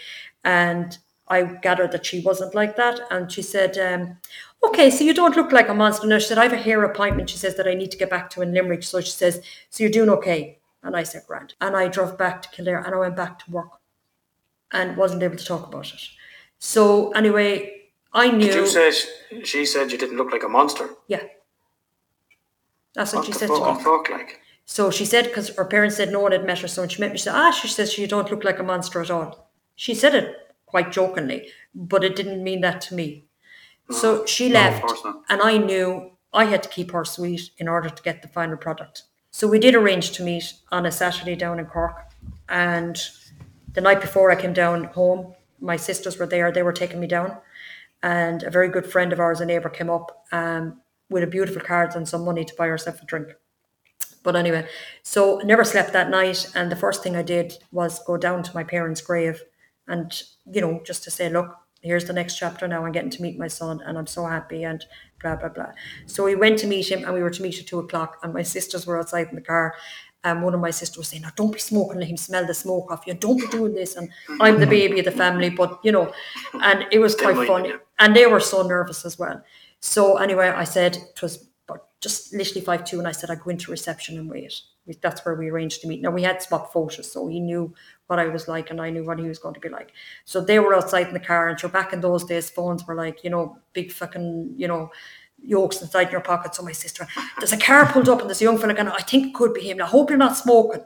And 0.44 0.96
I 1.28 1.42
gathered 1.42 1.92
that 1.92 2.06
she 2.06 2.20
wasn't 2.20 2.54
like 2.54 2.76
that. 2.76 3.00
And 3.10 3.30
she 3.30 3.42
said, 3.42 3.78
um, 3.78 4.18
Okay, 4.62 4.90
so 4.90 5.04
you 5.04 5.12
don't 5.12 5.36
look 5.36 5.52
like 5.52 5.68
a 5.68 5.74
monster. 5.74 6.06
Now 6.06 6.18
she 6.18 6.26
said, 6.26 6.38
I 6.38 6.44
have 6.44 6.52
a 6.52 6.56
hair 6.56 6.82
appointment, 6.84 7.28
she 7.28 7.36
says, 7.36 7.54
that 7.56 7.68
I 7.68 7.74
need 7.74 7.90
to 7.90 7.98
get 7.98 8.08
back 8.10 8.30
to 8.30 8.42
in 8.42 8.54
Limerick. 8.54 8.82
So 8.82 9.00
she 9.00 9.10
says, 9.10 9.42
So 9.70 9.84
you're 9.84 9.90
doing 9.90 10.08
okay? 10.10 10.58
And 10.82 10.96
I 10.96 11.02
said, 11.02 11.22
Grant. 11.26 11.54
And 11.60 11.76
I 11.76 11.88
drove 11.88 12.16
back 12.16 12.42
to 12.42 12.48
Kildare 12.50 12.82
and 12.84 12.94
I 12.94 12.98
went 12.98 13.16
back 13.16 13.38
to 13.40 13.50
work 13.50 13.72
and 14.72 14.96
wasn't 14.96 15.22
able 15.22 15.36
to 15.36 15.44
talk 15.44 15.66
about 15.66 15.92
it. 15.92 16.00
So 16.58 17.10
anyway, 17.12 17.88
I 18.12 18.30
knew 18.30 18.46
Did 18.46 18.54
you 18.54 18.66
say 18.66 18.90
she, 18.90 19.44
she 19.44 19.66
said 19.66 19.90
you 19.92 19.98
didn't 19.98 20.16
look 20.16 20.32
like 20.32 20.44
a 20.44 20.48
monster? 20.48 20.88
yeah. 21.08 21.24
That's 22.94 23.12
what, 23.12 23.20
What 23.20 23.26
she 23.26 23.32
said 23.32 23.48
to 23.48 23.74
me. 23.74 23.82
fuck 23.82 24.10
like? 24.10 24.40
So 24.66 24.90
she 24.90 25.04
said, 25.04 25.24
because 25.24 25.50
her 25.56 25.64
parents 25.64 25.96
said 25.96 26.10
no 26.10 26.20
one 26.20 26.32
had 26.32 26.46
met 26.46 26.60
her. 26.60 26.68
So 26.68 26.82
when 26.82 26.88
she 26.88 27.00
met 27.00 27.12
me, 27.12 27.18
she 27.18 27.24
said, 27.24 27.34
ah, 27.34 27.50
she 27.50 27.68
says, 27.68 27.98
you 27.98 28.06
don't 28.06 28.30
look 28.30 28.44
like 28.44 28.58
a 28.58 28.62
monster 28.62 29.00
at 29.00 29.10
all. 29.10 29.50
She 29.74 29.94
said 29.94 30.14
it 30.14 30.36
quite 30.66 30.90
jokingly, 30.90 31.48
but 31.74 32.02
it 32.02 32.16
didn't 32.16 32.42
mean 32.42 32.60
that 32.62 32.80
to 32.82 32.94
me. 32.94 33.24
So 33.90 34.24
she 34.24 34.48
left, 34.48 34.90
and 35.28 35.42
I 35.42 35.58
knew 35.58 36.12
I 36.32 36.46
had 36.46 36.62
to 36.62 36.68
keep 36.70 36.92
her 36.92 37.04
sweet 37.04 37.50
in 37.58 37.68
order 37.68 37.90
to 37.90 38.02
get 38.02 38.22
the 38.22 38.28
final 38.28 38.56
product. 38.56 39.02
So 39.30 39.46
we 39.46 39.58
did 39.58 39.74
arrange 39.74 40.12
to 40.12 40.22
meet 40.22 40.54
on 40.72 40.86
a 40.86 40.90
Saturday 40.92 41.36
down 41.36 41.58
in 41.58 41.66
Cork. 41.66 42.10
And 42.48 42.98
the 43.74 43.80
night 43.82 44.00
before 44.00 44.30
I 44.30 44.36
came 44.40 44.52
down 44.54 44.84
home, 44.84 45.34
my 45.60 45.76
sisters 45.76 46.18
were 46.18 46.26
there, 46.26 46.50
they 46.50 46.62
were 46.62 46.72
taking 46.72 47.00
me 47.00 47.06
down. 47.06 47.36
And 48.02 48.42
a 48.42 48.50
very 48.50 48.68
good 48.68 48.86
friend 48.86 49.12
of 49.12 49.20
ours, 49.20 49.40
a 49.40 49.46
neighbour, 49.46 49.68
came 49.68 49.90
up 49.90 50.24
um, 50.32 50.80
with 51.10 51.22
a 51.22 51.26
beautiful 51.28 51.62
card 51.62 51.94
and 51.94 52.08
some 52.08 52.24
money 52.24 52.44
to 52.44 52.54
buy 52.56 52.66
herself 52.66 53.02
a 53.02 53.04
drink. 53.04 53.28
But 54.22 54.36
anyway, 54.36 54.66
so 55.02 55.38
never 55.44 55.64
slept 55.64 55.92
that 55.92 56.10
night. 56.10 56.50
And 56.54 56.72
the 56.72 56.76
first 56.76 57.02
thing 57.02 57.14
I 57.14 57.22
did 57.22 57.54
was 57.72 58.02
go 58.04 58.16
down 58.16 58.42
to 58.42 58.54
my 58.54 58.64
parents' 58.64 59.02
grave 59.02 59.42
and, 59.86 60.10
you 60.50 60.60
know, 60.60 60.80
just 60.84 61.04
to 61.04 61.10
say, 61.10 61.28
look, 61.28 61.54
here's 61.82 62.06
the 62.06 62.14
next 62.14 62.36
chapter 62.36 62.66
now. 62.66 62.84
I'm 62.84 62.92
getting 62.92 63.10
to 63.10 63.22
meet 63.22 63.38
my 63.38 63.48
son 63.48 63.82
and 63.84 63.98
I'm 63.98 64.06
so 64.06 64.24
happy 64.24 64.64
and 64.64 64.82
blah, 65.20 65.36
blah, 65.36 65.50
blah. 65.50 65.72
So 66.06 66.24
we 66.24 66.34
went 66.34 66.58
to 66.60 66.66
meet 66.66 66.90
him 66.90 67.04
and 67.04 67.12
we 67.12 67.22
were 67.22 67.30
to 67.30 67.42
meet 67.42 67.60
at 67.60 67.66
two 67.66 67.78
o'clock. 67.80 68.16
And 68.22 68.32
my 68.32 68.42
sisters 68.42 68.86
were 68.86 68.98
outside 68.98 69.28
in 69.28 69.34
the 69.34 69.42
car. 69.42 69.74
And 70.26 70.42
one 70.42 70.54
of 70.54 70.60
my 70.60 70.70
sisters 70.70 70.96
was 70.96 71.08
saying, 71.08 71.22
no, 71.22 71.28
don't 71.36 71.52
be 71.52 71.58
smoking, 71.58 72.00
let 72.00 72.08
him 72.08 72.16
smell 72.16 72.46
the 72.46 72.54
smoke 72.54 72.90
off 72.90 73.06
you. 73.06 73.12
Don't 73.12 73.38
be 73.38 73.46
doing 73.48 73.74
this. 73.74 73.94
And 73.96 74.08
I'm 74.40 74.58
the 74.58 74.66
baby 74.66 75.00
of 75.00 75.04
the 75.04 75.10
family, 75.10 75.50
but, 75.50 75.78
you 75.84 75.92
know, 75.92 76.14
and 76.54 76.86
it 76.90 76.98
was 76.98 77.14
quite 77.14 77.46
funny. 77.46 77.74
And 77.98 78.16
they 78.16 78.24
were 78.24 78.40
so 78.40 78.62
nervous 78.62 79.04
as 79.04 79.18
well. 79.18 79.42
So 79.84 80.16
anyway, 80.16 80.48
I 80.48 80.64
said 80.64 80.96
it 80.96 81.20
was 81.20 81.46
just 82.00 82.32
literally 82.32 82.62
five 82.62 82.86
two, 82.86 82.98
and 82.98 83.06
I 83.06 83.12
said 83.12 83.30
I'd 83.30 83.42
go 83.42 83.50
into 83.50 83.70
reception 83.70 84.16
and 84.16 84.30
wait. 84.30 84.62
That's 85.02 85.22
where 85.26 85.34
we 85.34 85.50
arranged 85.50 85.82
to 85.82 85.88
meet. 85.88 86.00
Now 86.00 86.10
we 86.10 86.22
had 86.22 86.40
swap 86.40 86.72
photos, 86.72 87.12
so 87.12 87.28
he 87.28 87.38
knew 87.38 87.74
what 88.06 88.18
I 88.18 88.26
was 88.28 88.48
like, 88.48 88.70
and 88.70 88.80
I 88.80 88.88
knew 88.88 89.04
what 89.04 89.18
he 89.18 89.28
was 89.28 89.38
going 89.38 89.52
to 89.54 89.60
be 89.60 89.68
like. 89.68 89.92
So 90.24 90.40
they 90.40 90.58
were 90.58 90.74
outside 90.74 91.08
in 91.08 91.12
the 91.12 91.20
car, 91.20 91.50
and 91.50 91.60
so 91.60 91.68
back 91.68 91.92
in 91.92 92.00
those 92.00 92.24
days, 92.24 92.48
phones 92.48 92.86
were 92.86 92.94
like 92.94 93.22
you 93.24 93.28
know 93.28 93.58
big 93.74 93.92
fucking 93.92 94.54
you 94.56 94.68
know 94.68 94.90
yokes 95.42 95.82
inside 95.82 96.10
your 96.10 96.22
pocket. 96.22 96.54
So 96.54 96.62
my 96.62 96.72
sister, 96.72 97.06
there's 97.38 97.52
a 97.52 97.58
car 97.58 97.84
pulled 97.84 98.08
up, 98.08 98.20
and 98.20 98.30
there's 98.30 98.40
a 98.40 98.44
young 98.44 98.56
fella 98.56 98.72
going. 98.72 98.88
I 98.88 99.02
think 99.02 99.26
it 99.26 99.34
could 99.34 99.52
be 99.52 99.68
him. 99.68 99.82
I 99.82 99.86
hope 99.86 100.08
you're 100.08 100.18
not 100.18 100.38
smoking. 100.38 100.84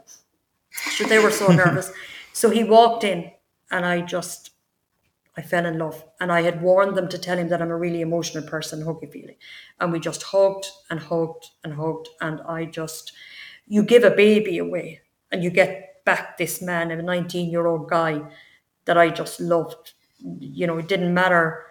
So 0.97 1.05
they 1.05 1.19
were 1.19 1.31
so 1.31 1.47
nervous. 1.63 1.89
So 2.33 2.49
he 2.49 2.65
walked 2.65 3.05
in, 3.05 3.31
and 3.71 3.85
I 3.85 4.01
just 4.01 4.51
I 5.39 5.41
fell 5.41 5.65
in 5.65 5.79
love. 5.79 6.03
And 6.19 6.33
I 6.33 6.41
had 6.41 6.61
warned 6.61 6.97
them 6.97 7.07
to 7.07 7.17
tell 7.17 7.37
him 7.37 7.47
that 7.47 7.61
I'm 7.61 7.71
a 7.71 7.77
really 7.77 8.01
emotional 8.01 8.43
person, 8.43 8.83
huggy 8.83 9.09
feely. 9.09 9.37
And 9.79 9.93
we 9.93 9.99
just 10.01 10.21
hugged 10.23 10.67
and 10.89 10.99
hugged 10.99 11.45
and 11.63 11.73
hugged. 11.73 12.09
And 12.19 12.41
I 12.41 12.65
just, 12.65 13.13
you 13.65 13.83
give 13.83 14.03
a 14.03 14.11
baby 14.11 14.57
away 14.57 14.99
and 15.31 15.41
you 15.41 15.49
get 15.49 16.03
back 16.03 16.37
this 16.37 16.61
man, 16.61 16.91
a 16.91 17.01
19 17.01 17.49
year 17.49 17.67
old 17.67 17.89
guy 17.89 18.21
that 18.83 18.97
I 18.97 19.11
just 19.11 19.39
loved. 19.39 19.93
You 20.19 20.67
know, 20.67 20.77
it 20.77 20.89
didn't 20.89 21.13
matter 21.13 21.65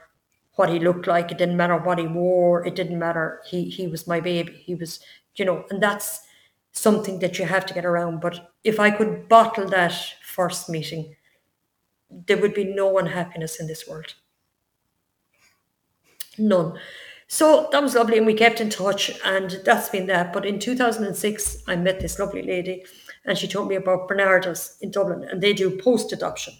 what 0.55 0.71
he 0.71 0.79
looked 0.79 1.07
like, 1.07 1.31
it 1.31 1.39
didn't 1.39 1.59
matter 1.59 1.77
what 1.77 1.99
he 1.99 2.07
wore, 2.07 2.67
it 2.67 2.75
didn't 2.75 2.99
matter. 2.99 3.43
He 3.47 3.69
he 3.69 3.87
was 3.87 4.07
my 4.09 4.21
baby. 4.21 4.53
He 4.65 4.75
was, 4.75 5.01
you 5.37 5.45
know, 5.45 5.65
and 5.71 5.83
that's 5.83 6.23
something 6.73 7.19
that 7.19 7.39
you 7.39 7.45
have 7.45 7.67
to 7.67 7.75
get 7.75 7.85
around. 7.85 8.21
But 8.21 8.51
if 8.65 8.81
I 8.81 8.91
could 8.91 9.29
bottle 9.29 9.69
that 9.69 9.95
first 10.23 10.69
meeting, 10.71 11.15
there 12.11 12.39
would 12.39 12.55
be 12.55 12.65
no 12.65 12.99
unhappiness 12.99 13.61
in 13.61 13.67
this 13.67 13.87
world. 13.87 14.15
None. 16.39 16.79
So 17.27 17.69
that 17.73 17.83
was 17.83 17.95
lovely, 17.95 18.17
and 18.17 18.27
we 18.27 18.33
kept 18.33 18.61
in 18.61 18.71
touch, 18.71 19.11
and 19.25 19.61
that's 19.65 19.91
been 19.91 20.07
that. 20.07 20.33
But 20.33 20.47
in 20.47 20.59
2006, 20.59 21.63
I 21.67 21.77
met 21.77 22.01
this 22.01 22.19
lovely 22.19 22.43
lady, 22.43 22.85
and 23.27 23.37
she 23.37 23.47
told 23.47 23.69
me 23.69 23.75
about 23.75 24.09
Barnardos 24.09 24.77
in 24.81 24.91
Dublin, 24.91 25.25
and 25.25 25.43
they 25.43 25.53
do 25.53 25.77
post 25.77 26.13
adoption. 26.13 26.55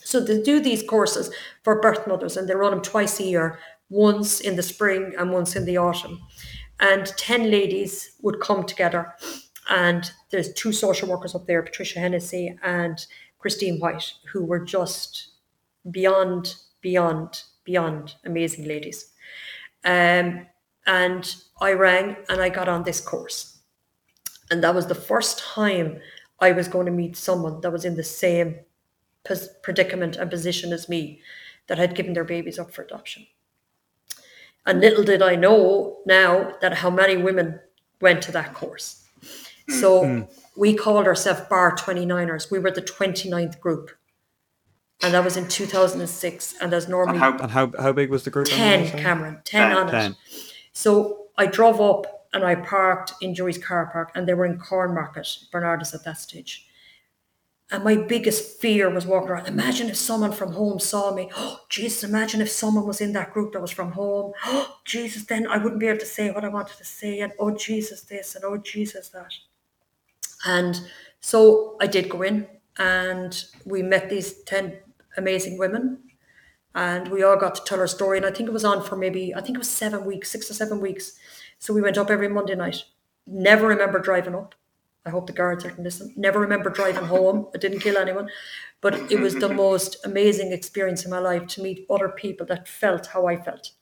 So 0.00 0.20
they 0.20 0.42
do 0.42 0.60
these 0.60 0.82
courses 0.82 1.34
for 1.62 1.80
birth 1.80 2.06
mothers, 2.06 2.36
and 2.36 2.46
they 2.46 2.54
run 2.54 2.72
them 2.72 2.82
twice 2.82 3.18
a 3.18 3.24
year, 3.24 3.58
once 3.88 4.40
in 4.40 4.56
the 4.56 4.62
spring 4.62 5.14
and 5.18 5.32
once 5.32 5.56
in 5.56 5.64
the 5.64 5.78
autumn. 5.78 6.20
And 6.80 7.06
10 7.06 7.50
ladies 7.50 8.16
would 8.20 8.40
come 8.40 8.64
together, 8.64 9.14
and 9.70 10.10
there's 10.30 10.52
two 10.52 10.72
social 10.72 11.08
workers 11.08 11.34
up 11.34 11.46
there, 11.46 11.62
Patricia 11.62 12.00
Hennessy 12.00 12.58
and 12.62 13.06
Christine 13.44 13.78
White, 13.78 14.14
who 14.32 14.42
were 14.42 14.64
just 14.64 15.32
beyond, 15.90 16.54
beyond, 16.80 17.42
beyond 17.64 18.14
amazing 18.24 18.64
ladies. 18.66 19.10
Um, 19.84 20.46
and 20.86 21.36
I 21.60 21.74
rang 21.74 22.16
and 22.30 22.40
I 22.40 22.48
got 22.48 22.70
on 22.70 22.84
this 22.84 23.02
course. 23.02 23.58
And 24.50 24.64
that 24.64 24.74
was 24.74 24.86
the 24.86 24.94
first 24.94 25.40
time 25.40 26.00
I 26.40 26.52
was 26.52 26.68
going 26.68 26.86
to 26.86 26.92
meet 26.92 27.18
someone 27.18 27.60
that 27.60 27.70
was 27.70 27.84
in 27.84 27.96
the 27.96 28.02
same 28.02 28.60
predicament 29.62 30.16
and 30.16 30.30
position 30.30 30.72
as 30.72 30.88
me 30.88 31.20
that 31.66 31.76
had 31.76 31.94
given 31.94 32.14
their 32.14 32.24
babies 32.24 32.58
up 32.58 32.72
for 32.72 32.80
adoption. 32.80 33.26
And 34.64 34.80
little 34.80 35.04
did 35.04 35.20
I 35.20 35.36
know 35.36 35.98
now 36.06 36.54
that 36.62 36.78
how 36.78 36.88
many 36.88 37.18
women 37.18 37.60
went 38.00 38.22
to 38.22 38.32
that 38.32 38.54
course. 38.54 39.04
So 39.68 40.26
we 40.56 40.74
called 40.74 41.06
ourselves 41.06 41.42
Bar 41.48 41.76
29ers. 41.76 42.50
We 42.50 42.58
were 42.58 42.70
the 42.70 42.82
29th 42.82 43.60
group. 43.60 43.90
And 45.02 45.12
that 45.12 45.24
was 45.24 45.36
in 45.36 45.48
2006. 45.48 46.54
And 46.60 46.72
there's 46.72 46.88
normally 46.88 47.16
And 47.16 47.20
how, 47.20 47.38
And 47.38 47.50
how 47.50 47.72
how 47.78 47.92
big 47.92 48.10
was 48.10 48.24
the 48.24 48.30
group? 48.30 48.46
10. 48.48 48.98
Cameron, 48.98 49.40
10 49.44 49.72
on 49.72 49.94
it. 49.94 50.16
So 50.72 51.26
I 51.36 51.46
drove 51.46 51.80
up 51.80 52.28
and 52.32 52.44
I 52.44 52.56
parked 52.56 53.14
in 53.20 53.34
Joey's 53.34 53.58
car 53.58 53.88
park, 53.92 54.10
and 54.14 54.26
they 54.26 54.34
were 54.34 54.44
in 54.44 54.58
Cornmarket, 54.58 55.48
Barnardos 55.50 55.94
at 55.94 56.04
that 56.04 56.18
stage. 56.18 56.66
And 57.70 57.84
my 57.84 57.96
biggest 57.96 58.60
fear 58.60 58.90
was 58.90 59.06
walking 59.06 59.30
around. 59.30 59.46
Imagine 59.46 59.88
if 59.88 59.96
someone 59.96 60.32
from 60.32 60.52
home 60.52 60.78
saw 60.80 61.14
me. 61.14 61.30
Oh, 61.36 61.60
Jesus, 61.68 62.04
imagine 62.04 62.40
if 62.40 62.50
someone 62.50 62.86
was 62.86 63.00
in 63.00 63.12
that 63.12 63.32
group 63.32 63.52
that 63.52 63.62
was 63.62 63.70
from 63.70 63.92
home. 63.92 64.32
Oh, 64.44 64.76
Jesus, 64.84 65.24
then 65.24 65.46
I 65.46 65.58
wouldn't 65.58 65.80
be 65.80 65.86
able 65.86 66.00
to 66.00 66.06
say 66.06 66.30
what 66.30 66.44
I 66.44 66.48
wanted 66.48 66.76
to 66.76 66.84
say. 66.84 67.20
And 67.20 67.32
oh, 67.38 67.56
Jesus, 67.56 68.02
this, 68.02 68.34
and 68.34 68.44
oh, 68.44 68.56
Jesus, 68.56 69.08
that. 69.10 69.32
And 70.46 70.80
so 71.20 71.76
I 71.80 71.86
did 71.86 72.08
go 72.08 72.22
in, 72.22 72.46
and 72.78 73.44
we 73.64 73.82
met 73.82 74.10
these 74.10 74.42
10 74.44 74.78
amazing 75.16 75.58
women 75.58 75.98
and 76.74 77.08
we 77.08 77.22
all 77.22 77.36
got 77.36 77.54
to 77.54 77.64
tell 77.64 77.78
our 77.78 77.86
story. 77.86 78.18
And 78.18 78.26
I 78.26 78.30
think 78.30 78.48
it 78.48 78.52
was 78.52 78.64
on 78.64 78.82
for 78.82 78.96
maybe, 78.96 79.34
I 79.34 79.40
think 79.40 79.56
it 79.56 79.58
was 79.58 79.70
seven 79.70 80.04
weeks, 80.04 80.30
six 80.30 80.50
or 80.50 80.54
seven 80.54 80.80
weeks. 80.80 81.12
So 81.58 81.72
we 81.72 81.80
went 81.80 81.98
up 81.98 82.10
every 82.10 82.28
Monday 82.28 82.56
night. 82.56 82.84
Never 83.26 83.68
remember 83.68 84.00
driving 84.00 84.34
up. 84.34 84.54
I 85.06 85.10
hope 85.10 85.26
the 85.26 85.32
guards 85.32 85.64
are 85.64 85.74
listen. 85.78 86.12
Never 86.16 86.40
remember 86.40 86.70
driving 86.70 87.04
home. 87.04 87.48
I 87.54 87.58
didn't 87.58 87.80
kill 87.80 87.98
anyone, 87.98 88.28
but 88.80 88.94
it 89.12 89.20
was 89.20 89.34
the 89.34 89.50
most 89.50 89.98
amazing 90.04 90.52
experience 90.52 91.04
in 91.04 91.10
my 91.10 91.18
life 91.18 91.46
to 91.48 91.62
meet 91.62 91.86
other 91.90 92.08
people 92.08 92.46
that 92.46 92.66
felt 92.66 93.08
how 93.08 93.26
I 93.26 93.36
felt, 93.36 93.72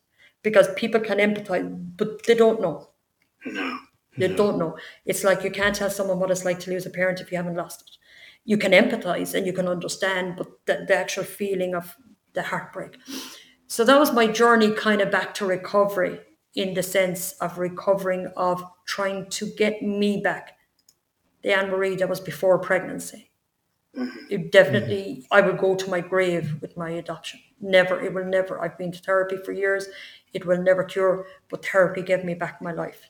because 0.43 0.67
people 0.75 1.01
can 1.01 1.19
empathize, 1.19 1.97
but 1.97 2.25
they 2.27 2.35
don't 2.35 2.61
know. 2.61 2.91
no. 3.47 3.79
They 4.17 4.29
don't 4.29 4.59
know. 4.59 4.77
It's 5.07 5.25
like 5.25 5.43
you 5.43 5.51
can't 5.51 5.75
tell 5.75 5.91
someone 5.91 6.19
what 6.19 6.31
it's 6.31 6.45
like 6.45 6.61
to 6.61 6.71
lose 6.71 6.87
a 6.87 6.91
parent 6.91 7.21
if 7.21 7.31
you 7.31 7.39
haven't 7.39 7.57
lost 7.57 7.83
it. 7.83 7.97
You 8.45 8.59
can 8.59 8.73
empathize 8.73 9.35
and 9.35 9.47
you 9.47 9.53
can 9.53 9.69
understand, 9.69 10.37
but 10.37 10.49
the, 10.67 10.85
the 10.87 10.97
actual 10.97 11.25
feeling 11.25 11.75
of 11.75 11.97
the 12.35 12.43
heartbreak. 12.43 12.99
So 13.67 13.85
that 13.85 13.99
was 13.99 14.13
my 14.13 14.27
journey 14.27 14.73
kind 14.73 15.01
of 15.01 15.11
back 15.11 15.33
to 15.35 15.47
recovery 15.47 16.21
in 16.55 16.75
the 16.75 16.83
sense 16.83 17.33
of 17.41 17.57
recovering 17.57 18.31
of 18.37 18.63
trying 18.85 19.31
to 19.31 19.47
get 19.57 19.83
me 19.83 20.21
back. 20.21 20.59
The 21.43 21.53
Anne 21.53 21.71
Marie 21.71 21.97
that 21.97 22.09
was 22.09 22.21
before 22.21 22.59
pregnancy. 22.59 23.31
Mm-hmm. 23.97 24.19
It 24.31 24.53
definitely, 24.53 25.27
I 25.31 25.41
would 25.41 25.59
go 25.59 25.75
to 25.75 25.91
my 25.91 26.01
grave 26.01 26.61
with 26.61 26.77
my 26.77 26.91
adoption. 26.91 27.41
Never, 27.61 28.01
it 28.01 28.13
will 28.13 28.25
never. 28.25 28.63
I've 28.63 28.79
been 28.79 28.93
to 28.93 28.99
therapy 28.99 29.37
for 29.37 29.53
years. 29.53 29.89
It 30.33 30.47
will 30.47 30.63
never 30.63 30.85
cure, 30.85 31.27
but 31.49 31.65
therapy 31.65 32.03
gave 32.03 32.25
me 32.25 32.35
back 32.35 32.61
my 32.63 32.73
life. 32.73 33.09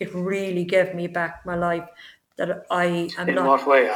It 0.00 0.14
really 0.14 0.64
gave 0.64 0.94
me 0.94 1.06
back 1.06 1.46
my 1.46 1.54
life 1.54 1.88
that 2.36 2.66
I 2.70 3.10
am 3.18 3.28
In 3.28 3.34
not 3.34 3.46
what 3.46 3.66
way? 3.66 3.88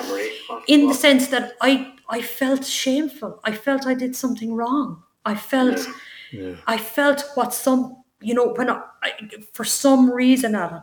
What- 0.46 0.64
in 0.68 0.86
the 0.88 0.94
sense 0.94 1.28
that 1.28 1.54
I 1.60 1.92
I 2.08 2.20
felt 2.20 2.64
shameful. 2.64 3.40
I 3.44 3.52
felt 3.52 3.86
I 3.86 3.94
did 3.94 4.14
something 4.14 4.54
wrong. 4.54 5.02
I 5.24 5.34
felt 5.34 5.80
Yeah. 6.30 6.56
I 6.66 6.76
felt 6.78 7.24
what 7.34 7.54
some 7.54 8.04
you 8.20 8.34
know 8.34 8.48
when 8.56 8.68
I, 8.70 8.82
I 9.02 9.10
for 9.52 9.64
some 9.64 10.10
reason 10.10 10.54
Alan, 10.54 10.82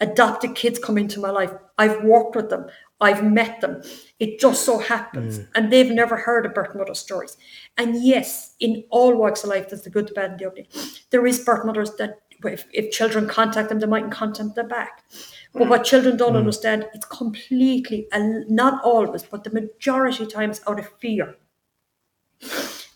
adopted 0.00 0.54
kids 0.54 0.78
come 0.78 0.98
into 0.98 1.20
my 1.20 1.30
life. 1.30 1.52
I've 1.78 2.02
worked 2.04 2.36
with 2.36 2.50
them. 2.50 2.66
I've 3.00 3.24
met 3.24 3.60
them. 3.60 3.82
It 4.18 4.40
just 4.40 4.64
so 4.64 4.78
happens, 4.78 5.38
mm. 5.38 5.48
and 5.54 5.72
they've 5.72 5.90
never 5.90 6.16
heard 6.16 6.46
of 6.46 6.54
birth 6.54 6.74
mother 6.74 6.94
stories. 6.94 7.36
And 7.76 8.02
yes, 8.02 8.54
in 8.58 8.84
all 8.90 9.14
walks 9.16 9.44
of 9.44 9.50
life, 9.50 9.68
there's 9.68 9.82
the 9.82 9.90
good, 9.90 10.08
the 10.08 10.14
bad, 10.14 10.32
and 10.32 10.40
the 10.40 10.46
ugly. 10.46 10.68
There 11.10 11.24
is 11.26 11.44
birth 11.44 11.64
mothers 11.64 11.94
that, 11.96 12.18
if, 12.44 12.66
if 12.72 12.90
children 12.90 13.28
contact 13.28 13.68
them, 13.68 13.80
they 13.80 13.86
mightn't 13.86 14.12
contact 14.12 14.54
them 14.54 14.68
back. 14.68 15.04
But 15.52 15.68
what 15.68 15.84
children 15.84 16.16
don't 16.16 16.32
hmm. 16.32 16.38
understand, 16.38 16.86
it's 16.94 17.06
completely, 17.06 18.06
and 18.12 18.48
not 18.48 18.82
always, 18.84 19.22
but 19.22 19.44
the 19.44 19.50
majority 19.50 20.24
of 20.24 20.32
times 20.32 20.60
out 20.66 20.78
of 20.78 20.88
fear, 20.98 21.36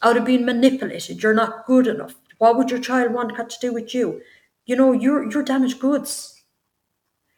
out 0.02 0.16
of 0.16 0.24
being 0.24 0.44
manipulated. 0.44 1.22
You're 1.22 1.34
not 1.34 1.66
good 1.66 1.86
enough. 1.86 2.14
What 2.38 2.56
would 2.56 2.70
your 2.70 2.80
child 2.80 3.12
want 3.12 3.36
got 3.36 3.50
to 3.50 3.60
do 3.60 3.72
with 3.72 3.94
you? 3.94 4.20
You 4.66 4.76
know, 4.76 4.92
you're 4.92 5.30
you're 5.30 5.42
damaged 5.42 5.80
goods. 5.80 6.42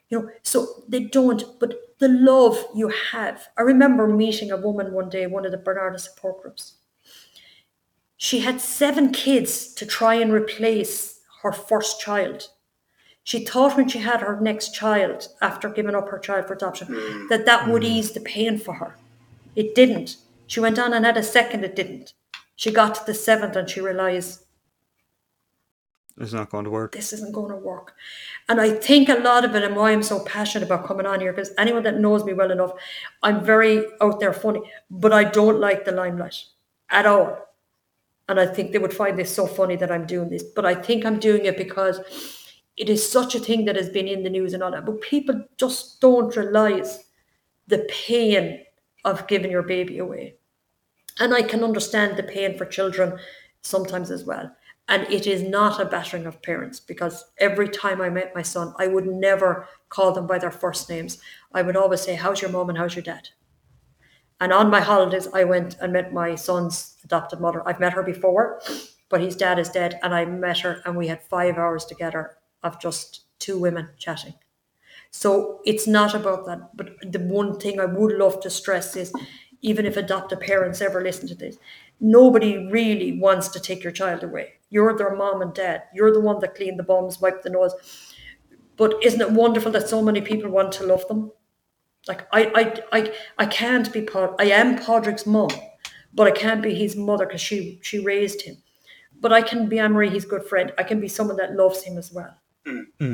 You 0.09 0.21
know, 0.21 0.31
so 0.43 0.85
they 0.89 1.01
don't. 1.01 1.45
But 1.59 1.75
the 1.99 2.09
love 2.09 2.63
you 2.75 2.93
have. 3.13 3.49
I 3.57 3.63
remember 3.63 4.07
meeting 4.07 4.51
a 4.51 4.57
woman 4.57 4.93
one 4.93 5.09
day, 5.09 5.27
one 5.27 5.47
of 5.47 5.53
the 5.53 5.59
Barnardos 5.59 6.01
support 6.01 6.43
groups, 6.43 6.75
She 8.17 8.41
had 8.41 8.61
seven 8.61 9.13
kids 9.13 9.73
to 9.75 9.87
try 9.87 10.15
and 10.15 10.33
replace 10.33 11.14
her 11.45 11.53
first 11.53 12.01
child. 12.01 12.49
She 13.23 13.45
thought 13.45 13.77
when 13.77 13.89
she 13.89 14.01
had 14.01 14.21
her 14.21 14.41
next 14.41 14.75
child, 14.75 15.29
after 15.41 15.69
giving 15.71 15.95
up 15.95 16.09
her 16.09 16.19
child 16.19 16.47
for 16.47 16.55
adoption, 16.55 16.89
mm. 16.89 17.29
that 17.29 17.47
that 17.47 17.69
would 17.69 17.83
mm. 17.83 17.87
ease 17.87 18.13
the 18.13 18.21
pain 18.21 18.59
for 18.59 18.75
her. 18.75 18.97
It 19.55 19.75
didn't. 19.75 20.17
She 20.47 20.61
went 20.61 20.79
on 20.79 20.93
and 20.93 21.07
had 21.07 21.17
a 21.17 21.23
second, 21.23 21.65
it 21.65 21.77
didn't. 21.77 22.13
She 22.57 22.71
got 22.71 22.95
to 22.97 23.07
the 23.07 23.15
seventh 23.15 23.57
and 23.57 23.69
she 23.69 23.81
realised 23.81 24.45
It's 26.19 26.33
not 26.33 26.51
going 26.51 26.65
to 26.65 26.71
work. 26.71 26.93
this 26.93 27.13
isn't 27.13 27.33
going 27.33 27.51
to 27.51 27.57
work. 27.57 27.95
And 28.49 28.61
I 28.61 28.71
think 28.71 29.09
a 29.09 29.15
lot 29.15 29.45
of 29.45 29.55
it, 29.55 29.63
and 29.65 29.75
why 29.75 29.93
I'm 29.93 30.03
so 30.03 30.21
passionate 30.25 30.67
about 30.67 30.87
coming 30.87 31.07
on 31.07 31.21
here, 31.21 31.33
because 31.33 31.53
anyone 31.59 31.83
that 31.85 31.99
knows 31.99 32.25
me 32.25 32.33
well 32.35 32.51
enough, 32.51 32.73
I'm 33.23 33.45
very 33.45 33.87
out 34.01 34.21
there 34.21 34.33
funny, 34.33 34.61
but 34.91 35.13
I 35.13 35.25
don't 35.25 35.61
like 35.61 35.85
the 35.85 35.93
limelight 35.93 36.45
at 36.91 37.07
all. 37.07 37.44
And 38.29 38.41
I 38.41 38.47
think 38.47 38.73
they 38.73 38.79
would 38.79 38.95
find 38.95 39.19
this 39.19 39.35
so 39.35 39.47
funny 39.47 39.77
that 39.77 39.93
I'm 39.93 40.07
doing 40.07 40.31
this, 40.31 40.43
but 40.43 40.65
I 40.65 40.75
think 40.75 41.05
I'm 41.05 41.19
doing 41.19 41.45
it 41.45 41.59
because 41.59 42.01
it 42.77 42.89
is 42.89 43.09
such 43.09 43.35
a 43.35 43.41
thing 43.41 43.67
that 43.67 43.77
has 43.77 43.89
been 43.89 44.09
in 44.09 44.23
the 44.23 44.31
news 44.31 44.55
and 44.55 44.63
all 44.63 44.71
that. 44.71 44.87
But 44.87 45.01
people 45.01 45.45
just 45.59 46.01
don't 46.01 46.35
realize 46.35 47.05
the 47.67 47.87
pain 47.91 48.65
of 49.05 49.27
giving 49.27 49.51
your 49.51 49.63
baby 49.63 49.99
away. 49.99 50.37
And 51.21 51.35
I 51.35 51.43
can 51.43 51.63
understand 51.63 52.17
the 52.17 52.23
pain 52.23 52.57
for 52.57 52.65
children 52.65 53.19
sometimes 53.63 54.11
as 54.11 54.25
well. 54.25 54.51
And 54.89 55.05
it 55.05 55.27
is 55.27 55.43
not 55.43 55.81
a 55.81 55.85
battering 55.85 56.27
of 56.27 56.43
parents 56.43 56.81
because 56.81 57.25
every 57.39 57.69
time 57.69 58.01
I 58.01 58.11
met 58.11 58.35
my 58.35 58.43
son, 58.43 58.75
I 58.79 58.87
would 58.87 59.07
never 59.07 59.67
call 59.89 60.13
them 60.13 60.27
by 60.27 60.39
their 60.39 60.51
first 60.51 60.91
names. 60.91 61.19
I 61.53 61.63
would 61.63 61.77
always 61.77 62.03
say, 62.03 62.15
How's 62.15 62.43
your 62.43 62.51
mom 62.51 62.69
and 62.69 62.77
how's 62.77 62.95
your 62.95 63.03
dad? 63.03 63.29
And 64.45 64.53
on 64.53 64.69
my 64.69 64.83
holidays, 64.83 65.27
I 65.33 65.45
went 65.45 65.79
and 65.81 65.95
met 65.95 66.13
my 66.13 66.35
son's 66.35 66.99
adopted 67.03 67.41
mother. 67.41 67.67
I've 67.67 67.81
met 67.81 67.95
her 67.95 68.03
before, 68.03 68.61
but 69.09 69.23
his 69.23 69.37
dad 69.37 69.59
is 69.59 69.71
dead. 69.71 69.99
And 70.03 70.15
I 70.15 70.27
met 70.27 70.59
her, 70.59 70.83
and 70.85 70.95
we 70.99 71.07
had 71.07 71.23
five 71.23 71.57
hours 71.57 71.87
together 71.87 72.37
of 72.63 72.79
just 72.79 73.23
two 73.39 73.59
women 73.59 73.89
chatting. 73.97 74.35
So 75.11 75.63
it's 75.65 75.87
not 75.87 76.15
about 76.15 76.45
that. 76.45 76.77
But 76.77 76.91
the 77.11 77.21
one 77.21 77.59
thing 77.59 77.81
I 77.81 77.87
would 77.87 78.19
love 78.19 78.41
to 78.41 78.51
stress 78.51 78.97
is 78.97 79.15
even 79.63 79.87
if 79.87 79.97
adoptive 79.97 80.41
parents 80.41 80.83
ever 80.83 81.03
listen 81.03 81.27
to 81.29 81.35
this, 81.35 81.57
nobody 81.99 82.69
really 82.71 83.19
wants 83.19 83.49
to 83.49 83.61
take 83.61 83.83
your 83.83 83.93
child 83.95 84.23
away. 84.23 84.53
You're 84.69 84.95
their 84.95 85.17
mom 85.17 85.41
and 85.41 85.55
dad. 85.55 85.85
You're 85.95 86.13
the 86.13 86.21
one 86.21 86.41
that 86.41 86.55
cleaned 86.55 86.79
the 86.79 86.83
bums, 86.83 87.19
wiped 87.19 87.45
the 87.45 87.49
nose. 87.49 87.73
But 88.77 89.03
isn't 89.03 89.23
it 89.23 89.31
wonderful 89.31 89.73
that 89.73 89.89
so 89.89 90.03
many 90.03 90.21
people 90.21 90.51
want 90.51 90.73
to 90.73 90.85
love 90.85 91.09
them? 91.09 91.33
Like 92.07 92.27
I, 92.33 92.43
I, 92.55 92.99
I, 92.99 93.13
I 93.39 93.47
can't 93.47 93.93
be 93.93 94.03
part. 94.03 94.35
I 94.39 94.47
am 94.47 94.79
Podrick's 94.79 95.27
mom, 95.27 95.51
but 96.13 96.27
I 96.27 96.31
can't 96.31 96.63
be 96.63 96.75
his 96.75 96.97
mother 96.97 97.27
because 97.27 97.41
she 97.41 97.79
she 97.83 97.99
raised 97.99 98.43
him. 98.43 98.59
But 99.21 99.33
I 99.33 99.41
can 99.43 99.69
be 99.69 99.79
Anne-Marie, 99.79 100.11
his 100.11 100.27
good 100.27 100.45
friend. 100.45 100.73
I 100.77 100.83
can 100.83 101.01
be 101.01 101.09
someone 101.09 101.37
that 101.37 101.55
loves 101.57 101.83
him 101.83 101.97
as 101.97 102.13
well, 102.13 102.37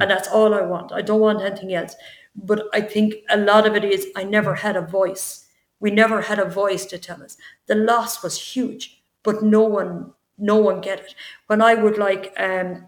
and 0.02 0.10
that's 0.10 0.28
all 0.28 0.54
I 0.54 0.62
want. 0.62 0.92
I 0.92 1.02
don't 1.02 1.20
want 1.20 1.42
anything 1.42 1.72
else. 1.74 1.94
But 2.34 2.64
I 2.72 2.80
think 2.80 3.14
a 3.28 3.36
lot 3.36 3.66
of 3.66 3.76
it 3.76 3.84
is 3.84 4.08
I 4.16 4.24
never 4.24 4.54
had 4.54 4.76
a 4.76 4.82
voice. 4.82 5.46
We 5.78 5.90
never 5.90 6.20
had 6.22 6.38
a 6.38 6.44
voice 6.44 6.84
to 6.86 6.98
tell 6.98 7.22
us. 7.22 7.36
The 7.66 7.74
loss 7.74 8.22
was 8.22 8.40
huge, 8.54 9.02
but 9.22 9.42
no 9.42 9.62
one, 9.62 10.12
no 10.38 10.56
one 10.56 10.80
get 10.80 11.00
it. 11.00 11.14
When 11.46 11.62
I 11.62 11.74
would 11.74 11.98
like, 11.98 12.32
um, 12.38 12.86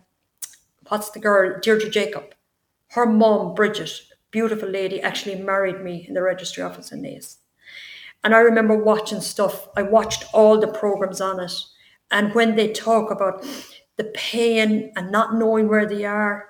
what's 0.88 1.10
the 1.10 1.20
girl, 1.20 1.58
Deirdre 1.60 1.90
Jacob, 1.90 2.34
her 2.88 3.06
mom, 3.06 3.54
Bridget, 3.54 4.02
beautiful 4.32 4.68
lady, 4.68 5.00
actually 5.00 5.36
married 5.36 5.80
me 5.80 6.06
in 6.09 6.14
the 6.14 6.22
registry 6.22 6.64
office 6.64 6.90
in 6.90 7.02
Naas. 7.02 7.36
And 8.24 8.34
I 8.34 8.38
remember 8.38 8.76
watching 8.76 9.20
stuff, 9.20 9.68
I 9.76 9.82
watched 9.82 10.24
all 10.32 10.59
the 10.59 10.68
programs 10.68 11.20
on 11.20 11.38
it. 11.38 11.52
And 12.10 12.34
when 12.34 12.56
they 12.56 12.72
talk 12.72 13.10
about 13.10 13.44
the 13.96 14.04
pain 14.04 14.92
and 14.96 15.12
not 15.12 15.34
knowing 15.34 15.68
where 15.68 15.86
they 15.86 16.04
are, 16.04 16.48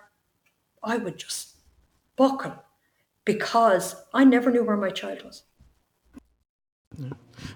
I 0.82 0.96
would 0.96 1.18
just 1.18 1.56
buckle 2.16 2.54
because 3.24 3.96
I 4.12 4.24
never 4.24 4.50
knew 4.50 4.64
where 4.64 4.76
my 4.76 4.90
child 4.90 5.22
was. 5.24 5.42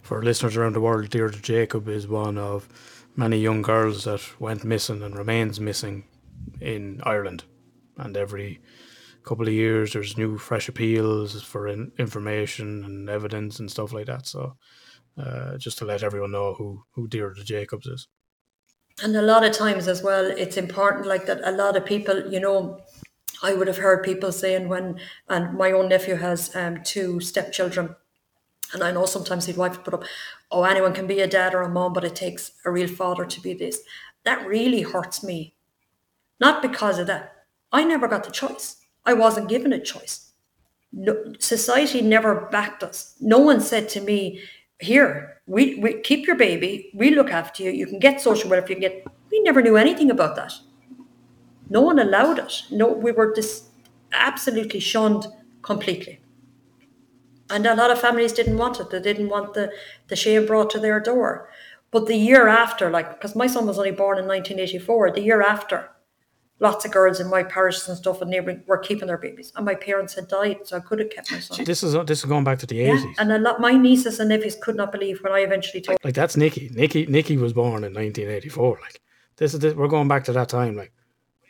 For 0.03 0.23
listeners 0.23 0.57
around 0.57 0.74
the 0.74 0.81
world, 0.81 1.11
Deirdre 1.11 1.40
Jacob 1.40 1.89
is 1.89 2.09
one 2.09 2.39
of 2.39 2.69
many 3.16 3.39
young 3.39 3.62
girls 3.62 4.05
that 4.05 4.40
went 4.40 4.65
missing 4.65 5.03
and 5.03 5.16
remains 5.16 5.61
missing 5.61 6.05
in 6.61 7.01
Ireland. 7.05 7.44
And 7.97 8.16
every 8.16 8.61
couple 9.27 9.47
of 9.47 9.53
years, 9.53 9.93
there's 9.93 10.16
new 10.16 10.39
fresh 10.39 10.69
appeals 10.69 11.43
for 11.43 11.69
in- 11.69 11.93
information 11.98 12.85
and 12.85 13.11
evidence 13.11 13.59
and 13.59 13.70
stuff 13.70 13.93
like 13.93 14.07
that. 14.07 14.27
So, 14.27 14.57
uh, 15.19 15.59
just 15.59 15.78
to 15.78 15.85
let 15.85 16.03
everyone 16.03 16.32
know 16.32 16.55
who 16.55 16.85
who 16.93 17.09
Deirdre 17.09 17.44
Jacobs 17.44 17.86
is. 17.86 18.09
And 19.03 19.15
a 19.15 19.23
lot 19.23 19.44
of 19.44 19.53
times 19.53 19.89
as 19.89 20.03
well, 20.03 20.24
it's 20.24 20.57
important 20.57 21.07
like 21.07 21.27
that. 21.27 21.40
A 21.44 21.53
lot 21.53 21.77
of 21.77 21.85
people, 21.85 22.32
you 22.32 22.40
know, 22.40 22.81
I 23.43 23.53
would 23.53 23.66
have 23.66 23.77
heard 23.77 24.03
people 24.03 24.32
saying 24.32 24.69
when, 24.69 24.98
and 25.28 25.59
my 25.59 25.73
own 25.73 25.90
nephew 25.90 26.15
has 26.15 26.55
um, 26.57 26.82
two 26.82 27.20
stepchildren, 27.20 27.94
and 28.73 28.82
I 28.82 28.93
know 28.93 29.05
sometimes 29.05 29.44
his 29.44 29.59
wife 29.59 29.85
put 29.85 29.93
up, 29.93 30.05
oh, 30.51 30.65
anyone 30.65 30.94
can 30.94 31.07
be 31.07 31.20
a 31.20 31.27
dad 31.27 31.55
or 31.55 31.61
a 31.61 31.69
mom, 31.69 31.93
but 31.93 32.05
it 32.05 32.16
takes 32.16 32.53
a 32.65 32.70
real 32.70 32.89
father 32.89 33.27
to 33.27 33.40
be 33.40 33.53
this. 33.53 33.81
That 34.24 34.47
really 34.47 34.82
hurts 34.82 35.23
me. 35.23 35.57
Not 36.40 36.62
because 36.62 36.98
of 36.98 37.07
that. 37.09 37.32
I 37.70 37.85
never 37.85 38.09
got 38.09 38.24
the 38.24 38.31
choice. 38.31 38.77
I 39.07 39.15
wasn't 39.15 39.49
given 39.49 39.73
a 39.73 39.81
choice. 39.81 40.33
No, 40.93 41.35
society 41.39 42.03
never 42.03 42.49
backed 42.53 42.83
us. 42.83 43.15
No 43.20 43.39
one 43.39 43.61
said 43.61 43.89
to 43.91 44.01
me, 44.01 44.41
here, 44.78 45.41
we, 45.47 45.77
we 45.77 46.01
keep 46.01 46.27
your 46.27 46.37
baby, 46.37 46.91
we 46.95 47.11
look 47.11 47.31
after 47.31 47.62
you, 47.62 47.70
you 47.70 47.87
can 47.87 47.99
get 47.99 48.20
social 48.20 48.51
welfare, 48.51 48.70
you 48.70 48.74
can 48.77 48.91
get 48.91 49.07
we 49.31 49.41
never 49.41 49.62
knew 49.62 49.77
anything 49.77 50.11
about 50.11 50.37
that. 50.37 50.55
No 51.69 51.81
one 51.81 51.99
allowed 51.99 52.39
it. 52.39 52.62
No, 52.70 52.93
we 52.93 53.12
were 53.12 53.35
just 53.35 53.65
absolutely 54.12 54.81
shunned 54.81 55.27
completely. 55.62 56.20
And 57.51 57.66
a 57.66 57.74
lot 57.74 57.91
of 57.91 58.01
families 58.01 58.33
didn't 58.33 58.59
want 58.59 58.81
it. 58.81 58.91
They 58.91 59.01
didn't 59.01 59.28
want 59.28 59.55
the, 59.55 59.73
the 60.09 60.16
shame 60.16 60.47
brought 60.47 60.70
to 60.70 60.78
their 60.78 61.01
door. 61.01 61.49
But 61.91 62.07
the 62.07 62.16
year 62.16 62.49
after, 62.49 62.91
like, 62.91 63.11
because 63.11 63.37
my 63.37 63.47
son 63.47 63.66
was 63.66 63.78
only 63.78 63.91
born 63.91 64.19
in 64.19 64.27
1984, 64.27 65.12
the 65.12 65.20
year 65.20 65.43
after, 65.43 65.91
lots 66.59 66.85
of 66.85 66.91
girls 66.91 67.20
in 67.20 67.28
my 67.28 67.43
parish 67.43 67.87
and 67.87 67.97
stuff 67.97 68.20
and 68.23 68.31
neighbouring 68.31 68.62
were 68.66 68.78
keeping 68.78 69.07
their 69.07 69.19
babies. 69.19 69.53
And 69.57 69.65
my 69.65 69.74
parents 69.74 70.15
had 70.15 70.28
died, 70.28 70.59
so 70.65 70.77
I 70.77 70.81
could 70.81 70.99
have 70.99 71.11
kept 71.11 71.31
my 71.31 71.39
son. 71.39 71.65
This 71.65 71.83
is 71.83 71.93
this 72.07 72.20
is 72.20 72.24
going 72.24 72.45
back 72.45 72.59
to 72.61 72.66
the 72.66 72.81
eighties. 72.81 73.01
Yeah, 73.03 73.07
eighties. 73.07 73.19
and 73.19 73.33
a 73.33 73.39
lot, 73.39 73.61
my 73.61 73.73
nieces 73.73 74.20
and 74.20 74.28
nephews 74.28 74.57
could 74.61 74.77
not 74.77 74.93
believe 74.93 75.23
when 75.23 75.33
I 75.33 75.41
eventually 75.41 75.81
told 75.81 75.99
Like 76.05 76.15
that's 76.15 76.37
Nikki. 76.37 76.70
Nikki 76.73 77.07
Nikki 77.07 77.37
was 77.37 77.53
born 77.53 77.85
in 77.85 77.93
1984. 77.95 78.78
Like 78.81 79.01
this 79.37 79.55
is 79.55 79.61
the, 79.61 79.74
we're 79.74 79.89
going 79.89 80.09
back 80.09 80.24
to 80.24 80.33
that 80.33 80.49
time. 80.49 80.77
Like 80.77 80.93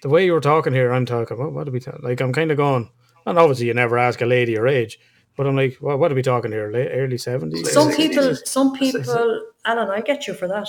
the 0.02 0.08
way 0.08 0.24
you 0.24 0.32
were 0.32 0.40
talking 0.40 0.72
here, 0.72 0.92
I'm 0.92 1.06
talking. 1.06 1.38
What, 1.38 1.52
what 1.52 1.68
are 1.68 1.72
we 1.72 1.80
ta- 1.80 1.98
like? 2.00 2.20
I'm 2.20 2.32
kind 2.32 2.50
of 2.50 2.56
going. 2.56 2.90
And 3.26 3.38
obviously, 3.38 3.66
you 3.66 3.74
never 3.74 3.98
ask 3.98 4.20
a 4.20 4.26
lady 4.26 4.54
her 4.54 4.68
age, 4.68 5.00
but 5.36 5.48
I'm 5.48 5.56
like, 5.56 5.74
what, 5.80 5.98
what 5.98 6.12
are 6.12 6.14
we 6.14 6.22
talking 6.22 6.52
here? 6.52 6.70
Early 6.70 7.16
70s. 7.16 7.66
some 7.66 7.92
people, 7.92 8.36
some 8.36 8.72
people, 8.72 9.42
Alan, 9.64 9.90
I 9.90 10.00
get 10.00 10.28
you 10.28 10.34
for 10.34 10.46
that. 10.46 10.68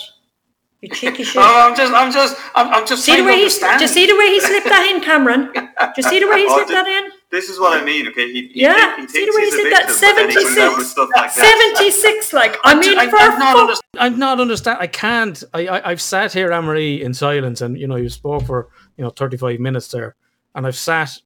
You 0.82 0.90
cheeky 0.90 1.24
shit. 1.24 1.42
Oh, 1.44 1.68
I'm 1.70 1.76
just, 1.76 1.92
I'm 1.92 2.12
just, 2.12 2.38
I'm, 2.54 2.68
I'm 2.72 2.86
just 2.86 3.04
see 3.04 3.16
the 3.18 3.24
way 3.24 3.34
he, 3.38 3.42
understand. 3.44 3.82
you 3.82 3.88
see 3.88 4.06
the 4.06 4.16
way 4.16 4.28
he 4.28 4.40
slipped 4.40 4.68
that 4.68 4.92
in, 4.94 5.02
Cameron? 5.02 5.52
Do 5.54 5.62
you 5.98 6.04
see 6.04 6.20
the 6.20 6.28
way 6.28 6.40
he 6.42 6.46
Oh, 6.48 6.54
slipped 6.54 6.68
the- 6.70 6.74
that 6.76 6.88
in? 6.88 7.12
This 7.30 7.50
is 7.50 7.60
what 7.60 7.82
I 7.82 7.84
mean, 7.84 8.08
okay? 8.10 8.32
He, 8.32 8.48
he 8.50 8.62
Yeah, 8.62 8.96
think- 8.96 9.10
he 9.10 9.18
see 9.20 9.26
the 9.26 9.34
way 9.36 9.42
he 9.46 9.52
said 9.52 9.72
that. 9.74 9.88
victim, 9.88 10.00
but 10.00 10.16
then 10.16 10.30
he 10.30 10.36
comes 10.36 10.58
out 10.60 10.78
with 10.78 10.88
76. 10.88 10.92
stuff 10.92 11.10
like 11.16 11.34
that. 11.36 11.76
76, 11.76 12.34
like, 12.42 12.58
I 12.64 12.76
mean, 12.80 12.98
I, 12.98 13.10
for 13.10 13.18
I'm 13.18 13.40
not 13.40 13.58
understanding. 13.58 14.00
I'm 14.14 14.20
not 14.20 14.40
understand. 14.40 14.78
I 14.80 14.88
can't. 14.88 15.44
I, 15.54 15.68
I 15.68 15.90
I've 15.92 16.02
sat 16.02 16.32
here, 16.32 16.52
Anne-Marie, 16.54 17.02
in 17.02 17.14
silence, 17.16 17.60
and 17.62 17.76
you 17.78 17.88
know, 17.88 17.96
you 17.98 18.08
spoke 18.10 18.46
for 18.46 18.70
you 18.98 19.04
know 19.04 19.10
35 19.10 19.60
minutes 19.60 19.88
there, 19.90 20.16
and 20.56 20.66
I've 20.68 20.78
sat 20.78 21.18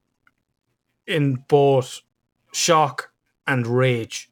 in 1.07 1.43
both 1.49 2.01
shock 2.53 3.11
and 3.45 3.67
rage, 3.67 4.31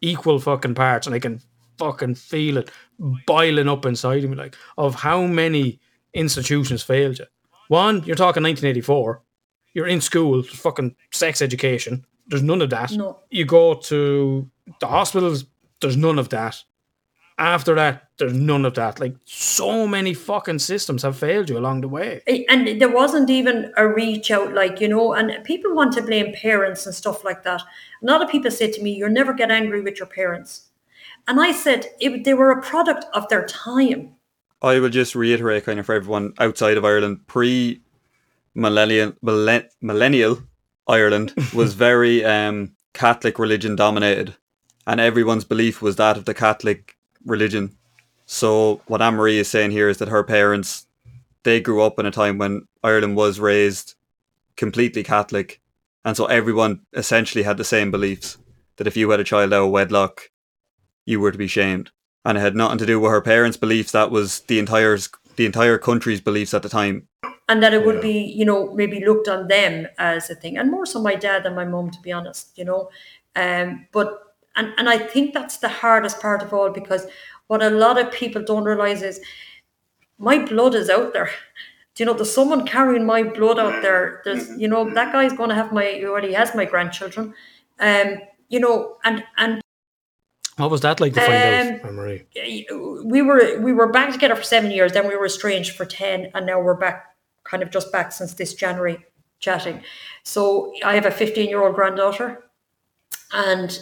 equal 0.00 0.38
fucking 0.38 0.74
parts, 0.74 1.06
and 1.06 1.14
I 1.16 1.18
can 1.18 1.40
fucking 1.78 2.14
feel 2.16 2.58
it 2.58 2.70
boiling 2.98 3.68
up 3.68 3.86
inside 3.86 4.24
of 4.24 4.30
me, 4.30 4.36
like 4.36 4.56
of 4.76 4.94
how 4.94 5.22
many 5.26 5.80
institutions 6.14 6.82
failed 6.82 7.18
you. 7.18 7.26
One, 7.68 8.02
you're 8.04 8.16
talking 8.16 8.42
1984. 8.42 9.22
You're 9.74 9.86
in 9.86 10.00
school, 10.00 10.42
fucking 10.42 10.96
sex 11.12 11.42
education. 11.42 12.04
There's 12.26 12.42
none 12.42 12.62
of 12.62 12.70
that. 12.70 12.92
No. 12.92 13.18
You 13.30 13.44
go 13.44 13.74
to 13.74 14.50
the 14.80 14.86
hospitals. 14.86 15.44
There's 15.80 15.96
none 15.96 16.18
of 16.18 16.30
that. 16.30 16.62
After 17.38 17.76
that, 17.76 18.08
there's 18.18 18.32
none 18.32 18.64
of 18.64 18.74
that. 18.74 18.98
Like 18.98 19.14
so 19.24 19.86
many 19.86 20.12
fucking 20.12 20.58
systems 20.58 21.02
have 21.02 21.16
failed 21.16 21.48
you 21.48 21.56
along 21.56 21.82
the 21.82 21.88
way. 21.88 22.20
and 22.48 22.80
there 22.80 22.90
wasn't 22.90 23.30
even 23.30 23.72
a 23.76 23.86
reach 23.86 24.30
out, 24.32 24.52
like, 24.54 24.80
you 24.80 24.88
know, 24.88 25.12
and 25.12 25.44
people 25.44 25.74
want 25.74 25.92
to 25.92 26.02
blame 26.02 26.34
parents 26.34 26.84
and 26.84 26.94
stuff 26.94 27.22
like 27.24 27.44
that. 27.44 27.60
A 28.02 28.06
lot 28.06 28.22
of 28.22 28.28
people 28.28 28.50
say 28.50 28.70
to 28.72 28.82
me, 28.82 28.92
you'll 28.92 29.10
never 29.10 29.32
get 29.32 29.52
angry 29.52 29.80
with 29.82 29.98
your 29.98 30.08
parents. 30.08 30.67
And 31.28 31.38
I 31.38 31.52
said, 31.52 31.86
it, 32.00 32.24
they 32.24 32.32
were 32.32 32.50
a 32.50 32.62
product 32.62 33.04
of 33.12 33.28
their 33.28 33.44
time. 33.44 34.14
I 34.62 34.80
will 34.80 34.88
just 34.88 35.14
reiterate 35.14 35.66
kind 35.66 35.78
of 35.78 35.86
for 35.86 35.94
everyone 35.94 36.32
outside 36.40 36.78
of 36.78 36.84
Ireland, 36.84 37.26
pre 37.26 37.82
millennial 38.54 39.12
millennial 39.22 40.42
Ireland 40.88 41.34
was 41.54 41.74
very 41.74 42.24
um, 42.24 42.72
Catholic 42.94 43.38
religion 43.38 43.76
dominated, 43.76 44.34
and 44.86 45.00
everyone's 45.00 45.44
belief 45.44 45.82
was 45.82 45.96
that 45.96 46.16
of 46.16 46.24
the 46.24 46.34
Catholic 46.34 46.96
religion. 47.24 47.76
So 48.24 48.80
what 48.86 49.02
Anne 49.02 49.14
Marie 49.14 49.38
is 49.38 49.48
saying 49.48 49.70
here 49.70 49.88
is 49.88 49.98
that 49.98 50.08
her 50.08 50.24
parents 50.24 50.86
they 51.44 51.60
grew 51.60 51.82
up 51.82 51.98
in 51.98 52.06
a 52.06 52.10
time 52.10 52.38
when 52.38 52.66
Ireland 52.82 53.16
was 53.16 53.38
raised 53.38 53.94
completely 54.56 55.04
Catholic, 55.04 55.60
and 56.04 56.16
so 56.16 56.24
everyone 56.26 56.80
essentially 56.94 57.44
had 57.44 57.58
the 57.58 57.64
same 57.64 57.90
beliefs 57.90 58.38
that 58.76 58.86
if 58.86 58.96
you 58.96 59.10
had 59.10 59.20
a 59.20 59.24
child 59.24 59.52
out 59.52 59.66
of 59.66 59.70
wedlock, 59.70 60.30
you 61.08 61.20
were 61.20 61.32
to 61.32 61.38
be 61.38 61.48
shamed, 61.48 61.90
and 62.24 62.36
it 62.36 62.40
had 62.40 62.54
nothing 62.54 62.78
to 62.78 62.86
do 62.86 63.00
with 63.00 63.10
her 63.10 63.20
parents' 63.20 63.56
beliefs. 63.56 63.92
That 63.92 64.10
was 64.10 64.40
the 64.40 64.58
entire 64.58 64.98
the 65.36 65.46
entire 65.46 65.78
country's 65.78 66.20
beliefs 66.20 66.52
at 66.54 66.62
the 66.62 66.68
time. 66.68 67.08
and 67.48 67.62
that 67.62 67.72
it 67.72 67.86
would 67.86 68.00
be 68.02 68.18
you 68.40 68.44
know 68.44 68.72
maybe 68.74 69.04
looked 69.04 69.28
on 69.28 69.48
them 69.48 69.86
as 69.98 70.28
a 70.30 70.34
thing 70.34 70.58
and 70.58 70.70
more 70.70 70.84
so 70.84 71.00
my 71.00 71.14
dad 71.14 71.46
and 71.46 71.56
my 71.56 71.64
mum 71.64 71.90
to 71.90 72.00
be 72.02 72.12
honest 72.12 72.58
you 72.58 72.64
know. 72.64 72.90
Um 73.36 73.86
but 73.92 74.08
and 74.56 74.74
and 74.78 74.88
i 74.88 74.98
think 74.98 75.32
that's 75.32 75.58
the 75.58 75.68
hardest 75.68 76.20
part 76.20 76.42
of 76.42 76.52
all 76.52 76.70
because 76.70 77.06
what 77.46 77.62
a 77.62 77.70
lot 77.70 77.98
of 78.00 78.12
people 78.12 78.42
don't 78.42 78.64
realize 78.64 79.02
is 79.02 79.20
my 80.18 80.36
blood 80.44 80.74
is 80.74 80.90
out 80.90 81.12
there. 81.12 81.30
Do 81.94 82.02
you 82.02 82.06
know 82.06 82.12
there's 82.14 82.32
someone 82.40 82.66
carrying 82.66 83.06
my 83.06 83.22
blood 83.22 83.58
out 83.58 83.82
there. 83.82 84.20
There's 84.24 84.50
you 84.62 84.68
know 84.68 84.82
that 84.98 85.12
guy's 85.12 85.32
going 85.32 85.48
to 85.50 85.54
have 85.54 85.72
my 85.72 85.86
he 85.86 86.04
already 86.04 86.34
has 86.34 86.54
my 86.54 86.66
grandchildren. 86.66 87.34
Um 87.80 88.08
you 88.48 88.60
know 88.60 88.96
and 89.04 89.24
and 89.36 89.62
What 90.58 90.70
was 90.70 90.80
that 90.80 91.00
like 91.00 91.14
to 91.14 91.20
find 91.20 91.82
Um, 91.84 91.88
out, 91.88 91.94
Marie? 91.94 92.26
we 93.04 93.22
were 93.22 93.58
we 93.60 93.72
were 93.72 93.90
back 93.92 94.12
together 94.12 94.34
for 94.36 94.42
seven 94.42 94.70
years 94.70 94.92
then 94.92 95.06
we 95.08 95.16
were 95.16 95.26
estranged 95.26 95.76
for 95.76 95.84
10 95.86 96.30
and 96.34 96.46
now 96.46 96.60
we're 96.60 96.74
back 96.74 97.14
kind 97.44 97.62
of 97.62 97.70
just 97.70 97.90
back 97.92 98.12
since 98.12 98.34
this 98.34 98.52
january 98.54 98.98
chatting 99.38 99.80
so 100.24 100.72
i 100.84 100.94
have 100.94 101.06
a 101.06 101.10
15 101.10 101.48
year 101.48 101.62
old 101.62 101.74
granddaughter 101.74 102.44
and 103.32 103.78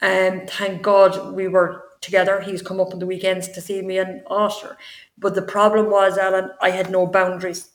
um 0.00 0.42
thank 0.46 0.80
god 0.82 1.34
we 1.34 1.48
were 1.48 1.84
together 2.00 2.40
he's 2.40 2.62
come 2.62 2.80
up 2.80 2.92
on 2.92 2.98
the 3.00 3.06
weekends 3.06 3.48
to 3.48 3.60
see 3.60 3.82
me 3.82 3.98
and 3.98 4.24
Osher. 4.26 4.76
but 5.18 5.34
the 5.34 5.42
problem 5.42 5.90
was 5.90 6.16
alan 6.16 6.50
i 6.60 6.70
had 6.70 6.90
no 6.90 7.06
boundaries 7.06 7.70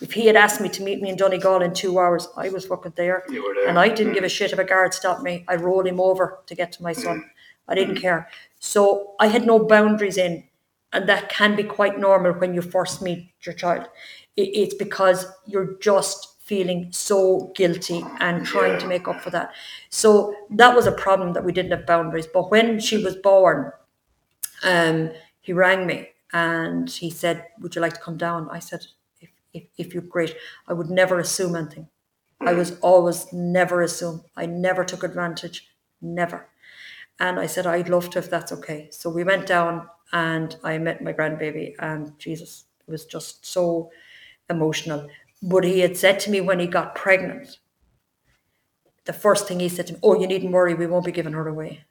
if 0.00 0.12
he 0.12 0.26
had 0.26 0.36
asked 0.36 0.60
me 0.60 0.68
to 0.70 0.82
meet 0.82 1.00
me 1.00 1.08
in 1.10 1.16
Donegal 1.16 1.62
in 1.62 1.72
two 1.72 2.00
hours, 2.00 2.26
I 2.36 2.48
was 2.48 2.66
fucking 2.66 2.94
there. 2.96 3.22
You 3.28 3.44
were 3.44 3.54
there. 3.54 3.68
And 3.68 3.78
I 3.78 3.88
didn't 3.88 4.14
give 4.14 4.24
a 4.24 4.28
shit 4.28 4.52
if 4.52 4.58
a 4.58 4.64
guard 4.64 4.92
stopped 4.92 5.22
me. 5.22 5.44
I'd 5.46 5.60
roll 5.60 5.86
him 5.86 6.00
over 6.00 6.40
to 6.46 6.54
get 6.56 6.72
to 6.72 6.82
my 6.82 6.92
son. 6.92 7.30
I 7.68 7.74
didn't 7.74 7.96
care. 7.96 8.28
So 8.58 9.14
I 9.20 9.28
had 9.28 9.46
no 9.46 9.58
boundaries 9.58 10.16
in. 10.18 10.44
And 10.92 11.08
that 11.08 11.28
can 11.28 11.56
be 11.56 11.64
quite 11.64 11.98
normal 11.98 12.32
when 12.34 12.54
you 12.54 12.62
first 12.62 13.02
meet 13.02 13.32
your 13.42 13.54
child. 13.54 13.88
It, 14.36 14.42
it's 14.54 14.74
because 14.74 15.26
you're 15.44 15.76
just 15.80 16.40
feeling 16.40 16.88
so 16.92 17.52
guilty 17.56 18.04
and 18.20 18.46
trying 18.46 18.78
to 18.78 18.86
make 18.86 19.08
up 19.08 19.20
for 19.20 19.30
that. 19.30 19.50
So 19.90 20.34
that 20.50 20.74
was 20.76 20.86
a 20.86 20.92
problem 20.92 21.32
that 21.32 21.44
we 21.44 21.52
didn't 21.52 21.72
have 21.72 21.86
boundaries. 21.86 22.28
But 22.28 22.50
when 22.50 22.78
she 22.78 23.02
was 23.02 23.16
born, 23.16 23.72
um, 24.62 25.10
he 25.40 25.52
rang 25.52 25.86
me 25.86 26.08
and 26.32 26.90
he 26.90 27.10
said, 27.10 27.46
Would 27.60 27.74
you 27.74 27.80
like 27.80 27.94
to 27.94 28.00
come 28.00 28.16
down? 28.16 28.48
I 28.50 28.58
said, 28.58 28.86
If, 29.20 29.30
if, 29.52 29.64
if 29.78 29.94
you're 29.94 30.02
great, 30.02 30.34
I 30.66 30.72
would 30.72 30.90
never 30.90 31.18
assume 31.18 31.56
anything. 31.56 31.88
I 32.40 32.52
was 32.52 32.78
always 32.80 33.32
never 33.32 33.82
assume. 33.82 34.24
I 34.36 34.46
never 34.46 34.84
took 34.84 35.02
advantage, 35.02 35.68
never. 36.00 36.48
And 37.20 37.38
I 37.38 37.46
said, 37.46 37.66
I'd 37.66 37.88
love 37.88 38.10
to 38.10 38.18
if 38.18 38.28
that's 38.28 38.52
okay. 38.52 38.88
So 38.90 39.08
we 39.08 39.24
went 39.24 39.46
down 39.46 39.88
and 40.12 40.56
I 40.62 40.78
met 40.78 41.02
my 41.02 41.12
grandbaby, 41.12 41.74
and 41.78 42.16
Jesus, 42.18 42.64
it 42.86 42.90
was 42.90 43.04
just 43.04 43.44
so 43.44 43.90
emotional. 44.48 45.08
But 45.42 45.64
he 45.64 45.80
had 45.80 45.96
said 45.96 46.20
to 46.20 46.30
me 46.30 46.40
when 46.40 46.60
he 46.60 46.66
got 46.66 46.94
pregnant, 46.94 47.58
the 49.04 49.12
first 49.12 49.46
thing 49.46 49.60
he 49.60 49.68
said 49.68 49.86
to 49.88 49.94
me, 49.94 49.98
Oh, 50.02 50.18
you 50.18 50.26
needn't 50.26 50.52
worry, 50.52 50.74
we 50.74 50.86
won't 50.86 51.04
be 51.04 51.12
giving 51.12 51.32
her 51.32 51.48
away. 51.48 51.84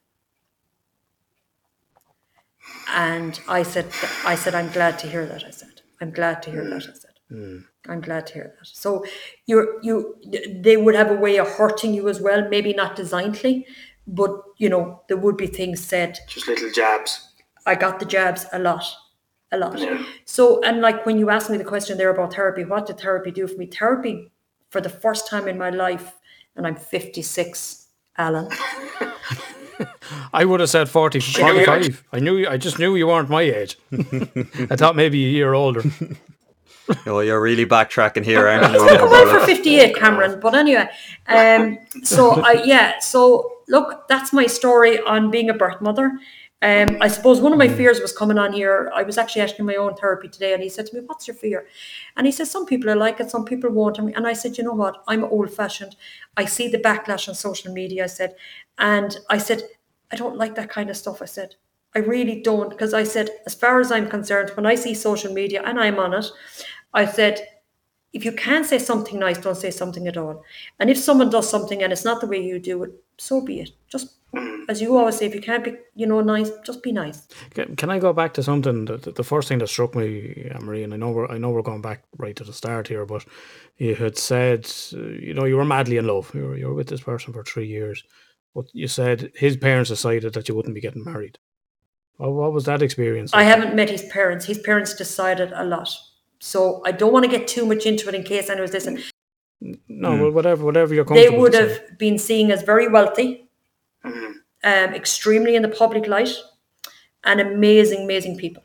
And 2.89 3.39
I 3.47 3.63
said, 3.63 3.87
I 4.25 4.35
said, 4.35 4.55
I'm 4.55 4.71
glad 4.71 4.99
to 4.99 5.07
hear 5.07 5.25
that. 5.25 5.43
I 5.45 5.49
said, 5.51 5.81
I'm 6.01 6.11
glad 6.11 6.43
to 6.43 6.51
hear 6.51 6.63
that. 6.69 6.83
I 6.83 6.93
said, 6.93 7.11
mm. 7.31 7.63
I'm 7.87 8.01
glad 8.01 8.27
to 8.27 8.33
hear 8.33 8.55
that. 8.57 8.67
So 8.67 9.05
you're, 9.45 9.81
you, 9.83 10.15
they 10.49 10.77
would 10.77 10.95
have 10.95 11.11
a 11.11 11.15
way 11.15 11.37
of 11.37 11.47
hurting 11.47 11.93
you 11.93 12.07
as 12.09 12.21
well. 12.21 12.47
Maybe 12.49 12.73
not 12.73 12.95
designedly, 12.95 13.65
but 14.07 14.31
you 14.57 14.69
know, 14.69 15.01
there 15.07 15.17
would 15.17 15.37
be 15.37 15.47
things 15.47 15.79
said. 15.83 16.19
Just 16.27 16.47
little 16.47 16.71
jabs. 16.71 17.29
I 17.65 17.75
got 17.75 17.99
the 17.99 18.05
jabs 18.05 18.45
a 18.51 18.59
lot, 18.59 18.85
a 19.51 19.57
lot. 19.57 19.79
Yeah. 19.79 20.03
So, 20.25 20.61
and 20.63 20.81
like 20.81 21.05
when 21.05 21.17
you 21.17 21.29
asked 21.29 21.49
me 21.49 21.57
the 21.57 21.63
question 21.63 21.97
there 21.97 22.09
about 22.09 22.33
therapy, 22.33 22.65
what 22.65 22.85
did 22.87 22.99
therapy 22.99 23.31
do 23.31 23.47
for 23.47 23.57
me? 23.57 23.67
Therapy, 23.67 24.31
for 24.69 24.81
the 24.81 24.89
first 24.89 25.27
time 25.29 25.47
in 25.47 25.57
my 25.57 25.69
life, 25.69 26.13
and 26.55 26.67
I'm 26.67 26.75
56, 26.75 27.87
Alan. 28.17 28.49
I 30.33 30.45
would 30.45 30.59
have 30.59 30.69
said 30.69 30.89
40, 30.89 31.19
45. 31.19 32.03
I 32.11 32.19
knew. 32.19 32.37
you- 32.37 32.47
I 32.47 32.57
just 32.57 32.79
knew 32.79 32.95
you 32.95 33.07
weren't 33.07 33.29
my 33.29 33.41
age. 33.41 33.77
I 33.91 34.75
thought 34.75 34.95
maybe 34.95 35.23
a 35.25 35.29
year 35.29 35.53
older. 35.53 35.83
Oh, 37.07 37.19
you're 37.19 37.41
really 37.41 37.65
backtracking 37.65 38.25
here, 38.25 38.47
aren't 38.47 38.73
you? 38.73 38.79
well 38.85 39.39
for 39.39 39.45
58 39.45 39.95
cameron 39.95 40.39
but 40.39 40.53
anyway 40.55 40.87
um 41.27 41.77
so 42.03 42.41
i 42.41 42.53
yeah 42.65 42.99
so 42.99 43.59
look 43.67 44.07
that's 44.07 44.33
my 44.33 44.45
story 44.45 44.99
on 45.01 45.31
being 45.31 45.49
a 45.49 45.53
birth 45.53 45.79
mother. 45.81 46.11
Um 46.61 46.97
i 47.01 47.07
suppose 47.07 47.39
one 47.41 47.53
of 47.53 47.59
my 47.59 47.67
fears 47.69 47.99
was 48.01 48.11
coming 48.11 48.37
on 48.37 48.51
here. 48.53 48.91
I 48.93 49.03
was 49.03 49.17
actually 49.17 49.43
asking 49.43 49.65
my 49.65 49.75
own 49.75 49.95
therapy 49.95 50.27
today 50.27 50.53
and 50.53 50.61
he 50.61 50.69
said 50.69 50.85
to 50.87 50.95
me 50.95 51.01
what's 51.05 51.27
your 51.27 51.35
fear? 51.35 51.67
And 52.17 52.25
he 52.25 52.31
said 52.31 52.47
some 52.47 52.65
people 52.65 52.89
are 52.89 52.95
like 53.05 53.19
it 53.19 53.31
some 53.31 53.45
people 53.45 53.69
won't. 53.69 53.97
And 53.99 54.27
i 54.27 54.33
said 54.33 54.57
you 54.57 54.63
know 54.63 54.73
what? 54.73 55.03
I'm 55.07 55.23
old 55.23 55.51
fashioned 55.51 55.95
i 56.35 56.45
see 56.45 56.67
the 56.67 56.79
backlash 56.79 57.27
on 57.29 57.35
social 57.35 57.71
media 57.73 58.03
i 58.03 58.07
said. 58.07 58.35
And 58.77 59.17
i 59.29 59.37
said 59.37 59.63
i 60.11 60.15
don't 60.15 60.37
like 60.37 60.55
that 60.55 60.69
kind 60.69 60.89
of 60.89 60.97
stuff 60.97 61.21
i 61.21 61.25
said. 61.25 61.55
I 61.95 61.99
really 61.99 62.41
don't 62.41 62.69
because 62.69 62.93
I 62.93 63.03
said, 63.03 63.29
as 63.45 63.53
far 63.53 63.79
as 63.79 63.91
I'm 63.91 64.09
concerned, 64.09 64.49
when 64.55 64.65
I 64.65 64.73
see 64.75 64.95
social 64.95 65.31
media 65.31 65.61
and 65.63 65.79
I'm 65.79 65.99
on 65.99 66.13
it, 66.15 66.25
I 66.93 67.05
said, 67.05 67.47
if 68.13 68.23
you 68.23 68.31
can't 68.31 68.65
say 68.65 68.77
something 68.77 69.19
nice, 69.19 69.39
don't 69.39 69.55
say 69.55 69.71
something 69.71 70.07
at 70.07 70.17
all. 70.17 70.43
And 70.79 70.89
if 70.89 70.97
someone 70.97 71.29
does 71.29 71.49
something 71.49 71.81
and 71.81 71.91
it's 71.91 72.05
not 72.05 72.21
the 72.21 72.27
way 72.27 72.43
you 72.43 72.59
do 72.59 72.83
it, 72.83 72.91
so 73.17 73.41
be 73.41 73.61
it. 73.61 73.71
Just 73.89 74.15
as 74.69 74.81
you 74.81 74.97
always 74.97 75.17
say, 75.17 75.25
if 75.25 75.35
you 75.35 75.41
can't 75.41 75.63
be, 75.63 75.75
you 75.95 76.05
know, 76.05 76.21
nice, 76.21 76.51
just 76.63 76.83
be 76.83 76.91
nice. 76.91 77.27
Can, 77.51 77.75
can 77.75 77.89
I 77.89 77.99
go 77.99 78.13
back 78.13 78.33
to 78.35 78.43
something? 78.43 78.85
That, 78.85 79.15
the 79.15 79.23
first 79.23 79.47
thing 79.47 79.59
that 79.59 79.67
struck 79.67 79.95
me, 79.95 80.49
Anne 80.53 80.65
Marie, 80.65 80.83
and 80.83 80.93
I 80.93 80.97
know 80.97 81.11
we're 81.11 81.27
I 81.27 81.37
know 81.37 81.51
we're 81.51 81.61
going 81.61 81.81
back 81.81 82.03
right 82.17 82.35
to 82.35 82.43
the 82.43 82.53
start 82.53 82.87
here, 82.87 83.05
but 83.05 83.25
you 83.77 83.95
had 83.95 84.17
said, 84.17 84.71
uh, 84.93 84.97
you 84.97 85.33
know, 85.33 85.45
you 85.45 85.57
were 85.57 85.65
madly 85.65 85.97
in 85.97 86.07
love. 86.07 86.31
You 86.33 86.43
were, 86.43 86.57
you 86.57 86.67
were 86.67 86.73
with 86.73 86.87
this 86.87 87.01
person 87.01 87.33
for 87.33 87.43
three 87.43 87.67
years, 87.67 88.03
but 88.55 88.65
you 88.73 88.87
said 88.87 89.31
his 89.35 89.57
parents 89.57 89.89
decided 89.89 90.33
that 90.33 90.47
you 90.47 90.55
wouldn't 90.55 90.75
be 90.75 90.81
getting 90.81 91.03
married. 91.03 91.37
What, 92.17 92.33
what 92.33 92.53
was 92.53 92.65
that 92.65 92.81
experience? 92.81 93.33
I 93.33 93.43
haven't 93.43 93.75
met 93.75 93.89
his 93.89 94.03
parents. 94.03 94.45
His 94.45 94.59
parents 94.59 94.93
decided 94.95 95.51
a 95.53 95.65
lot. 95.65 95.89
So 96.45 96.81
I 96.85 96.91
don't 96.91 97.13
want 97.13 97.23
to 97.23 97.31
get 97.31 97.47
too 97.47 97.65
much 97.65 97.85
into 97.85 98.09
it 98.09 98.15
in 98.15 98.23
case 98.23 98.49
anyone's 98.49 98.73
listening. 98.73 99.01
no, 99.61 100.09
mm. 100.09 100.21
well, 100.21 100.31
whatever, 100.31 100.65
whatever 100.65 100.93
you're 100.93 101.05
They 101.05 101.27
comfortable. 101.27 101.39
would 101.39 101.53
to 101.53 101.57
say. 101.57 101.69
have 101.69 101.97
been 101.97 102.19
seen 102.19 102.51
as 102.51 102.63
very 102.63 102.89
wealthy, 102.89 103.47
mm-hmm. 104.03 104.31
um, 104.65 104.93
extremely 104.93 105.55
in 105.55 105.61
the 105.61 105.69
public 105.69 106.05
light, 106.05 106.35
and 107.23 107.39
amazing, 107.39 108.03
amazing 108.03 108.37
people. 108.37 108.61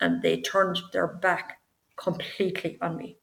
And 0.00 0.22
they 0.22 0.40
turned 0.42 0.78
their 0.92 1.08
back 1.08 1.58
completely 1.96 2.78
on 2.80 2.96
me. 2.96 3.16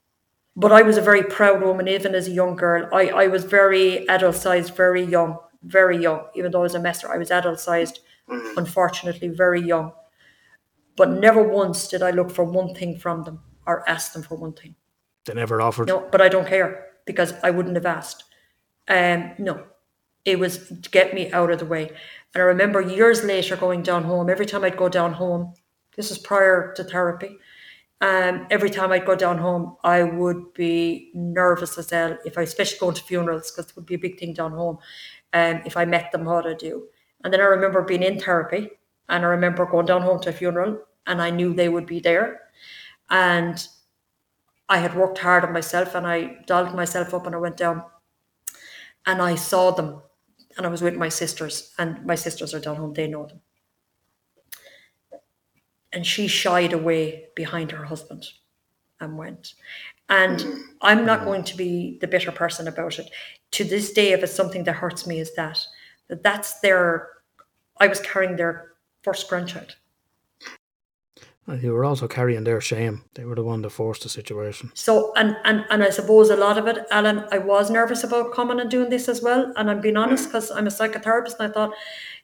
But 0.57 0.74
I 0.74 0.82
was 0.82 0.98
a 0.98 1.02
very 1.02 1.24
proud 1.24 1.61
woman, 1.61 1.88
even 1.88 2.15
as 2.15 2.28
a 2.28 2.32
young 2.32 2.57
girl. 2.57 2.90
I, 2.91 3.07
I 3.07 3.28
was 3.28 3.45
very 3.45 4.06
adult 4.10 4.36
sized, 4.36 4.76
very 4.76 5.03
young, 5.03 5.38
very 5.64 5.98
young. 5.98 6.26
Even 6.36 6.52
though 6.52 6.60
I 6.60 6.64
was 6.64 6.76
a 6.76 6.82
master, 6.82 7.10
I 7.10 7.18
was 7.18 7.32
adult 7.32 7.61
sized, 7.61 8.02
mm-hmm. 8.30 8.57
unfortunately, 8.57 9.30
very 9.30 9.61
young. 9.61 9.94
But 10.98 11.11
never 11.11 11.41
once 11.41 11.88
did 11.88 12.02
I 12.02 12.11
look 12.11 12.30
for 12.30 12.44
one 12.44 12.74
thing 12.74 12.98
from 12.98 13.24
them 13.24 13.40
or 13.65 13.88
ask 13.88 14.11
them 14.11 14.24
for 14.24 14.36
one 14.36 14.53
thing. 14.53 14.76
They 15.26 15.34
never 15.34 15.61
offered. 15.61 15.88
No, 15.88 16.07
but 16.11 16.22
I 16.22 16.28
don't 16.28 16.48
care 16.48 16.88
because 17.06 17.34
I 17.44 17.52
wouldn't 17.52 17.76
have 17.76 17.86
asked. 17.86 18.26
Um, 18.88 19.32
no, 19.38 19.64
it 20.26 20.40
was 20.40 20.68
to 20.82 20.90
get 20.90 21.14
me 21.14 21.32
out 21.32 21.52
of 21.52 21.60
the 21.60 21.65
way. 21.65 21.90
And 22.34 22.41
I 22.41 22.45
remember 22.45 22.82
years 22.82 23.24
later 23.24 23.56
going 23.56 23.84
down 23.84 24.03
home. 24.03 24.30
Every 24.30 24.45
time 24.45 24.64
I'd 24.64 24.78
go 24.78 24.90
down 24.90 25.14
home, 25.14 25.53
this 25.95 26.10
was 26.10 26.18
prior 26.18 26.74
to 26.76 26.84
therapy. 26.84 27.38
Um, 27.99 28.45
every 28.52 28.69
time 28.69 28.91
I'd 28.91 29.06
go 29.06 29.15
down 29.15 29.38
home, 29.40 29.76
I 29.84 30.03
would 30.03 30.53
be 30.53 31.11
nervous 31.14 31.78
as 31.78 31.90
hell. 31.90 32.18
If 32.26 32.38
I, 32.38 32.44
especially 32.44 32.80
going 32.80 32.95
to 32.95 33.03
funerals, 33.03 33.52
because 33.52 33.72
it 33.72 33.76
would 33.76 33.86
be 33.86 33.95
a 33.95 33.99
big 33.99 34.19
thing 34.19 34.34
down 34.34 34.52
home. 34.52 34.78
Um, 35.34 35.61
if 35.65 35.76
I 35.78 35.86
met 35.86 36.11
them, 36.11 36.26
what 36.26 36.45
I'd 36.45 36.60
do. 36.60 36.88
And 37.24 37.34
then 37.34 37.41
I 37.41 37.45
remember 37.45 37.82
being 37.82 38.03
in 38.03 38.19
therapy, 38.19 38.69
and 39.10 39.26
I 39.26 39.30
remember 39.30 39.65
going 39.65 39.88
down 39.88 40.03
home 40.03 40.19
to 40.22 40.30
a 40.30 40.34
funeral, 40.34 40.80
and 41.07 41.21
I 41.21 41.31
knew 41.31 41.53
they 41.53 41.69
would 41.69 41.88
be 41.88 41.99
there. 41.99 42.41
And 43.09 43.65
I 44.69 44.77
had 44.79 44.95
worked 44.95 45.17
hard 45.17 45.45
on 45.45 45.53
myself 45.53 45.95
and 45.95 46.05
I 46.05 46.38
dolled 46.45 46.75
myself 46.75 47.13
up 47.13 47.25
and 47.25 47.34
I 47.34 47.39
went 47.39 47.57
down 47.57 47.84
and 49.05 49.21
I 49.21 49.35
saw 49.35 49.71
them 49.71 50.01
and 50.57 50.65
I 50.65 50.69
was 50.69 50.81
with 50.81 50.95
my 50.95 51.09
sisters 51.09 51.73
and 51.79 52.05
my 52.05 52.15
sisters 52.15 52.53
are 52.53 52.59
down 52.59 52.75
home, 52.75 52.93
they 52.93 53.07
know 53.07 53.25
them. 53.25 53.41
And 55.93 56.05
she 56.05 56.27
shied 56.27 56.73
away 56.73 57.29
behind 57.35 57.71
her 57.71 57.85
husband 57.85 58.25
and 58.99 59.17
went. 59.17 59.53
And 60.09 60.45
I'm 60.81 61.05
not 61.05 61.23
going 61.23 61.43
to 61.45 61.57
be 61.57 61.97
the 62.01 62.07
bitter 62.07 62.31
person 62.31 62.67
about 62.67 62.99
it. 62.99 63.09
To 63.51 63.63
this 63.63 63.93
day, 63.93 64.11
if 64.11 64.21
it's 64.21 64.34
something 64.34 64.65
that 64.65 64.73
hurts 64.73 65.07
me, 65.07 65.19
is 65.19 65.34
that 65.35 65.65
that 66.09 66.23
that's 66.23 66.59
their 66.59 67.09
I 67.79 67.88
was 67.88 67.99
carrying 67.99 68.35
their 68.35 68.73
first 69.03 69.29
grandchild. 69.29 69.75
You 71.48 71.72
were 71.72 71.86
also 71.86 72.07
carrying 72.10 72.44
their 72.44 72.60
shame. 72.60 73.03
They 73.14 73.24
were 73.24 73.36
the 73.36 73.44
one 73.44 73.61
that 73.61 73.69
forced 73.69 74.03
the 74.03 74.10
situation. 74.10 74.72
So 74.74 75.14
and 75.15 75.38
and 75.45 75.65
and 75.69 75.82
I 75.82 75.91
suppose 75.91 76.30
a 76.30 76.36
lot 76.36 76.57
of 76.57 76.68
it, 76.68 76.86
Alan, 76.91 77.24
I 77.32 77.38
was 77.38 77.69
nervous 77.69 78.03
about 78.03 78.34
coming 78.34 78.60
and 78.60 78.69
doing 78.69 78.90
this 78.90 79.07
as 79.07 79.22
well. 79.22 79.53
And 79.56 79.69
I'm 79.69 79.80
being 79.80 79.95
honest 79.95 80.26
because 80.26 80.52
I'm 80.52 80.68
a 80.68 80.69
psychotherapist, 80.69 81.40
and 81.40 81.49
I 81.49 81.53
thought, 81.53 81.74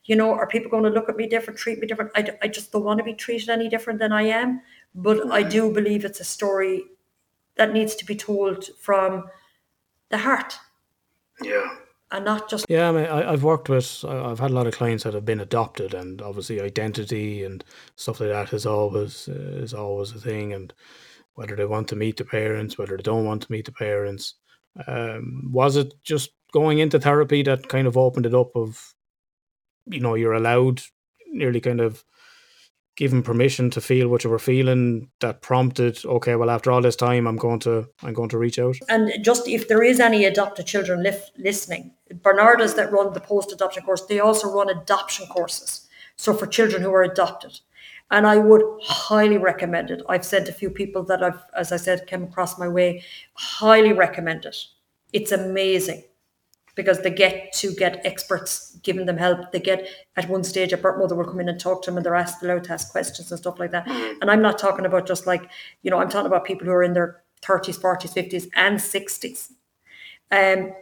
you 0.03 0.17
know, 0.17 0.33
are 0.33 0.47
people 0.47 0.69
going 0.69 0.83
to 0.83 0.89
look 0.89 1.07
at 1.07 1.15
me 1.15 1.27
different, 1.27 1.57
treat 1.57 1.79
me 1.79 1.87
different? 1.87 2.11
I, 2.15 2.37
I 2.41 2.47
just 2.49 2.73
don't 2.73 2.83
want 2.83 2.97
to 2.97 3.05
be 3.05 3.13
treated 3.13 3.47
any 3.47 3.69
different 3.69 3.99
than 3.99 4.11
I 4.11 4.23
am. 4.23 4.61
But 4.93 5.31
I 5.31 5.43
mm. 5.43 5.49
do 5.49 5.71
believe 5.71 6.03
it's 6.03 6.19
a 6.19 6.25
story 6.25 6.83
that 7.55 7.71
needs 7.71 7.95
to 7.95 8.05
be 8.05 8.15
told 8.15 8.65
from 8.79 9.25
the 10.09 10.17
heart 10.19 10.59
Yeah. 11.41 11.75
And 12.13 12.23
not 12.23 12.49
just 12.49 12.65
Yeah, 12.69 12.89
I 12.89 12.91
mean, 12.91 13.05
I, 13.05 13.31
I've 13.33 13.43
worked 13.43 13.67
with, 13.69 14.05
I've 14.07 14.39
had 14.39 14.51
a 14.51 14.53
lot 14.53 14.67
of 14.67 14.75
clients 14.75 15.03
that 15.03 15.13
have 15.13 15.25
been 15.25 15.41
adopted, 15.41 15.93
and 15.93 16.21
obviously 16.21 16.61
identity 16.61 17.43
and 17.43 17.63
stuff 17.95 18.19
like 18.19 18.29
that 18.29 18.53
is 18.53 18.65
always 18.65 19.27
uh, 19.27 19.61
is 19.63 19.73
always 19.73 20.11
a 20.11 20.19
thing, 20.19 20.53
and 20.53 20.73
whether 21.33 21.55
they 21.55 21.65
want 21.65 21.87
to 21.89 21.95
meet 21.95 22.17
the 22.17 22.25
parents, 22.25 22.77
whether 22.77 22.95
they 22.95 23.03
don't 23.03 23.25
want 23.25 23.41
to 23.41 23.51
meet 23.51 23.65
the 23.65 23.71
parents. 23.71 24.35
Um, 24.87 25.49
was 25.51 25.75
it 25.75 25.93
just 26.03 26.31
going 26.51 26.79
into 26.79 26.99
therapy 26.99 27.43
that 27.43 27.67
kind 27.67 27.87
of 27.87 27.97
opened 27.97 28.25
it 28.27 28.35
up 28.35 28.55
of, 28.55 28.93
you 29.87 29.99
know, 29.99 30.13
you're 30.13 30.33
allowed, 30.33 30.81
nearly 31.31 31.59
kind 31.59 31.81
of 31.81 32.03
given 32.95 33.23
permission 33.23 33.69
to 33.71 33.81
feel 33.81 34.07
what 34.07 34.23
you 34.23 34.29
were 34.29 34.39
feeling 34.39 35.09
that 35.19 35.41
prompted, 35.41 36.03
okay, 36.05 36.35
well, 36.35 36.49
after 36.49 36.71
all 36.71 36.81
this 36.81 36.95
time, 36.95 37.27
I'm 37.27 37.37
going 37.37 37.59
to, 37.59 37.87
I'm 38.03 38.13
going 38.13 38.29
to 38.29 38.37
reach 38.37 38.59
out. 38.59 38.75
and 38.89 39.11
just 39.23 39.47
if 39.47 39.67
there 39.67 39.83
is 39.83 39.99
any 39.99 40.25
adopted 40.25 40.67
children 40.67 41.01
lif- 41.01 41.31
listening, 41.37 41.91
Barnardos 42.13 42.75
that 42.75 42.91
run 42.91 43.13
the 43.13 43.19
post 43.19 43.51
adoption 43.51 43.83
course, 43.83 44.05
they 44.05 44.19
also 44.19 44.51
run 44.51 44.69
adoption 44.69 45.25
courses. 45.27 45.87
So 46.15 46.33
for 46.33 46.45
children 46.45 46.81
who 46.83 46.93
are 46.93 47.03
adopted. 47.03 47.59
And 48.11 48.27
I 48.27 48.37
would 48.37 48.61
highly 48.83 49.37
recommend 49.37 49.89
it. 49.89 50.03
I've 50.07 50.25
to 50.25 50.47
a 50.47 50.51
few 50.51 50.69
people 50.69 51.03
that 51.05 51.23
I've, 51.23 51.43
as 51.55 51.71
I 51.71 51.77
said, 51.77 52.05
came 52.05 52.23
across 52.23 52.59
my 52.59 52.67
way, 52.67 53.03
highly 53.33 53.93
recommend 53.93 54.45
it. 54.45 54.57
It's 55.13 55.31
amazing 55.31 56.03
because 56.75 57.01
they 57.01 57.11
get 57.11 57.53
to 57.53 57.73
get 57.73 58.05
experts 58.05 58.77
giving 58.83 59.05
them 59.05 59.17
help. 59.17 59.51
They 59.51 59.59
get 59.59 59.87
at 60.15 60.29
one 60.29 60.43
stage 60.43 60.73
a 60.73 60.77
birth 60.77 60.97
mother 60.97 61.15
will 61.15 61.25
come 61.25 61.39
in 61.39 61.49
and 61.49 61.59
talk 61.59 61.83
to 61.83 61.91
them 61.91 61.97
and 61.97 62.05
they're 62.05 62.15
asked 62.15 62.43
allowed 62.43 62.63
to 62.65 62.73
ask 62.73 62.91
questions 62.91 63.31
and 63.31 63.39
stuff 63.39 63.59
like 63.59 63.71
that. 63.71 63.87
And 63.87 64.29
I'm 64.29 64.41
not 64.41 64.57
talking 64.57 64.85
about 64.85 65.07
just 65.07 65.27
like, 65.27 65.49
you 65.83 65.91
know, 65.91 65.99
I'm 65.99 66.09
talking 66.09 66.27
about 66.27 66.45
people 66.45 66.65
who 66.65 66.71
are 66.71 66.83
in 66.83 66.93
their 66.93 67.21
30s, 67.41 67.79
40s, 67.79 68.13
50s, 68.13 68.49
and 68.55 68.79
60s. 68.79 69.51
Um, 70.31 70.73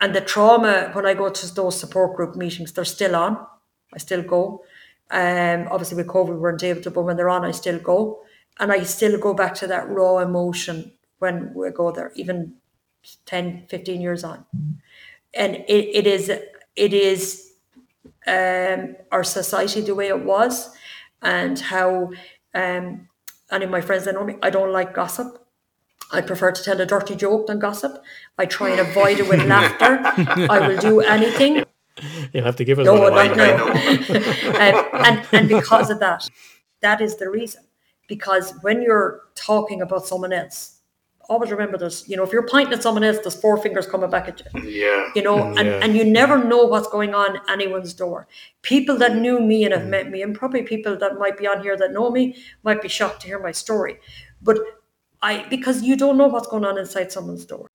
and 0.00 0.14
the 0.14 0.20
trauma 0.20 0.90
when 0.92 1.06
I 1.06 1.14
go 1.14 1.28
to 1.28 1.54
those 1.54 1.78
support 1.78 2.16
group 2.16 2.36
meetings, 2.36 2.72
they're 2.72 2.84
still 2.84 3.16
on. 3.16 3.46
I 3.92 3.98
still 3.98 4.22
go. 4.22 4.64
Um, 5.10 5.68
obviously 5.70 5.96
with 5.96 6.06
COVID 6.06 6.30
we 6.30 6.36
weren't 6.36 6.62
able 6.62 6.80
to, 6.82 6.90
but 6.90 7.02
when 7.02 7.16
they're 7.16 7.28
on, 7.28 7.44
I 7.44 7.50
still 7.50 7.78
go. 7.78 8.22
And 8.60 8.70
I 8.70 8.82
still 8.84 9.18
go 9.18 9.34
back 9.34 9.54
to 9.56 9.66
that 9.66 9.88
raw 9.88 10.18
emotion 10.18 10.92
when 11.18 11.52
we 11.54 11.70
go 11.70 11.90
there, 11.90 12.12
even 12.14 12.54
10, 13.26 13.66
15 13.68 14.00
years 14.00 14.24
on. 14.24 14.44
And 15.34 15.56
it, 15.56 15.96
it 15.96 16.06
is 16.06 16.28
it 16.28 16.92
is 16.92 17.52
um, 18.26 18.96
our 19.10 19.24
society 19.24 19.80
the 19.80 19.94
way 19.94 20.08
it 20.08 20.24
was 20.24 20.70
and 21.22 21.58
how 21.58 22.10
um, 22.54 23.08
any 23.50 23.64
of 23.64 23.70
my 23.70 23.80
friends 23.80 24.04
that 24.04 24.14
know 24.14 24.24
me, 24.24 24.36
I 24.42 24.50
don't 24.50 24.72
like 24.72 24.94
gossip. 24.94 25.38
I 26.10 26.20
prefer 26.20 26.52
to 26.52 26.62
tell 26.62 26.80
a 26.80 26.86
dirty 26.86 27.14
joke 27.16 27.46
than 27.46 27.58
gossip. 27.58 28.02
I 28.36 28.44
try 28.46 28.70
and 28.70 28.80
avoid 28.80 29.18
it 29.18 29.28
with 29.28 29.44
laughter. 29.46 30.00
I 30.50 30.68
will 30.68 30.76
do 30.78 31.00
anything. 31.00 31.64
You'll 32.32 32.44
have 32.44 32.56
to 32.56 32.64
give 32.64 32.78
us 32.78 32.86
No, 32.86 32.94
one. 32.94 33.14
not 33.14 33.36
now. 33.36 33.66
um, 33.66 34.88
and, 35.04 35.26
and 35.32 35.48
because 35.48 35.90
of 35.90 36.00
that, 36.00 36.28
that 36.80 37.00
is 37.00 37.16
the 37.16 37.30
reason. 37.30 37.62
Because 38.08 38.52
when 38.62 38.82
you're 38.82 39.22
talking 39.34 39.80
about 39.80 40.06
someone 40.06 40.32
else, 40.32 40.71
always 41.32 41.50
remember 41.50 41.78
there's, 41.78 42.08
you 42.08 42.16
know, 42.16 42.22
if 42.22 42.32
you're 42.32 42.46
pointing 42.46 42.74
at 42.74 42.82
someone 42.82 43.02
else, 43.02 43.18
there's 43.22 43.34
four 43.34 43.56
fingers 43.56 43.86
coming 43.86 44.10
back 44.10 44.28
at 44.28 44.40
you. 44.40 44.62
Yeah. 44.62 45.10
You 45.14 45.22
know, 45.22 45.36
mm, 45.36 45.58
and, 45.58 45.68
yeah. 45.68 45.80
and 45.82 45.96
you 45.96 46.04
never 46.04 46.42
know 46.42 46.64
what's 46.64 46.88
going 46.88 47.14
on 47.14 47.38
anyone's 47.48 47.94
door. 47.94 48.28
People 48.62 48.96
that 48.98 49.16
knew 49.16 49.40
me 49.40 49.64
and 49.64 49.72
have 49.72 49.82
mm. 49.82 49.90
met 49.90 50.10
me, 50.10 50.22
and 50.22 50.34
probably 50.34 50.62
people 50.62 50.96
that 50.96 51.18
might 51.18 51.36
be 51.36 51.46
on 51.46 51.62
here 51.62 51.76
that 51.76 51.92
know 51.92 52.10
me, 52.10 52.36
might 52.62 52.82
be 52.82 52.88
shocked 52.88 53.22
to 53.22 53.26
hear 53.26 53.38
my 53.38 53.52
story. 53.52 53.98
But 54.40 54.58
I 55.22 55.46
because 55.48 55.82
you 55.82 55.96
don't 55.96 56.18
know 56.18 56.26
what's 56.26 56.48
going 56.48 56.64
on 56.64 56.78
inside 56.78 57.12
someone's 57.12 57.44
door. 57.44 57.68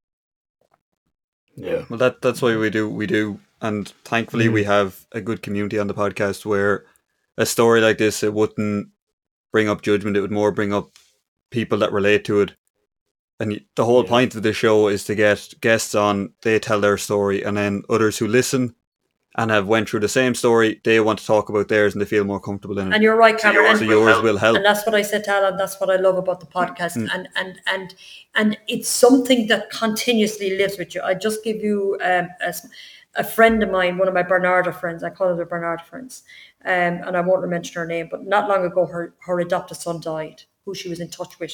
Yeah. 1.55 1.85
Well, 1.89 1.97
that 1.97 2.21
that's 2.21 2.41
why 2.41 2.55
we 2.55 2.69
do 2.69 2.89
we 2.89 3.07
do, 3.07 3.39
and 3.61 3.87
thankfully 4.03 4.49
we 4.49 4.63
mm. 4.63 4.67
have 4.67 5.05
a 5.11 5.21
good 5.21 5.41
community 5.41 5.79
on 5.79 5.87
the 5.87 5.93
podcast 5.93 6.45
where 6.45 6.85
a 7.37 7.45
story 7.45 7.81
like 7.81 7.97
this 7.97 8.21
it 8.23 8.33
wouldn't 8.33 8.89
bring 9.51 9.69
up 9.69 9.81
judgment; 9.81 10.17
it 10.17 10.21
would 10.21 10.31
more 10.31 10.51
bring 10.51 10.73
up 10.73 10.91
people 11.49 11.79
that 11.79 11.91
relate 11.91 12.25
to 12.25 12.41
it. 12.41 12.55
And 13.39 13.61
the 13.75 13.85
whole 13.85 14.03
Yeah. 14.03 14.09
point 14.09 14.35
of 14.35 14.41
the 14.43 14.53
show 14.53 14.87
is 14.87 15.03
to 15.05 15.15
get 15.15 15.53
guests 15.61 15.93
on, 15.93 16.33
they 16.41 16.57
tell 16.59 16.81
their 16.81 16.97
story, 16.97 17.43
and 17.43 17.55
then 17.55 17.83
others 17.89 18.17
who 18.17 18.27
listen 18.27 18.73
and 19.35 19.51
have 19.51 19.67
went 19.67 19.87
through 19.87 19.99
the 19.99 20.09
same 20.09 20.33
story, 20.33 20.81
they 20.83 20.99
want 20.99 21.19
to 21.19 21.25
talk 21.25 21.47
about 21.47 21.67
theirs 21.67 21.93
and 21.93 22.01
they 22.01 22.07
feel 22.07 22.23
more 22.23 22.39
comfortable 22.39 22.79
in 22.79 22.87
it. 22.91 22.95
And 22.95 23.03
you're 23.03 23.15
right, 23.15 23.37
Cameron. 23.37 23.65
yours 23.65 23.77
so 23.77 23.81
And, 23.83 23.89
will 23.89 23.99
yours 23.99 24.11
help. 24.13 24.23
will 24.23 24.37
help. 24.37 24.55
and 24.57 24.65
that's 24.65 24.83
what 24.87 24.95
I 24.95 25.03
said 25.03 25.23
to 25.25 25.31
Alan. 25.31 25.57
That's 25.57 25.79
what 25.79 25.91
I 25.91 25.97
love 25.97 26.17
about 26.17 26.39
the 26.39 26.47
podcast, 26.47 26.95
and 26.95 27.29
and 27.35 27.59
and 27.67 27.93
and 28.33 28.57
it's 28.67 28.89
something 28.89 29.45
that 29.47 29.69
continuously 29.69 30.57
lives 30.57 30.79
with 30.79 30.95
you. 30.95 31.01
I 31.03 31.13
just 31.13 31.43
give 31.43 31.57
you 31.57 31.97
um, 32.01 32.29
a, 32.41 32.47
s- 32.47 32.67
a 33.13 33.23
friend 33.23 33.61
of 33.61 33.69
mine, 33.69 33.99
one 33.99 34.07
of 34.07 34.15
my 34.15 34.23
Barnardos 34.23 34.79
friends. 34.79 35.03
I 35.03 35.11
call 35.11 35.27
her 35.27 35.35
the 35.35 35.45
Barnardos 35.45 35.85
friends, 35.85 36.23
um, 36.65 36.71
and 37.05 37.15
I 37.15 37.21
won't 37.21 37.47
mention 37.47 37.75
her 37.79 37.85
name. 37.85 38.07
But 38.09 38.25
not 38.25 38.49
long 38.49 38.65
ago, 38.65 38.87
her 38.87 39.13
her 39.27 39.39
adopted 39.39 39.77
son 39.77 40.01
died, 40.01 40.41
who 40.65 40.73
she 40.73 40.89
was 40.89 40.99
in 40.99 41.09
touch 41.11 41.39
with. 41.39 41.51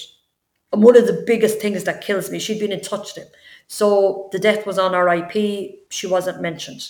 And 0.73 0.83
one 0.83 0.97
of 0.97 1.05
the 1.07 1.23
biggest 1.25 1.59
things 1.59 1.83
that 1.83 2.01
kills 2.01 2.31
me, 2.31 2.39
she'd 2.39 2.59
been 2.59 2.71
in 2.71 2.81
touch 2.81 3.13
with 3.15 3.25
him. 3.25 3.31
So 3.67 4.29
the 4.31 4.39
death 4.39 4.65
was 4.65 4.77
on 4.79 4.91
RIP. 4.93 5.85
She 5.89 6.07
wasn't 6.07 6.41
mentioned. 6.41 6.89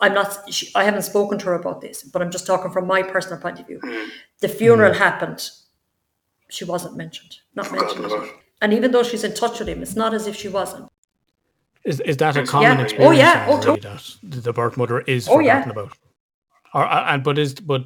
I'm 0.00 0.14
not. 0.14 0.52
She, 0.52 0.70
I 0.74 0.84
haven't 0.84 1.02
spoken 1.02 1.38
to 1.40 1.46
her 1.46 1.54
about 1.54 1.82
this, 1.82 2.02
but 2.02 2.22
I'm 2.22 2.30
just 2.30 2.46
talking 2.46 2.70
from 2.70 2.86
my 2.86 3.02
personal 3.02 3.38
point 3.38 3.60
of 3.60 3.66
view. 3.66 3.80
The 4.40 4.48
funeral 4.48 4.94
happened. 4.94 5.50
She 6.48 6.64
wasn't 6.64 6.96
mentioned. 6.96 7.36
Not 7.54 7.66
Forgotten 7.66 8.00
mentioned. 8.02 8.22
about. 8.24 8.34
And 8.62 8.72
even 8.72 8.90
though 8.92 9.02
she's 9.02 9.22
in 9.24 9.34
touch 9.34 9.58
with 9.58 9.68
him, 9.68 9.82
it's 9.82 9.94
not 9.96 10.14
as 10.14 10.26
if 10.26 10.34
she 10.34 10.48
wasn't. 10.48 10.88
Is 11.84 12.00
is 12.00 12.16
that 12.18 12.36
a 12.36 12.44
common 12.46 12.78
Yeah. 12.78 12.84
experience? 12.84 13.08
Oh, 13.08 13.12
yeah. 13.18 13.46
Oh, 13.48 13.56
Anne-Marie, 13.58 13.80
that 13.80 14.42
the 14.44 14.52
birth 14.52 14.76
mother 14.78 15.00
is 15.00 15.28
Oh, 15.28 15.38
yeah. 15.38 15.62
forgotten 15.62 15.70
about, 15.72 15.98
or 16.74 16.84
uh, 16.86 17.04
and 17.14 17.22
but 17.22 17.38
is 17.38 17.54
but 17.54 17.84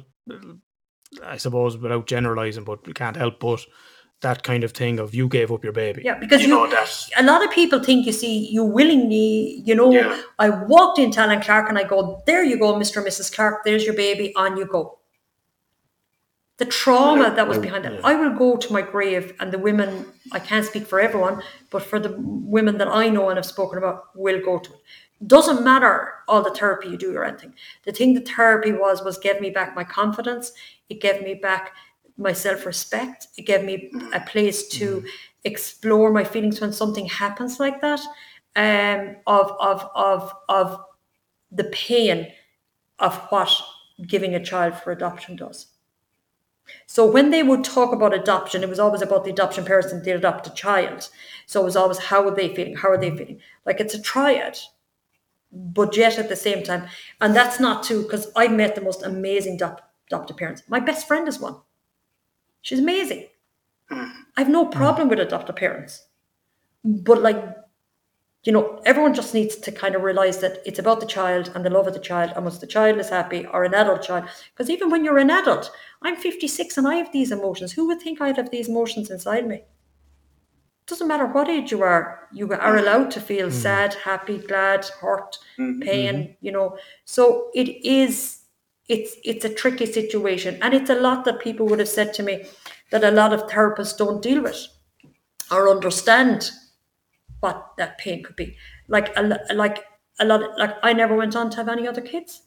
I 1.23 1.37
suppose 1.37 1.77
without 1.77 2.07
generalizing, 2.07 2.63
but 2.63 2.85
we 2.87 2.93
can't 2.93 3.15
help 3.17 3.39
but 3.39 3.61
that 4.21 4.43
kind 4.43 4.63
of 4.63 4.71
thing 4.71 4.99
of 4.99 5.13
you 5.13 5.27
gave 5.27 5.51
up 5.51 5.63
your 5.63 5.73
baby. 5.73 6.01
Yeah, 6.03 6.17
because 6.17 6.41
You 6.41 6.47
you, 6.47 6.53
know 6.55 6.67
that. 6.69 7.09
a 7.17 7.23
lot 7.23 7.43
of 7.43 7.51
people 7.51 7.83
think 7.83 8.05
you 8.05 8.11
see 8.13 8.49
you 8.49 8.63
willingly, 8.63 9.61
you 9.65 9.75
know, 9.75 9.91
Yeah. 9.91 10.19
I 10.39 10.49
walked 10.49 10.99
into 10.99 11.19
Alan 11.19 11.41
Clark 11.41 11.69
and 11.69 11.77
I 11.77 11.83
go, 11.83 12.23
there 12.25 12.43
you 12.43 12.57
go, 12.57 12.73
Mr. 12.73 12.97
and 12.97 13.05
Mrs. 13.05 13.33
Clark, 13.33 13.63
there's 13.65 13.85
your 13.85 13.93
baby, 13.95 14.33
on 14.35 14.57
you 14.57 14.65
go. 14.65 14.99
The 16.57 16.65
trauma 16.65 17.33
that 17.35 17.47
was 17.49 17.57
behind 17.57 17.83
that. 17.83 18.03
I 18.05 18.15
will 18.15 18.33
go 18.33 18.55
to 18.55 18.71
my 18.73 18.81
grave 18.81 19.33
and 19.41 19.51
the 19.51 19.59
women, 19.59 20.05
I 20.31 20.39
can't 20.39 20.65
speak 20.65 20.87
for 20.87 21.01
everyone, 21.01 21.43
but 21.69 21.83
for 21.83 21.99
the 21.99 22.15
women 22.17 22.77
that 22.77 22.87
I 22.87 23.09
know 23.09 23.27
and 23.29 23.37
have 23.37 23.45
spoken 23.45 23.77
about, 23.77 24.05
will 24.15 24.39
go 24.43 24.59
to 24.59 24.71
it. 24.71 24.79
Doesn't 25.27 25.63
matter 25.65 26.13
all 26.29 26.41
the 26.41 26.51
therapy 26.51 26.87
you 26.89 26.97
do 26.97 27.13
or 27.15 27.25
anything. 27.25 27.53
The 27.83 27.91
thing 27.91 28.13
the 28.13 28.21
therapy 28.21 28.71
was, 28.71 29.03
was 29.03 29.17
gave 29.17 29.41
me 29.41 29.49
back 29.49 29.75
my 29.75 29.83
confidence. 29.83 30.53
It 30.89 31.01
gave 31.01 31.21
me 31.21 31.33
back 31.33 31.73
my 32.17 32.33
self-respect. 32.33 33.27
It 33.37 33.45
gave 33.45 33.63
me 33.63 33.89
mm-hmm. 33.93 34.13
a 34.13 34.19
place 34.21 34.67
to 34.69 34.97
mm-hmm. 34.97 35.07
explore 35.43 36.11
my 36.11 36.23
feelings 36.23 36.61
when 36.61 36.73
something 36.73 37.07
happens 37.07 37.59
like 37.59 37.81
that. 37.81 38.01
Um, 38.57 39.17
of 39.27 39.51
of 39.59 39.89
of 39.95 40.33
of 40.47 40.79
the 41.51 41.65
pain 41.65 42.31
of 42.99 43.17
what 43.29 43.51
giving 44.07 44.33
a 44.33 44.43
child 44.43 44.75
for 44.75 44.91
adoption 44.91 45.35
does. 45.35 45.67
So 46.87 47.05
when 47.05 47.29
they 47.29 47.43
would 47.43 47.63
talk 47.63 47.93
about 47.93 48.13
adoption, 48.13 48.63
it 48.63 48.69
was 48.69 48.79
always 48.79 49.01
about 49.01 49.23
the 49.23 49.31
adoption 49.31 49.65
parents 49.65 49.91
and 49.91 50.03
the 50.03 50.11
adopted 50.11 50.55
child. 50.55 51.09
So 51.45 51.61
it 51.61 51.65
was 51.65 51.75
always 51.75 51.97
how 51.97 52.25
are 52.27 52.35
they 52.35 52.55
feeling? 52.55 52.75
How 52.75 52.89
are 52.89 52.97
they 52.97 53.09
mm-hmm. 53.09 53.17
feeling? 53.17 53.39
Like 53.65 53.79
it's 53.79 53.93
a 53.93 54.01
triad, 54.01 54.57
but 55.51 55.95
yet 55.95 56.17
at 56.17 56.29
the 56.29 56.35
same 56.35 56.63
time, 56.63 56.87
and 57.21 57.35
that's 57.35 57.59
not 57.59 57.83
too 57.83 58.03
because 58.03 58.31
I've 58.35 58.53
met 58.53 58.75
the 58.75 58.81
most 58.81 59.03
amazing 59.03 59.57
adop- 59.57 59.79
adopted 60.07 60.37
parents. 60.37 60.63
My 60.67 60.79
best 60.79 61.07
friend 61.07 61.27
is 61.27 61.39
one. 61.39 61.57
She's 62.65 62.79
amazing. 62.79 63.27
I've 64.35 64.49
no 64.49 64.65
problem 64.65 65.07
with 65.07 65.19
adoptive 65.19 65.55
parents, 65.55 66.07
but 66.83 67.21
like 67.21 67.37
you 68.43 68.51
know, 68.51 68.79
everyone 68.85 69.13
just 69.13 69.33
needs 69.33 69.55
to 69.55 69.71
kind 69.71 69.95
of 69.95 70.01
realize 70.01 70.39
that 70.39 70.61
it's 70.65 70.79
about 70.79 70.99
the 70.99 71.05
child 71.05 71.51
and 71.53 71.63
the 71.63 71.69
love 71.69 71.87
of 71.87 71.93
the 71.93 71.99
child. 71.99 72.31
And 72.35 72.43
once 72.43 72.57
the 72.57 72.67
child 72.67 72.97
is 72.99 73.09
happy, 73.09 73.45
or 73.45 73.63
an 73.63 73.73
adult 73.75 74.01
child, 74.01 74.29
because 74.53 74.69
even 74.69 74.89
when 74.89 75.05
you're 75.05 75.19
an 75.19 75.31
adult, 75.31 75.71
I'm 76.01 76.15
56 76.15 76.77
and 76.77 76.87
I 76.87 76.95
have 76.95 77.11
these 77.11 77.31
emotions. 77.31 77.71
Who 77.73 77.87
would 77.87 78.01
think 78.01 78.19
I'd 78.19 78.37
have 78.37 78.49
these 78.49 78.67
emotions 78.69 79.11
inside 79.11 79.47
me? 79.47 79.63
Doesn't 80.87 81.07
matter 81.07 81.25
what 81.27 81.49
age 81.49 81.71
you 81.71 81.83
are, 81.83 82.27
you 82.33 82.51
are 82.51 82.57
mm-hmm. 82.57 82.79
allowed 82.79 83.11
to 83.11 83.21
feel 83.21 83.47
mm-hmm. 83.47 83.57
sad, 83.57 83.93
happy, 83.93 84.39
glad, 84.39 84.85
hurt, 85.01 85.37
mm-hmm. 85.59 85.81
pain, 85.81 86.35
you 86.41 86.51
know. 86.51 86.77
So 87.05 87.49
it 87.53 87.69
is 87.85 88.41
it's 88.87 89.15
it's 89.23 89.45
a 89.45 89.53
tricky 89.53 89.85
situation, 89.85 90.57
and 90.61 90.73
it's 90.73 90.89
a 90.89 90.95
lot 90.95 91.25
that 91.25 91.39
people 91.39 91.65
would 91.67 91.79
have 91.79 91.89
said 91.89 92.13
to 92.15 92.23
me 92.23 92.45
that 92.91 93.03
a 93.03 93.11
lot 93.11 93.33
of 93.33 93.43
therapists 93.47 93.97
don't 93.97 94.21
deal 94.21 94.41
with 94.43 94.67
or 95.51 95.69
understand 95.69 96.51
what 97.39 97.71
that 97.77 97.97
pain 97.97 98.23
could 98.23 98.35
be. 98.35 98.55
Like 98.87 99.15
a 99.17 99.39
like 99.53 99.85
a 100.19 100.25
lot. 100.25 100.43
Of, 100.43 100.57
like 100.57 100.75
I 100.83 100.93
never 100.93 101.15
went 101.15 101.35
on 101.35 101.49
to 101.51 101.57
have 101.57 101.67
any 101.69 101.87
other 101.87 102.01
kids. 102.01 102.41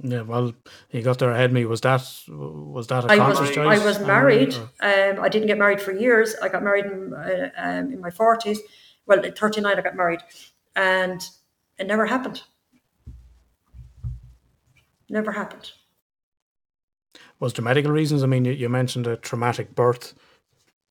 Yeah, 0.00 0.22
well, 0.22 0.52
you 0.90 1.02
got 1.02 1.18
there 1.18 1.30
ahead 1.32 1.46
of 1.46 1.52
me. 1.52 1.64
Was 1.64 1.80
that 1.80 2.00
was 2.28 2.86
that 2.86 3.04
a 3.04 3.08
I 3.12 3.28
was 3.28 3.50
choice 3.50 3.80
I 3.80 3.84
was 3.84 3.98
married. 3.98 4.54
or- 4.54 4.70
Um, 5.16 5.20
I 5.24 5.28
didn't 5.28 5.48
get 5.48 5.58
married 5.58 5.80
for 5.80 5.92
years. 5.92 6.36
I 6.40 6.48
got 6.48 6.62
married 6.62 6.86
in, 6.86 7.12
uh, 7.12 7.50
um, 7.56 7.92
in 7.92 8.00
my 8.00 8.10
forties. 8.10 8.60
Well, 9.06 9.24
at 9.26 9.36
thirty 9.36 9.60
nine, 9.60 9.76
I 9.76 9.82
got 9.82 9.96
married, 9.96 10.20
and 10.76 11.20
it 11.78 11.86
never 11.88 12.06
happened. 12.06 12.42
Never 15.08 15.32
happened. 15.32 15.72
Was 17.40 17.52
there 17.54 17.64
medical 17.64 17.92
reasons? 17.92 18.22
I 18.22 18.26
mean, 18.26 18.44
you, 18.44 18.52
you 18.52 18.68
mentioned 18.68 19.06
a 19.06 19.16
traumatic 19.16 19.74
birth, 19.74 20.14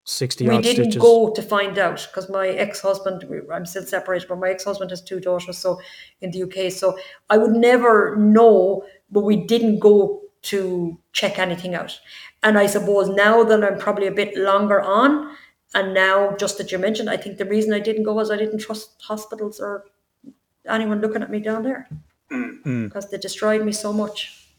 sixty 0.08 0.48
we 0.48 0.56
odd 0.56 0.64
didn't 0.64 0.86
stitches. 0.86 1.02
go 1.02 1.32
to 1.34 1.42
find 1.42 1.78
out 1.78 2.08
because 2.10 2.30
my 2.30 2.48
ex-husband 2.48 3.26
i'm 3.52 3.66
still 3.66 3.84
separated 3.84 4.26
but 4.30 4.38
my 4.40 4.50
ex-husband 4.50 4.90
has 4.90 5.02
two 5.02 5.20
daughters 5.20 5.58
so 5.58 5.82
in 6.22 6.32
the 6.32 6.44
uk 6.44 6.72
so 6.72 6.98
i 7.30 7.38
would 7.38 7.52
never 7.52 8.16
know 8.16 8.86
but 9.12 9.26
we 9.26 9.36
didn't 9.36 9.80
go 9.80 10.22
to 10.44 10.98
check 11.12 11.38
anything 11.38 11.76
out 11.76 12.00
and 12.44 12.58
i 12.58 12.66
suppose 12.66 13.10
now 13.10 13.44
that 13.44 13.62
i'm 13.62 13.78
probably 13.78 14.08
a 14.08 14.12
bit 14.12 14.38
longer 14.38 14.80
on 14.80 15.36
and 15.74 15.94
now 15.94 16.34
just 16.38 16.58
that 16.58 16.72
you 16.72 16.78
mentioned 16.78 17.10
i 17.10 17.18
think 17.18 17.38
the 17.38 17.44
reason 17.44 17.74
i 17.74 17.80
didn't 17.80 18.04
go 18.04 18.14
was 18.14 18.32
i 18.32 18.38
didn't 18.38 18.60
trust 18.60 19.02
hospitals 19.02 19.60
or 19.60 19.84
anyone 20.70 21.02
looking 21.02 21.22
at 21.22 21.30
me 21.30 21.40
down 21.42 21.64
there 21.64 21.90
Mm. 22.32 22.64
Mm. 22.64 22.86
because 22.86 23.10
they 23.10 23.18
destroyed 23.18 23.64
me 23.64 23.72
so 23.72 23.94
much 23.94 24.50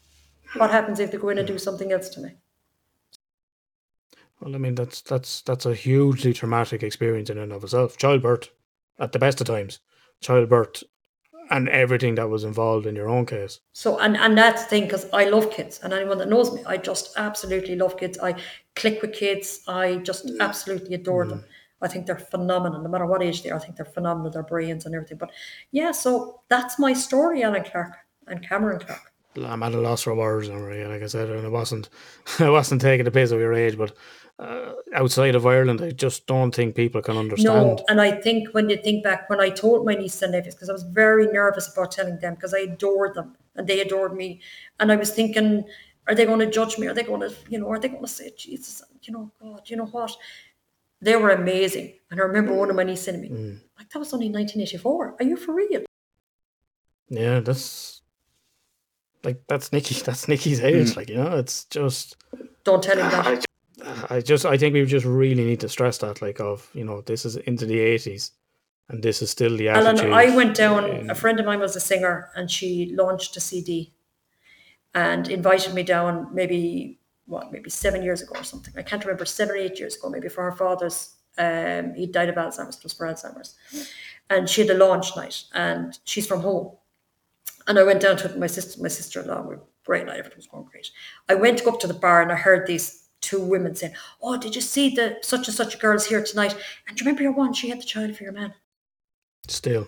what 0.57 0.71
happens 0.71 0.99
if 0.99 1.11
they 1.11 1.17
go 1.17 1.29
in 1.29 1.37
and 1.37 1.47
do 1.47 1.59
something 1.59 1.91
else 1.91 2.09
to 2.09 2.21
me 2.21 2.31
Well, 4.39 4.55
I 4.55 4.57
mean, 4.57 4.75
that's 4.75 5.01
that's 5.01 5.41
that's 5.41 5.65
a 5.65 5.73
hugely 5.73 6.33
traumatic 6.33 6.81
experience 6.83 7.29
in 7.29 7.37
and 7.37 7.51
of 7.51 7.63
itself. 7.63 7.97
Childbirth, 7.97 8.49
at 8.97 9.11
the 9.11 9.19
best 9.19 9.41
of 9.41 9.47
times, 9.47 9.79
childbirth, 10.21 10.83
and 11.49 11.67
everything 11.69 12.15
that 12.15 12.29
was 12.29 12.43
involved 12.43 12.85
in 12.85 12.95
your 12.95 13.09
own 13.09 13.25
case. 13.25 13.59
So 13.73 13.99
and 13.99 14.15
and 14.15 14.37
that's 14.37 14.63
the 14.63 14.69
thing 14.69 14.83
because 14.83 15.09
I 15.11 15.25
love 15.25 15.51
kids 15.51 15.79
and 15.83 15.93
anyone 15.93 16.17
that 16.19 16.29
knows 16.29 16.53
me, 16.53 16.63
I 16.65 16.77
just 16.77 17.17
absolutely 17.17 17.75
love 17.75 17.97
kids. 17.97 18.17
I 18.19 18.35
click 18.75 19.01
with 19.01 19.13
kids. 19.13 19.61
I 19.67 19.97
just 19.97 20.31
absolutely 20.39 20.95
adore 20.95 21.25
mm. 21.25 21.29
them. 21.29 21.45
I 21.81 21.87
think 21.87 22.05
they're 22.05 22.19
phenomenal, 22.19 22.81
no 22.81 22.89
matter 22.89 23.05
what 23.05 23.23
age 23.23 23.43
they 23.43 23.51
are. 23.51 23.57
I 23.57 23.59
think 23.59 23.75
they're 23.75 23.85
phenomenal, 23.85 24.31
their 24.31 24.43
brains 24.43 24.85
and 24.85 24.93
everything. 24.93 25.17
But 25.17 25.31
yeah, 25.71 25.91
so 25.91 26.41
that's 26.49 26.77
my 26.77 26.93
story, 26.93 27.43
Alan 27.43 27.63
Clark 27.63 27.93
and 28.27 28.47
Cameron 28.47 28.79
Clark. 28.79 29.13
I'm 29.37 29.63
at 29.63 29.73
a 29.73 29.79
loss 29.79 30.01
for 30.01 30.15
words, 30.15 30.49
Maria. 30.49 30.89
Like 30.89 31.03
I 31.03 31.07
said, 31.07 31.29
and 31.29 31.45
I 31.45 31.49
wasn't, 31.49 31.89
I 32.39 32.49
wasn't 32.49 32.81
taking 32.81 33.05
the 33.05 33.11
piss 33.11 33.31
of 33.31 33.39
your 33.39 33.53
age, 33.53 33.77
but 33.77 33.93
uh, 34.39 34.73
outside 34.93 35.35
of 35.35 35.45
Ireland, 35.45 35.81
I 35.81 35.91
just 35.91 36.25
don't 36.25 36.53
think 36.53 36.75
people 36.75 37.01
can 37.01 37.17
understand. 37.17 37.77
No, 37.77 37.85
and 37.89 37.99
I 38.01 38.11
think 38.11 38.49
when 38.53 38.69
you 38.69 38.77
think 38.77 39.03
back, 39.03 39.29
when 39.29 39.39
I 39.39 39.49
told 39.49 39.85
my 39.85 39.95
nieces 39.95 40.21
and 40.21 40.31
nephews, 40.31 40.55
because 40.55 40.69
I 40.69 40.73
was 40.73 40.83
very 40.83 41.27
nervous 41.27 41.71
about 41.71 41.91
telling 41.91 42.19
them, 42.19 42.35
because 42.35 42.53
I 42.53 42.59
adored 42.59 43.15
them 43.15 43.35
and 43.55 43.67
they 43.67 43.81
adored 43.81 44.15
me, 44.15 44.41
and 44.79 44.91
I 44.91 44.95
was 44.95 45.11
thinking, 45.11 45.65
are 46.07 46.15
they 46.15 46.25
going 46.25 46.39
to 46.39 46.49
judge 46.49 46.77
me? 46.77 46.87
Are 46.87 46.93
they 46.93 47.03
going 47.03 47.21
to, 47.21 47.35
you 47.49 47.59
know, 47.59 47.69
are 47.69 47.79
they 47.79 47.89
going 47.89 48.01
to 48.01 48.07
say, 48.07 48.31
Jesus, 48.37 48.81
you 49.03 49.13
know, 49.13 49.31
God, 49.41 49.69
you 49.69 49.75
know 49.75 49.85
what? 49.85 50.15
They 51.01 51.15
were 51.15 51.29
amazing, 51.29 51.93
and 52.11 52.19
I 52.19 52.23
remember 52.23 52.53
one 52.53 52.69
of 52.69 52.75
my 52.75 52.83
nieces 52.83 53.05
saying 53.05 53.23
to 53.23 53.29
me, 53.29 53.35
mm. 53.35 53.61
like 53.77 53.89
that 53.89 53.99
was 53.99 54.13
only 54.13 54.27
1984. 54.27 55.15
Are 55.19 55.23
you 55.23 55.37
for 55.37 55.53
real? 55.53 55.83
Yeah, 57.09 57.39
that's 57.39 58.01
like 59.23 59.41
that's 59.47 59.71
Nikki. 59.71 59.95
That's 60.05 60.27
Nikki's 60.27 60.61
age. 60.61 60.91
Mm. 60.91 60.95
Like 60.97 61.09
you 61.09 61.15
know, 61.15 61.37
it's 61.37 61.65
just. 61.65 62.17
Don't 62.63 62.83
tell 62.83 62.97
him 62.97 63.09
that. 63.09 63.45
I 63.81 64.05
I 64.17 64.21
just 64.21 64.45
I 64.45 64.57
think 64.57 64.73
we 64.73 64.85
just 64.85 65.05
really 65.05 65.43
need 65.43 65.59
to 65.61 65.69
stress 65.69 65.97
that, 65.99 66.21
like 66.21 66.39
of 66.39 66.69
you 66.73 66.83
know, 66.83 67.01
this 67.01 67.25
is 67.25 67.35
into 67.35 67.65
the 67.65 67.79
eighties, 67.79 68.31
and 68.89 69.01
this 69.03 69.21
is 69.21 69.29
still 69.29 69.55
the 69.57 69.69
Alan. 69.69 70.13
I 70.13 70.35
went 70.35 70.55
down. 70.55 70.85
in- 70.85 71.09
A 71.09 71.15
friend 71.15 71.39
of 71.39 71.45
mine 71.45 71.59
was 71.59 71.75
a 71.75 71.79
singer, 71.79 72.29
and 72.35 72.49
she 72.49 72.93
launched 72.95 73.35
a 73.37 73.39
CD, 73.39 73.93
and 74.93 75.27
invited 75.27 75.73
me 75.73 75.83
down. 75.83 76.33
Maybe 76.33 76.98
what, 77.29 77.51
maybe 77.51 77.69
seven 77.69 78.03
years 78.03 78.21
ago 78.21 78.33
or 78.35 78.43
something. 78.43 78.73
I 78.77 78.81
can't 78.81 79.03
remember. 79.03 79.25
Seven 79.25 79.55
or 79.55 79.57
eight 79.57 79.79
years 79.79 79.95
ago, 79.95 80.09
maybe 80.09 80.29
for 80.29 80.43
her 80.43 80.51
father's. 80.51 81.15
Um, 81.37 81.93
he 81.93 82.05
died 82.05 82.29
of 82.29 82.35
Alzheimer's. 82.35 82.77
It 82.77 82.83
was 82.83 82.93
for 82.93 83.07
Alzheimer's, 83.07 83.55
and 84.29 84.49
she 84.49 84.61
had 84.61 84.71
a 84.71 84.77
launch 84.77 85.15
night, 85.15 85.43
and 85.53 85.97
she's 86.03 86.27
from 86.27 86.41
home. 86.41 86.71
And 87.67 87.79
I 87.79 87.83
went 87.83 88.01
down 88.01 88.17
to 88.17 88.37
my 88.37 88.47
sister, 88.47 88.81
my 88.81 88.89
sister-in-law. 88.89 89.43
We 89.47 89.55
great 89.85 90.05
night. 90.05 90.19
Everything 90.19 90.37
was 90.37 90.47
going 90.47 90.65
great. 90.65 90.89
I 91.29 91.35
went 91.35 91.65
up 91.65 91.79
to 91.79 91.87
the 91.87 91.93
bar, 91.93 92.21
and 92.21 92.31
I 92.31 92.35
heard 92.35 92.67
these 92.67 93.07
two 93.21 93.39
women 93.39 93.75
saying, 93.75 93.93
"Oh, 94.21 94.37
did 94.37 94.55
you 94.55 94.61
see 94.61 94.89
the 94.89 95.17
such 95.21 95.47
and 95.47 95.55
such 95.55 95.79
girls 95.79 96.05
here 96.07 96.23
tonight? 96.23 96.55
And 96.87 96.97
do 96.97 97.03
you 97.03 97.05
remember 97.05 97.23
your 97.23 97.33
one? 97.33 97.53
She 97.53 97.69
had 97.69 97.79
the 97.79 97.85
child 97.85 98.15
for 98.15 98.23
your 98.23 98.33
man." 98.33 98.53
Still. 99.47 99.87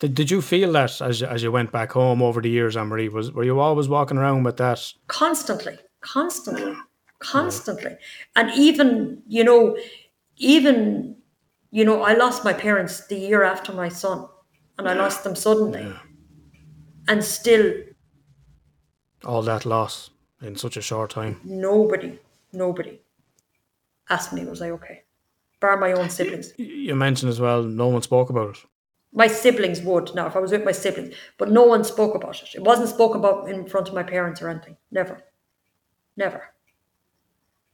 Did, 0.00 0.14
did 0.14 0.30
you 0.30 0.40
feel 0.40 0.72
that 0.72 1.00
as 1.00 1.20
you- 1.20 1.26
as 1.26 1.42
you 1.42 1.50
went 1.50 1.72
back 1.72 1.92
home 1.92 2.22
over 2.22 2.40
the 2.40 2.48
years, 2.48 2.76
Anne 2.76 2.86
Marie? 2.88 3.08
Was 3.08 3.32
were 3.32 3.44
you 3.44 3.58
always 3.60 3.88
walking 3.88 4.16
around 4.18 4.44
with 4.44 4.56
that? 4.58 4.94
constantly, 5.08 5.76
constantly, 6.00 6.74
constantly. 7.18 7.96
And 8.36 8.50
even, 8.54 9.22
you 9.26 9.42
know, 9.44 9.76
even, 10.36 11.16
you 11.72 11.84
know, 11.84 12.02
I 12.02 12.14
lost 12.14 12.44
my 12.44 12.52
parents 12.52 13.06
the 13.08 13.16
year 13.16 13.42
after 13.42 13.72
my 13.72 13.88
son, 13.88 14.28
and 14.78 14.88
I 14.88 14.94
lost 14.94 15.24
them 15.24 15.34
suddenly. 15.34 15.92
And 17.08 17.24
still, 17.24 17.72
all 19.24 19.42
that 19.42 19.64
loss 19.66 20.10
in 20.42 20.56
such 20.56 20.76
a 20.76 20.80
short 20.82 21.10
time? 21.10 21.40
nobody, 21.44 22.18
nobody 22.52 23.00
asked 24.10 24.32
me, 24.32 24.44
was 24.44 24.62
I 24.62 24.70
okay? 24.70 25.02
Bar 25.60 25.76
my 25.78 25.92
own 25.92 26.08
siblings. 26.10 26.52
You 26.56 26.94
mentioned 26.94 27.30
as 27.30 27.40
well, 27.40 27.62
no 27.64 27.88
one 27.88 28.02
spoke 28.02 28.30
about 28.30 28.50
it. 28.56 28.64
My 29.12 29.26
siblings 29.26 29.80
would 29.80 30.14
now 30.14 30.26
if 30.26 30.36
I 30.36 30.38
was 30.38 30.52
with 30.52 30.64
my 30.64 30.72
siblings, 30.72 31.14
but 31.38 31.50
no 31.50 31.64
one 31.64 31.82
spoke 31.82 32.14
about 32.14 32.42
it. 32.42 32.54
It 32.54 32.62
wasn't 32.62 32.90
spoken 32.90 33.20
about 33.20 33.48
in 33.48 33.66
front 33.66 33.88
of 33.88 33.94
my 33.94 34.02
parents 34.02 34.42
or 34.42 34.48
anything. 34.48 34.76
Never, 34.90 35.22
never. 36.16 36.54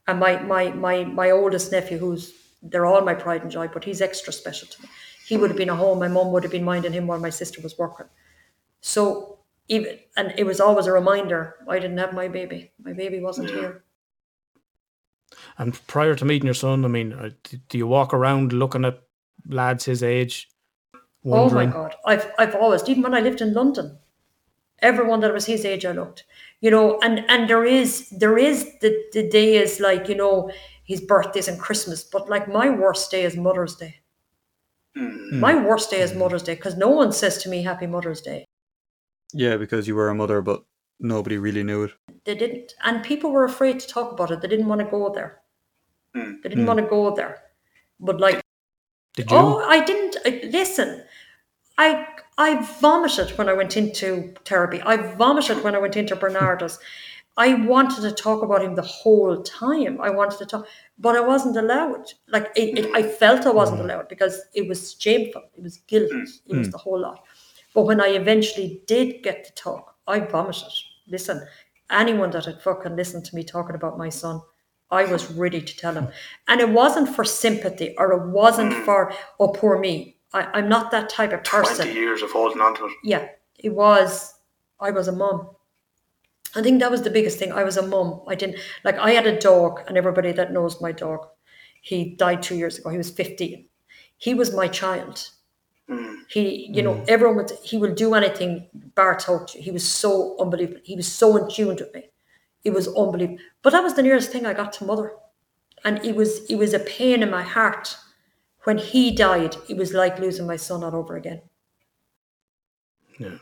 And 0.07 0.19
my 0.19 0.41
my 0.41 0.71
my 0.71 1.03
my 1.03 1.31
oldest 1.31 1.71
nephew, 1.71 1.97
who's 1.97 2.33
they're 2.61 2.85
all 2.85 3.01
my 3.01 3.13
pride 3.13 3.41
and 3.41 3.51
joy, 3.51 3.67
but 3.67 3.83
he's 3.83 4.01
extra 4.01 4.31
special 4.31 4.67
to 4.67 4.81
me. 4.81 4.89
He 5.27 5.37
would 5.37 5.49
have 5.49 5.57
been 5.57 5.69
at 5.69 5.77
home. 5.77 5.99
My 5.99 6.07
mum 6.07 6.31
would 6.31 6.43
have 6.43 6.51
been 6.51 6.63
minding 6.63 6.93
him 6.93 7.07
while 7.07 7.19
my 7.19 7.29
sister 7.29 7.61
was 7.61 7.77
working. 7.77 8.07
So 8.81 9.39
even 9.67 9.99
and 10.15 10.33
it 10.37 10.45
was 10.45 10.59
always 10.59 10.85
a 10.85 10.91
reminder. 10.91 11.55
I 11.67 11.79
didn't 11.79 11.97
have 11.97 12.13
my 12.13 12.27
baby. 12.27 12.71
My 12.81 12.93
baby 12.93 13.19
wasn't 13.19 13.49
here. 13.49 13.83
And 15.57 15.79
prior 15.87 16.15
to 16.15 16.25
meeting 16.25 16.45
your 16.45 16.53
son, 16.53 16.85
I 16.85 16.87
mean, 16.87 17.13
uh, 17.13 17.29
do 17.69 17.77
you 17.77 17.87
walk 17.87 18.13
around 18.13 18.53
looking 18.53 18.85
at 18.85 19.01
lads 19.47 19.85
his 19.85 20.03
age, 20.03 20.49
wondering? 21.25 21.73
Oh 21.73 21.77
my 21.77 21.89
god, 21.89 21.95
I've 22.05 22.31
I've 22.37 22.55
always 22.55 22.87
even 22.87 23.03
when 23.03 23.13
I 23.13 23.19
lived 23.19 23.41
in 23.41 23.53
London, 23.53 23.97
everyone 24.79 25.19
that 25.21 25.33
was 25.33 25.45
his 25.45 25.65
age 25.65 25.85
I 25.85 25.91
looked, 25.91 26.23
you 26.61 26.71
know, 26.71 26.99
and 27.01 27.25
and 27.29 27.49
there 27.49 27.65
is 27.65 28.09
there 28.09 28.37
is 28.37 28.71
the 28.79 29.03
the 29.13 29.27
day 29.29 29.57
is 29.57 29.79
like 29.79 30.07
you 30.07 30.15
know 30.15 30.51
his 30.83 31.01
birthdays 31.01 31.47
and 31.47 31.59
Christmas, 31.59 32.03
but 32.03 32.29
like 32.29 32.47
my 32.47 32.69
worst 32.69 33.11
day 33.11 33.23
is 33.23 33.35
Mother's 33.35 33.75
Day. 33.75 34.01
Hmm. 34.95 35.39
My 35.39 35.55
worst 35.55 35.91
day 35.91 36.01
is 36.01 36.11
hmm. 36.11 36.19
Mother's 36.19 36.43
Day 36.43 36.55
because 36.55 36.77
no 36.77 36.89
one 36.89 37.11
says 37.11 37.37
to 37.43 37.49
me 37.49 37.63
Happy 37.63 37.87
Mother's 37.87 38.21
Day. 38.21 38.45
Yeah, 39.33 39.57
because 39.57 39.87
you 39.87 39.95
were 39.95 40.09
a 40.09 40.15
mother, 40.15 40.41
but 40.41 40.63
nobody 40.99 41.37
really 41.37 41.63
knew 41.63 41.83
it. 41.83 41.91
They 42.23 42.35
didn't, 42.35 42.73
and 42.83 43.03
people 43.03 43.31
were 43.31 43.43
afraid 43.43 43.79
to 43.79 43.87
talk 43.87 44.11
about 44.13 44.31
it. 44.31 44.41
They 44.41 44.47
didn't 44.47 44.67
want 44.67 44.81
to 44.81 44.87
go 44.87 45.11
there. 45.13 45.41
Hmm. 46.13 46.33
They 46.41 46.49
didn't 46.49 46.65
want 46.65 46.79
to 46.79 46.85
go 46.85 47.13
there. 47.13 47.41
But 47.99 48.19
like 48.19 48.41
Did 49.13 49.31
you? 49.31 49.37
Oh, 49.37 49.59
I 49.59 49.83
didn't 49.83 50.15
I, 50.25 50.41
listen. 50.51 51.03
I 51.77 52.05
I 52.37 52.61
vomited 52.79 53.37
when 53.37 53.49
I 53.49 53.53
went 53.53 53.77
into 53.77 54.33
therapy. 54.45 54.81
I 54.81 54.97
vomited 54.97 55.63
when 55.63 55.75
I 55.75 55.79
went 55.79 55.97
into 55.97 56.15
Barnardos. 56.15 56.79
I 57.37 57.53
wanted 57.53 58.01
to 58.01 58.11
talk 58.11 58.43
about 58.43 58.63
him 58.63 58.75
the 58.75 58.81
whole 58.81 59.43
time. 59.43 59.99
I 60.01 60.09
wanted 60.09 60.37
to 60.39 60.45
talk, 60.45 60.67
but 60.97 61.15
I 61.15 61.19
wasn't 61.19 61.57
allowed. 61.57 62.13
Like 62.29 62.49
it, 62.55 62.79
it, 62.79 62.95
I 62.95 63.03
felt 63.03 63.45
I 63.45 63.51
wasn't 63.51 63.81
mm. 63.81 63.85
allowed 63.85 64.07
because 64.07 64.41
it 64.53 64.67
was 64.67 64.95
shameful. 64.97 65.43
It 65.57 65.63
was 65.63 65.77
guilt. 65.87 66.11
Mm. 66.11 66.39
It 66.47 66.55
was 66.57 66.69
mm. 66.69 66.71
the 66.71 66.77
whole 66.77 66.99
lot. 66.99 67.23
But 67.73 67.83
when 67.83 67.99
I 67.99 68.07
eventually 68.07 68.81
did 68.87 69.21
get 69.21 69.43
to 69.45 69.53
talk, 69.53 69.95
I 70.07 70.19
vomited. 70.19 70.71
Listen, 71.07 71.45
anyone 71.89 72.31
that 72.31 72.45
had 72.45 72.61
fucking 72.61 72.95
listened 72.95 73.25
to 73.25 73.35
me 73.35 73.43
talking 73.43 73.75
about 73.75 73.97
my 73.97 74.09
son, 74.09 74.41
I 74.89 75.03
was 75.05 75.29
ready 75.31 75.61
to 75.61 75.77
tell 75.77 75.93
him. 75.93 76.07
And 76.47 76.61
it 76.61 76.69
wasn't 76.69 77.13
for 77.13 77.25
sympathy 77.25 77.95
or 77.97 78.13
it 78.13 78.27
wasn't 78.29 78.73
for, 78.85 79.11
oh, 79.39 79.49
poor 79.49 79.77
me. 79.77 80.14
I, 80.35 80.49
I'm 80.53 80.67
not 80.67 80.91
that 80.91 81.07
type 81.09 81.31
of 81.31 81.43
person. 81.45 81.85
20 81.85 81.93
years 81.93 82.21
of 82.21 82.31
holding 82.31 82.61
on 82.61 82.75
to 82.75 82.87
it. 82.87 82.91
Yeah, 83.03 83.29
it 83.57 83.69
was, 83.69 84.33
I 84.81 84.91
was 84.91 85.07
a 85.07 85.13
mum. 85.13 85.49
I 86.55 86.61
think 86.61 86.81
that 86.81 86.91
was 86.91 87.03
the 87.03 87.09
biggest 87.09 87.39
thing. 87.39 87.53
I 87.53 87.63
was 87.63 87.77
a 87.77 87.87
mum. 87.87 88.21
I 88.27 88.35
didn't, 88.35 88.59
like, 88.83 88.97
I 88.97 89.11
had 89.11 89.25
a 89.27 89.39
dog, 89.39 89.81
and 89.87 89.97
everybody 89.97 90.33
that 90.33 90.51
knows 90.51 90.81
my 90.81 90.91
dog, 90.91 91.25
he 91.81 92.15
died 92.15 92.43
two 92.43 92.55
years 92.55 92.77
ago. 92.77 92.89
He 92.89 92.97
was 92.97 93.09
15. 93.11 93.65
He 94.17 94.33
was 94.33 94.53
my 94.53 94.67
child. 94.67 95.29
Hmm. 95.87 96.15
He, 96.29 96.69
you 96.73 96.81
know, 96.83 96.95
hmm. 96.95 97.05
everyone 97.07 97.37
would. 97.37 97.51
He 97.63 97.77
will 97.77 97.93
do 97.93 98.13
anything. 98.13 98.67
Bar 98.95 99.17
talk 99.17 99.47
to 99.49 99.57
you. 99.57 99.63
He 99.63 99.71
was 99.71 99.87
so 99.87 100.35
unbelievable. 100.39 100.81
He 100.83 100.95
was 100.95 101.09
so 101.09 101.37
in 101.37 101.49
tune 101.49 101.75
with 101.75 101.93
me. 101.93 102.09
It 102.63 102.73
was 102.73 102.87
unbelievable. 102.87 103.37
But 103.61 103.69
that 103.69 103.83
was 103.83 103.93
the 103.93 104.01
nearest 104.01 104.31
thing 104.31 104.45
I 104.45 104.53
got 104.53 104.73
to 104.73 104.85
mother, 104.85 105.13
and 105.83 106.03
it 106.03 106.15
was 106.15 106.43
it 106.49 106.55
was 106.55 106.73
a 106.73 106.79
pain 106.79 107.21
in 107.21 107.29
my 107.29 107.43
heart 107.43 107.95
when 108.65 108.77
he 108.77 109.11
died. 109.11 109.55
It 109.69 109.77
was 109.77 109.93
like 109.93 110.19
losing 110.19 110.45
my 110.45 110.57
son 110.57 110.83
all 110.83 110.95
over 110.95 111.15
again. 111.15 111.41
Yeah. 113.17 113.37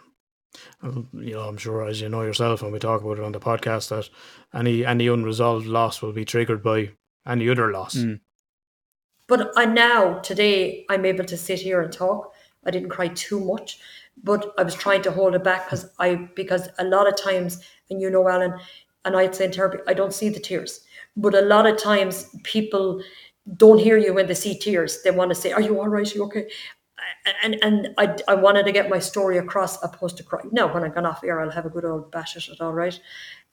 Well, 0.82 1.06
You 1.14 1.34
know, 1.34 1.42
I'm 1.42 1.58
sure 1.58 1.88
as 1.88 2.00
you 2.00 2.10
know 2.10 2.22
yourself 2.22 2.62
when 2.62 2.72
we 2.72 2.80
talk 2.80 3.02
about 3.02 3.18
it 3.18 3.24
on 3.24 3.32
the 3.32 3.40
podcast 3.40 3.90
that 3.90 4.10
any 4.54 4.86
any 4.86 5.08
unresolved 5.08 5.66
loss 5.66 6.02
will 6.02 6.14
be 6.14 6.26
triggered 6.26 6.62
by 6.62 6.92
any 7.26 7.50
other 7.50 7.72
loss. 7.72 7.96
Mm. 7.96 8.20
But 9.28 9.52
I 9.56 9.66
now 9.66 10.20
today 10.20 10.86
I'm 10.90 11.06
able 11.06 11.26
to 11.26 11.38
sit 11.38 11.60
here 11.60 11.82
and 11.82 11.92
talk. 11.92 12.34
I 12.66 12.72
didn't 12.72 12.90
cry 12.90 13.08
too 13.08 13.40
much, 13.40 13.80
but 14.24 14.54
I 14.58 14.64
was 14.64 14.76
trying 14.76 15.02
to 15.04 15.12
hold 15.12 15.36
it 15.36 15.44
back 15.44 15.66
because 15.66 15.90
I 16.00 16.16
because 16.36 16.68
a 16.78 16.84
lot 16.84 17.08
of 17.08 17.16
times, 17.16 17.62
and 17.90 18.02
you 18.02 18.10
know, 18.10 18.28
Alan, 18.28 18.54
and 19.06 19.16
I'd 19.16 19.36
say 19.36 19.46
in 19.46 19.54
therapy, 19.54 19.80
I 19.88 19.94
don't 19.94 20.14
see 20.14 20.30
the 20.30 20.40
tears. 20.40 20.82
But 21.16 21.34
a 21.36 21.42
lot 21.42 21.66
of 21.66 21.78
times 21.78 22.36
people 22.44 23.02
don't 23.58 23.80
hear 23.80 23.98
you 23.98 24.14
when 24.14 24.28
they 24.28 24.34
see 24.34 24.58
tears. 24.58 25.02
They 25.04 25.12
want 25.12 25.32
to 25.32 25.36
say, 25.36 25.52
Are 25.52 25.62
you 25.62 25.80
all 25.80 25.88
right? 25.88 26.10
Are 26.10 26.16
you 26.16 26.24
okay? 26.26 26.48
And 27.44 27.56
and 27.64 27.90
I, 27.98 28.16
I 28.28 28.36
wanted 28.36 28.66
to 28.66 28.72
get 28.72 28.90
my 28.90 29.00
story 29.00 29.38
across 29.38 29.82
opposed 29.84 30.18
to 30.18 30.24
cry. 30.24 30.42
Now, 30.52 30.74
when 30.74 30.84
I 30.84 30.90
got 30.90 31.06
off 31.06 31.24
air, 31.24 31.42
I'll 31.42 31.52
have 31.52 31.66
a 31.66 31.70
good 31.70 31.86
old 31.86 32.12
bash 32.12 32.38
at 32.38 32.48
it, 32.48 32.62
all 32.62 32.74
right. 32.74 32.98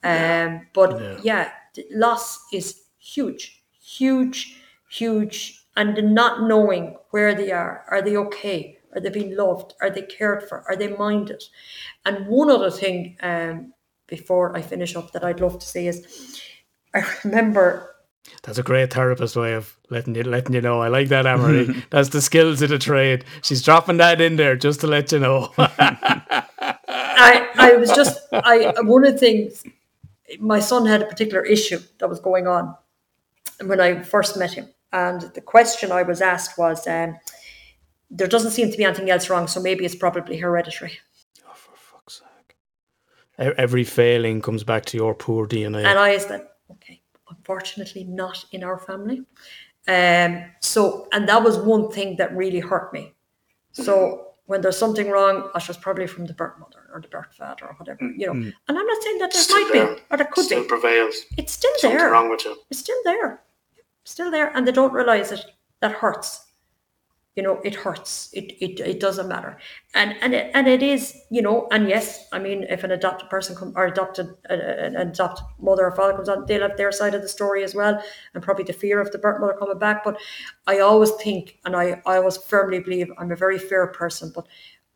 Um, 0.03 0.67
but 0.73 0.91
Yeah. 0.99 1.17
yeah, 1.23 1.51
loss 1.91 2.39
is 2.53 2.83
huge, 2.99 3.63
huge, 3.81 4.61
huge, 4.89 5.65
and 5.75 6.13
not 6.15 6.43
knowing 6.43 6.97
where 7.11 7.35
they 7.35 7.51
are, 7.51 7.85
are 7.89 8.01
they 8.01 8.17
okay? 8.17 8.77
Are 8.93 9.01
they 9.01 9.09
being 9.09 9.35
loved? 9.35 9.73
Are 9.81 9.89
they 9.89 10.01
cared 10.03 10.47
for? 10.47 10.63
Are 10.67 10.75
they 10.75 10.89
minded? 10.89 11.43
And 12.05 12.27
one 12.27 12.49
other 12.49 12.71
thing, 12.71 13.17
um, 13.21 13.73
before 14.07 14.55
I 14.55 14.61
finish 14.61 14.95
up, 14.95 15.11
that 15.13 15.23
I'd 15.23 15.39
love 15.39 15.59
to 15.59 15.67
say 15.67 15.87
is, 15.87 16.41
I 16.93 17.03
remember 17.23 17.90
That's 18.43 18.57
a 18.57 18.63
great 18.63 18.91
therapist 18.93 19.35
way 19.35 19.53
of 19.53 19.77
letting 19.89 20.15
you 20.15 20.23
letting 20.23 20.55
you 20.55 20.61
know. 20.61 20.81
I 20.81 20.87
like 20.87 21.09
that, 21.09 21.25
Anne-Marie. 21.27 21.83
That's 21.91 22.09
the 22.09 22.21
skills 22.21 22.61
of 22.61 22.69
the 22.69 22.79
trade. 22.79 23.23
She's 23.43 23.61
dropping 23.61 23.97
that 23.97 24.19
in 24.19 24.35
there 24.35 24.55
just 24.55 24.81
to 24.81 24.87
let 24.87 25.11
you 25.11 25.19
know. 25.19 25.53
I, 25.57 27.47
I 27.55 27.75
was 27.75 27.89
just 27.91 28.19
I 28.33 28.73
one 28.81 29.05
of 29.05 29.13
the 29.13 29.19
things 29.19 29.63
my 30.39 30.59
son 30.59 30.85
had 30.85 31.01
a 31.01 31.05
particular 31.05 31.43
issue 31.43 31.79
that 31.99 32.09
was 32.09 32.19
going 32.19 32.47
on 32.47 32.75
when 33.65 33.79
I 33.79 34.01
first 34.01 34.37
met 34.37 34.53
him, 34.53 34.69
and 34.91 35.21
the 35.21 35.41
question 35.41 35.91
I 35.91 36.03
was 36.03 36.21
asked 36.21 36.57
was, 36.57 36.87
um, 36.87 37.17
"There 38.09 38.27
doesn't 38.27 38.51
seem 38.51 38.71
to 38.71 38.77
be 38.77 38.83
anything 38.85 39.09
else 39.09 39.29
wrong, 39.29 39.47
so 39.47 39.59
maybe 39.61 39.85
it's 39.85 39.95
probably 39.95 40.37
hereditary." 40.37 40.97
oh, 41.47 41.53
for 41.53 41.75
fuck's 41.75 42.21
sake! 42.21 42.55
E- 43.47 43.53
Every 43.57 43.83
failing 43.83 44.41
comes 44.41 44.63
back 44.63 44.85
to 44.85 44.97
your 44.97 45.13
poor 45.13 45.47
DNA. 45.47 45.85
And 45.85 45.99
I 45.99 46.17
said, 46.17 46.41
"Okay, 46.41 46.47
unfortunately, 47.51 48.03
not 48.05 48.45
in 48.51 48.63
our 48.63 48.79
family." 48.79 49.23
Um, 49.87 50.45
so, 50.59 51.07
and 51.11 51.27
that 51.27 51.43
was 51.43 51.57
one 51.57 51.89
thing 51.91 52.15
that 52.17 52.35
really 52.35 52.59
hurt 52.59 52.93
me. 52.93 53.13
So 53.71 53.93
mm. 53.93 54.23
when 54.45 54.61
there's 54.61 54.77
something 54.77 55.09
wrong, 55.09 55.49
I 55.55 55.61
was 55.67 55.77
probably 55.77 56.07
from 56.07 56.25
the 56.25 56.33
birth 56.33 56.59
mother 56.59 56.89
or 56.93 57.01
the 57.01 57.07
birth 57.07 57.33
father 57.37 57.65
or 57.67 57.75
whatever, 57.77 57.99
mm, 58.03 58.13
you 58.17 58.27
know. 58.27 58.33
Mm. 58.33 58.53
And 58.67 58.77
I'm 58.77 58.85
not 58.85 59.03
saying 59.03 59.19
that 59.19 59.31
there 59.33 59.41
Still 59.41 59.61
might 59.61 59.73
there. 59.73 59.95
be 59.95 60.01
or 60.11 60.17
there 60.17 60.27
could 60.27 60.45
Still 60.45 60.61
be. 60.61 60.67
Still 60.67 60.79
prevails. 60.79 61.15
It's 61.37 61.53
still 61.53 61.71
Something 61.77 61.97
there. 61.97 62.11
wrong 62.11 62.29
with 62.29 62.45
you. 62.45 62.55
It's 62.69 62.79
still 62.79 63.01
there. 63.03 63.41
Still 64.03 64.29
there. 64.31 64.55
And 64.55 64.67
they 64.67 64.71
don't 64.71 64.93
realize 64.93 65.31
it. 65.31 65.45
That 65.79 65.93
hurts. 65.93 66.45
You 67.37 67.43
know, 67.43 67.61
it 67.63 67.75
hurts. 67.75 68.29
It 68.33 68.51
it, 68.59 68.79
it 68.81 68.99
doesn't 68.99 69.29
matter. 69.29 69.57
And 69.93 70.15
and 70.21 70.33
it, 70.33 70.51
and 70.53 70.67
it 70.67 70.83
is, 70.83 71.15
you 71.29 71.41
know, 71.41 71.67
and 71.71 71.87
yes, 71.87 72.27
I 72.33 72.39
mean, 72.39 72.63
if 72.69 72.83
an 72.83 72.91
adopted 72.91 73.29
person 73.29 73.55
come 73.55 73.71
or 73.75 73.85
adopted 73.85 74.27
uh, 74.49 74.53
an 74.53 74.97
adopted 74.97 75.45
mother 75.57 75.85
or 75.85 75.95
father 75.95 76.13
comes 76.13 76.27
on, 76.27 76.45
they'll 76.45 76.67
have 76.67 76.75
their 76.75 76.91
side 76.91 77.15
of 77.15 77.21
the 77.21 77.29
story 77.29 77.63
as 77.63 77.73
well, 77.73 78.03
and 78.33 78.43
probably 78.43 78.65
the 78.65 78.73
fear 78.73 78.99
of 78.99 79.11
the 79.11 79.17
birth 79.17 79.39
mother 79.39 79.55
coming 79.57 79.79
back. 79.79 80.03
But 80.03 80.19
I 80.67 80.79
always 80.79 81.11
think, 81.11 81.57
and 81.63 81.73
I, 81.73 82.01
I 82.05 82.17
always 82.17 82.35
firmly 82.35 82.79
believe, 82.79 83.09
I'm 83.17 83.31
a 83.31 83.37
very 83.37 83.57
fair 83.57 83.87
person, 83.87 84.33
but 84.35 84.45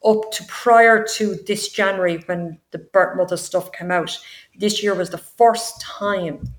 up 0.05 0.29
to 0.33 0.43
prior 0.45 1.03
to 1.03 1.35
this 1.47 1.69
January 1.69 2.17
when 2.25 2.59
the 2.71 2.79
birth 2.79 3.15
mother 3.15 3.37
stuff 3.37 3.71
came 3.71 3.91
out, 3.91 4.19
this 4.59 4.83
year 4.83 4.93
was 4.93 5.09
the 5.09 5.17
first 5.17 5.79
time 5.81 6.53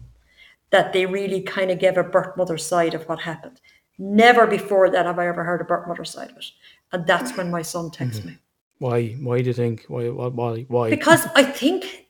that 0.70 0.92
they 0.92 1.06
really 1.06 1.42
kind 1.42 1.70
of 1.70 1.78
gave 1.78 1.96
a 1.96 2.02
birth 2.02 2.36
mother 2.36 2.58
side 2.58 2.94
of 2.94 3.06
what 3.08 3.20
happened. 3.20 3.60
Never 3.98 4.46
before 4.46 4.90
that 4.90 5.06
have 5.06 5.18
I 5.18 5.26
ever 5.26 5.44
heard 5.44 5.60
a 5.60 5.64
birth 5.64 5.88
mother 5.88 6.04
side 6.04 6.30
of 6.30 6.36
it. 6.36 6.44
And 6.92 7.06
that's 7.06 7.36
when 7.36 7.50
my 7.50 7.62
son 7.62 7.90
mm-hmm. 7.90 8.04
texted 8.04 8.24
me. 8.24 8.38
why? 8.78 9.08
Why 9.22 9.40
do 9.40 9.46
you 9.46 9.54
think? 9.54 9.84
Why? 9.88 10.08
Why? 10.08 10.28
Why? 10.28 10.64
why? 10.68 10.90
Because 10.90 11.26
I 11.34 11.42
think 11.42 12.06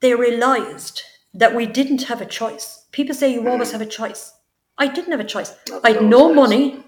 they 0.00 0.14
realized 0.14 1.02
that 1.34 1.54
we 1.54 1.66
didn't 1.66 2.04
have 2.04 2.20
a 2.20 2.26
choice. 2.26 2.86
People 2.92 3.14
say 3.14 3.32
you 3.32 3.48
always 3.48 3.72
have 3.72 3.80
a 3.80 3.86
choice. 3.86 4.32
I 4.78 4.88
didn't 4.88 5.12
have 5.12 5.20
a 5.20 5.24
choice. 5.24 5.54
I'd 5.84 5.96
those 5.96 6.10
no 6.10 6.34
money. 6.34 6.82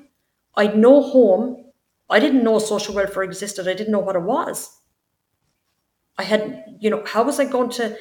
I'd 0.56 0.76
no 0.76 1.02
home. 1.02 1.64
I 2.10 2.20
didn't 2.20 2.44
know 2.44 2.59
social 2.59 2.94
welfare 2.94 3.22
existed. 3.22 3.68
I 3.68 3.74
didn't 3.74 3.93
know 3.93 4.01
what 4.01 4.16
it 4.16 4.22
was. 4.22 4.80
I 6.18 6.24
had, 6.24 6.76
you 6.80 6.90
know, 6.90 7.02
how 7.06 7.22
was 7.22 7.40
I 7.40 7.44
going 7.44 7.70
to 7.70 7.97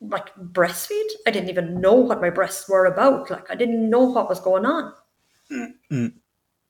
like 0.00 0.34
breastfeed? 0.36 1.08
I 1.26 1.30
didn't 1.30 1.50
even 1.50 1.80
know 1.80 1.94
what 1.94 2.20
my 2.20 2.30
breasts 2.30 2.68
were 2.68 2.86
about. 2.86 3.30
Like 3.30 3.50
I 3.50 3.54
didn't 3.54 3.88
know 3.88 4.04
what 4.04 4.28
was 4.28 4.40
going 4.40 4.66
on. 4.66 4.92
Mm. 5.50 6.12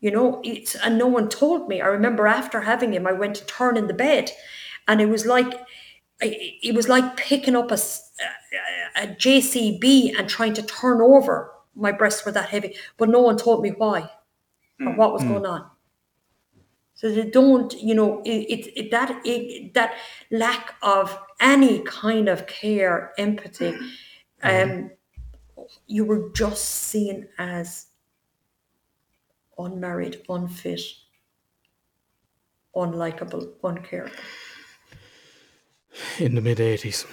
You 0.00 0.10
know, 0.10 0.40
it's 0.44 0.74
and 0.76 0.96
no 0.96 1.06
one 1.06 1.28
told 1.28 1.68
me. 1.68 1.80
I 1.80 1.86
remember 1.86 2.26
after 2.26 2.60
having 2.60 2.92
him, 2.92 3.06
I 3.06 3.12
went 3.12 3.36
to 3.36 3.46
turn 3.46 3.76
in 3.76 3.88
the 3.88 3.94
bed, 3.94 4.30
and 4.86 5.00
it 5.00 5.08
was 5.08 5.26
like, 5.26 5.52
it 6.20 6.74
was 6.74 6.88
like 6.88 7.16
picking 7.16 7.56
up 7.56 7.70
a, 7.72 7.78
a 8.96 9.06
JCB 9.08 10.18
and 10.18 10.28
trying 10.28 10.54
to 10.54 10.62
turn 10.62 11.00
over. 11.00 11.52
My 11.74 11.92
breasts 11.92 12.24
were 12.24 12.32
that 12.32 12.48
heavy, 12.48 12.76
but 12.96 13.08
no 13.08 13.20
one 13.20 13.36
told 13.36 13.62
me 13.62 13.70
why 13.70 14.10
or 14.80 14.92
mm, 14.92 14.96
what 14.96 15.12
was 15.12 15.22
mm. 15.22 15.28
going 15.28 15.46
on. 15.46 15.68
So 16.94 17.10
they 17.12 17.30
don't, 17.30 17.72
you 17.80 17.94
know, 17.94 18.22
it, 18.24 18.30
it, 18.30 18.72
it 18.76 18.90
that 18.90 19.20
it, 19.24 19.74
that 19.74 19.94
lack 20.32 20.74
of 20.82 21.16
any 21.40 21.80
kind 21.80 22.28
of 22.28 22.46
care, 22.48 23.12
empathy, 23.18 23.76
um, 24.42 24.90
you 25.86 26.04
were 26.04 26.30
just 26.30 26.64
seen 26.64 27.28
as 27.38 27.86
unmarried, 29.58 30.22
unfit, 30.28 30.80
unlikable, 32.74 33.52
uncared. 33.64 34.12
in 36.18 36.34
the 36.34 36.40
mid 36.40 36.58
'80s. 36.58 37.06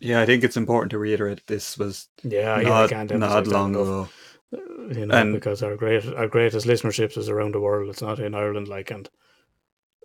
Yeah, 0.00 0.20
I 0.22 0.26
think 0.26 0.42
it's 0.44 0.56
important 0.56 0.90
to 0.92 0.98
reiterate 0.98 1.46
this 1.46 1.76
was 1.76 2.08
Yeah, 2.22 2.58
yeah, 2.60 2.68
not, 2.68 2.90
can't 2.90 3.18
not 3.18 3.46
long 3.46 3.74
ago. 3.74 4.08
Uh, 4.52 4.58
you 4.94 5.06
know, 5.06 5.14
And- 5.14 5.34
because 5.34 5.62
our 5.62 5.76
great 5.76 6.06
our 6.14 6.26
greatest 6.28 6.66
listenerships 6.66 7.16
is 7.18 7.28
around 7.28 7.52
the 7.54 7.60
world. 7.60 7.88
It's 7.90 8.02
not 8.02 8.18
in 8.18 8.34
Ireland, 8.34 8.66
like, 8.68 8.90
and 8.90 9.08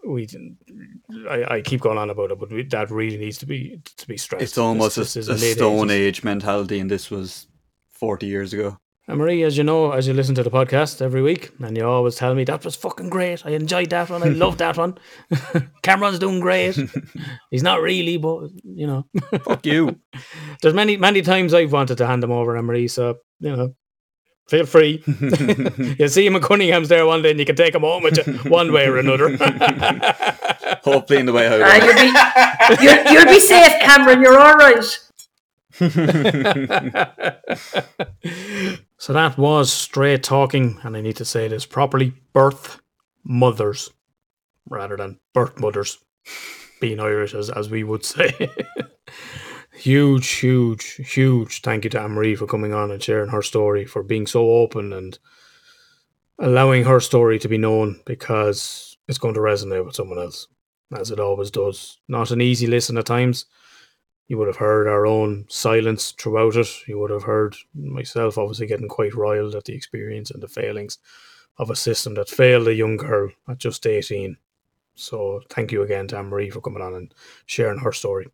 we. 0.05 0.27
I, 1.29 1.55
I 1.55 1.61
keep 1.61 1.81
going 1.81 1.97
on 1.97 2.09
about 2.11 2.31
it, 2.31 2.39
but 2.39 2.51
we, 2.51 2.63
that 2.63 2.91
really 2.91 3.17
needs 3.17 3.37
to 3.39 3.45
be 3.47 3.79
to 3.97 4.07
be 4.07 4.17
stressed. 4.17 4.43
It's 4.43 4.57
almost 4.57 4.97
This- 4.97 5.15
a, 5.15 5.19
this 5.19 5.27
a 5.29 5.33
mid-eighties. 5.33 5.55
Stone 5.55 5.89
Age 5.89 6.23
mentality, 6.23 6.79
and 6.79 6.91
this 6.91 7.09
was 7.09 7.47
40 7.89 8.27
years 8.27 8.53
ago. 8.53 8.77
Anne-Marie, 9.07 9.43
as 9.43 9.55
you 9.55 9.63
know, 9.63 9.91
as 9.91 10.07
you 10.07 10.13
listen 10.15 10.33
to 10.33 10.41
the 10.41 10.49
podcast 10.49 10.99
every 10.99 11.21
week, 11.21 11.51
and 11.59 11.77
you 11.77 11.85
always 11.87 12.15
tell 12.15 12.33
me 12.33 12.43
that 12.45 12.65
was 12.65 12.75
fucking 12.75 13.09
great. 13.09 13.45
I 13.45 13.51
enjoyed 13.51 13.91
that 13.91 14.09
one. 14.09 14.23
I 14.23 14.29
loved 14.43 14.57
that 14.59 14.77
one. 14.77 14.97
Cameron's 15.83 16.17
doing 16.17 16.39
great. 16.39 16.75
He's 17.51 17.61
not 17.61 17.81
really, 17.81 18.17
but 18.17 18.49
you 18.63 18.87
know, 18.87 19.05
Fuck 19.43 19.65
you. 19.67 19.99
there's 20.63 20.73
many 20.73 20.97
many 20.97 21.21
times 21.21 21.53
I've 21.53 21.71
wanted 21.71 21.99
to 21.99 22.07
hand 22.07 22.23
him 22.23 22.31
over, 22.31 22.57
Anne 22.57 22.65
Marie. 22.65 22.87
So 22.87 23.17
you 23.39 23.55
know, 23.55 23.75
feel 24.49 24.65
free. 24.65 25.03
you 25.99 26.07
see 26.07 26.25
him 26.25 26.35
at 26.37 26.41
Cunningham's 26.41 26.89
there 26.89 27.05
one 27.05 27.21
day, 27.21 27.29
and 27.29 27.39
you 27.39 27.45
can 27.45 27.55
take 27.55 27.75
him 27.75 27.81
home 27.81 28.01
with 28.01 28.17
you 28.25 28.33
one 28.49 28.73
way 28.73 28.87
or 28.87 28.97
another. 28.97 29.29
Hopefully, 30.83 31.19
in 31.19 31.27
the 31.27 31.33
way 31.33 31.45
Uh, 31.45 31.63
out. 31.63 31.83
you'll, 31.83 31.93
be, 31.93 32.83
you'll, 32.83 33.13
you'll 33.13 33.25
be 33.31 33.39
safe, 33.39 33.79
Cameron. 33.81 34.21
You're 34.23 34.39
all 34.39 34.55
right. 34.55 34.99
So 38.97 39.13
that 39.13 39.37
was 39.37 39.71
straight 39.71 40.23
talking, 40.23 40.79
and 40.83 40.95
I 40.95 41.01
need 41.01 41.17
to 41.17 41.25
say 41.25 41.47
this 41.47 41.65
properly 41.65 42.13
birth 42.33 42.79
mothers 43.23 43.91
rather 44.69 44.97
than 44.97 45.19
birth 45.33 45.59
mothers, 45.59 45.97
being 46.79 46.99
Irish 46.99 47.33
as, 47.33 47.49
as 47.49 47.69
we 47.69 47.83
would 47.83 48.05
say. 48.05 48.49
huge, 49.73 50.27
huge, 50.29 50.95
huge 51.13 51.61
thank 51.61 51.83
you 51.83 51.89
to 51.91 52.01
Anne 52.01 52.11
Marie 52.11 52.35
for 52.35 52.47
coming 52.47 52.73
on 52.73 52.91
and 52.91 53.03
sharing 53.03 53.29
her 53.29 53.41
story, 53.41 53.85
for 53.85 54.01
being 54.01 54.27
so 54.27 54.49
open 54.51 54.93
and 54.93 55.19
allowing 56.39 56.83
her 56.83 56.99
story 56.99 57.39
to 57.39 57.47
be 57.47 57.57
known 57.57 58.01
because 58.05 58.97
it's 59.07 59.17
going 59.17 59.33
to 59.33 59.39
resonate 59.39 59.85
with 59.85 59.95
someone 59.95 60.19
else, 60.19 60.47
as 60.97 61.11
it 61.11 61.19
always 61.19 61.51
does. 61.51 61.99
Not 62.07 62.31
an 62.31 62.41
easy 62.41 62.67
listen 62.67 62.97
at 62.97 63.05
times. 63.05 63.45
You 64.27 64.37
would 64.37 64.47
have 64.47 64.57
heard 64.57 64.87
our 64.87 65.05
own 65.05 65.45
silence 65.49 66.11
throughout 66.11 66.55
it. 66.55 66.67
You 66.87 66.99
would 66.99 67.11
have 67.11 67.23
heard 67.23 67.55
myself 67.75 68.37
obviously 68.37 68.67
getting 68.67 68.87
quite 68.87 69.13
riled 69.13 69.55
at 69.55 69.65
the 69.65 69.73
experience 69.73 70.31
and 70.31 70.41
the 70.41 70.47
failings. 70.47 70.97
of 71.57 71.69
a 71.69 71.75
system 71.75 72.15
that 72.15 72.29
failed 72.29 72.67
a 72.67 72.73
young 72.73 72.97
girl 72.97 73.29
at 73.47 73.57
just 73.57 73.85
18. 73.85 74.37
So 74.95 75.41
thank 75.49 75.71
you 75.71 75.81
again 75.81 76.07
to 76.07 76.17
Anne 76.17 76.27
Marie 76.27 76.49
for 76.49 76.61
coming 76.61 76.81
on 76.81 76.93
and 76.95 77.13
sharing 77.45 77.79
her 77.79 77.91
story. 77.91 78.27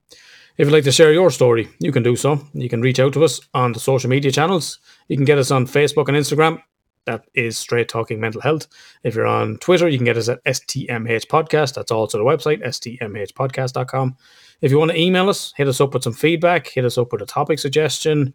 If 0.58 0.68
you'd 0.68 0.74
like 0.74 0.84
to 0.84 0.92
share 0.92 1.14
your 1.14 1.32
story, 1.32 1.70
you 1.80 1.92
can 1.92 2.04
do 2.04 2.16
so. 2.16 2.40
You 2.54 2.70
can 2.70 2.82
reach 2.82 3.00
out 3.00 3.14
to 3.14 3.24
us 3.24 3.40
on 3.54 3.72
the 3.72 3.80
social 3.80 4.10
media 4.10 4.32
channels. 4.32 4.80
You 5.08 5.18
can 5.18 5.26
get 5.26 5.40
us 5.40 5.50
on 5.50 5.66
Facebook 5.66 6.08
and 6.08 6.18
Instagram. 6.18 6.62
That 7.06 7.26
is 7.34 7.58
Straight 7.58 7.90
Talking 7.90 8.20
Mental 8.20 8.42
Health. 8.42 8.68
If 9.04 9.16
you're 9.16 9.26
on 9.26 9.58
Twitter, 9.58 9.88
you 9.88 9.98
can 9.98 10.06
get 10.06 10.18
us 10.18 10.30
at 10.30 10.44
STMH 10.44 11.28
Podcast. 11.28 11.74
That's 11.74 11.92
also 11.92 12.18
the 12.18 12.24
website, 12.24 12.64
stmhpodcast.com. 12.64 14.18
If 14.62 14.72
you 14.72 14.78
want 14.78 14.92
to 14.92 15.00
email 15.00 15.28
us, 15.28 15.54
hit 15.58 15.68
us 15.68 15.82
up 15.82 15.94
with 15.94 16.04
some 16.04 16.14
feedback, 16.14 16.68
hit 16.68 16.86
us 16.86 16.98
up 16.98 17.12
with 17.12 17.24
a 17.24 17.26
topic 17.26 17.58
suggestion, 17.58 18.34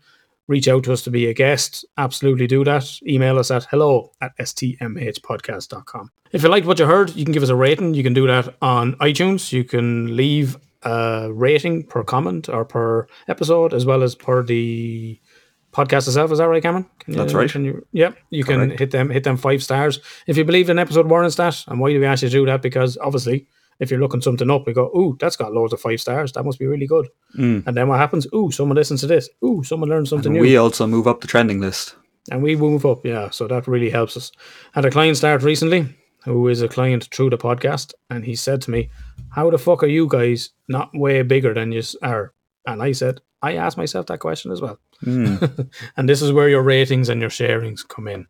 reach 0.48 0.66
out 0.66 0.84
to 0.84 0.92
us 0.92 1.02
to 1.02 1.10
be 1.10 1.26
a 1.26 1.34
guest, 1.34 1.84
absolutely 1.96 2.48
do 2.48 2.64
that. 2.64 3.00
Email 3.06 3.38
us 3.38 3.50
at 3.50 3.64
hello 3.66 4.10
at 4.20 4.36
stmhpodcast.com. 4.38 6.10
If 6.32 6.42
you 6.42 6.48
liked 6.48 6.66
what 6.66 6.78
you 6.78 6.86
heard, 6.86 7.14
you 7.14 7.24
can 7.24 7.32
give 7.32 7.44
us 7.44 7.48
a 7.48 7.56
rating. 7.56 7.94
You 7.94 8.02
can 8.02 8.14
do 8.14 8.26
that 8.26 8.56
on 8.60 8.94
iTunes. 8.94 9.52
You 9.52 9.62
can 9.62 10.16
leave 10.16 10.56
a 10.82 11.32
rating 11.32 11.84
per 11.84 12.02
comment 12.02 12.48
or 12.48 12.64
per 12.64 13.06
episode, 13.28 13.72
as 13.72 13.86
well 13.86 14.02
as 14.02 14.14
per 14.14 14.42
the 14.42 15.20
podcast 15.72 16.06
itself. 16.08 16.32
Is 16.32 16.38
that 16.38 16.48
right, 16.48 16.62
Cameron? 16.62 16.86
Can 17.00 17.14
That's 17.14 17.34
right. 17.34 17.50
Can 17.50 17.64
you, 17.64 17.86
yeah, 17.92 18.12
you 18.30 18.44
can 18.44 18.56
Correct. 18.60 18.78
hit 18.80 18.90
them 18.90 19.10
hit 19.10 19.24
them 19.24 19.36
five 19.36 19.62
stars. 19.62 20.00
If 20.26 20.36
you 20.36 20.44
believe 20.44 20.68
an 20.70 20.78
episode 20.78 21.06
warrants 21.08 21.36
that, 21.36 21.64
and 21.68 21.80
why 21.80 21.92
do 21.92 22.00
we 22.00 22.06
ask 22.06 22.22
you 22.22 22.28
to 22.28 22.32
do 22.32 22.46
that? 22.46 22.62
Because 22.62 22.96
obviously, 22.98 23.46
if 23.78 23.90
you're 23.90 24.00
looking 24.00 24.22
something 24.22 24.50
up, 24.50 24.66
we 24.66 24.72
go, 24.72 24.86
ooh, 24.96 25.16
that's 25.20 25.36
got 25.36 25.52
loads 25.52 25.72
of 25.74 25.80
five 25.80 26.00
stars. 26.00 26.32
That 26.32 26.44
must 26.44 26.58
be 26.58 26.66
really 26.66 26.86
good. 26.86 27.08
Hmm. 27.34 27.60
And 27.66 27.76
then 27.76 27.88
what 27.88 27.98
happens? 27.98 28.26
Ooh, 28.34 28.50
someone 28.50 28.76
listens 28.76 29.00
to 29.02 29.06
this. 29.06 29.28
Ooh, 29.44 29.62
someone 29.64 29.90
learns 29.90 30.08
something 30.08 30.32
new 30.32 30.40
We 30.40 30.56
also 30.56 30.86
move 30.86 31.06
up 31.06 31.20
the 31.20 31.26
trending 31.26 31.60
list. 31.60 31.94
and 32.30 32.42
we 32.42 32.56
move 32.56 32.86
up. 32.86 33.04
Yeah, 33.04 33.28
so 33.30 33.46
that 33.48 33.68
really 33.68 33.90
helps 33.90 34.16
us. 34.16 34.32
Had 34.72 34.84
a 34.86 34.90
client 34.90 35.16
start 35.18 35.42
recently 35.42 35.94
who 36.24 36.48
is 36.48 36.62
a 36.62 36.68
client 36.68 37.08
through 37.12 37.30
the 37.30 37.38
podcast, 37.38 37.92
and 38.10 38.24
he 38.24 38.34
said 38.34 38.60
to 38.62 38.70
me, 38.70 38.88
"How 39.30 39.50
the 39.50 39.58
fuck 39.58 39.82
are 39.84 39.86
you 39.98 40.08
guys 40.08 40.50
not 40.68 40.90
way 40.94 41.22
bigger 41.22 41.52
than 41.54 41.70
you 41.70 41.82
are?" 42.02 42.32
And 42.66 42.82
I 42.82 42.92
said, 42.92 43.20
"I 43.42 43.54
asked 43.56 43.76
myself 43.76 44.06
that 44.06 44.18
question 44.20 44.50
as 44.50 44.60
well." 44.60 44.78
Hmm. 45.02 45.36
and 45.96 46.08
this 46.08 46.22
is 46.22 46.32
where 46.32 46.48
your 46.48 46.62
ratings 46.62 47.08
and 47.08 47.20
your 47.20 47.30
sharings 47.30 47.86
come 47.86 48.08
in. 48.08 48.26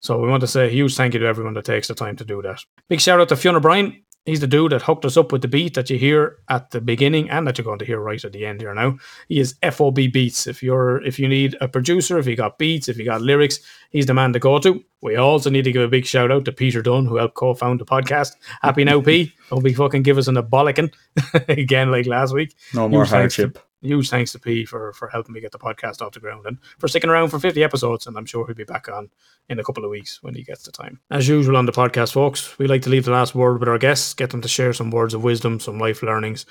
So 0.00 0.20
we 0.20 0.28
want 0.28 0.42
to 0.42 0.46
say 0.46 0.66
a 0.66 0.70
huge 0.70 0.94
thank 0.96 1.14
you 1.14 1.20
to 1.20 1.26
everyone 1.26 1.54
that 1.54 1.64
takes 1.64 1.88
the 1.88 1.94
time 1.94 2.16
to 2.16 2.24
do 2.24 2.42
that. 2.42 2.60
Big 2.88 3.00
shout 3.00 3.20
out 3.20 3.28
to 3.30 3.36
Fionn 3.36 3.56
O'Bryan. 3.56 4.02
He's 4.26 4.40
the 4.40 4.46
dude 4.46 4.72
that 4.72 4.80
hooked 4.80 5.04
us 5.04 5.18
up 5.18 5.32
with 5.32 5.42
the 5.42 5.48
beat 5.48 5.74
that 5.74 5.90
you 5.90 5.98
hear 5.98 6.38
at 6.48 6.70
the 6.70 6.80
beginning 6.80 7.28
and 7.28 7.46
that 7.46 7.58
you're 7.58 7.64
going 7.64 7.78
to 7.80 7.84
hear 7.84 8.00
right 8.00 8.24
at 8.24 8.32
the 8.32 8.46
end 8.46 8.60
here 8.60 8.72
now. 8.74 8.96
He 9.28 9.38
is 9.38 9.54
FOB 9.70 9.96
Beats. 9.96 10.46
If 10.46 10.62
you're 10.62 11.02
if 11.04 11.18
you 11.18 11.28
need 11.28 11.56
a 11.60 11.68
producer, 11.68 12.18
if 12.18 12.26
you 12.26 12.34
got 12.34 12.56
beats, 12.58 12.88
if 12.88 12.96
you 12.96 13.04
got 13.04 13.20
lyrics, 13.20 13.60
he's 13.90 14.06
the 14.06 14.14
man 14.14 14.32
to 14.32 14.38
go 14.38 14.58
to. 14.58 14.82
We 15.02 15.16
also 15.16 15.50
need 15.50 15.64
to 15.64 15.72
give 15.72 15.82
a 15.82 15.88
big 15.88 16.06
shout 16.06 16.32
out 16.32 16.46
to 16.46 16.52
Peter 16.52 16.80
Dunn, 16.80 17.04
who 17.04 17.16
helped 17.16 17.34
co-found 17.34 17.80
the 17.80 17.84
podcast. 17.84 18.32
Happy 18.62 18.84
now, 18.84 19.02
P. 19.02 19.30
Don't 19.50 19.62
be 19.62 19.74
fucking 19.74 20.02
give 20.02 20.16
us 20.16 20.28
an 20.28 20.36
abolicking 20.36 20.94
again 21.48 21.90
like 21.90 22.06
last 22.06 22.32
week. 22.32 22.54
No 22.72 22.88
more 22.88 23.04
thanks 23.04 23.36
to- 23.36 23.42
hardship. 23.42 23.58
Huge 23.84 24.08
thanks 24.08 24.32
to 24.32 24.38
P 24.38 24.64
for 24.64 24.94
for 24.94 25.08
helping 25.08 25.34
me 25.34 25.40
get 25.40 25.52
the 25.52 25.58
podcast 25.58 26.00
off 26.00 26.12
the 26.12 26.20
ground 26.20 26.46
and 26.46 26.58
for 26.78 26.88
sticking 26.88 27.10
around 27.10 27.28
for 27.28 27.38
50 27.38 27.62
episodes. 27.62 28.06
And 28.06 28.16
I'm 28.16 28.24
sure 28.24 28.46
he'll 28.46 28.54
be 28.54 28.64
back 28.64 28.88
on 28.88 29.10
in 29.50 29.58
a 29.58 29.64
couple 29.64 29.84
of 29.84 29.90
weeks 29.90 30.22
when 30.22 30.34
he 30.34 30.42
gets 30.42 30.62
the 30.62 30.72
time. 30.72 31.00
As 31.10 31.28
usual 31.28 31.56
on 31.56 31.66
the 31.66 31.72
podcast, 31.72 32.12
folks, 32.12 32.58
we 32.58 32.66
like 32.66 32.80
to 32.82 32.90
leave 32.90 33.04
the 33.04 33.10
last 33.10 33.34
word 33.34 33.60
with 33.60 33.68
our 33.68 33.78
guests, 33.78 34.14
get 34.14 34.30
them 34.30 34.40
to 34.40 34.48
share 34.48 34.72
some 34.72 34.90
words 34.90 35.12
of 35.12 35.22
wisdom, 35.22 35.60
some 35.60 35.78
life 35.78 36.02
learnings. 36.02 36.46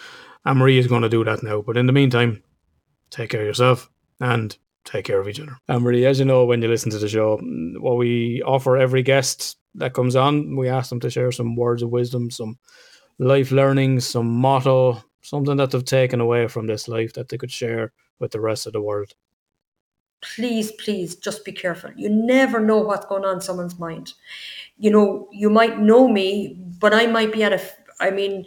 Anne-Marie 0.46 0.78
is 0.78 0.88
going 0.88 1.02
to 1.02 1.10
do 1.10 1.24
that 1.24 1.42
now. 1.42 1.62
But 1.62 1.78
in 1.78 1.88
the 1.88 1.94
meantime, 1.94 2.44
take 3.10 3.32
care 3.32 3.42
of 3.42 3.48
yourself 3.48 3.90
and 4.20 4.56
take 4.86 5.06
care 5.06 5.20
of 5.20 5.28
each 5.28 5.40
other. 5.40 5.58
Anne-Marie, 5.68 6.06
as 6.06 6.20
you 6.20 6.26
know, 6.26 6.46
when 6.46 6.62
you 6.62 6.68
listen 6.68 6.92
to 6.92 7.00
the 7.00 7.08
show, 7.08 7.40
what 7.80 7.98
we 7.98 8.44
offer 8.44 8.78
every 8.78 9.02
guest 9.02 9.58
that 9.76 9.94
comes 9.94 10.16
on, 10.16 10.56
we 10.56 10.70
ask 10.70 10.90
them 10.90 11.00
to 11.00 11.10
share 11.10 11.32
some 11.32 11.56
words 11.56 11.82
of 11.82 11.90
wisdom, 11.90 12.30
some 12.30 12.60
life 13.18 13.52
learnings, 13.52 14.06
some 14.06 14.28
motto, 14.28 15.04
something 15.24 15.58
that 15.58 15.72
they've 15.72 15.84
taken 15.84 16.22
away 16.22 16.48
from 16.48 16.68
this 16.68 16.88
life 16.88 17.14
that 17.14 17.30
they 17.30 17.38
could 17.38 17.52
share 17.52 17.92
with 18.20 18.32
the 18.32 18.40
rest 18.40 18.68
of 18.68 18.74
the 18.74 18.82
world. 18.82 19.16
please, 20.24 20.72
please 20.74 21.16
just 21.16 21.44
be 21.46 21.52
careful. 21.52 21.92
You 21.96 22.10
never 22.10 22.60
know 22.60 22.78
what's 22.80 23.06
going 23.06 23.26
on 23.26 23.36
in 23.36 23.42
someone's 23.42 23.78
mind. 23.78 24.14
You 24.78 24.92
know, 24.92 25.28
you 25.32 25.50
might 25.50 25.80
know 25.80 26.08
me, 26.08 26.58
but 26.80 26.94
I 26.94 27.08
might 27.08 27.34
be 27.34 27.44
at 27.44 27.54
a, 27.54 27.62
I 28.00 28.10
mean, 28.12 28.46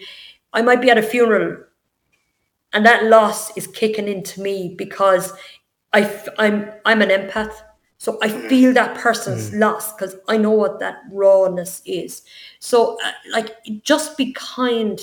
I 0.52 0.62
might 0.62 0.80
be 0.80 0.90
at 0.90 0.98
a 0.98 1.02
funeral 1.02 1.58
and 2.72 2.84
that 2.84 3.04
loss 3.04 3.56
is 3.56 3.66
kicking 3.66 4.08
into 4.08 4.40
me 4.40 4.74
because 4.76 5.32
I, 5.92 6.02
f- 6.02 6.28
I'm, 6.38 6.72
I'm 6.84 7.02
an 7.02 7.10
empath. 7.10 7.52
So 7.98 8.18
I 8.22 8.28
feel 8.28 8.74
that 8.74 8.96
person's 8.96 9.54
loss 9.54 9.94
because 9.94 10.16
I 10.28 10.36
know 10.36 10.50
what 10.50 10.80
that 10.80 10.96
rawness 11.10 11.80
is. 11.86 12.22
So, 12.58 12.98
uh, 13.02 13.12
like, 13.32 13.56
just 13.82 14.18
be 14.18 14.32
kind 14.34 15.00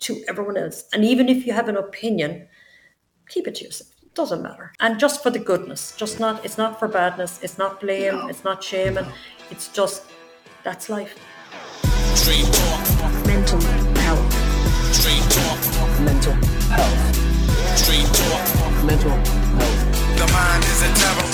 to 0.00 0.22
everyone 0.28 0.56
else. 0.56 0.84
And 0.92 1.04
even 1.04 1.28
if 1.28 1.46
you 1.46 1.52
have 1.52 1.68
an 1.68 1.76
opinion, 1.76 2.48
keep 3.28 3.46
it 3.46 3.54
to 3.56 3.64
yourself. 3.64 3.90
It 4.02 4.14
doesn't 4.14 4.42
matter. 4.42 4.72
And 4.80 4.98
just 4.98 5.22
for 5.22 5.30
the 5.30 5.38
goodness, 5.38 5.94
just 5.96 6.20
not, 6.20 6.44
it's 6.44 6.58
not 6.58 6.78
for 6.78 6.88
badness, 6.88 7.40
it's 7.42 7.58
not 7.58 7.80
blame, 7.80 8.28
it's 8.28 8.44
not 8.44 8.62
shaming, 8.62 9.06
it's 9.50 9.68
just, 9.68 10.04
that's 10.64 10.88
life. 10.88 11.18
Straight 12.14 12.44
talk, 12.52 13.26
Mental 13.26 13.60
health. 14.00 14.94
straight 14.94 15.22
talk, 15.30 16.00
Mental 16.00 16.32
health. 16.72 17.76
straight 17.78 18.06
talk. 18.06 18.84
Mental 18.84 19.10
health. 19.10 20.18
The 20.18 20.32
mind 20.32 20.64
is 20.64 20.82
a 20.82 20.92
terrible 20.94 21.26